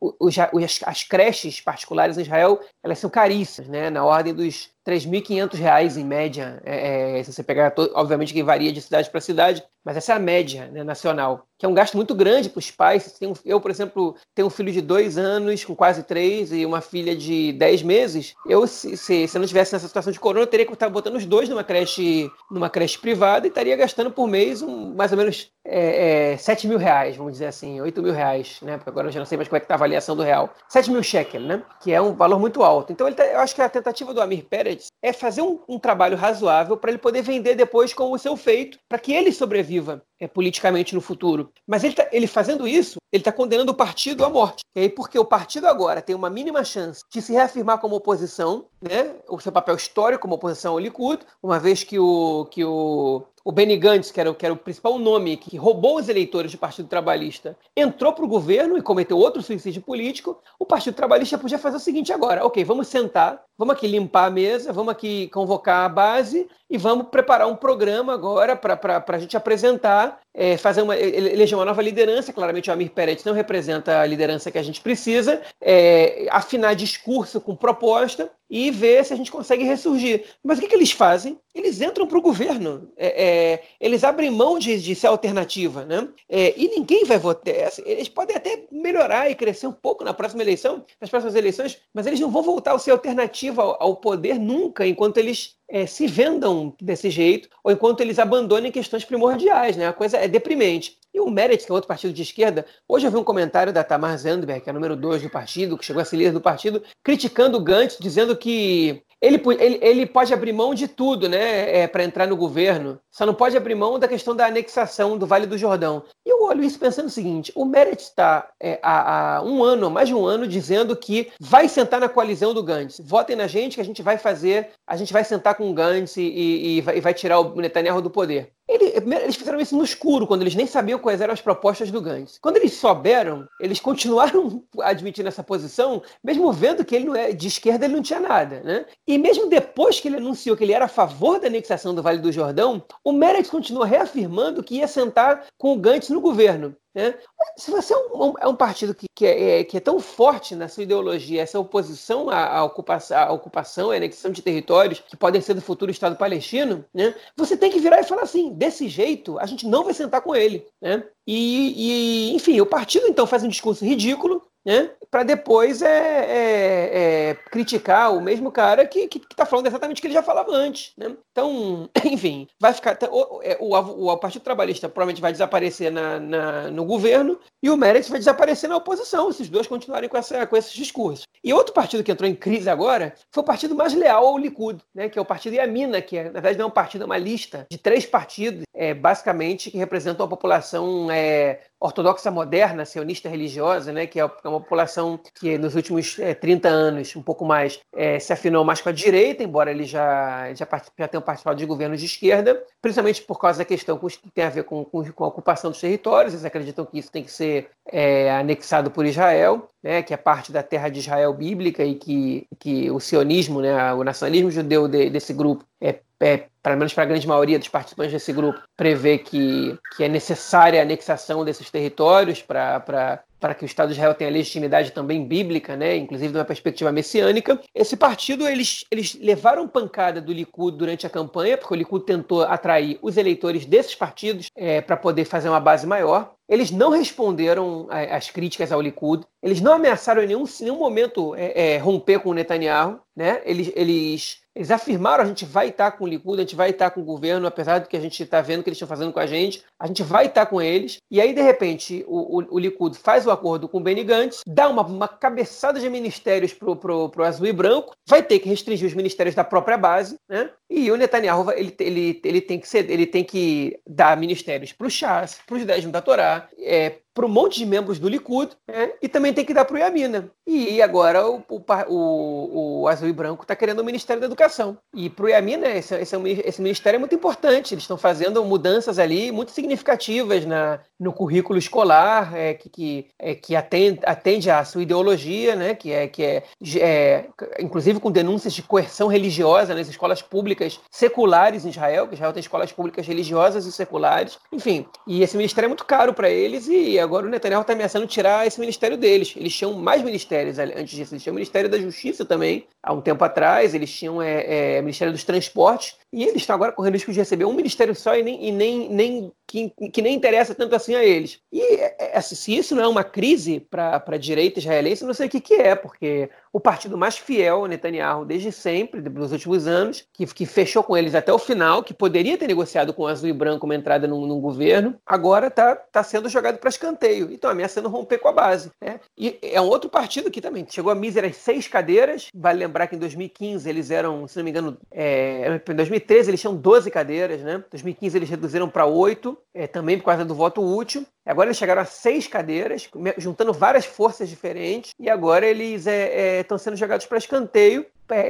as, 0.64 0.80
as 0.82 1.02
creches 1.04 1.60
particulares 1.60 2.16
em 2.16 2.22
Israel 2.22 2.60
elas 2.82 2.98
são 2.98 3.10
caríssimas, 3.10 3.68
né? 3.68 3.90
na 3.90 4.04
ordem 4.04 4.34
dos 4.34 4.70
3.500 4.86 5.54
reais 5.54 5.96
em 5.96 6.04
média, 6.04 6.62
é, 6.64 7.18
é, 7.18 7.22
se 7.24 7.32
você 7.32 7.42
pegar, 7.42 7.74
obviamente 7.94 8.32
que 8.32 8.42
varia 8.42 8.72
de 8.72 8.80
cidade 8.80 9.10
para 9.10 9.20
cidade, 9.20 9.64
mas 9.84 9.96
essa 9.96 10.12
é 10.12 10.16
a 10.16 10.18
média 10.18 10.66
né, 10.66 10.82
nacional, 10.82 11.46
que 11.56 11.64
é 11.64 11.68
um 11.68 11.74
gasto 11.74 11.96
muito 11.96 12.14
grande 12.14 12.48
para 12.48 12.58
os 12.58 12.70
pais. 12.72 13.16
Um, 13.22 13.32
eu, 13.44 13.60
por 13.60 13.70
exemplo, 13.70 14.16
tenho 14.34 14.48
um 14.48 14.50
filho 14.50 14.72
de 14.72 14.80
dois 14.80 15.16
anos, 15.16 15.64
com 15.64 15.76
quase 15.76 16.02
três, 16.02 16.52
e 16.52 16.66
uma 16.66 16.80
filha 16.80 17.16
de 17.16 17.52
dez 17.52 17.82
meses. 17.82 18.34
Eu, 18.48 18.66
se, 18.66 18.96
se, 18.96 19.28
se 19.28 19.36
eu 19.36 19.40
não 19.40 19.46
tivesse 19.46 19.72
nessa 19.72 19.86
situação 19.86 20.12
de 20.12 20.18
corona, 20.18 20.42
eu 20.42 20.46
teria 20.48 20.66
que 20.66 20.72
estar 20.72 20.88
botando 20.88 21.14
os 21.14 21.24
dois 21.24 21.48
numa 21.48 21.62
creche, 21.62 22.28
numa 22.50 22.68
creche 22.68 22.98
privada 22.98 23.46
e 23.46 23.48
estaria 23.48 23.76
gastando 23.76 24.10
por 24.10 24.26
mês 24.26 24.60
um, 24.60 24.92
mais 24.94 25.12
ou 25.12 25.18
menos 25.18 25.52
é, 25.64 26.32
é, 26.32 26.36
7 26.36 26.66
mil 26.66 26.78
reais, 26.78 27.16
vamos 27.16 27.34
dizer 27.34 27.46
assim, 27.46 27.80
8 27.80 28.02
mil 28.02 28.12
reais, 28.12 28.58
né? 28.62 28.76
Porque 28.76 28.90
agora 28.90 29.06
eu 29.06 29.12
já 29.12 29.20
não 29.20 29.26
sei 29.26 29.36
mais 29.36 29.48
como 29.48 29.56
é 29.56 29.60
que 29.60 29.66
está 29.66 29.74
a 29.74 29.76
avaliação 29.76 30.16
do 30.16 30.22
real. 30.22 30.52
7 30.68 30.90
mil 30.90 31.02
shekel, 31.02 31.40
né? 31.40 31.62
Que 31.80 31.92
é 31.92 32.00
um 32.00 32.12
valor 32.12 32.40
muito 32.40 32.62
alto. 32.62 32.92
Então, 32.92 33.10
tá, 33.12 33.24
eu 33.24 33.38
acho 33.38 33.54
que 33.54 33.62
a 33.62 33.68
tentativa 33.68 34.12
do 34.12 34.20
Amir 34.20 34.44
Pérez 34.44 34.75
é 35.02 35.12
fazer 35.12 35.42
um, 35.42 35.58
um 35.68 35.78
trabalho 35.78 36.16
razoável 36.16 36.76
para 36.76 36.90
ele 36.90 36.98
poder 36.98 37.22
vender 37.22 37.54
depois 37.54 37.92
com 37.92 38.12
o 38.12 38.18
seu 38.18 38.36
feito, 38.36 38.78
para 38.88 38.98
que 38.98 39.12
ele 39.12 39.32
sobreviva 39.32 40.02
é, 40.20 40.26
politicamente 40.26 40.94
no 40.94 41.00
futuro. 41.00 41.50
Mas 41.66 41.84
ele, 41.84 41.94
tá, 41.94 42.08
ele 42.12 42.26
fazendo 42.26 42.66
isso, 42.66 42.98
ele 43.12 43.20
está 43.20 43.32
condenando 43.32 43.72
o 43.72 43.76
partido 43.76 44.24
à 44.24 44.28
morte. 44.28 44.62
E 44.74 44.80
aí, 44.80 44.88
porque 44.88 45.18
o 45.18 45.24
partido 45.24 45.66
agora 45.66 46.02
tem 46.02 46.14
uma 46.14 46.30
mínima 46.30 46.64
chance 46.64 47.02
de 47.12 47.22
se 47.22 47.32
reafirmar 47.32 47.78
como 47.78 47.96
oposição, 47.96 48.66
né? 48.80 49.14
o 49.28 49.38
seu 49.40 49.52
papel 49.52 49.76
histórico 49.76 50.22
como 50.22 50.34
oposição 50.34 50.72
ao 50.72 50.78
Likud, 50.78 51.20
uma 51.42 51.58
vez 51.58 51.82
que 51.82 51.98
o, 51.98 52.46
que 52.50 52.64
o 52.64 53.24
o 53.46 53.52
Benny 53.52 53.76
Gantz, 53.76 54.10
que 54.10 54.20
era, 54.20 54.34
que 54.34 54.44
era 54.44 54.52
o 54.52 54.56
principal 54.56 54.98
nome 54.98 55.36
que 55.36 55.56
roubou 55.56 55.98
os 55.98 56.08
eleitores 56.08 56.50
do 56.50 56.58
Partido 56.58 56.88
Trabalhista, 56.88 57.56
entrou 57.76 58.12
para 58.12 58.24
o 58.24 58.28
governo 58.28 58.76
e 58.76 58.82
cometeu 58.82 59.16
outro 59.16 59.40
suicídio 59.40 59.80
político, 59.80 60.42
o 60.58 60.66
Partido 60.66 60.94
Trabalhista 60.94 61.38
podia 61.38 61.56
fazer 61.56 61.76
o 61.76 61.80
seguinte 61.80 62.12
agora: 62.12 62.44
ok, 62.44 62.64
vamos 62.64 62.88
sentar, 62.88 63.40
vamos 63.56 63.76
aqui 63.76 63.86
limpar 63.86 64.26
a 64.26 64.30
mesa, 64.30 64.72
vamos 64.72 64.90
aqui 64.90 65.28
convocar 65.28 65.84
a 65.84 65.88
base 65.88 66.48
e 66.68 66.76
vamos 66.76 67.06
preparar 67.06 67.46
um 67.46 67.54
programa 67.54 68.14
agora 68.14 68.56
para 68.56 69.04
a 69.06 69.18
gente 69.18 69.36
apresentar, 69.36 70.18
é, 70.34 70.56
fazer 70.56 70.82
uma, 70.82 70.96
eleger 70.96 71.56
uma 71.56 71.64
nova 71.64 71.80
liderança. 71.80 72.32
Claramente 72.32 72.68
o 72.68 72.72
Amir 72.72 72.90
Pérez 72.90 73.22
não 73.22 73.32
representa 73.32 74.00
a 74.00 74.06
liderança 74.06 74.50
que 74.50 74.58
a 74.58 74.62
gente 74.62 74.80
precisa, 74.80 75.40
é, 75.60 76.26
afinar 76.32 76.74
discurso 76.74 77.40
com 77.40 77.54
proposta 77.54 78.28
e 78.48 78.70
ver 78.70 79.04
se 79.04 79.12
a 79.12 79.16
gente 79.16 79.30
consegue 79.30 79.64
ressurgir. 79.64 80.24
Mas 80.42 80.58
o 80.58 80.60
que, 80.60 80.68
que 80.68 80.74
eles 80.74 80.92
fazem? 80.92 81.38
Eles 81.54 81.80
entram 81.80 82.06
para 82.06 82.18
o 82.18 82.22
governo, 82.22 82.90
é, 82.96 83.24
é, 83.24 83.62
eles 83.80 84.04
abrem 84.04 84.30
mão 84.30 84.58
de, 84.58 84.80
de 84.80 84.94
ser 84.94 85.08
alternativa, 85.08 85.84
né? 85.84 86.08
É, 86.28 86.54
e 86.56 86.68
ninguém 86.68 87.04
vai 87.04 87.18
votar. 87.18 87.54
Eles 87.84 88.08
podem 88.08 88.36
até 88.36 88.66
melhorar 88.70 89.30
e 89.30 89.34
crescer 89.34 89.66
um 89.66 89.72
pouco 89.72 90.04
na 90.04 90.14
próxima 90.14 90.42
eleição, 90.42 90.84
nas 91.00 91.10
próximas 91.10 91.34
eleições, 91.34 91.78
mas 91.92 92.06
eles 92.06 92.20
não 92.20 92.30
vão 92.30 92.42
voltar 92.42 92.74
a 92.74 92.78
ser 92.78 92.90
alternativa 92.90 93.62
ao, 93.62 93.82
ao 93.82 93.96
poder 93.96 94.38
nunca, 94.38 94.86
enquanto 94.86 95.16
eles 95.18 95.55
é, 95.68 95.86
se 95.86 96.06
vendam 96.06 96.74
desse 96.80 97.10
jeito, 97.10 97.48
ou 97.62 97.72
enquanto 97.72 98.00
eles 98.00 98.18
abandonem 98.18 98.70
questões 98.70 99.04
primordiais, 99.04 99.76
né? 99.76 99.88
A 99.88 99.92
coisa 99.92 100.16
é 100.16 100.28
deprimente. 100.28 100.96
E 101.12 101.20
o 101.20 101.30
Meretz, 101.30 101.64
que 101.64 101.72
é 101.72 101.74
outro 101.74 101.88
partido 101.88 102.12
de 102.12 102.22
esquerda, 102.22 102.66
hoje 102.86 103.06
eu 103.06 103.10
vi 103.10 103.16
um 103.16 103.24
comentário 103.24 103.72
da 103.72 103.82
Tamar 103.82 104.18
Zandberg, 104.18 104.62
que 104.62 104.70
é 104.70 104.72
número 104.72 104.94
2 104.94 105.22
do 105.22 105.30
partido, 105.30 105.78
que 105.78 105.84
chegou 105.84 106.02
a 106.02 106.04
ser 106.04 106.16
líder 106.16 106.32
do 106.32 106.40
partido, 106.40 106.82
criticando 107.02 107.56
o 107.56 107.64
Gantz, 107.64 107.96
dizendo 107.98 108.36
que 108.36 109.02
ele, 109.20 109.40
ele, 109.58 109.78
ele 109.82 110.06
pode 110.06 110.32
abrir 110.32 110.52
mão 110.52 110.74
de 110.74 110.86
tudo, 110.86 111.28
né, 111.28 111.78
é, 111.78 111.86
para 111.86 112.04
entrar 112.04 112.26
no 112.26 112.36
governo. 112.36 113.00
Só 113.10 113.24
não 113.24 113.34
pode 113.34 113.56
abrir 113.56 113.74
mão 113.74 113.98
da 113.98 114.06
questão 114.06 114.36
da 114.36 114.46
anexação 114.46 115.16
do 115.16 115.26
Vale 115.26 115.46
do 115.46 115.56
Jordão. 115.56 116.02
E 116.24 116.30
eu 116.30 116.42
olho 116.44 116.62
isso 116.62 116.78
pensando 116.78 117.06
o 117.06 117.10
seguinte: 117.10 117.52
o 117.54 117.64
Meretz 117.64 118.04
está 118.04 118.48
é, 118.60 118.78
há, 118.82 119.36
há, 119.36 119.42
um 119.42 119.62
ano, 119.64 119.90
mais 119.90 120.08
de 120.08 120.14
um 120.14 120.24
ano, 120.26 120.46
dizendo 120.46 120.94
que 120.94 121.32
vai 121.40 121.68
sentar 121.68 122.00
na 122.00 122.08
coalizão 122.08 122.52
do 122.52 122.62
Gantz. 122.62 123.00
Votem 123.02 123.36
na 123.36 123.46
gente 123.46 123.76
que 123.76 123.80
a 123.80 123.84
gente 123.84 124.02
vai 124.02 124.18
fazer, 124.18 124.70
a 124.86 124.96
gente 124.96 125.12
vai 125.12 125.24
sentar 125.24 125.54
com 125.54 125.70
o 125.70 125.74
Gantz 125.74 126.16
e, 126.16 126.22
e, 126.22 126.78
e 126.78 127.00
vai 127.00 127.14
tirar 127.14 127.40
o 127.40 127.56
Netanyahu 127.56 128.02
do 128.02 128.10
poder. 128.10 128.55
Ele, 128.68 128.92
eles 129.22 129.36
fizeram 129.36 129.60
isso 129.60 129.76
no 129.76 129.84
escuro, 129.84 130.26
quando 130.26 130.42
eles 130.42 130.54
nem 130.54 130.66
sabiam 130.66 130.98
quais 130.98 131.20
eram 131.20 131.32
as 131.32 131.40
propostas 131.40 131.90
do 131.90 132.00
Gantz. 132.00 132.38
Quando 132.38 132.56
eles 132.56 132.72
souberam, 132.74 133.48
eles 133.60 133.78
continuaram 133.78 134.62
admitindo 134.82 135.28
essa 135.28 135.42
posição, 135.42 136.02
mesmo 136.22 136.52
vendo 136.52 136.84
que 136.84 136.94
ele 136.96 137.06
não 137.06 137.14
é 137.14 137.32
de 137.32 137.46
esquerda, 137.46 137.84
ele 137.84 137.94
não 137.94 138.02
tinha 138.02 138.20
nada. 138.20 138.60
Né? 138.60 138.86
E 139.06 139.16
mesmo 139.18 139.48
depois 139.48 140.00
que 140.00 140.08
ele 140.08 140.16
anunciou 140.16 140.56
que 140.56 140.64
ele 140.64 140.72
era 140.72 140.86
a 140.86 140.88
favor 140.88 141.38
da 141.38 141.46
anexação 141.46 141.94
do 141.94 142.02
Vale 142.02 142.18
do 142.18 142.32
Jordão, 142.32 142.82
o 143.04 143.12
Meretz 143.12 143.48
continua 143.48 143.86
reafirmando 143.86 144.62
que 144.62 144.76
ia 144.76 144.88
sentar 144.88 145.46
com 145.56 145.72
o 145.72 145.78
Gantz 145.78 146.08
no 146.08 146.20
governo. 146.20 146.74
Né? 146.96 147.14
Se 147.58 147.70
você 147.70 147.92
é 147.92 147.96
um, 147.98 148.34
é 148.40 148.48
um 148.48 148.56
partido 148.56 148.94
que, 148.94 149.04
que 149.14 149.26
é, 149.26 149.60
é, 149.60 149.64
que, 149.64 149.76
é, 149.76 149.80
tão 149.80 150.00
forte 150.00 150.54
na 150.56 150.66
sua 150.66 150.82
ideologia, 150.82 151.42
essa 151.42 151.60
oposição 151.60 152.30
à, 152.30 152.56
à, 152.56 152.64
ocupação, 152.64 153.18
à 153.18 153.30
ocupação, 153.30 153.90
à 153.90 153.96
anexação 153.96 154.30
de 154.30 154.40
territórios 154.40 155.00
que 155.00 155.14
podem 155.14 155.42
ser 155.42 155.52
do 155.52 155.60
futuro 155.60 155.90
Estado 155.90 156.16
palestino, 156.16 156.86
né? 156.94 157.14
você 157.36 157.54
tem 157.54 157.70
que 157.70 157.78
virar 157.78 158.00
e 158.00 158.04
falar 158.04 158.22
assim: 158.22 158.50
desse 158.54 158.88
jeito, 158.88 159.38
a 159.38 159.44
gente 159.44 159.66
não 159.66 159.84
vai 159.84 159.92
sentar 159.92 160.22
com 160.22 160.34
ele. 160.34 160.66
Né? 160.80 161.04
E, 161.26 162.30
e 162.30 162.34
enfim, 162.34 162.58
o 162.62 162.66
partido 162.66 163.06
então 163.06 163.26
faz 163.26 163.42
um 163.42 163.48
discurso 163.48 163.84
ridículo, 163.84 164.42
né? 164.66 164.90
para 165.10 165.22
depois 165.22 165.80
é, 165.80 165.88
é, 165.88 166.90
é, 167.30 167.34
criticar 167.50 168.14
o 168.14 168.20
mesmo 168.20 168.50
cara 168.50 168.84
que 168.84 169.08
está 169.30 169.46
falando 169.46 169.66
exatamente 169.66 169.98
o 169.98 170.00
que 170.02 170.08
ele 170.08 170.14
já 170.14 170.22
falava 170.22 170.52
antes. 170.52 170.92
Né? 170.96 171.16
Então, 171.30 171.88
enfim, 172.04 172.48
vai 172.58 172.72
ficar. 172.72 172.98
O, 173.10 173.40
é, 173.42 173.56
o, 173.60 173.74
o, 173.74 174.16
Partido 174.18 174.42
Trabalhista 174.42 174.88
provavelmente 174.88 175.22
vai 175.22 175.32
desaparecer 175.32 175.92
na, 175.92 176.18
na, 176.18 176.70
no 176.70 176.84
governo 176.84 177.38
e 177.62 177.70
o 177.70 177.76
Meretz 177.76 178.08
vai 178.08 178.18
desaparecer 178.18 178.68
na 178.68 178.76
oposição, 178.76 179.30
esses 179.30 179.48
dois 179.48 179.66
continuarem 179.66 180.08
com, 180.08 180.16
essa, 180.16 180.46
com 180.46 180.56
esses 180.56 180.72
discursos. 180.72 181.26
E 181.42 181.52
outro 181.52 181.72
partido 181.72 182.02
que 182.02 182.10
entrou 182.10 182.28
em 182.28 182.34
crise 182.34 182.68
agora 182.68 183.14
foi 183.30 183.42
o 183.42 183.46
partido 183.46 183.74
mais 183.74 183.94
leal 183.94 184.26
ao 184.26 184.38
Likud, 184.38 184.82
né? 184.94 185.08
que 185.08 185.18
é 185.18 185.22
o 185.22 185.26
partido 185.26 185.54
Yamina, 185.54 186.02
que 186.02 186.18
é, 186.18 186.24
na 186.24 186.40
verdade 186.40 186.58
não 186.58 186.64
é 186.64 186.68
um 186.68 186.72
partido, 186.72 187.02
é 187.02 187.06
uma 187.06 187.18
lista 187.18 187.66
de 187.70 187.78
três 187.78 188.04
partidos, 188.04 188.64
é, 188.74 188.92
basicamente, 188.92 189.70
que 189.70 189.78
representam 189.78 190.26
a 190.26 190.28
população 190.28 191.10
é, 191.10 191.60
ortodoxa 191.80 192.30
moderna, 192.30 192.84
sionista 192.84 193.28
religiosa, 193.28 193.92
né, 193.92 194.06
que 194.06 194.18
é, 194.18 194.22
é 194.22 194.48
uma 194.48 194.60
população 194.60 195.18
que 195.38 195.58
nos 195.58 195.74
últimos 195.74 196.18
é, 196.18 196.34
30 196.34 196.68
anos, 196.68 197.14
um 197.14 197.22
pouco 197.22 197.44
mais, 197.44 197.80
é, 197.94 198.18
se 198.18 198.32
afinou 198.32 198.64
mais 198.64 198.80
com 198.80 198.88
a 198.88 198.92
direita, 198.92 199.42
embora 199.42 199.70
ele 199.70 199.84
já, 199.84 200.52
já, 200.54 200.66
já 200.98 201.08
tenha 201.08 201.20
participado 201.20 201.58
de 201.58 201.66
governos 201.66 202.00
de 202.00 202.06
esquerda, 202.06 202.62
principalmente 202.80 203.22
por 203.22 203.38
causa 203.38 203.58
da 203.58 203.64
questão 203.64 203.98
que 203.98 204.30
tem 204.30 204.44
a 204.44 204.50
ver 204.50 204.64
com, 204.64 204.84
com, 204.84 205.04
com 205.12 205.24
a 205.24 205.28
ocupação 205.28 205.70
dos 205.70 205.80
territórios, 205.80 206.32
eles 206.32 206.44
acreditam 206.44 206.86
que 206.86 206.98
isso 206.98 207.10
tem 207.10 207.22
que 207.22 207.30
ser 207.30 207.68
é, 207.88 208.30
anexado 208.30 208.90
por 208.90 209.04
Israel, 209.04 209.68
né, 209.82 210.02
que 210.02 210.14
é 210.14 210.16
parte 210.16 210.50
da 210.50 210.62
terra 210.62 210.88
de 210.88 211.00
Israel 211.00 211.32
bíblica 211.32 211.84
e 211.84 211.94
que, 211.94 212.46
que 212.58 212.90
o 212.90 212.98
sionismo, 212.98 213.60
né, 213.60 213.92
o 213.92 214.02
nacionalismo 214.02 214.50
judeu 214.50 214.88
de, 214.88 215.10
desse 215.10 215.32
grupo 215.32 215.64
é 215.80 216.00
é, 216.20 216.46
pelo 216.62 216.78
menos 216.78 216.94
para 216.94 217.04
a 217.04 217.06
grande 217.06 217.26
maioria 217.26 217.58
dos 217.58 217.68
participantes 217.68 218.12
desse 218.12 218.32
grupo, 218.32 218.60
prevê 218.76 219.18
que, 219.18 219.78
que 219.96 220.04
é 220.04 220.08
necessária 220.08 220.80
a 220.80 220.82
anexação 220.82 221.44
desses 221.44 221.70
territórios 221.70 222.42
para 222.42 223.22
para 223.38 223.54
que 223.54 223.64
o 223.64 223.66
Estado 223.66 223.88
de 223.88 223.94
Israel 223.94 224.14
tenha 224.14 224.30
legitimidade 224.30 224.92
também 224.92 225.28
bíblica, 225.28 225.76
né, 225.76 225.94
inclusive 225.94 226.32
de 226.32 226.38
uma 226.38 226.44
perspectiva 226.44 226.90
messiânica. 226.90 227.60
Esse 227.74 227.94
partido, 227.94 228.48
eles, 228.48 228.86
eles 228.90 229.14
levaram 229.20 229.68
pancada 229.68 230.22
do 230.22 230.32
Likud 230.32 230.76
durante 230.76 231.06
a 231.06 231.10
campanha, 231.10 231.58
porque 231.58 231.74
o 231.74 231.76
Likud 231.76 232.06
tentou 232.06 232.42
atrair 232.42 232.98
os 233.02 233.18
eleitores 233.18 233.66
desses 233.66 233.94
partidos 233.94 234.48
é, 234.56 234.80
para 234.80 234.96
poder 234.96 235.26
fazer 235.26 235.50
uma 235.50 235.60
base 235.60 235.86
maior. 235.86 236.32
Eles 236.48 236.70
não 236.70 236.90
responderam 236.90 237.86
às 237.90 238.30
críticas 238.30 238.72
ao 238.72 238.80
Likud, 238.80 239.24
eles 239.42 239.60
não 239.60 239.74
ameaçaram 239.74 240.22
em 240.22 240.28
nenhum, 240.28 240.44
nenhum 240.60 240.78
momento 240.78 241.34
é, 241.34 241.74
é, 241.74 241.78
romper 241.78 242.20
com 242.20 242.30
o 242.30 242.34
Netanyahu, 242.34 243.00
né? 243.14 243.42
eles, 243.44 243.70
eles 243.76 244.45
eles 244.56 244.70
afirmaram 244.70 245.22
a 245.22 245.26
gente 245.26 245.44
vai 245.44 245.68
estar 245.68 245.92
com 245.92 246.04
o 246.04 246.06
Likud, 246.06 246.38
a 246.38 246.40
gente 246.40 246.56
vai 246.56 246.70
estar 246.70 246.90
com 246.90 247.02
o 247.02 247.04
governo, 247.04 247.46
apesar 247.46 247.78
do 247.78 247.88
que 247.88 247.96
a 247.96 248.00
gente 248.00 248.22
está 248.22 248.40
vendo 248.40 248.62
que 248.62 248.70
eles 248.70 248.78
estão 248.78 248.88
fazendo 248.88 249.12
com 249.12 249.20
a 249.20 249.26
gente, 249.26 249.62
a 249.78 249.86
gente 249.86 250.02
vai 250.02 250.26
estar 250.26 250.46
com 250.46 250.62
eles. 250.62 250.96
E 251.10 251.20
aí, 251.20 251.34
de 251.34 251.42
repente, 251.42 252.02
o, 252.08 252.40
o, 252.40 252.54
o 252.54 252.58
Likud 252.58 252.96
faz 252.96 253.26
o 253.26 253.30
acordo 253.30 253.68
com 253.68 253.76
o 253.76 253.82
Benny 253.82 254.02
Gantz, 254.02 254.40
dá 254.46 254.66
uma, 254.68 254.82
uma 254.82 255.06
cabeçada 255.06 255.78
de 255.78 255.90
ministérios 255.90 256.54
pro, 256.54 256.74
pro 256.74 257.24
azul 257.24 257.46
e 257.46 257.52
branco, 257.52 257.94
vai 258.08 258.22
ter 258.22 258.38
que 258.38 258.48
restringir 258.48 258.88
os 258.88 258.94
ministérios 258.94 259.34
da 259.34 259.44
própria 259.44 259.76
base, 259.76 260.18
né? 260.26 260.48
E 260.68 260.90
o 260.90 260.96
Netanyahu 260.96 261.50
ele, 261.52 261.74
ele, 261.78 262.20
ele, 262.24 262.40
tem, 262.40 262.58
que 262.58 262.68
ser, 262.68 262.90
ele 262.90 263.06
tem 263.06 263.24
que 263.24 263.78
dar 263.86 264.16
ministérios 264.16 264.72
para 264.72 264.86
o 264.86 264.90
Chas, 264.90 265.38
para 265.46 265.56
os 265.56 265.64
10 265.64 265.86
da 265.86 266.02
Torá, 266.02 266.48
é, 266.58 266.96
para 267.16 267.24
um 267.24 267.30
monte 267.30 267.58
de 267.58 267.64
membros 267.64 267.98
do 267.98 268.10
Likud 268.10 268.50
né? 268.68 268.92
e 269.00 269.08
também 269.08 269.32
tem 269.32 269.42
que 269.42 269.54
dar 269.54 269.64
para 269.64 269.74
o 269.74 269.78
Yamina. 269.78 270.30
E 270.46 270.80
agora 270.82 271.26
o, 271.26 271.42
o, 271.88 272.82
o 272.82 272.88
Azul 272.88 273.08
e 273.08 273.12
Branco 273.12 273.42
está 273.42 273.56
querendo 273.56 273.80
o 273.80 273.84
Ministério 273.84 274.20
da 274.20 274.26
Educação. 274.26 274.76
E 274.94 275.08
para 275.08 275.24
o 275.24 275.28
Yamina, 275.28 275.66
esse, 275.66 275.94
esse, 275.94 276.14
esse, 276.44 276.62
ministério 276.62 276.98
é 276.98 277.00
muito 277.00 277.14
importante. 277.14 277.72
Eles 277.72 277.84
estão 277.84 277.96
fazendo 277.96 278.44
mudanças 278.44 278.98
ali 278.98 279.32
muito 279.32 279.50
significativas 279.50 280.44
na, 280.44 280.78
no 281.00 281.10
currículo 281.10 281.58
escolar, 281.58 282.36
é, 282.36 282.52
que, 282.52 282.68
que, 282.68 283.06
é, 283.18 283.34
que 283.34 283.56
atende, 283.56 284.00
atende 284.04 284.50
à 284.50 284.62
sua 284.62 284.82
ideologia, 284.82 285.56
né? 285.56 285.74
que, 285.74 285.90
é, 285.90 286.06
que 286.06 286.22
é, 286.22 286.42
é, 286.76 287.24
inclusive 287.58 287.98
com 287.98 288.12
denúncias 288.12 288.52
de 288.52 288.62
coerção 288.62 289.08
religiosa 289.08 289.74
nas 289.74 289.88
escolas 289.88 290.20
públicas 290.20 290.55
seculares 290.90 291.64
em 291.64 291.70
Israel, 291.70 292.06
que 292.08 292.14
Israel 292.14 292.32
tem 292.32 292.40
escolas 292.40 292.72
públicas 292.72 293.06
religiosas 293.06 293.66
e 293.66 293.72
seculares. 293.72 294.38
Enfim, 294.52 294.86
e 295.06 295.22
esse 295.22 295.36
ministério 295.36 295.66
é 295.66 295.68
muito 295.68 295.84
caro 295.84 296.14
para 296.14 296.30
eles 296.30 296.68
e 296.68 296.98
agora 296.98 297.26
o 297.26 297.28
Netanyahu 297.28 297.62
está 297.62 297.72
ameaçando 297.72 298.06
tirar 298.06 298.46
esse 298.46 298.60
ministério 298.60 298.96
deles. 298.96 299.34
Eles 299.36 299.54
tinham 299.54 299.72
mais 299.74 300.02
ministérios 300.02 300.58
antes 300.58 300.96
disso. 300.96 301.14
Eles 301.14 301.22
tinham 301.22 301.32
o 301.32 301.36
Ministério 301.36 301.68
da 301.68 301.78
Justiça 301.78 302.24
também, 302.24 302.66
há 302.82 302.92
um 302.92 303.00
tempo 303.00 303.22
atrás. 303.24 303.74
Eles 303.74 303.92
tinham 303.92 304.22
é, 304.22 304.76
é, 304.76 304.80
o 304.80 304.82
Ministério 304.82 305.12
dos 305.12 305.24
Transportes. 305.24 305.96
E 306.12 306.22
eles 306.22 306.36
estão 306.36 306.54
agora 306.54 306.72
correndo 306.72 306.94
risco 306.94 307.12
de 307.12 307.18
receber 307.18 307.44
um 307.44 307.52
ministério 307.52 307.94
só 307.94 308.16
e 308.16 308.22
nem, 308.22 308.48
e 308.48 308.52
nem, 308.52 308.88
nem 308.88 309.32
que, 309.46 309.70
que, 309.92 310.02
nem 310.02 310.14
interessa 310.14 310.54
tanto 310.54 310.74
assim 310.74 310.94
a 310.94 311.04
eles. 311.04 311.40
E 311.52 311.60
é, 311.60 311.96
é, 311.98 312.18
assim, 312.18 312.34
se 312.34 312.56
isso 312.56 312.74
não 312.74 312.82
é 312.82 312.88
uma 312.88 313.04
crise 313.04 313.60
para 313.60 314.02
a 314.06 314.16
direita 314.16 314.58
israelense, 314.58 315.04
não 315.04 315.14
sei 315.14 315.26
o 315.26 315.30
que, 315.30 315.40
que 315.40 315.54
é, 315.54 315.74
porque 315.74 316.30
o 316.52 316.60
partido 316.60 316.96
mais 316.96 317.18
fiel 317.18 317.56
ao 317.56 317.66
Netanyahu 317.66 318.24
desde 318.24 318.50
sempre, 318.50 319.00
nos 319.00 319.32
últimos 319.32 319.66
anos, 319.66 320.06
que, 320.12 320.26
que 320.26 320.46
fechou 320.46 320.82
com 320.82 320.96
eles 320.96 321.14
até 321.14 321.32
o 321.32 321.38
final, 321.38 321.82
que 321.82 321.92
poderia 321.92 322.38
ter 322.38 322.46
negociado 322.46 322.94
com 322.94 323.06
Azul 323.06 323.28
e 323.28 323.32
Branco 323.32 323.66
uma 323.66 323.74
entrada 323.74 324.06
num, 324.06 324.26
num 324.26 324.40
governo, 324.40 324.94
agora 325.04 325.48
está 325.48 325.76
tá 325.76 326.02
sendo 326.02 326.28
jogado 326.28 326.58
para 326.58 326.70
escanteio. 326.70 327.30
Então 327.30 327.50
ameaçando 327.50 327.88
romper 327.88 328.18
com 328.18 328.28
a 328.28 328.32
base. 328.32 328.70
Né? 328.80 329.00
E 329.16 329.38
é 329.42 329.60
um 329.60 329.68
outro 329.68 329.90
partido 329.90 330.30
que 330.30 330.40
também 330.40 330.66
chegou 330.68 330.90
a 330.90 330.94
míseras 330.94 331.36
seis 331.36 331.68
cadeiras. 331.68 332.28
Vale 332.34 332.58
lembrar 332.58 332.86
que 332.86 332.96
em 332.96 332.98
2015 332.98 333.68
eles 333.68 333.90
eram, 333.90 334.26
se 334.26 334.36
não 334.36 334.44
me 334.44 334.50
engano, 334.50 334.78
é, 334.90 335.60
em 335.95 335.95
2013 335.98 336.30
eles 336.30 336.40
tinham 336.40 336.56
12 336.56 336.90
cadeiras, 336.90 337.42
né? 337.42 337.56
Em 337.66 337.70
2015 337.70 338.16
eles 338.16 338.30
reduziram 338.30 338.68
para 338.68 338.86
oito, 338.86 339.36
é, 339.54 339.66
também 339.66 339.98
por 339.98 340.04
causa 340.04 340.24
do 340.24 340.34
voto 340.34 340.62
útil. 340.62 341.06
Agora 341.26 341.48
eles 341.48 341.58
chegaram 341.58 341.82
a 341.82 341.84
seis 341.84 342.28
cadeiras, 342.28 342.88
juntando 343.18 343.52
várias 343.52 343.84
forças 343.84 344.28
diferentes, 344.28 344.92
e 344.98 345.10
agora 345.10 345.44
eles 345.44 345.86
estão 345.86 346.56
é, 346.56 346.58
é 346.58 346.58
sendo 346.58 346.76
jogados 346.76 347.04
para 347.04 347.18
escanteio 347.18 347.84
é, 348.10 348.28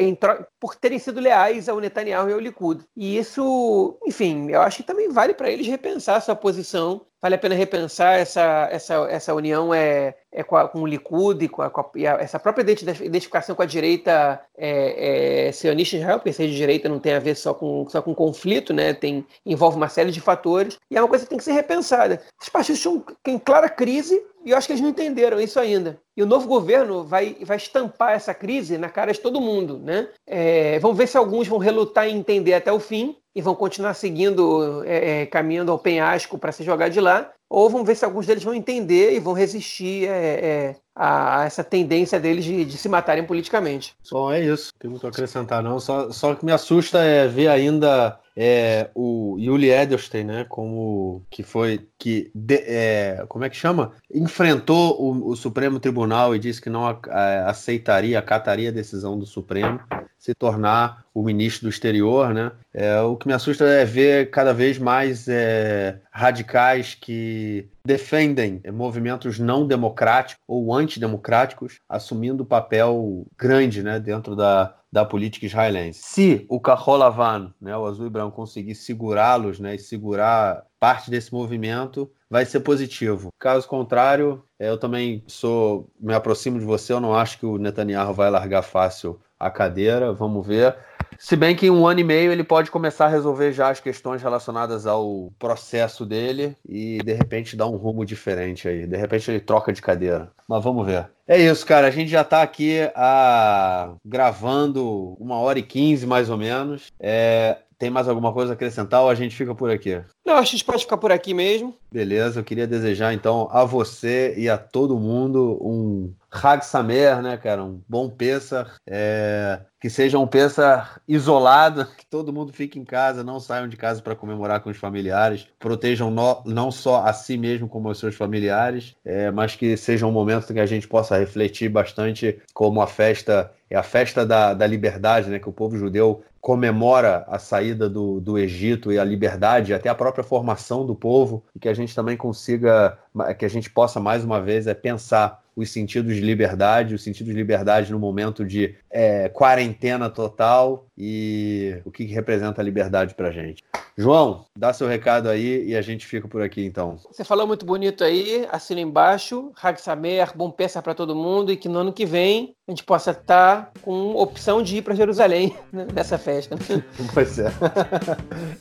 por 0.59 0.75
terem 0.75 0.99
sido 0.99 1.21
leais 1.21 1.69
ao 1.69 1.81
Netanyahu 1.81 2.31
e 2.31 2.33
ao 2.33 2.41
Likud. 2.41 2.85
E 2.97 3.19
isso, 3.19 3.99
enfim, 4.07 4.51
eu 4.51 4.63
acho 4.63 4.79
que 4.79 4.83
também 4.83 5.09
vale 5.09 5.35
para 5.35 5.51
eles 5.51 5.67
repensar 5.67 6.17
a 6.17 6.21
sua 6.21 6.37
posição. 6.37 7.03
Vale 7.21 7.35
a 7.35 7.39
pena 7.39 7.55
repensar 7.55 8.19
essa, 8.19 8.69
essa, 8.71 8.95
essa 9.11 9.35
união 9.35 9.75
é, 9.75 10.15
é 10.31 10.43
com, 10.43 10.55
a, 10.55 10.69
com 10.69 10.83
o 10.83 10.87
Likud 10.87 11.45
e 11.45 11.49
com, 11.49 11.63
a, 11.63 11.71
com 11.71 11.81
a, 11.81 11.91
e 11.97 12.05
essa 12.07 12.39
própria 12.39 12.63
identificação 12.63 13.57
com 13.57 13.63
a 13.63 13.67
direita 13.67 14.41
é, 14.57 15.49
é, 15.49 15.53
sionista 15.53 15.97
Israel, 15.97 16.19
porque 16.19 16.33
ser 16.33 16.47
de 16.47 16.57
direita 16.57 16.89
não 16.89 17.01
tem 17.01 17.15
a 17.15 17.19
ver 17.19 17.35
só 17.35 17.55
com, 17.55 17.89
só 17.89 18.03
com 18.03 18.15
conflito, 18.15 18.73
né? 18.73 18.93
tem, 18.93 19.27
envolve 19.45 19.77
uma 19.77 19.89
série 19.89 20.13
de 20.13 20.21
fatores, 20.21 20.77
e 20.91 20.97
é 20.97 21.01
uma 21.01 21.09
coisa 21.09 21.25
que 21.25 21.31
tem 21.31 21.39
que 21.39 21.45
ser 21.45 21.53
repensada. 21.53 22.23
Os 22.41 22.49
partidos 22.51 22.83
estão 22.87 23.05
em 23.27 23.39
clara 23.39 23.69
crise 23.69 24.23
e 24.47 24.53
eu 24.53 24.57
acho 24.57 24.69
que 24.69 24.75
eles 24.75 24.81
não 24.81 24.91
entenderam 24.91 25.41
isso 25.41 25.59
ainda. 25.59 25.99
E 26.17 26.23
o 26.23 26.27
novo 26.27 26.47
governo 26.47 27.03
vai, 27.03 27.37
vai 27.43 27.57
estampar 27.57 28.13
essa 28.13 28.33
crise 28.33 28.79
na 28.79 28.89
cara 28.89 29.13
de 29.13 29.19
todo 29.19 29.41
mundo. 29.41 29.79
Né? 29.79 30.07
É, 30.25 30.79
vamos 30.79 30.97
ver 30.97 31.09
se 31.09 31.19
alguns 31.19 31.49
vão 31.49 31.59
relutar 31.59 32.07
em 32.07 32.17
entender 32.17 32.55
até 32.55 32.71
o 32.71 32.79
fim 32.79 33.17
e 33.35 33.43
vão 33.43 33.57
continuar 33.57 33.93
seguindo, 33.93 34.85
é, 34.85 35.23
é, 35.23 35.27
caminhando 35.27 35.73
ao 35.73 35.79
penhasco 35.81 36.39
para 36.39 36.53
se 36.53 36.63
jogar 36.63 36.89
de 36.89 37.01
lá, 37.01 37.31
ou 37.51 37.69
vamos 37.69 37.87
ver 37.87 37.95
se 37.95 38.05
alguns 38.05 38.27
deles 38.27 38.43
vão 38.43 38.55
entender 38.55 39.15
e 39.15 39.21
vão 39.21 39.35
resistir 39.35 40.09
é, 40.09 40.15
é 40.15 40.77
a, 40.95 41.45
essa 41.45 41.63
tendência 41.63 42.19
deles 42.19 42.45
de, 42.45 42.65
de, 42.65 42.79
se 42.79 42.89
matarem 42.89 43.25
politicamente. 43.25 43.95
Só 44.03 44.33
é 44.33 44.43
isso, 44.43 44.73
não 44.73 44.79
tem 44.79 44.91
muito 44.91 45.07
a 45.07 45.11
acrescentar 45.11 45.63
não, 45.63 45.79
só, 45.79 46.11
só 46.11 46.35
que 46.35 46.45
me 46.45 46.53
assusta 46.53 47.03
é 47.03 47.29
ver 47.29 47.49
ainda 47.49 48.19
é, 48.35 48.91
o 48.95 49.37
Yuli 49.39 49.71
Edelstein, 49.71 50.25
né, 50.25 50.47
como 50.49 51.23
que 51.31 51.43
foi, 51.43 51.87
que, 51.99 52.31
de, 52.35 52.63
é, 52.67 53.25
como 53.29 53.45
é 53.45 53.51
que 53.51 53.57
chama? 53.57 53.93
Enfrentou 54.37 55.01
o, 55.01 55.31
o, 55.31 55.35
Supremo 55.35 55.81
Tribunal 55.81 56.37
e 56.37 56.39
disse 56.39 56.61
que 56.61 56.69
não 56.69 56.87
a, 56.87 57.01
a, 57.09 57.49
aceitaria, 57.49 58.19
acataria 58.19 58.69
a 58.69 58.73
decisão 58.73 59.19
do 59.19 59.25
Supremo 59.25 59.81
se 60.19 60.35
tornar 60.35 61.07
o 61.15 61.23
ministro 61.23 61.63
do 61.63 61.71
exterior, 61.71 62.35
né? 62.35 62.53
É, 62.75 63.01
o 63.01 63.17
que 63.17 63.27
me 63.27 63.33
assusta 63.33 63.65
é 63.65 63.87
ver 63.87 64.31
cada 64.31 64.53
vez 64.53 64.79
mais 64.79 65.27
é, 65.27 66.01
radicais 66.11 66.95
que 66.95 67.67
defendem 67.83 68.61
movimentos 68.75 69.39
não 69.39 69.67
democráticos 69.67 70.45
ou 70.47 70.75
antidemocráticos 70.75 71.79
assumindo 71.89 72.45
papel 72.45 73.27
grande 73.39 73.83
né, 73.83 73.99
dentro 73.99 74.37
da, 74.37 74.75
da 74.93 75.05
política 75.05 75.47
israelense. 75.47 76.01
Se 76.03 76.45
o 76.49 76.61
Kaholavan, 76.61 77.55
né, 77.59 77.75
o 77.75 77.87
azul 77.87 78.07
e 78.07 78.11
branco, 78.11 78.37
conseguir 78.37 78.75
segurá-los 78.75 79.59
né, 79.59 79.77
e 79.77 79.79
segurar 79.79 80.63
parte 80.87 81.11
desse 81.11 81.35
movimento, 81.35 82.09
vai 82.31 82.45
ser 82.45 82.61
positivo. 82.61 83.33
Caso 83.41 83.67
contrário, 83.67 84.45
eu 84.57 84.79
também 84.79 85.25
sou 85.27 85.91
me 85.99 86.15
aproximo 86.15 86.61
de 86.61 86.65
você, 86.65 86.93
eu 86.93 87.01
não 87.01 87.13
acho 87.13 87.41
que 87.41 87.45
o 87.45 87.59
Netanyahu 87.59 88.15
vai 88.15 88.31
largar 88.31 88.63
fácil 88.63 89.19
a 89.37 89.51
cadeira, 89.51 90.13
vamos 90.13 90.47
ver. 90.47 90.77
Se 91.19 91.35
bem 91.35 91.57
que 91.57 91.67
em 91.67 91.71
um 91.71 91.89
ano 91.89 92.01
e 92.01 92.05
meio 92.05 92.31
ele 92.31 92.45
pode 92.45 92.71
começar 92.71 93.07
a 93.07 93.09
resolver 93.09 93.53
já 93.53 93.71
as 93.71 93.81
questões 93.81 94.23
relacionadas 94.23 94.87
ao 94.87 95.33
processo 95.39 96.07
dele 96.07 96.57
e 96.69 96.99
de 96.99 97.13
repente 97.13 97.57
dar 97.57 97.67
um 97.67 97.77
rumo 97.77 98.05
diferente 98.05 98.69
aí. 98.69 98.87
De 98.87 98.97
repente 98.97 99.29
ele 99.31 99.41
troca 99.41 99.73
de 99.73 99.83
cadeira. 99.83 100.31
Mas 100.49 100.63
vamos 100.63 100.87
ver. 100.87 101.09
É 101.27 101.37
isso, 101.39 101.67
cara. 101.67 101.89
A 101.89 101.91
gente 101.91 102.11
já 102.11 102.21
está 102.21 102.43
aqui 102.43 102.81
a... 102.95 103.91
Ah, 103.91 103.95
gravando 104.05 105.17
uma 105.19 105.37
hora 105.37 105.59
e 105.59 105.63
quinze 105.63 106.07
mais 106.07 106.31
ou 106.31 106.37
menos. 106.37 106.93
É... 107.01 107.59
Tem 107.79 107.91
mais 107.91 108.09
alguma 108.09 108.33
coisa 108.33 108.53
a 108.53 108.55
acrescentar 108.55 109.03
ou 109.03 109.11
a 109.11 109.15
gente 109.15 109.37
fica 109.37 109.55
por 109.55 109.71
aqui? 109.71 110.01
Não, 110.25 110.35
acho 110.35 110.51
que 110.51 110.57
a 110.57 110.59
gente 110.59 110.65
pode 110.65 110.83
ficar 110.83 110.97
por 110.97 111.13
aqui 111.13 111.35
mesmo. 111.35 111.75
Beleza, 111.93 112.41
eu 112.41 112.45
queria 112.45 112.67
desejar 112.67 113.13
então 113.13 113.49
a 113.53 113.65
você 113.65 114.35
e 114.37 114.49
a 114.49 114.57
todo 114.57 114.99
mundo 114.99 115.59
um 115.61 116.13
Hag 116.31 116.65
Samer, 116.65 117.23
né, 117.23 117.37
cara? 117.37 117.63
Um 117.65 117.81
bom 117.89 118.09
Pessar. 118.09 118.77
É... 118.87 119.61
Que 119.79 119.91
seja 119.91 120.19
um 120.19 120.27
Pessar 120.27 121.01
isolado, 121.07 121.87
que 121.97 122.07
todo 122.07 122.33
mundo 122.33 122.53
fique 122.53 122.79
em 122.79 122.85
casa, 122.85 123.23
não 123.23 123.39
saiam 123.39 123.69
de 123.69 123.77
casa 123.77 124.01
para 124.01 124.17
comemorar 124.17 124.61
com 124.61 124.71
os 124.71 124.77
familiares, 124.77 125.47
protejam 125.59 126.11
no... 126.11 126.43
não 126.47 126.71
só 126.71 127.05
a 127.05 127.13
si 127.13 127.37
mesmo 127.37 127.69
como 127.69 127.91
os 127.91 127.99
seus 127.99 128.15
familiares, 128.15 128.97
é... 129.05 129.31
mas 129.31 129.55
que 129.55 129.77
seja 129.77 130.07
um 130.07 130.13
momento 130.13 130.53
que 130.53 130.61
a 130.61 130.67
gente 130.67 130.89
possa 130.89 131.19
refletir 131.19 131.69
bastante 131.69 132.41
como 132.55 132.81
a 132.81 132.87
festa 132.87 133.53
é 133.69 133.77
a 133.77 133.83
festa 133.83 134.25
da, 134.25 134.55
da 134.55 134.67
liberdade, 134.67 135.29
né, 135.29 135.39
que 135.39 135.49
o 135.49 135.53
povo 135.53 135.77
judeu 135.77 136.23
comemora 136.47 137.25
a 137.27 137.41
saída 137.41 137.91
do, 137.91 138.21
do 138.21 138.39
Egito 138.39 138.93
e 138.93 139.01
a 139.01 139.05
liberdade, 139.05 139.75
até 139.75 139.89
a 139.89 139.95
própria 139.97 140.23
formação 140.23 140.87
do 140.87 140.95
povo, 140.95 141.45
e 141.53 141.59
que 141.59 141.69
a 141.69 141.75
gente 141.75 141.93
também 141.93 142.17
consiga, 142.17 142.97
que 143.37 143.45
a 143.45 143.49
gente 143.49 143.69
possa 143.69 143.99
mais 143.99 144.23
uma 144.23 144.41
vez 144.41 144.69
é 144.69 144.73
pensar 144.73 145.43
os 145.57 145.71
sentidos 145.71 146.15
de 146.15 146.21
liberdade, 146.21 146.95
os 146.95 147.03
sentidos 147.03 147.33
de 147.33 147.39
liberdade 147.39 147.91
no 147.91 147.99
momento 147.99 148.45
de 148.45 148.75
é, 148.91 149.29
quarentena 149.31 150.11
total 150.11 150.87
e 150.97 151.81
o 151.85 151.91
que, 151.91 152.07
que 152.07 152.13
representa 152.13 152.61
a 152.61 152.65
liberdade 152.65 153.15
para 153.15 153.33
gente. 153.33 153.65
João, 153.97 154.45
dá 154.55 154.75
seu 154.75 154.87
recado 154.87 155.31
aí 155.31 155.65
e 155.67 155.75
a 155.75 155.81
gente 155.81 156.07
fica 156.07 156.29
por 156.29 156.43
aqui 156.43 156.63
então. 156.63 156.99
Você 157.11 157.25
falou 157.25 157.47
muito 157.47 157.65
bonito 157.65 158.05
aí, 158.05 158.47
assina 158.53 158.83
embaixo, 158.83 159.51
Hag 159.61 159.81
Samer, 159.81 160.37
bom 160.37 160.51
peça 160.51 160.83
para 160.83 160.95
todo 160.95 161.17
mundo 161.17 161.51
e 161.51 161.57
que 161.57 161.67
no 161.67 161.79
ano 161.79 161.93
que 161.95 162.05
vem 162.05 162.55
a 162.69 162.73
gente 162.73 162.85
possa 162.85 163.13
estar 163.13 163.73
com 163.81 164.15
opção 164.15 164.63
de 164.63 164.77
ir 164.77 164.83
para 164.83 164.95
Jerusalém 164.95 165.57
né, 165.73 165.87
nessa 165.95 166.19
festa. 166.19 166.57
Pois 167.15 167.39
é. 167.39 167.51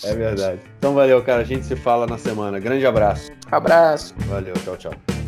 é 0.04 0.16
verdade. 0.16 0.62
Então 0.78 0.94
valeu, 0.94 1.22
cara. 1.24 1.42
A 1.42 1.46
gente 1.46 1.66
se 1.66 1.76
fala 1.76 2.08
na 2.08 2.18
semana. 2.18 2.60
Grande 2.60 2.86
abraço. 2.86 3.30
Abraço. 3.52 4.14
Valeu, 4.28 4.54
tchau, 4.64 4.78
tchau. 4.78 5.25